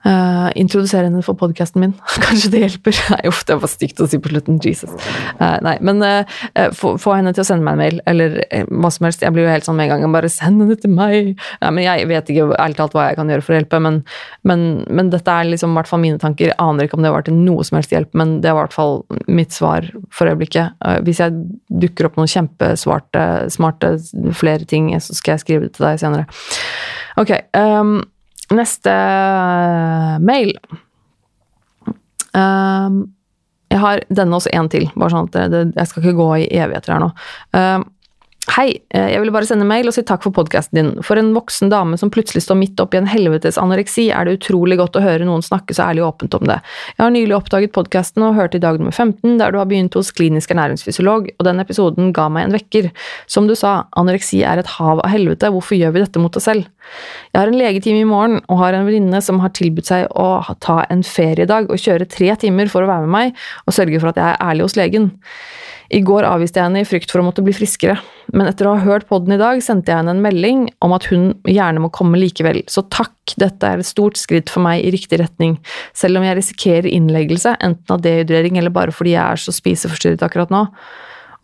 Uh, 0.07 0.53
introdusere 0.55 1.09
henne 1.09 1.19
for 1.27 1.35
podkasten 1.35 1.83
min. 1.83 1.93
Kanskje 2.27 2.51
det 2.53 2.61
hjelper. 2.63 2.99
Nei, 3.11 3.23
uff, 3.27 3.41
det 3.49 3.57
var 3.59 3.71
stygt 3.71 3.99
å 3.99 4.07
si 4.07 4.21
på 4.23 4.31
slutten. 4.31 4.61
Jesus. 4.63 4.93
Uh, 5.41 5.57
nei, 5.67 5.75
men 5.83 5.99
uh, 6.05 6.37
få, 6.77 6.93
få, 7.03 7.17
henne 7.17 7.33
til 7.35 7.43
å 7.43 7.47
sende 7.49 7.67
meg 7.67 7.75
en 7.75 7.83
mail, 7.83 7.99
eller 8.13 8.39
hva 8.71 8.93
som 8.95 9.09
helst. 9.09 9.25
Jeg 9.27 9.35
blir 9.35 9.49
jo 9.49 9.51
helt 9.51 9.67
sånn 9.67 9.79
med 9.79 9.91
en 9.91 10.05
gang. 10.05 10.15
Bare 10.15 10.31
send 10.31 10.63
henne 10.63 10.79
til 10.79 10.95
meg! 10.95 11.35
Nei, 11.65 11.73
men 11.75 11.87
jeg 11.89 12.07
vet 12.13 12.31
ikke 12.31 12.49
ærlig 12.55 12.79
talt 12.79 12.95
hva 12.95 13.09
jeg 13.09 13.19
kan 13.19 13.35
gjøre 13.35 13.47
for 13.49 13.57
å 13.57 13.59
hjelpe, 13.59 13.83
men, 13.83 14.01
men, 14.47 14.67
men 14.87 15.11
dette 15.11 15.39
er 15.41 15.51
liksom 15.51 15.75
i 15.75 15.81
hvert 15.81 15.91
fall 15.91 16.05
mine 16.05 16.23
tanker. 16.23 16.53
Jeg 16.53 16.61
aner 16.63 16.87
ikke 16.87 17.01
om 17.01 17.07
det 17.07 17.15
var 17.17 17.27
til 17.27 17.39
noe 17.41 17.67
som 17.67 17.81
helst 17.81 17.95
hjelp, 17.97 18.15
men 18.15 18.39
det 18.45 18.55
var 18.55 18.63
i 18.63 18.69
hvert 18.69 18.79
fall 18.79 19.01
mitt 19.27 19.57
svar 19.57 19.91
for 20.15 20.31
øyeblikket. 20.31 20.79
hvis 21.07 21.25
jeg 21.25 21.35
dukker 21.83 22.07
opp 22.07 22.21
noen 22.21 22.31
kjempesvarte, 22.31 23.25
smarte 23.51 23.97
flere 24.39 24.69
ting, 24.69 24.93
så 25.03 25.17
skal 25.19 25.35
jeg 25.35 25.47
skrive 25.47 25.67
det 25.67 25.75
til 25.75 25.89
deg 25.89 26.03
senere. 26.03 26.31
Ok. 27.19 27.33
Um, 27.57 27.99
Neste 28.55 28.92
uh, 28.92 30.16
mail. 30.22 30.53
Um, 32.36 33.03
jeg 33.72 33.82
har 33.82 34.05
denne 34.12 34.38
også 34.38 34.53
én 34.55 34.70
til, 34.70 34.86
bare 34.94 35.12
sånn 35.12 35.28
at 35.32 35.51
det, 35.51 35.62
jeg 35.74 35.90
skal 35.90 36.05
ikke 36.05 36.18
gå 36.20 36.30
i 36.44 36.49
evigheter 36.55 36.94
her 36.94 37.03
nå. 37.03 37.11
Um, 37.57 37.88
Hei, 38.47 38.76
eh, 38.94 39.09
jeg 39.11 39.18
ville 39.18 39.34
bare 39.34 39.47
sende 39.49 39.66
mail 39.66 39.88
og 39.90 39.94
si 39.97 40.05
takk 40.07 40.22
for 40.22 40.34
podkasten 40.34 40.78
din. 40.78 40.90
For 41.05 41.18
en 41.18 41.32
voksen 41.34 41.70
dame 41.72 41.99
som 41.99 42.12
plutselig 42.14 42.44
står 42.44 42.59
midt 42.61 42.82
oppi 42.82 43.01
en 43.01 43.09
helvetes 43.11 43.59
anoreksi, 43.59 44.07
er 44.14 44.28
det 44.28 44.36
utrolig 44.38 44.78
godt 44.78 44.99
å 45.01 45.03
høre 45.03 45.26
noen 45.26 45.42
snakke 45.42 45.74
så 45.74 45.88
ærlig 45.88 46.05
og 46.05 46.12
åpent 46.12 46.36
om 46.38 46.47
det. 46.47 46.61
Jeg 46.94 47.03
har 47.03 47.11
nylig 47.11 47.34
oppdaget 47.34 47.74
podkasten 47.74 48.22
og 48.22 48.36
hørte 48.38 48.61
i 48.61 48.62
dag 48.62 48.78
nummer 48.78 48.94
15, 48.94 49.34
der 49.40 49.51
du 49.51 49.59
har 49.59 49.66
begynt 49.66 49.99
hos 49.99 50.12
klinisk 50.14 50.55
ernæringsfysiolog, 50.55 51.26
og 51.34 51.49
den 51.49 51.64
episoden 51.64 52.14
ga 52.14 52.28
meg 52.30 52.47
en 52.47 52.55
vekker. 52.55 52.92
Som 53.26 53.51
du 53.51 53.57
sa, 53.59 53.80
anoreksi 53.99 54.44
er 54.47 54.62
et 54.62 54.74
hav 54.78 55.03
av 55.03 55.11
helvete, 55.11 55.51
hvorfor 55.51 55.80
gjør 55.80 55.97
vi 55.97 56.07
dette 56.07 56.22
mot 56.22 56.38
oss 56.38 56.47
selv? 56.47 56.70
Jeg 57.32 57.41
har 57.41 57.51
en 57.51 57.59
legetime 57.59 58.03
i 58.03 58.09
morgen 58.09 58.41
og 58.47 58.61
har 58.62 58.76
en 58.76 58.87
venninne 58.89 59.20
som 59.24 59.43
har 59.43 59.55
tilbudt 59.57 59.91
seg 59.91 60.09
å 60.16 60.41
ta 60.64 60.82
en 60.93 61.05
feriedag 61.07 61.70
og 61.70 61.80
kjøre 61.82 62.09
tre 62.11 62.32
timer 62.41 62.70
for 62.72 62.84
å 62.84 62.91
være 62.91 63.07
med 63.07 63.14
meg 63.16 63.47
og 63.66 63.76
sørge 63.76 64.01
for 64.01 64.12
at 64.12 64.20
jeg 64.20 64.28
er 64.32 64.45
ærlig 64.51 64.68
hos 64.68 64.78
legen. 64.78 65.11
I 65.95 66.01
går 66.03 66.26
avviste 66.26 66.59
jeg 66.59 66.66
henne 66.66 66.82
i 66.82 66.87
frykt 66.89 67.12
for 67.12 67.22
å 67.22 67.26
måtte 67.28 67.45
bli 67.47 67.55
friskere, 67.55 67.95
men 68.34 68.49
etter 68.51 68.66
å 68.66 68.74
ha 68.74 68.82
hørt 68.82 69.07
podden 69.07 69.37
i 69.37 69.39
dag, 69.39 69.61
sendte 69.62 69.93
jeg 69.93 70.01
henne 70.01 70.16
en 70.16 70.22
melding 70.24 70.64
om 70.82 70.95
at 70.97 71.07
hun 71.12 71.28
gjerne 71.47 71.82
må 71.84 71.93
komme 71.95 72.18
likevel, 72.18 72.64
så 72.70 72.82
takk, 72.91 73.14
dette 73.39 73.68
er 73.68 73.82
et 73.82 73.87
stort 73.87 74.18
skritt 74.18 74.51
for 74.51 74.64
meg 74.66 74.82
i 74.82 74.91
riktig 74.95 75.20
retning, 75.22 75.57
selv 75.95 76.18
om 76.18 76.26
jeg 76.26 76.39
risikerer 76.41 76.91
innleggelse, 76.91 77.55
enten 77.62 77.95
av 77.95 78.03
dehydrering 78.03 78.59
eller 78.59 78.74
bare 78.74 78.95
fordi 78.95 79.14
jeg 79.14 79.22
er 79.22 79.45
så 79.45 79.55
spiseforstyrret 79.55 80.26
akkurat 80.26 80.55
nå. 80.55 80.66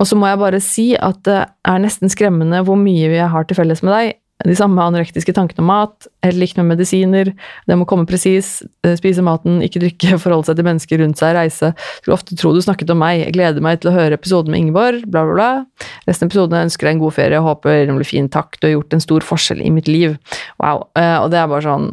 Og 0.02 0.08
så 0.08 0.18
må 0.18 0.26
jeg 0.26 0.40
bare 0.40 0.58
si 0.64 0.88
at 0.98 1.20
det 1.28 1.38
er 1.46 1.82
nesten 1.82 2.10
skremmende 2.10 2.64
hvor 2.66 2.78
mye 2.80 3.12
jeg 3.12 3.30
har 3.30 3.46
til 3.46 3.60
felles 3.60 3.84
med 3.86 3.94
deg. 3.94 4.16
De 4.48 4.54
samme 4.58 4.82
anorektiske 4.82 5.34
tankene 5.36 5.62
om 5.62 5.68
mat, 5.70 6.08
helt 6.24 6.38
likt 6.40 6.58
med 6.58 6.70
medisiner, 6.72 7.30
det 7.68 7.78
må 7.78 7.86
komme 7.88 8.08
presis, 8.08 8.60
eh, 8.84 8.96
spise 8.98 9.24
maten, 9.24 9.60
ikke 9.64 9.82
drikke, 9.84 10.18
forholde 10.22 10.50
seg 10.50 10.58
til 10.58 10.68
mennesker 10.68 11.02
rundt 11.02 11.20
seg, 11.20 11.36
reise. 11.38 11.72
Skulle 12.00 12.18
ofte 12.18 12.38
tro 12.38 12.52
du 12.54 12.60
snakket 12.64 12.92
om 12.94 13.02
meg, 13.02 13.22
jeg 13.22 13.36
gleder 13.36 13.64
meg 13.64 13.82
til 13.82 13.92
å 13.92 13.96
høre 13.96 14.18
episoden 14.18 14.54
med 14.54 14.64
Ingeborg, 14.64 15.06
bla, 15.06 15.24
bla, 15.28 15.34
bla. 15.38 15.88
Resten 16.08 16.26
av 16.26 16.32
episoden 16.32 16.60
ønsker 16.64 16.88
deg 16.88 16.96
en 16.96 17.02
god 17.04 17.16
ferie, 17.18 17.42
håper 17.48 17.82
den 17.88 17.98
blir 18.00 18.08
fin, 18.08 18.30
takk, 18.32 18.58
du 18.58 18.68
har 18.68 18.76
gjort 18.76 18.96
en 18.96 19.04
stor 19.04 19.26
forskjell 19.32 19.64
i 19.64 19.72
mitt 19.74 19.90
liv. 19.90 20.18
Wow. 20.62 20.88
Eh, 20.98 21.18
og 21.22 21.30
det 21.34 21.42
er 21.42 21.50
bare 21.52 21.66
sånn 21.66 21.92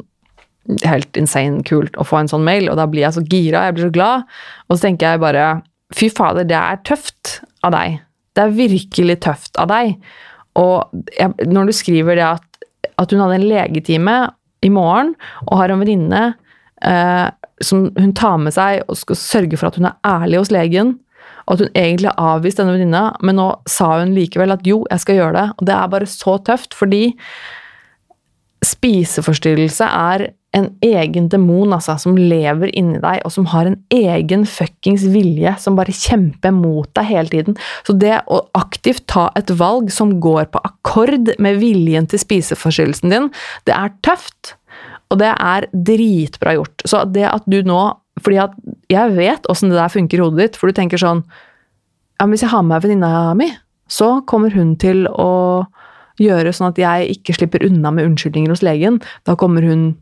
helt 0.86 1.18
insane 1.18 1.64
kult 1.66 1.96
å 1.98 2.06
få 2.06 2.20
en 2.20 2.30
sånn 2.30 2.46
mail, 2.46 2.70
og 2.70 2.78
da 2.78 2.86
blir 2.90 3.06
jeg 3.08 3.18
så 3.18 3.26
gira, 3.26 3.66
jeg 3.68 3.78
blir 3.78 3.88
så 3.88 3.96
glad, 3.96 4.40
og 4.68 4.78
så 4.78 4.88
tenker 4.88 5.14
jeg 5.14 5.24
bare 5.26 5.50
Fy 5.98 6.06
fader, 6.14 6.46
det 6.46 6.54
er 6.54 6.78
tøft 6.86 7.40
av 7.66 7.74
deg. 7.74 7.96
Det 8.38 8.44
er 8.44 8.52
virkelig 8.54 9.16
tøft 9.26 9.58
av 9.58 9.72
deg. 9.72 9.96
Og 10.58 10.90
jeg, 11.18 11.34
når 11.48 11.70
du 11.70 11.76
skriver 11.76 12.18
det 12.20 12.26
at, 12.26 12.46
at, 12.98 13.12
hun 13.12 13.22
hadde 13.24 13.40
en 13.40 13.50
legetime 13.50 14.16
i 14.66 14.72
morgen 14.74 15.14
og 15.48 15.60
har 15.62 15.72
en 15.72 15.84
venninne 15.84 16.24
eh, 16.84 17.28
som 17.64 17.90
hun 17.96 18.16
tar 18.18 18.40
med 18.42 18.56
seg 18.56 18.84
og 18.88 18.98
skal 19.00 19.20
sørge 19.20 19.60
for 19.60 19.70
at 19.70 19.80
hun 19.80 19.90
er 19.92 20.00
ærlig 20.08 20.42
hos 20.42 20.52
legen, 20.54 20.98
og 21.46 21.56
at 21.56 21.64
hun 21.66 21.78
egentlig 21.78 22.12
har 22.12 22.36
avvist 22.36 22.60
denne 22.62 22.76
venninna, 22.76 23.04
men 23.26 23.40
nå 23.40 23.48
sa 23.70 23.92
hun 24.00 24.14
likevel 24.14 24.54
at 24.54 24.68
jo, 24.68 24.84
jeg 24.92 25.04
skal 25.04 25.18
gjøre 25.18 25.36
det. 25.38 25.46
Og 25.58 25.66
det 25.66 25.76
er 25.76 25.94
bare 25.94 26.10
så 26.10 26.36
tøft, 26.46 26.76
fordi 26.78 27.04
spiseforstyrrelse 28.66 29.88
er 29.88 30.28
en 30.58 30.66
egen 30.82 31.28
demon 31.30 31.76
altså, 31.76 31.94
som 32.02 32.18
lever 32.18 32.72
inni 32.78 32.98
deg, 33.04 33.22
og 33.26 33.34
som 33.34 33.46
har 33.52 33.70
en 33.70 33.78
egen 33.94 34.46
fuckings 34.50 35.06
vilje 35.14 35.54
som 35.62 35.78
bare 35.78 35.94
kjemper 35.94 36.54
mot 36.56 36.90
deg 36.98 37.10
hele 37.10 37.34
tiden. 37.34 37.60
Så 37.86 37.94
det 38.02 38.16
å 38.26 38.42
aktivt 38.58 39.06
ta 39.12 39.28
et 39.38 39.52
valg 39.60 39.92
som 39.94 40.18
går 40.24 40.50
på 40.54 40.64
akkord 40.66 41.36
med 41.42 41.62
viljen 41.62 42.10
til 42.10 42.22
spiseforstyrrelsen 42.22 43.14
din, 43.14 43.30
det 43.70 43.78
er 43.78 43.94
tøft. 44.06 44.56
Og 45.10 45.22
det 45.22 45.32
er 45.34 45.70
dritbra 45.74 46.56
gjort. 46.58 46.86
Så 46.90 47.04
det 47.10 47.28
at 47.30 47.46
du 47.50 47.62
nå 47.66 47.82
fordi 48.20 48.42
at 48.42 48.56
jeg 48.92 49.16
vet 49.16 49.46
åssen 49.48 49.72
det 49.72 49.78
der 49.80 49.92
funker 49.94 50.20
i 50.20 50.24
hodet 50.26 50.42
ditt, 50.42 50.58
for 50.60 50.68
du 50.68 50.76
tenker 50.76 51.00
sånn 51.00 51.22
ja, 52.20 52.26
Hvis 52.28 52.44
jeg 52.44 52.52
har 52.52 52.66
med 52.66 52.74
meg 52.74 52.84
venninna 52.84 53.32
mi, 53.38 53.48
så 53.88 54.20
kommer 54.28 54.52
hun 54.52 54.74
til 54.82 55.06
å 55.08 55.64
gjøre 56.20 56.52
sånn 56.52 56.74
at 56.74 56.82
jeg 56.82 57.14
ikke 57.16 57.38
slipper 57.38 57.64
unna 57.64 57.94
med 57.96 58.10
unnskyldninger 58.10 58.52
hos 58.52 58.64
legen. 58.66 59.00
Da 59.24 59.38
kommer 59.40 59.64
hun 59.64 59.94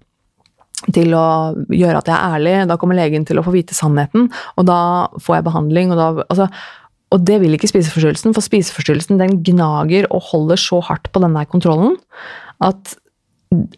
til 0.93 1.15
å 1.17 1.28
gjøre 1.73 2.01
at 2.01 2.09
jeg 2.09 2.15
er 2.15 2.36
ærlig. 2.38 2.57
Da 2.69 2.78
kommer 2.80 2.99
legen 2.99 3.25
til 3.28 3.39
å 3.39 3.45
få 3.45 3.53
vite 3.55 3.78
sannheten, 3.78 4.30
og 4.55 4.67
da 4.69 4.82
får 5.23 5.39
jeg 5.39 5.47
behandling. 5.47 5.93
Og, 5.93 5.99
da, 5.99 6.28
altså, 6.28 6.47
og 7.15 7.25
det 7.28 7.39
vil 7.43 7.57
ikke 7.57 7.71
spiseforstyrrelsen, 7.71 8.36
for 8.36 8.45
spiseforstyrrelsen 8.45 9.19
den 9.21 9.41
gnager 9.47 10.07
og 10.11 10.30
holder 10.32 10.61
så 10.61 10.82
hardt 10.86 11.09
på 11.13 11.23
denne 11.23 11.43
kontrollen 11.49 11.97
at, 12.63 12.95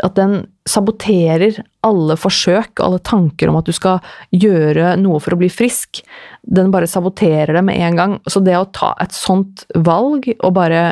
at 0.03 0.15
den 0.17 0.41
saboterer 0.69 1.59
alle 1.85 2.17
forsøk 2.19 2.79
og 2.79 2.85
alle 2.85 3.01
tanker 3.05 3.51
om 3.51 3.59
at 3.59 3.69
du 3.69 3.73
skal 3.75 4.03
gjøre 4.35 4.95
noe 5.01 5.21
for 5.23 5.35
å 5.35 5.39
bli 5.39 5.49
frisk. 5.51 6.01
Den 6.43 6.73
bare 6.73 6.89
saboterer 6.89 7.55
det 7.57 7.65
med 7.67 7.79
en 7.85 7.99
gang. 7.99 8.17
Så 8.29 8.43
det 8.43 8.57
å 8.57 8.69
ta 8.75 8.93
et 9.03 9.15
sånt 9.15 9.67
valg 9.75 10.31
og 10.39 10.51
bare 10.57 10.83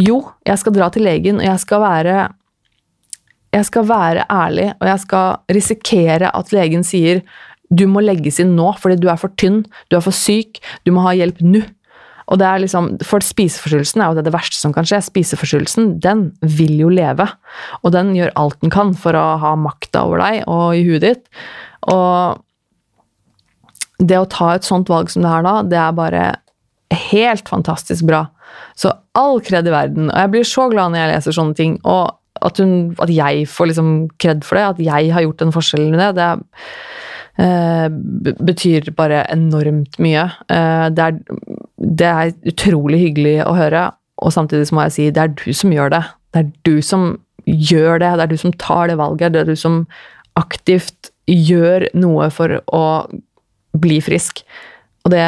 Jo, 0.00 0.22
jeg 0.48 0.56
skal 0.56 0.72
dra 0.72 0.86
til 0.88 1.04
legen, 1.04 1.36
og 1.36 1.44
jeg 1.44 1.60
skal 1.60 1.82
være 1.82 2.14
jeg 3.52 3.68
skal 3.68 3.88
være 3.88 4.26
ærlig, 4.32 4.70
og 4.80 4.88
jeg 4.88 5.00
skal 5.04 5.56
risikere 5.56 6.30
at 6.32 6.52
legen 6.56 6.84
sier 6.86 7.20
du 7.72 7.86
må 7.88 8.02
legges 8.04 8.40
inn 8.42 8.54
nå 8.56 8.72
fordi 8.80 8.98
du 9.00 9.08
er 9.08 9.20
for 9.20 9.32
tynn, 9.40 9.62
du 9.88 9.96
er 9.96 10.04
for 10.04 10.16
syk, 10.16 10.60
du 10.84 10.92
må 10.92 11.04
ha 11.06 11.14
hjelp 11.16 11.40
nå. 11.44 11.62
Og 12.32 12.38
det 12.40 12.46
er 12.46 12.62
liksom, 12.62 12.86
For 13.04 13.24
spiseforstyrrelsen 13.24 14.00
er 14.00 14.12
jo 14.12 14.16
det, 14.16 14.24
det 14.28 14.32
verste 14.32 14.56
som 14.56 14.72
kan 14.72 14.86
skje. 14.88 15.00
Spiseforstyrrelsen 15.04 15.96
den 16.00 16.30
vil 16.40 16.78
jo 16.80 16.88
leve. 16.92 17.26
Og 17.82 17.92
den 17.92 18.14
gjør 18.16 18.32
alt 18.38 18.60
den 18.62 18.72
kan 18.72 18.94
for 18.96 19.18
å 19.18 19.24
ha 19.42 19.52
makta 19.58 20.06
over 20.06 20.22
deg 20.22 20.46
og 20.46 20.78
i 20.78 20.84
huet 20.86 21.04
ditt. 21.04 21.24
Og 21.92 22.40
det 23.98 24.18
å 24.22 24.30
ta 24.30 24.54
et 24.54 24.66
sånt 24.66 24.88
valg 24.88 25.10
som 25.12 25.26
det 25.26 25.34
her 25.34 25.44
da, 25.44 25.56
det 25.66 25.80
er 25.82 25.98
bare 25.98 26.22
helt 27.10 27.50
fantastisk 27.50 28.06
bra. 28.08 28.24
Så 28.78 28.94
all 29.18 29.42
kred 29.44 29.68
i 29.68 29.74
verden. 29.74 30.08
Og 30.08 30.18
jeg 30.18 30.32
blir 30.32 30.48
så 30.48 30.68
glad 30.72 30.94
når 30.94 31.02
jeg 31.02 31.12
leser 31.12 31.36
sånne 31.36 31.58
ting. 31.58 31.76
Og 31.82 32.16
at, 32.46 32.60
hun, 32.62 32.92
at 33.02 33.12
jeg 33.12 33.46
får 33.50 33.70
liksom 33.70 33.92
kred 34.22 34.44
for 34.46 34.58
det, 34.58 34.66
at 34.72 34.82
jeg 34.84 35.14
har 35.14 35.24
gjort 35.26 35.44
en 35.44 35.54
forskjell 35.54 35.88
med 35.92 36.02
det, 36.02 36.10
det 37.36 37.44
eh, 37.46 37.88
betyr 38.44 38.92
bare 38.96 39.24
enormt 39.32 39.98
mye. 40.02 40.28
Eh, 40.52 40.86
det, 40.92 41.08
er, 41.08 41.42
det, 41.76 42.08
er, 42.08 42.32
utrolig 42.52 43.02
hyggelig 43.06 43.36
å 43.46 43.56
høre, 43.56 43.90
og 44.22 44.34
samtidig 44.34 44.68
så 44.68 44.76
må 44.76 44.86
jeg 44.86 44.96
si 44.96 45.10
det 45.10 45.24
er 45.24 45.36
du 45.38 45.50
som 45.56 45.74
gjør 45.74 45.94
det. 45.96 46.02
Det 46.32 46.42
er 46.42 46.52
du 46.68 46.74
som 46.84 47.08
gjør 47.46 48.02
det, 48.02 48.12
det 48.18 48.26
er 48.26 48.32
du 48.32 48.40
som 48.40 48.54
tar 48.60 48.90
det 48.90 48.98
valget, 49.00 49.34
det 49.34 49.42
er 49.42 49.50
du 49.50 49.58
som 49.58 49.82
aktivt 50.38 51.10
gjør 51.28 51.88
noe 51.98 52.28
for 52.32 52.60
å 52.72 52.84
bli 53.82 53.98
frisk. 54.04 54.44
Og 55.04 55.12
det 55.14 55.24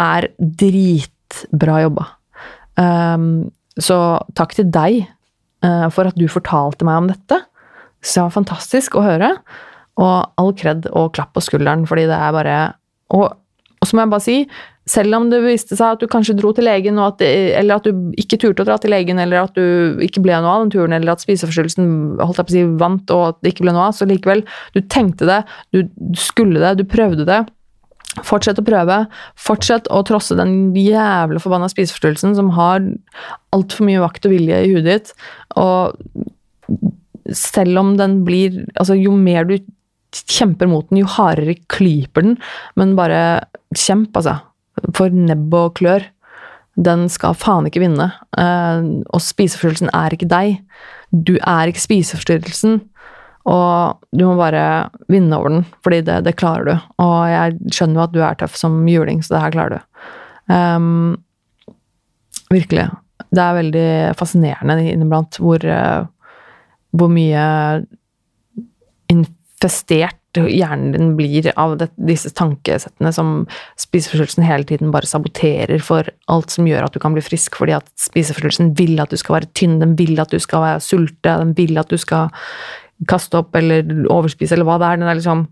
er 0.00 0.28
dritbra 0.38 1.80
jobba. 1.84 2.06
Um, 2.74 3.50
så 3.78 3.96
takk 4.38 4.54
til 4.56 4.70
deg 4.74 5.04
for 5.94 6.10
at 6.10 6.18
du 6.18 6.26
fortalte 6.28 6.86
meg 6.86 7.02
om 7.02 7.08
dette. 7.08 7.38
Så 8.04 8.18
det 8.18 8.26
var 8.26 8.36
fantastisk 8.36 8.98
å 8.98 9.06
høre. 9.06 9.30
Og 10.02 10.40
all 10.40 10.52
kred 10.58 10.88
og 10.90 11.14
klapp 11.16 11.32
på 11.36 11.44
skulderen, 11.44 11.86
fordi 11.88 12.08
det 12.10 12.18
er 12.18 12.34
bare 12.34 12.60
Og, 13.14 13.28
og 13.30 13.86
så 13.86 13.94
må 13.94 14.02
jeg 14.02 14.12
bare 14.14 14.24
si, 14.24 14.36
selv 14.90 15.16
om 15.16 15.30
det 15.30 15.40
viste 15.44 15.76
seg 15.78 15.94
at 15.94 16.02
du 16.02 16.08
kanskje 16.10 16.36
dro 16.36 16.50
til 16.56 16.66
legen, 16.68 16.98
at, 17.00 17.20
eller 17.24 17.78
at 17.78 17.86
du 17.86 18.12
ikke 18.20 18.38
turte 18.40 18.64
å 18.64 18.68
dra 18.68 18.76
til 18.80 18.92
legen, 18.92 19.20
eller 19.20 19.46
at 19.46 19.56
du 19.56 20.00
ikke 20.04 20.22
ble 20.24 20.36
noe 20.36 20.56
av 20.58 20.64
den 20.64 20.72
turen, 20.74 20.96
eller 20.96 21.14
at 21.14 21.24
spiseforstyrrelsen 21.24 21.90
si, 22.52 22.64
vant, 22.80 23.12
og 23.14 23.26
at 23.30 23.38
det 23.40 23.54
ikke 23.54 23.68
ble 23.68 23.76
noe 23.76 23.88
av, 23.88 23.96
så 23.96 24.08
likevel, 24.08 24.44
du 24.76 24.80
tenkte 24.92 25.28
det, 25.28 25.42
du 25.72 25.84
skulle 26.18 26.60
det, 26.60 26.74
du 26.80 26.88
prøvde 26.88 27.28
det. 27.28 27.44
Fortsett 28.22 28.60
å 28.60 28.66
prøve. 28.66 29.00
Fortsett 29.40 29.88
å 29.90 30.02
trosse 30.06 30.36
den 30.38 30.74
jævla 30.78 31.40
forbanna 31.42 31.66
spiseforstyrrelsen 31.72 32.36
som 32.38 32.52
har 32.54 32.84
altfor 33.56 33.88
mye 33.88 34.02
vakt 34.04 34.28
og 34.28 34.36
vilje 34.36 34.60
i 34.62 34.68
huet 34.70 34.86
ditt. 34.86 35.14
Og 35.60 35.94
selv 37.32 37.78
om 37.80 37.94
den 37.96 38.22
blir 38.26 38.64
Altså, 38.76 38.96
jo 38.98 39.14
mer 39.16 39.46
du 39.48 39.58
kjemper 40.14 40.68
mot 40.70 40.86
den, 40.90 41.00
jo 41.02 41.10
hardere 41.10 41.56
klyper 41.72 42.22
den. 42.22 42.36
Men 42.78 42.94
bare 42.98 43.46
kjemp, 43.74 44.14
altså. 44.14 44.38
For 44.94 45.10
nebb 45.10 45.54
og 45.58 45.74
klør. 45.80 46.06
Den 46.74 47.08
skal 47.10 47.36
faen 47.38 47.66
ikke 47.66 47.82
vinne. 47.82 48.10
Eh, 48.38 48.86
og 49.10 49.22
spiseforstyrrelsen 49.22 49.90
er 49.94 50.14
ikke 50.14 50.30
deg. 50.30 50.60
Du 51.10 51.36
er 51.38 51.70
ikke 51.70 51.82
spiseforstyrrelsen. 51.82 52.80
Og 53.50 54.00
du 54.16 54.24
må 54.24 54.38
bare 54.38 54.88
vinne 55.12 55.36
over 55.36 55.52
den, 55.52 55.64
fordi 55.84 56.00
det, 56.06 56.22
det, 56.24 56.36
klarer 56.40 56.64
du. 56.64 56.74
Og 57.04 57.16
jeg 57.28 57.74
skjønner 57.76 58.00
jo 58.00 58.04
at 58.06 58.14
du 58.14 58.20
er 58.24 58.38
tøff 58.40 58.56
som 58.56 58.78
juling, 58.88 59.20
så 59.20 59.34
det 59.34 59.42
her 59.42 59.54
klarer 59.58 59.74
du. 59.74 60.06
Um, 60.48 61.16
virkelig. 62.52 62.88
Det 63.34 63.42
er 63.42 63.58
veldig 63.60 63.88
fascinerende 64.18 64.78
inniblant 64.90 65.38
hvor, 65.42 65.62
uh, 65.62 66.06
hvor 66.94 67.10
mye 67.12 67.44
infestert 69.12 70.18
hjernen 70.34 70.94
din 70.94 71.12
blir 71.18 71.46
av 71.60 71.76
det, 71.78 71.90
disse 71.94 72.32
tankesettene 72.34 73.12
som 73.14 73.34
spiseforstyrrelsen 73.80 74.46
hele 74.46 74.66
tiden 74.66 74.90
bare 74.94 75.06
saboterer 75.06 75.82
for 75.84 76.08
alt 76.32 76.54
som 76.54 76.66
gjør 76.66 76.88
at 76.88 76.96
du 76.96 77.00
kan 77.02 77.14
bli 77.14 77.22
frisk, 77.22 77.58
fordi 77.60 77.76
at 77.76 77.86
spiseforstyrrelsen 78.00 78.72
vil 78.78 78.98
at 79.02 79.14
du 79.14 79.20
skal 79.20 79.38
være 79.38 79.52
tynn, 79.54 79.78
den 79.82 79.94
vil 79.98 80.18
at 80.22 80.34
du 80.34 80.40
skal 80.42 80.64
være 80.64 80.82
sulte, 80.82 81.36
den 81.44 81.54
vil 81.58 81.78
at 81.78 81.92
du 81.92 82.00
skal 82.00 82.32
kaste 83.10 83.38
opp 83.38 83.54
eller 83.58 83.86
overspise 84.10 84.56
eller 84.56 84.66
hva 84.68 84.80
det 84.80 84.90
er. 84.90 85.00
Den 85.02 85.12
er 85.12 85.20
liksom 85.20 85.46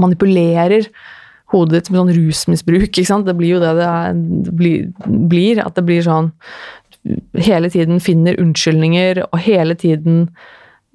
manipulerer 0.00 0.88
hodet 1.52 1.76
ditt 1.76 1.92
med 1.92 2.00
sånn 2.00 2.14
rusmisbruk. 2.16 2.88
ikke 2.88 3.06
sant? 3.08 3.28
Det 3.28 3.36
blir 3.38 3.56
jo 3.56 3.62
det 3.62 3.74
det, 3.78 3.90
er, 3.90 4.16
det 4.48 4.54
blir, 5.28 5.60
At 5.64 5.76
det 5.76 5.86
blir 5.86 6.04
sånn 6.06 6.32
Hele 7.36 7.68
tiden 7.68 8.00
finner 8.00 8.38
unnskyldninger, 8.40 9.26
og 9.26 9.40
hele 9.44 9.74
tiden 9.76 10.22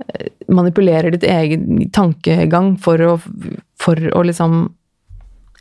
eh, 0.07 0.31
manipulerer 0.49 1.13
ditt 1.13 1.27
egen 1.29 1.83
tankegang 1.93 2.71
for 2.81 3.03
å, 3.05 3.11
for 3.77 4.09
å 4.17 4.23
liksom 4.25 4.63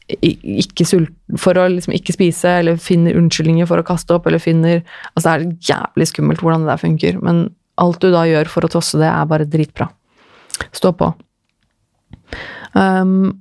ikke 0.08 0.86
sult, 0.88 1.12
for 1.36 1.58
å 1.60 1.66
liksom 1.68 1.92
ikke 1.98 2.14
spise, 2.16 2.54
eller 2.62 2.80
finner 2.80 3.18
unnskyldninger 3.20 3.68
for 3.68 3.82
å 3.82 3.84
kaste 3.84 4.16
opp, 4.16 4.24
eller 4.30 4.40
finner 4.40 4.80
Altså, 5.12 5.26
det 5.26 5.34
er 5.34 5.74
jævlig 5.74 6.08
skummelt 6.08 6.40
hvordan 6.40 6.64
det 6.64 6.72
der 6.72 6.80
funker, 6.86 7.20
men 7.20 7.42
alt 7.78 8.00
du 8.00 8.08
da 8.14 8.24
gjør 8.24 8.48
for 8.48 8.64
å 8.64 8.72
tosse 8.72 9.00
det, 9.00 9.10
er 9.10 9.28
bare 9.28 9.46
dritbra. 9.48 9.90
Stå 10.72 10.94
på. 10.96 11.12
Um, 12.72 13.36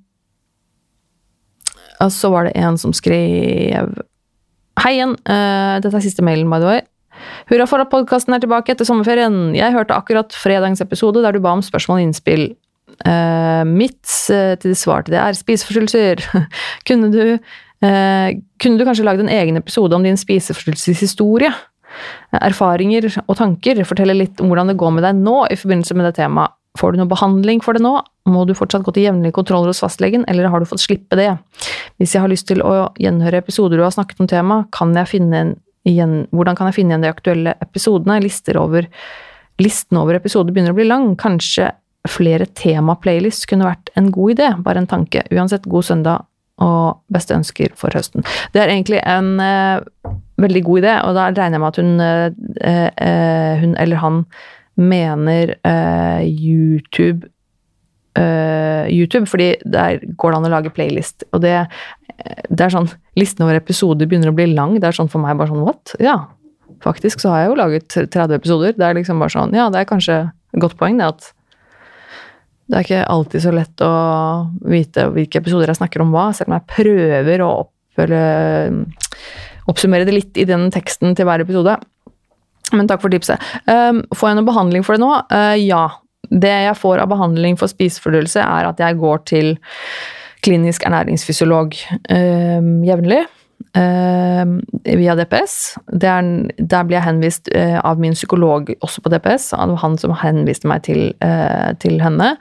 og 2.03 2.13
så 2.13 2.29
var 2.33 2.47
det 2.47 2.55
en 2.59 2.77
som 2.79 2.93
skrev 2.95 3.97
Hei 4.77 4.93
igjen, 4.93 5.15
uh, 5.25 5.79
dette 5.81 5.97
er 5.97 6.03
siste 6.05 6.21
mailen, 6.21 6.49
by 6.51 6.59
the 6.61 6.69
way. 6.69 6.81
Hurra 7.49 7.65
for 7.65 7.81
at 7.81 7.89
podkasten 7.89 8.35
er 8.35 8.43
tilbake 8.43 8.75
etter 8.75 8.85
sommerferien. 8.85 9.55
Jeg 9.57 9.73
hørte 9.73 9.95
akkurat 9.95 10.35
fredagens 10.37 10.83
episode 10.85 11.23
der 11.25 11.33
du 11.33 11.41
ba 11.41 11.55
om 11.57 11.63
spørsmål 11.65 12.03
og 12.03 12.05
innspill. 12.05 12.43
Uh, 13.01 13.65
mitt 13.65 14.05
uh, 14.29 14.53
til 14.61 14.75
svar 14.77 15.01
til 15.01 15.15
det 15.15 15.23
er 15.23 15.39
spiseforstyrrelser. 15.39 16.21
kunne, 16.87 17.09
du, 17.09 17.23
kunne 17.81 18.77
du 18.77 18.85
kanskje 18.85 19.07
lagd 19.07 19.25
en 19.25 19.33
egen 19.33 19.57
episode 19.57 19.97
om 19.97 20.05
din 20.05 20.21
spiseforstyrrelseshistorie? 20.21 21.49
Erfaringer 22.37 23.09
og 23.25 23.33
tanker. 23.41 23.81
Fortelle 23.89 24.13
litt 24.13 24.45
om 24.45 24.53
hvordan 24.53 24.69
det 24.69 24.77
går 24.77 24.93
med 24.93 25.09
deg 25.09 25.17
nå 25.25 25.39
i 25.49 25.57
forbindelse 25.57 25.97
med 25.97 26.11
det 26.11 26.19
temaet. 26.21 26.53
Får 26.77 26.93
du 26.93 27.01
noe 27.01 27.09
behandling 27.09 27.61
for 27.65 27.77
det 27.77 27.83
nå? 27.85 27.93
Må 28.29 28.43
du 28.47 28.53
fortsatt 28.57 28.85
gå 28.85 28.93
til 28.95 29.07
jevnlige 29.07 29.35
kontroller 29.35 29.71
hos 29.71 29.81
fastlegen, 29.83 30.25
eller 30.29 30.49
har 30.51 30.61
du 30.61 30.69
fått 30.69 30.83
slippe 30.83 31.17
det? 31.19 31.31
Hvis 31.97 32.15
jeg 32.15 32.23
har 32.23 32.31
lyst 32.31 32.47
til 32.49 32.61
å 32.65 32.91
gjenhøre 33.01 33.41
episoder 33.41 33.79
du 33.79 33.85
har 33.85 33.95
snakket 33.95 34.21
om 34.23 34.29
temaet, 34.29 34.69
kan 34.75 34.93
igjen, 35.87 36.15
hvordan 36.35 36.57
kan 36.57 36.67
jeg 36.69 36.81
finne 36.81 36.93
igjen 36.93 37.05
de 37.05 37.11
aktuelle 37.11 37.55
episodene? 37.63 38.19
Over, 38.59 38.87
listen 39.63 39.99
over 39.99 40.17
episoder 40.17 40.53
begynner 40.53 40.75
å 40.75 40.79
bli 40.79 40.87
lang. 40.87 41.13
Kanskje 41.19 41.71
flere 42.07 42.47
tema-playlists 42.57 43.47
kunne 43.49 43.67
vært 43.67 43.91
en 43.99 44.11
god 44.15 44.35
idé. 44.35 44.49
Bare 44.63 44.83
en 44.83 44.89
tanke. 44.89 45.23
Uansett, 45.31 45.67
god 45.67 45.87
søndag 45.87 46.25
og 46.63 47.03
beste 47.13 47.35
ønsker 47.37 47.73
for 47.77 47.93
høsten. 47.93 48.25
Det 48.53 48.61
er 48.61 48.71
egentlig 48.73 49.01
en 49.05 49.35
eh, 49.43 50.11
veldig 50.41 50.63
god 50.65 50.81
idé, 50.81 50.93
og 51.05 51.17
da 51.17 51.27
regner 51.29 51.57
jeg 51.57 51.63
med 51.63 51.67
at 51.67 51.81
hun, 51.81 51.91
eh, 52.01 52.87
eh, 53.07 53.59
hun 53.61 53.75
eller 53.77 54.01
han 54.01 54.23
mener 54.77 55.55
eh, 55.65 56.23
YouTube 56.27 57.27
uh, 58.17 58.85
YouTube, 58.89 59.27
fordi 59.29 59.51
der 59.65 60.01
går 60.17 60.33
det 60.33 60.39
an 60.39 60.49
å 60.49 60.53
lage 60.53 60.73
playlist. 60.73 61.25
Og 61.33 61.43
det, 61.43 61.55
det 62.49 62.65
er 62.65 62.73
sånn 62.73 62.89
Listen 63.17 63.47
over 63.47 63.57
episoder 63.57 64.09
begynner 64.09 64.31
å 64.31 64.37
bli 64.37 64.49
lang. 64.51 64.77
Det 64.81 64.89
er 64.89 64.97
sånn 64.97 65.11
for 65.11 65.23
meg 65.23 65.39
bare 65.39 65.51
sånn 65.51 65.65
What? 65.65 65.95
Ja, 66.03 66.19
faktisk 66.83 67.23
så 67.23 67.33
har 67.33 67.43
jeg 67.43 67.51
jo 67.51 67.57
laget 67.61 67.97
30 67.97 68.37
episoder. 68.37 68.77
Det 68.77 68.85
er 68.85 68.99
liksom 68.99 69.23
bare 69.23 69.33
sånn 69.33 69.55
Ja, 69.57 69.71
det 69.73 69.81
er 69.81 69.89
kanskje 69.89 70.19
et 70.27 70.61
godt 70.61 70.77
poeng, 70.79 70.99
det 71.01 71.09
at 71.09 71.33
det 72.67 72.75
er 72.75 72.83
ikke 72.83 73.03
alltid 73.07 73.43
så 73.45 73.51
lett 73.55 73.81
å 73.85 73.91
vite 74.67 75.05
hvilke 75.15 75.39
episoder 75.39 75.71
jeg 75.71 75.79
snakker 75.79 76.03
om 76.03 76.09
hva, 76.11 76.25
selv 76.35 76.51
om 76.51 76.57
jeg 76.57 76.67
prøver 76.73 77.43
å 77.45 77.51
oppfølge, 77.61 78.23
oppsummere 79.71 80.07
det 80.07 80.15
litt 80.17 80.39
i 80.41 80.43
den 80.49 80.67
teksten 80.75 81.15
til 81.15 81.29
hver 81.29 81.45
episode. 81.45 81.77
Men 82.75 82.89
takk 82.89 83.03
for 83.03 83.13
tipset. 83.13 83.41
Um, 83.69 84.03
får 84.15 84.31
jeg 84.31 84.39
noe 84.39 84.49
behandling 84.49 84.85
for 84.85 84.97
det 84.97 85.03
nå? 85.05 85.13
Uh, 85.31 85.55
ja. 85.61 85.87
Det 86.27 86.51
jeg 86.51 86.75
får 86.75 86.99
av 86.99 87.11
behandling 87.11 87.55
for 87.59 87.71
spiseforstyrrelse, 87.71 88.43
er 88.43 88.67
at 88.67 88.81
jeg 88.83 88.99
går 88.99 89.21
til 89.29 89.53
klinisk 90.43 90.83
ernæringsfysiolog 90.87 91.75
um, 92.11 92.71
jevnlig. 92.87 93.23
Uh, 93.77 94.57
via 94.85 95.15
DPS. 95.17 95.77
Er, 95.97 96.27
der 96.57 96.87
blir 96.87 96.97
jeg 96.97 97.07
henvist 97.07 97.49
uh, 97.53 97.79
av 97.85 98.01
min 98.01 98.17
psykolog 98.17 98.73
også 98.81 99.03
på 99.05 99.11
DPS. 99.13 99.51
Han 99.57 99.97
som 100.01 100.15
henviste 100.19 100.69
meg 100.69 100.83
til, 100.89 101.13
uh, 101.23 101.71
til 101.81 102.01
henne. 102.03 102.35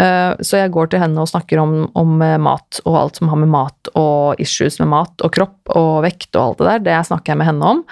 Eh, 0.00 0.32
så 0.40 0.62
jeg 0.62 0.72
går 0.72 0.90
til 0.92 1.02
henne 1.02 1.20
og 1.20 1.28
snakker 1.28 1.60
om, 1.60 1.74
om, 1.98 2.14
mat 2.20 2.80
og 2.86 2.94
alt 2.96 3.18
som 3.20 3.28
har 3.28 3.40
med 3.40 3.50
mat 3.52 3.90
og 3.98 4.40
issues 4.40 4.78
med 4.80 4.88
mat 4.94 5.24
og 5.26 5.32
kropp 5.34 5.74
og 5.76 6.00
vekt 6.06 6.36
og 6.38 6.44
alt 6.44 6.60
det 6.60 6.68
der. 6.68 6.84
Det 6.86 7.00
snakker 7.10 7.34
jeg 7.34 7.40
med 7.42 7.50
henne 7.50 7.72
om. 7.74 7.82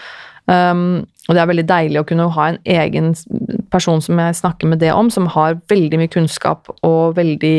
Um, 0.48 1.06
og 1.28 1.36
det 1.36 1.42
er 1.42 1.48
veldig 1.50 1.66
deilig 1.68 2.00
å 2.00 2.06
kunne 2.08 2.28
ha 2.32 2.44
en 2.48 2.60
egen 2.64 3.10
person 3.72 4.00
som 4.00 4.20
jeg 4.22 4.38
snakker 4.38 4.70
med 4.70 4.80
det 4.80 4.94
om, 4.96 5.10
som 5.12 5.28
har 5.34 5.58
veldig 5.68 6.00
mye 6.00 6.12
kunnskap 6.12 6.70
og 6.86 7.18
veldig 7.18 7.58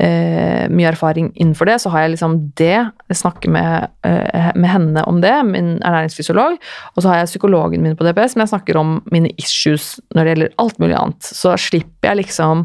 eh, 0.00 0.64
mye 0.72 0.88
erfaring 0.88 1.28
innenfor 1.34 1.68
det. 1.68 1.78
Så 1.82 1.92
har 1.92 2.06
jeg 2.06 2.14
liksom 2.14 2.38
det, 2.56 2.76
jeg 3.12 3.20
snakker 3.20 3.52
med, 3.52 3.90
eh, 4.08 4.50
med 4.56 4.70
henne 4.72 5.04
om 5.04 5.20
det, 5.20 5.34
min 5.50 5.74
ernæringsfysiolog. 5.82 6.56
Og 6.94 7.02
så 7.02 7.10
har 7.10 7.20
jeg 7.20 7.32
psykologen 7.34 7.84
min 7.84 7.96
på 7.98 8.06
DPS, 8.06 8.36
men 8.36 8.46
jeg 8.46 8.54
snakker 8.54 8.80
om 8.80 8.98
mine 9.12 9.34
issues 9.36 9.98
når 10.14 10.22
det 10.22 10.34
gjelder 10.34 10.54
alt 10.64 10.80
mulig 10.80 10.96
annet. 10.96 11.32
Så 11.42 11.56
slipper 11.60 12.12
jeg 12.12 12.22
liksom 12.24 12.64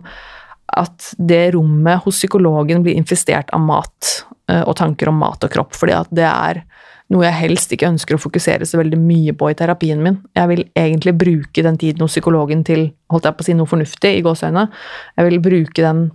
at 0.74 1.14
det 1.20 1.54
rommet 1.54 2.02
hos 2.06 2.18
psykologen 2.22 2.86
blir 2.86 2.98
infestert 2.98 3.52
av 3.54 3.62
mat 3.62 4.14
eh, 4.50 4.64
og 4.64 4.78
tanker 4.80 5.12
om 5.12 5.20
mat 5.20 5.44
og 5.44 5.52
kropp, 5.54 5.76
fordi 5.78 6.00
at 6.00 6.16
det 6.16 6.30
er 6.30 6.64
noe 7.12 7.26
jeg 7.28 7.36
helst 7.36 7.74
ikke 7.76 7.90
ønsker 7.92 8.16
å 8.16 8.22
fokusere 8.22 8.66
så 8.68 8.80
veldig 8.80 8.98
mye 9.02 9.36
på 9.38 9.50
i 9.52 9.58
terapien 9.60 10.00
min. 10.02 10.22
Jeg 10.38 10.50
vil 10.50 10.64
egentlig 10.80 11.14
bruke 11.20 11.66
den 11.66 11.78
tiden 11.82 12.06
hos 12.06 12.16
psykologen 12.16 12.64
til 12.68 12.88
holdt 13.12 13.28
jeg 13.28 13.38
på 13.38 13.44
å 13.44 13.48
si 13.50 13.56
noe 13.58 13.70
fornuftig, 13.70 14.14
i 14.18 14.24
gåseøyne. 14.26 14.66
Jeg 15.20 15.30
vil 15.30 15.42
bruke 15.44 15.86
den 15.86 16.08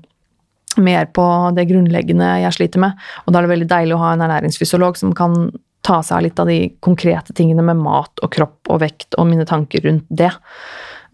mer 0.79 1.09
på 1.15 1.25
det 1.57 1.67
grunnleggende 1.71 2.29
jeg 2.45 2.57
sliter 2.57 2.83
med. 2.83 3.09
Og 3.27 3.33
da 3.33 3.41
er 3.41 3.47
det 3.47 3.55
veldig 3.55 3.71
deilig 3.71 3.97
å 3.97 4.03
ha 4.03 4.13
en 4.15 4.27
ernæringsfysiolog 4.27 4.99
som 5.01 5.15
kan 5.17 5.39
ta 5.87 6.01
seg 6.05 6.19
av 6.19 6.25
litt 6.27 6.43
av 6.43 6.51
de 6.51 6.59
konkrete 6.85 7.35
tingene 7.37 7.65
med 7.65 7.81
mat 7.81 8.23
og 8.23 8.33
kropp 8.35 8.71
og 8.73 8.83
vekt 8.83 9.17
og 9.19 9.29
mine 9.31 9.47
tanker 9.49 9.85
rundt 9.87 10.07
det. 10.11 10.31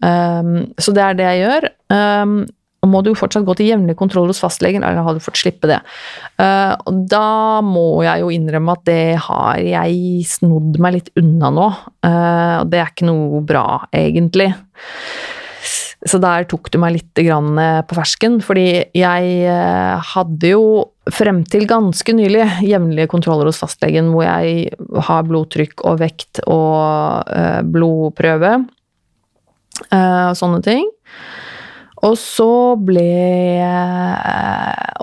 Um, 0.03 0.71
så 0.81 0.93
det 0.95 1.03
er 1.03 1.17
det 1.17 1.27
jeg 1.29 1.43
gjør. 1.45 1.67
Um, 1.93 2.37
og 2.85 2.91
må 2.93 3.01
du 3.01 3.11
jo 3.11 3.17
fortsatt 3.17 3.45
gå 3.47 3.57
til 3.57 3.71
jevnlig 3.71 3.97
kontroll 3.97 4.29
hos 4.29 4.41
fastlegen, 4.43 4.85
eller 4.85 5.01
har 5.05 5.17
du 5.17 5.23
fått 5.23 5.41
slippe 5.41 5.69
det? 5.71 5.81
Uh, 6.37 6.77
og 6.85 7.05
da 7.09 7.61
må 7.65 8.03
jeg 8.05 8.21
jo 8.21 8.33
innrømme 8.33 8.75
at 8.77 8.83
det 8.87 9.15
har 9.25 9.61
jeg 9.65 10.25
snodd 10.29 10.77
meg 10.83 10.99
litt 10.99 11.09
unna 11.19 11.51
nå. 11.53 11.69
Uh, 12.05 12.61
og 12.61 12.69
det 12.69 12.81
er 12.81 12.91
ikke 12.93 13.09
noe 13.09 13.41
bra, 13.45 13.65
egentlig. 13.95 14.51
Så 16.05 16.19
der 16.21 16.45
tok 16.45 16.69
du 16.69 16.77
meg 16.77 16.99
litt 16.99 17.17
eh, 17.17 17.79
på 17.89 17.95
fersken, 17.97 18.35
fordi 18.45 18.67
jeg 18.93 19.53
hadde 20.11 20.51
jo 20.51 20.83
frem 21.09 21.39
til 21.49 21.65
ganske 21.65 22.13
nylig 22.13 22.43
jevnlige 22.61 23.09
kontroller 23.09 23.49
hos 23.49 23.57
fastlegen 23.63 24.11
hvor 24.13 24.27
jeg 24.27 24.67
har 25.07 25.25
blodtrykk 25.25 25.81
og 25.81 25.97
vekt 26.03 26.43
og 26.45 27.25
blodprøve 27.73 28.51
og 29.89 30.37
sånne 30.37 30.61
ting. 30.67 30.85
Og 32.05 32.15
så 32.19 32.75
ble 32.77 33.09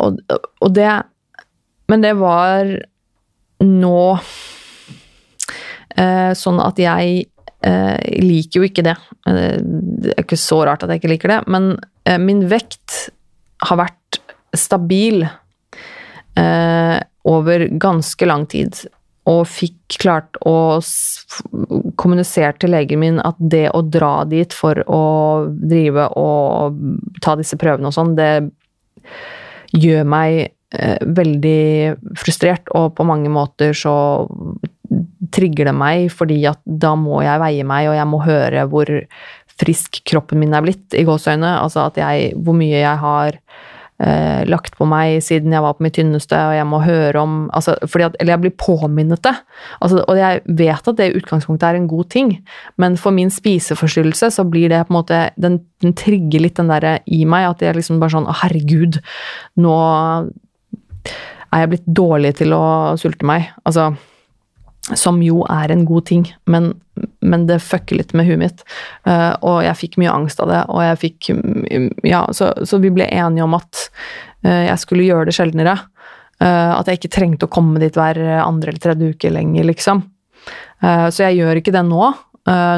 og, 0.03 0.21
og 0.33 0.71
det 0.75 0.89
Men 1.91 2.05
det 2.05 2.13
var 2.21 2.71
nå 3.63 3.99
eh, 5.95 6.33
sånn 6.35 6.59
at 6.63 6.81
jeg 6.83 7.11
eh, 7.63 7.99
liker 8.25 8.59
jo 8.59 8.67
ikke 8.67 8.85
det. 8.87 8.97
Eh, 9.29 9.59
det 9.63 10.15
er 10.17 10.25
ikke 10.25 10.39
så 10.41 10.63
rart 10.67 10.83
at 10.83 10.91
jeg 10.91 11.03
ikke 11.03 11.13
liker 11.13 11.31
det, 11.31 11.41
men 11.53 11.77
min 12.19 12.41
vekt 12.51 13.05
har 13.63 13.79
vært 13.79 14.19
stabil 14.59 15.23
over 17.23 17.67
ganske 17.79 18.27
lang 18.27 18.49
tid 18.51 18.81
og 19.31 19.45
fikk 19.47 19.99
klart 20.03 20.39
å 20.49 20.81
kommunisere 22.01 22.57
til 22.59 22.73
legen 22.75 23.03
min 23.03 23.21
at 23.23 23.39
det 23.39 23.69
å 23.71 23.83
dra 23.87 24.25
dit 24.27 24.55
for 24.57 24.81
å 24.91 25.05
drive 25.47 26.09
og 26.19 26.81
ta 27.23 27.37
disse 27.39 27.59
prøvene 27.61 27.91
og 27.91 27.95
sånn, 27.95 28.17
det 28.19 28.33
gjør 29.79 30.09
meg 30.09 30.41
eh, 30.75 30.99
veldig 31.07 32.17
frustrert, 32.19 32.67
og 32.75 32.97
på 32.99 33.07
mange 33.07 33.31
måter 33.33 33.77
så 33.79 33.95
trigger 35.33 35.71
det 35.71 35.77
meg, 35.77 36.09
fordi 36.13 36.43
at 36.51 36.61
da 36.67 36.93
må 36.99 37.23
jeg 37.25 37.41
veie 37.41 37.69
meg, 37.69 37.89
og 37.89 37.97
jeg 37.97 38.11
må 38.11 38.21
høre 38.27 38.67
hvor 38.69 38.91
frisk 39.63 40.03
kroppen 40.09 40.43
min 40.43 40.57
er 40.57 40.65
blitt, 40.65 40.89
i 40.99 41.07
gåseøyne. 41.07 41.55
Altså 41.63 41.87
at 41.87 42.01
jeg 42.01 42.33
Hvor 42.43 42.57
mye 42.59 42.83
jeg 42.83 42.99
har 42.99 43.39
eh, 44.03 44.43
lagt 44.51 44.77
på 44.79 44.87
meg 44.89 45.21
siden 45.25 45.55
jeg 45.55 45.65
var 45.65 45.77
på 45.79 45.87
mitt 45.87 45.97
tynneste, 45.97 46.37
og 46.37 46.57
jeg 46.57 46.69
må 46.69 46.83
høre 46.85 47.23
om 47.23 47.37
altså, 47.55 47.77
at, 47.79 48.17
Eller 48.19 48.35
jeg 48.35 48.43
blir 48.45 48.55
påminnet 48.59 49.23
det. 49.25 49.35
Altså, 49.81 50.03
og 50.03 50.19
jeg 50.19 50.43
vet 50.47 50.93
at 50.93 50.99
det 50.99 51.09
i 51.11 51.17
utgangspunktet 51.21 51.69
er 51.69 51.81
en 51.81 51.91
god 51.91 52.11
ting, 52.13 52.35
men 52.77 52.99
for 53.01 53.15
min 53.15 53.33
spiseforstyrrelse 53.33 54.33
så 54.35 54.47
blir 54.49 54.73
det 54.73 54.85
på 54.87 54.95
en 54.95 55.01
måte 55.01 55.21
Den, 55.37 55.61
den 55.83 55.95
trigger 55.99 56.43
litt 56.43 56.59
den 56.59 56.71
derre 56.73 56.99
i 57.07 57.25
meg, 57.25 57.49
at 57.51 57.63
jeg 57.63 57.79
liksom 57.79 58.01
bare 58.03 58.17
sånn 58.17 58.29
Å, 58.31 58.39
herregud, 58.45 59.01
nå 59.63 59.77
er 61.53 61.65
jeg 61.65 61.71
blitt 61.75 61.87
dårlig 61.87 62.37
til 62.39 62.55
å 62.57 62.65
sulte 63.01 63.27
meg. 63.29 63.51
Altså 63.69 63.93
som 64.91 65.21
jo 65.23 65.45
er 65.47 65.71
en 65.71 65.85
god 65.87 66.07
ting, 66.11 66.25
men, 66.51 66.73
men 67.23 67.47
det 67.47 67.61
fucker 67.63 68.01
litt 68.01 68.13
med 68.19 68.27
huet 68.27 68.41
mitt. 68.41 68.65
Uh, 69.07 69.31
og 69.39 69.61
jeg 69.63 69.79
fikk 69.79 69.99
mye 70.03 70.15
angst 70.15 70.43
av 70.43 70.51
det, 70.51 70.63
og 70.73 70.83
jeg 70.83 71.01
fikk 71.05 71.31
Ja, 72.09 72.25
så, 72.35 72.51
så 72.67 72.81
vi 72.83 72.91
ble 72.95 73.07
enige 73.07 73.47
om 73.47 73.55
at 73.59 73.85
uh, 74.47 74.65
jeg 74.67 74.79
skulle 74.83 75.07
gjøre 75.07 75.31
det 75.31 75.37
sjeldnere. 75.39 75.77
Uh, 76.43 76.75
at 76.75 76.91
jeg 76.91 76.99
ikke 76.99 77.15
trengte 77.15 77.47
å 77.47 77.53
komme 77.53 77.79
dit 77.83 77.95
hver 77.95 78.19
andre 78.43 78.73
eller 78.73 78.83
tredje 78.83 79.15
uke 79.15 79.31
lenger, 79.31 79.69
liksom. 79.71 80.09
så 80.83 81.23
jeg 81.29 81.37
gjør 81.39 81.61
ikke 81.61 81.71
det 81.71 81.85
nå. 81.87 82.07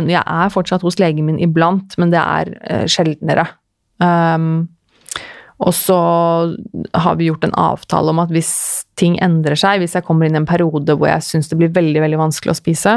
jeg 0.04 0.20
er 0.20 0.50
fortsatt 0.52 0.82
hos 0.84 0.98
legen 1.00 1.24
min 1.24 1.38
iblant, 1.40 1.94
men 1.96 2.10
det 2.12 2.20
er 2.20 2.50
sjeldnere. 2.92 3.46
Um, 3.96 4.66
Og 5.64 5.72
så 5.74 5.96
har 6.92 7.16
vi 7.16 7.30
gjort 7.30 7.46
en 7.46 7.56
avtale 7.56 8.12
om 8.12 8.20
at 8.20 8.32
hvis 8.34 8.52
ting 9.00 9.16
endrer 9.24 9.56
seg, 9.58 9.80
hvis 9.80 9.96
jeg 9.96 10.04
kommer 10.06 10.28
inn 10.28 10.36
i 10.36 10.42
en 10.42 10.48
periode 10.48 10.96
hvor 10.98 11.08
jeg 11.08 11.24
syns 11.24 11.48
det 11.50 11.58
blir 11.60 11.72
veldig, 11.74 12.02
veldig 12.04 12.20
vanskelig 12.20 12.52
å 12.52 12.58
spise, 12.58 12.94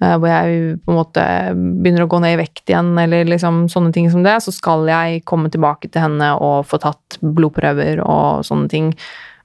eh, 0.00 0.14
hvor 0.16 0.30
jeg 0.30 0.78
på 0.84 0.94
en 0.94 0.98
måte 0.98 1.24
begynner 1.54 2.06
å 2.06 2.10
gå 2.10 2.22
ned 2.24 2.36
i 2.36 2.40
vekt 2.40 2.72
igjen, 2.72 2.94
eller 3.02 3.28
liksom 3.28 3.66
sånne 3.72 3.92
ting 3.94 4.08
som 4.12 4.24
det, 4.24 4.38
så 4.44 4.54
skal 4.54 4.88
jeg 4.88 5.24
komme 5.28 5.52
tilbake 5.52 5.92
til 5.92 6.06
henne 6.06 6.32
og 6.40 6.64
få 6.70 6.80
tatt 6.82 7.20
blodprøver 7.20 8.00
og 8.06 8.46
sånne 8.48 8.72
ting. 8.72 8.94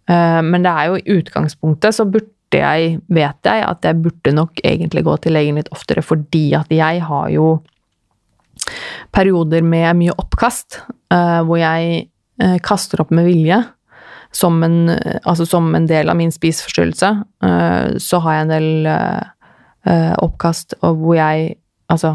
Eh, 0.08 0.40
men 0.46 0.64
det 0.64 0.72
er 0.72 0.90
jo 0.90 1.02
i 1.02 1.20
utgangspunktet 1.20 2.00
så 2.00 2.08
burde 2.08 2.32
jeg, 2.54 2.98
vet 3.10 3.50
jeg, 3.50 3.66
at 3.66 3.84
jeg 3.84 4.00
burde 4.00 4.36
nok 4.38 4.64
egentlig 4.64 5.04
gå 5.04 5.20
til 5.20 5.36
legen 5.36 5.60
litt 5.60 5.72
oftere, 5.74 6.06
fordi 6.06 6.52
at 6.56 6.72
jeg 6.72 7.04
har 7.04 7.30
jo 7.34 7.58
perioder 9.14 9.64
med 9.66 9.98
mye 10.00 10.16
oppkast, 10.22 10.84
uh, 11.14 11.42
hvor 11.46 11.58
jeg 11.58 12.08
kaster 12.66 13.04
opp 13.04 13.12
med 13.14 13.28
vilje. 13.30 13.60
Som 14.34 14.64
en, 14.66 14.90
altså 15.30 15.46
som 15.46 15.68
en 15.78 15.86
del 15.86 16.10
av 16.10 16.18
min 16.18 16.32
spiseforstyrrelse, 16.34 17.10
uh, 17.46 17.90
så 18.02 18.22
har 18.26 18.38
jeg 18.40 18.46
en 18.48 18.54
del 18.56 18.88
oppkast 20.24 20.78
og 20.80 21.02
hvor 21.02 21.18
jeg 21.18 21.58
Altså, 21.92 22.14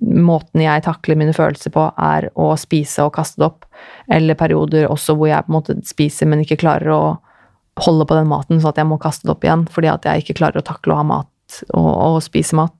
måten 0.00 0.62
jeg 0.62 0.84
takler 0.86 1.18
mine 1.18 1.34
følelser 1.36 1.72
på, 1.74 1.88
er 1.98 2.28
å 2.38 2.52
spise 2.56 3.02
og 3.04 3.10
kaste 3.16 3.42
det 3.42 3.48
opp. 3.48 3.66
Eller 4.06 4.38
perioder 4.38 4.86
også 4.88 5.16
hvor 5.18 5.28
jeg 5.28 5.44
på 5.44 5.52
en 5.52 5.56
måte 5.56 5.76
spiser, 5.84 6.30
men 6.30 6.44
ikke 6.44 6.60
klarer 6.62 6.94
å 6.94 7.02
holde 7.80 8.06
på 8.06 8.16
den 8.16 8.30
maten, 8.30 8.60
så 8.60 8.70
at 8.70 8.80
jeg 8.80 8.88
må 8.88 8.98
kaste 9.00 9.26
det 9.26 9.34
opp 9.34 9.44
igjen 9.46 9.64
fordi 9.72 9.88
at 9.88 10.06
jeg 10.06 10.24
ikke 10.24 10.38
klarer 10.42 10.60
å 10.60 10.66
takle 10.66 10.94
å 10.94 11.00
ha 11.00 11.06
mat 11.08 11.60
og, 11.72 11.88
og 11.88 12.18
spise 12.24 12.56
mat. 12.58 12.74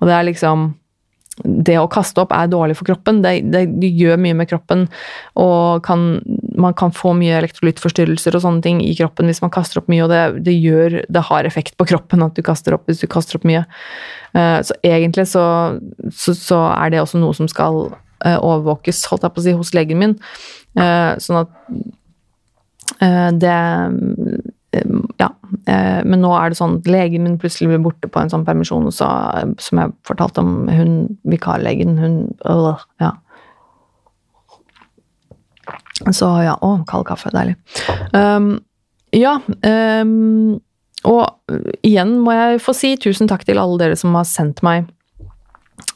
Og 0.00 0.08
det 0.08 0.16
er 0.16 0.26
liksom 0.30 0.70
det 1.44 1.76
å 1.80 1.88
kaste 1.90 2.22
opp 2.22 2.32
er 2.34 2.50
dårlig 2.50 2.76
for 2.78 2.88
kroppen. 2.88 3.20
Det, 3.24 3.34
det, 3.52 3.90
gjør 4.00 4.20
mye 4.20 4.36
med 4.36 4.50
kroppen, 4.50 4.86
og 5.40 5.82
kan, 5.86 6.20
man 6.60 6.76
kan 6.78 6.94
få 6.94 7.12
mye 7.18 7.38
elektrolyttforstyrrelser 7.40 8.36
og 8.36 8.44
sånne 8.44 8.64
ting 8.64 8.82
i 8.84 8.92
kroppen 8.98 9.30
hvis 9.30 9.42
man 9.44 9.52
kaster 9.54 9.80
opp 9.80 9.90
mye, 9.92 10.04
og 10.06 10.12
det, 10.12 10.22
det, 10.46 10.56
gjør, 10.58 11.00
det 11.08 11.24
har 11.30 11.48
effekt 11.48 11.76
på 11.80 11.88
kroppen 11.90 12.24
at 12.26 12.36
du 12.36 12.44
kaster 12.46 12.76
opp 12.76 12.88
hvis 12.90 13.02
du 13.02 13.08
kaster 13.10 13.40
opp 13.40 13.46
mye. 13.48 13.64
Uh, 14.36 14.60
så 14.66 14.76
egentlig 14.86 15.26
så, 15.30 15.44
så, 16.14 16.36
så, 16.36 16.60
er 16.76 16.92
det 16.92 17.02
også 17.02 17.20
noe 17.22 17.36
som 17.36 17.48
skal 17.50 17.86
uh, 17.90 18.38
overvåkes, 18.38 19.06
holdt 19.10 19.26
jeg 19.26 19.34
på 19.34 19.42
å 19.42 19.46
si, 19.48 19.56
hos 19.62 19.74
legen 19.76 20.02
min. 20.02 20.18
Uh, 20.78 21.16
sånn 21.22 21.44
at 21.44 21.56
det 23.00 23.58
ja, 25.18 25.28
eh, 25.66 26.00
men 26.06 26.22
nå 26.22 26.30
er 26.36 26.52
det 26.52 26.58
sånn 26.60 26.76
at 26.78 26.90
legen 26.90 27.24
min 27.26 27.38
plutselig 27.42 27.72
blir 27.72 27.82
borte 27.82 28.10
på 28.10 28.20
en 28.22 28.30
sånn 28.30 28.46
permisjon, 28.46 28.86
så, 28.94 29.08
som 29.58 29.82
jeg 29.82 29.94
fortalte 30.06 30.44
om 30.44 30.70
hun 30.70 30.94
vikarlegen, 31.28 31.98
hun 31.98 32.22
øh, 32.46 32.86
Ja. 33.02 33.16
Så 36.16 36.26
ja, 36.42 36.54
å, 36.64 36.78
kald 36.88 37.04
kaffe, 37.06 37.30
deilig. 37.34 37.58
Um, 38.16 38.56
ja, 39.12 39.34
um, 40.00 40.56
og 41.06 41.52
igjen 41.86 42.14
må 42.24 42.32
jeg 42.34 42.62
få 42.64 42.74
si 42.74 42.94
tusen 43.00 43.28
takk 43.30 43.44
til 43.46 43.60
alle 43.60 43.78
dere 43.82 43.98
som 44.00 44.16
har 44.16 44.26
sendt 44.28 44.62
meg 44.66 44.88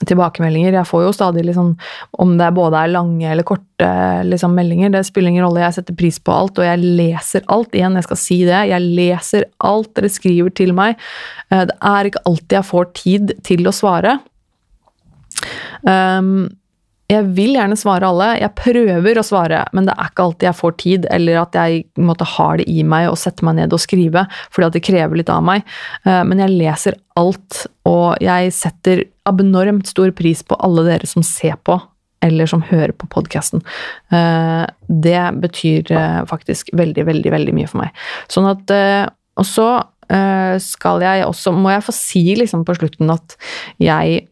tilbakemeldinger. 0.02 0.74
Jeg 0.74 0.88
får 0.88 1.04
jo 1.06 1.12
stadig 1.14 1.44
liksom, 1.46 1.74
om 2.22 2.34
det 2.38 2.50
både 2.56 2.80
er 2.80 2.92
lange 2.92 3.28
eller 3.30 3.46
korte 3.46 3.90
liksom, 4.26 4.56
meldinger, 4.56 4.92
det 4.94 5.04
spiller 5.06 5.30
ingen 5.30 5.46
rolle. 5.46 5.62
Jeg 5.62 5.78
setter 5.78 5.98
pris 5.98 6.18
på 6.18 6.34
alt, 6.34 6.58
og 6.58 6.66
jeg 6.66 6.82
leser 6.82 7.46
alt. 7.52 7.74
Igjen, 7.76 7.98
jeg 7.98 8.08
skal 8.08 8.20
si 8.20 8.40
det. 8.48 8.64
Jeg 8.72 8.90
leser 9.00 9.48
alt 9.70 9.92
dere 9.96 10.10
skriver 10.12 10.54
til 10.58 10.74
meg. 10.76 10.98
Eh, 11.50 11.64
det 11.70 11.78
er 11.94 12.10
ikke 12.10 12.24
alltid 12.30 12.58
jeg 12.58 12.70
får 12.72 12.92
tid 12.98 13.34
til 13.46 13.70
å 13.70 13.74
svare. 13.74 14.18
Um, 15.84 16.48
jeg 17.12 17.24
vil 17.36 17.52
gjerne 17.52 17.76
svare 17.76 18.08
alle. 18.08 18.30
Jeg 18.40 18.54
prøver 18.56 19.18
å 19.20 19.24
svare, 19.26 19.60
men 19.76 19.88
det 19.88 19.94
er 19.96 20.08
ikke 20.08 20.24
alltid 20.24 20.48
jeg 20.48 20.56
får 20.56 20.76
tid, 20.80 21.08
eller 21.12 21.40
at 21.42 21.56
jeg 21.58 21.82
måtte, 22.00 22.26
har 22.34 22.60
det 22.60 22.66
i 22.70 22.84
meg 22.86 23.10
å 23.10 23.18
sette 23.18 23.44
meg 23.44 23.58
ned 23.58 23.74
og 23.76 23.82
skrive, 23.82 24.24
fordi 24.54 24.68
at 24.70 24.76
det 24.78 24.84
krever 24.86 25.20
litt 25.20 25.32
av 25.32 25.42
meg. 25.44 25.66
Eh, 26.08 26.22
men 26.24 26.40
jeg 26.40 26.54
leser 26.54 26.96
alt, 27.20 27.64
og 27.88 28.22
jeg 28.24 28.54
setter 28.56 29.04
abnormt 29.28 29.90
stor 29.90 30.14
pris 30.16 30.40
på 30.46 30.56
alle 30.64 30.86
dere 30.88 31.10
som 31.10 31.24
ser 31.26 31.58
på, 31.60 31.76
eller 32.24 32.48
som 32.48 32.64
hører 32.70 32.94
på 32.96 33.08
podkasten. 33.12 33.60
Eh, 34.08 34.64
det 34.88 35.24
betyr 35.44 35.92
eh, 35.92 36.22
faktisk 36.30 36.72
veldig, 36.72 37.04
veldig, 37.10 37.34
veldig 37.36 37.56
mye 37.60 37.68
for 37.68 37.84
meg. 37.84 38.06
Sånn 38.32 38.48
at 38.48 38.72
Og 39.34 39.46
så 39.48 39.68
skal 40.60 41.00
jeg 41.00 41.22
også 41.24 41.50
Må 41.56 41.70
jeg 41.72 41.82
få 41.86 41.92
si 41.96 42.20
liksom 42.36 42.60
på 42.68 42.74
slutten 42.76 43.08
at 43.10 43.36
jeg 43.80 44.26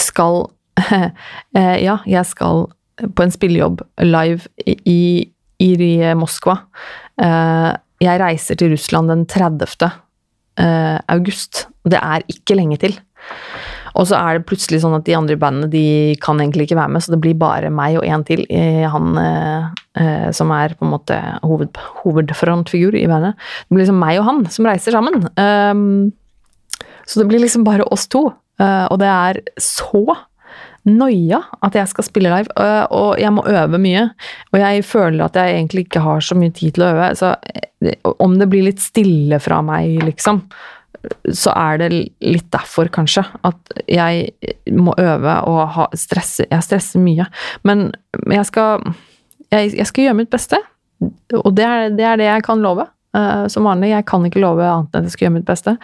skal 0.00 0.46
eh, 0.92 1.76
Ja, 1.82 1.98
jeg 2.08 2.24
skal 2.28 2.66
på 3.02 3.24
en 3.24 3.32
spillejobb 3.34 3.82
live 4.04 4.46
i, 4.66 5.28
i 5.62 5.72
Moskva. 6.18 6.58
Eh, 7.20 7.70
jeg 8.02 8.20
reiser 8.22 8.58
til 8.58 8.72
Russland 8.74 9.12
den 9.12 9.26
30. 9.30 9.90
Eh, 10.60 10.98
august. 11.12 11.66
Det 11.88 11.98
er 11.98 12.24
ikke 12.30 12.56
lenge 12.58 12.78
til. 12.82 12.96
Og 13.98 14.06
så 14.08 14.16
er 14.16 14.38
det 14.38 14.46
plutselig 14.48 14.80
sånn 14.82 14.96
at 14.96 15.04
de 15.06 15.16
andre 15.16 15.36
bandene 15.40 15.68
de 15.72 16.16
kan 16.24 16.40
egentlig 16.40 16.66
ikke 16.66 16.78
være 16.78 16.94
med, 16.94 17.04
så 17.04 17.12
det 17.12 17.20
blir 17.22 17.36
bare 17.38 17.68
meg 17.74 17.98
og 18.00 18.06
en 18.08 18.24
til, 18.24 18.46
han 18.88 19.18
eh, 19.20 20.28
som 20.32 20.52
er 20.56 20.72
på 20.78 20.86
en 20.86 20.94
måte 20.94 21.18
hoved, 21.44 21.76
hovedfrontfigur 22.00 22.96
i 22.96 23.04
bandet. 23.10 23.36
Det 23.36 23.76
blir 23.76 23.84
liksom 23.84 24.00
meg 24.00 24.20
og 24.20 24.28
han 24.30 24.42
som 24.52 24.68
reiser 24.68 24.96
sammen. 24.96 25.26
Um, 25.36 26.12
så 27.04 27.20
det 27.20 27.28
blir 27.28 27.42
liksom 27.42 27.66
bare 27.68 27.86
oss 27.92 28.06
to. 28.08 28.30
Uh, 28.62 28.86
og 28.92 29.00
det 29.02 29.10
er 29.10 29.40
så 29.60 30.04
noia 30.88 31.38
at 31.62 31.76
jeg 31.78 31.90
skal 31.90 32.06
spille 32.06 32.30
live, 32.32 32.50
uh, 32.58 32.84
og 32.90 33.20
jeg 33.20 33.32
må 33.34 33.44
øve 33.48 33.80
mye. 33.82 34.06
Og 34.52 34.60
jeg 34.62 34.84
føler 34.86 35.24
at 35.26 35.38
jeg 35.38 35.56
egentlig 35.56 35.86
ikke 35.86 36.04
har 36.04 36.22
så 36.24 36.38
mye 36.38 36.54
tid 36.54 36.76
til 36.76 36.86
å 36.86 36.92
øve, 36.92 37.10
så 37.18 37.34
eh, 37.54 38.12
om 38.22 38.38
det 38.38 38.48
blir 38.50 38.66
litt 38.66 38.82
stille 38.82 39.38
fra 39.42 39.60
meg, 39.66 40.02
liksom, 40.06 40.42
så 41.34 41.54
er 41.58 41.80
det 41.82 41.90
litt 42.22 42.48
derfor, 42.54 42.90
kanskje, 42.94 43.24
at 43.46 43.72
jeg 43.90 44.30
må 44.74 44.94
øve 45.02 45.38
og 45.50 45.62
ha, 45.74 45.86
stresse 45.98 46.46
Jeg 46.46 46.62
stresser 46.62 47.02
mye. 47.02 47.26
Men 47.66 47.88
jeg 48.30 48.46
skal, 48.46 48.84
jeg, 49.50 49.86
skal 49.88 50.06
gjøre 50.06 50.20
mitt 50.20 50.30
beste, 50.30 50.60
og 51.38 51.50
det 51.58 51.66
er 51.66 51.96
det 51.96 52.28
jeg 52.28 52.46
kan 52.46 52.62
love. 52.62 52.86
Uh, 53.12 53.44
som 53.52 53.66
vanlig. 53.68 53.90
Jeg 53.90 54.06
kan 54.08 54.22
ikke 54.24 54.40
love 54.40 54.64
annet 54.64 54.94
enn 54.96 55.04
at 55.04 55.10
jeg 55.10 55.12
skal 55.12 55.26
gjøre 55.26 55.34
mitt 55.34 55.44
beste. 55.44 55.74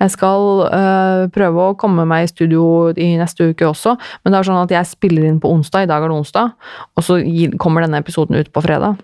Jeg 0.00 0.12
skal 0.14 0.46
uh, 0.72 1.26
prøve 1.34 1.66
å 1.66 1.74
komme 1.76 2.06
meg 2.08 2.24
i 2.24 2.30
studio 2.30 2.62
i 2.96 3.10
neste 3.20 3.50
uke 3.50 3.68
også, 3.68 3.92
men 4.22 4.32
det 4.32 4.38
er 4.38 4.48
sånn 4.48 4.62
at 4.62 4.72
jeg 4.72 4.88
spiller 4.88 5.26
inn 5.28 5.36
på 5.42 5.50
onsdag, 5.52 5.84
i 5.84 5.90
dag 5.90 6.00
er 6.00 6.08
det 6.08 6.16
onsdag, 6.16 6.54
og 6.96 7.04
så 7.04 7.18
kommer 7.60 7.84
denne 7.84 8.00
episoden 8.00 8.40
ut 8.40 8.48
på 8.54 8.64
fredag. 8.64 8.96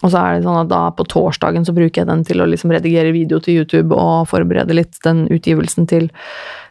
Og 0.00 0.12
så 0.12 0.20
er 0.20 0.36
det 0.36 0.44
sånn 0.44 0.60
at 0.60 0.68
da 0.68 0.82
på 0.96 1.08
torsdagen 1.08 1.64
så 1.64 1.72
bruker 1.76 2.02
jeg 2.02 2.08
den 2.08 2.26
til 2.28 2.44
å 2.44 2.48
liksom 2.48 2.72
redigere 2.72 3.16
video 3.16 3.40
til 3.40 3.62
YouTube 3.62 3.96
og 3.96 4.28
forberede 4.28 4.76
litt 4.76 5.00
den 5.06 5.24
utgivelsen 5.32 5.88
til 5.88 6.10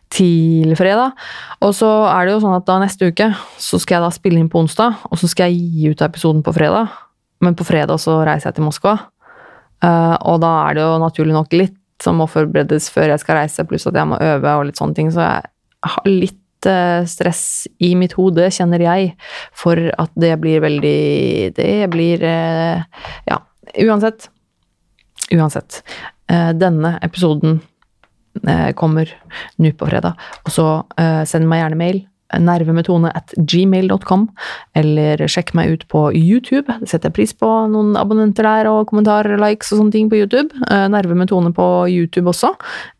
til 0.10 0.74
fredag. 0.74 1.14
Og 1.62 1.76
så 1.78 1.88
er 2.10 2.26
det 2.26 2.32
jo 2.34 2.42
sånn 2.42 2.56
at 2.58 2.66
da 2.66 2.80
neste 2.82 3.12
uke 3.12 3.28
så 3.62 3.78
skal 3.78 4.00
jeg 4.00 4.06
da 4.08 4.16
spille 4.16 4.42
inn 4.42 4.50
på 4.50 4.64
onsdag, 4.64 5.04
og 5.06 5.22
så 5.22 5.30
skal 5.30 5.52
jeg 5.52 5.62
gi 5.70 5.92
ut 5.94 6.02
episoden 6.02 6.42
på 6.46 6.54
fredag. 6.56 6.90
Men 7.46 7.54
på 7.56 7.68
fredag 7.68 8.02
så 8.02 8.18
reiser 8.26 8.50
jeg 8.50 8.58
til 8.58 8.66
Moskva. 8.66 8.96
Uh, 9.84 10.16
og 10.28 10.42
da 10.44 10.52
er 10.68 10.78
det 10.78 10.84
jo 10.84 11.00
naturlig 11.00 11.36
nok 11.36 11.56
litt 11.56 11.78
som 12.04 12.20
må 12.20 12.30
forberedes 12.32 12.88
før 12.94 13.14
jeg 13.14 13.24
skal 13.24 13.42
reise, 13.42 13.66
pluss 13.68 13.88
at 13.90 13.98
jeg 14.00 14.08
må 14.08 14.20
øve 14.24 14.56
og 14.60 14.68
litt 14.70 14.80
sånne 14.80 14.98
ting. 14.98 15.12
Så 15.12 15.24
jeg 15.24 15.92
har 15.94 16.10
litt 16.10 16.70
uh, 16.70 17.08
stress 17.10 17.44
i 17.84 17.94
mitt 18.00 18.16
hode, 18.20 18.48
kjenner 18.56 18.84
jeg, 18.84 19.14
for 19.56 19.80
at 19.92 20.14
det 20.20 20.34
blir 20.44 20.64
veldig 20.64 21.00
Det 21.58 21.74
blir 21.92 22.24
uh, 22.24 23.08
Ja, 23.30 23.42
uansett. 23.86 24.30
Uansett. 25.30 25.84
denne 26.30 26.98
episoden 27.06 27.60
kommer 28.78 29.10
nå 29.62 29.72
på 29.78 29.86
fredag, 29.90 30.18
og 30.46 30.54
så 30.54 30.66
send 31.30 31.46
meg 31.50 31.62
gjerne 31.62 31.78
mail 31.78 32.00
nervemetone 32.38 33.12
at 33.16 33.34
gmail.com, 33.38 34.28
eller 34.78 35.24
sjekk 35.32 35.54
meg 35.58 35.74
ut 35.74 35.86
på 35.92 36.04
YouTube. 36.18 36.68
Det 36.82 36.92
setter 36.92 37.10
jeg 37.10 37.18
pris 37.18 37.34
på 37.38 37.50
noen 37.72 37.96
abonnenter 38.00 38.46
der, 38.48 38.70
og 38.72 38.90
kommentarer, 38.92 39.40
likes 39.42 39.74
og 39.74 39.82
sånne 39.82 39.96
ting 39.96 40.12
på 40.12 40.20
YouTube. 40.22 40.54
Eh, 40.70 40.86
nervemetone 40.94 41.54
på 41.56 41.70
YouTube 41.92 42.30
også. 42.34 42.54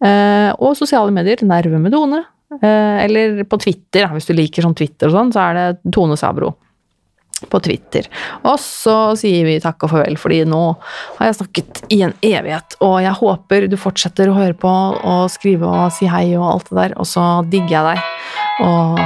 Eh, 0.06 0.50
og 0.58 0.78
sosiale 0.80 1.14
medier. 1.16 1.44
Nervemetone. 1.46 2.24
Eh, 2.60 2.96
eller 3.06 3.44
på 3.46 3.60
Twitter, 3.62 4.10
hvis 4.16 4.30
du 4.30 4.34
liker 4.34 4.66
sånn 4.66 4.78
Twitter 4.78 5.12
og 5.12 5.18
sånn, 5.18 5.36
så 5.36 5.46
er 5.50 5.60
det 5.60 5.94
Tone 5.94 6.18
Sabro 6.18 6.56
på 7.50 7.62
Twitter. 7.64 8.10
Og 8.44 8.58
så 8.62 9.16
sier 9.20 9.48
vi 9.48 9.60
takk 9.64 9.86
og 9.86 9.94
farvel, 9.94 10.18
fordi 10.20 10.42
nå 10.50 10.64
har 11.20 11.30
jeg 11.30 11.40
snakket 11.40 11.82
i 11.94 12.02
en 12.08 12.16
evighet, 12.26 12.78
og 12.84 13.00
jeg 13.06 13.16
håper 13.22 13.70
du 13.70 13.78
fortsetter 13.80 14.32
å 14.32 14.38
høre 14.38 14.58
på 14.58 14.70
og 14.70 15.32
skrive 15.32 15.70
og 15.70 15.94
si 15.96 16.10
hei 16.12 16.28
og 16.36 16.50
alt 16.52 16.70
det 16.72 16.80
der, 16.82 16.98
og 17.00 17.08
så 17.10 17.26
digger 17.50 17.74
jeg 17.80 17.86
deg. 17.94 18.00
Og 18.68 19.00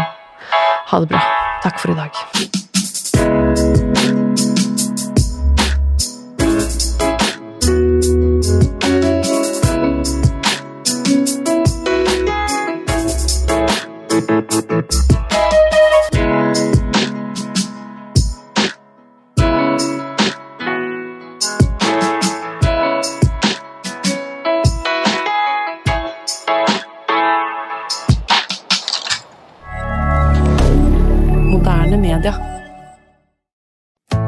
ha 0.94 1.00
det 1.00 1.10
bra. 1.14 1.22
Takk 1.64 1.80
for 1.80 1.94
i 1.94 2.00
dag. 2.02 2.12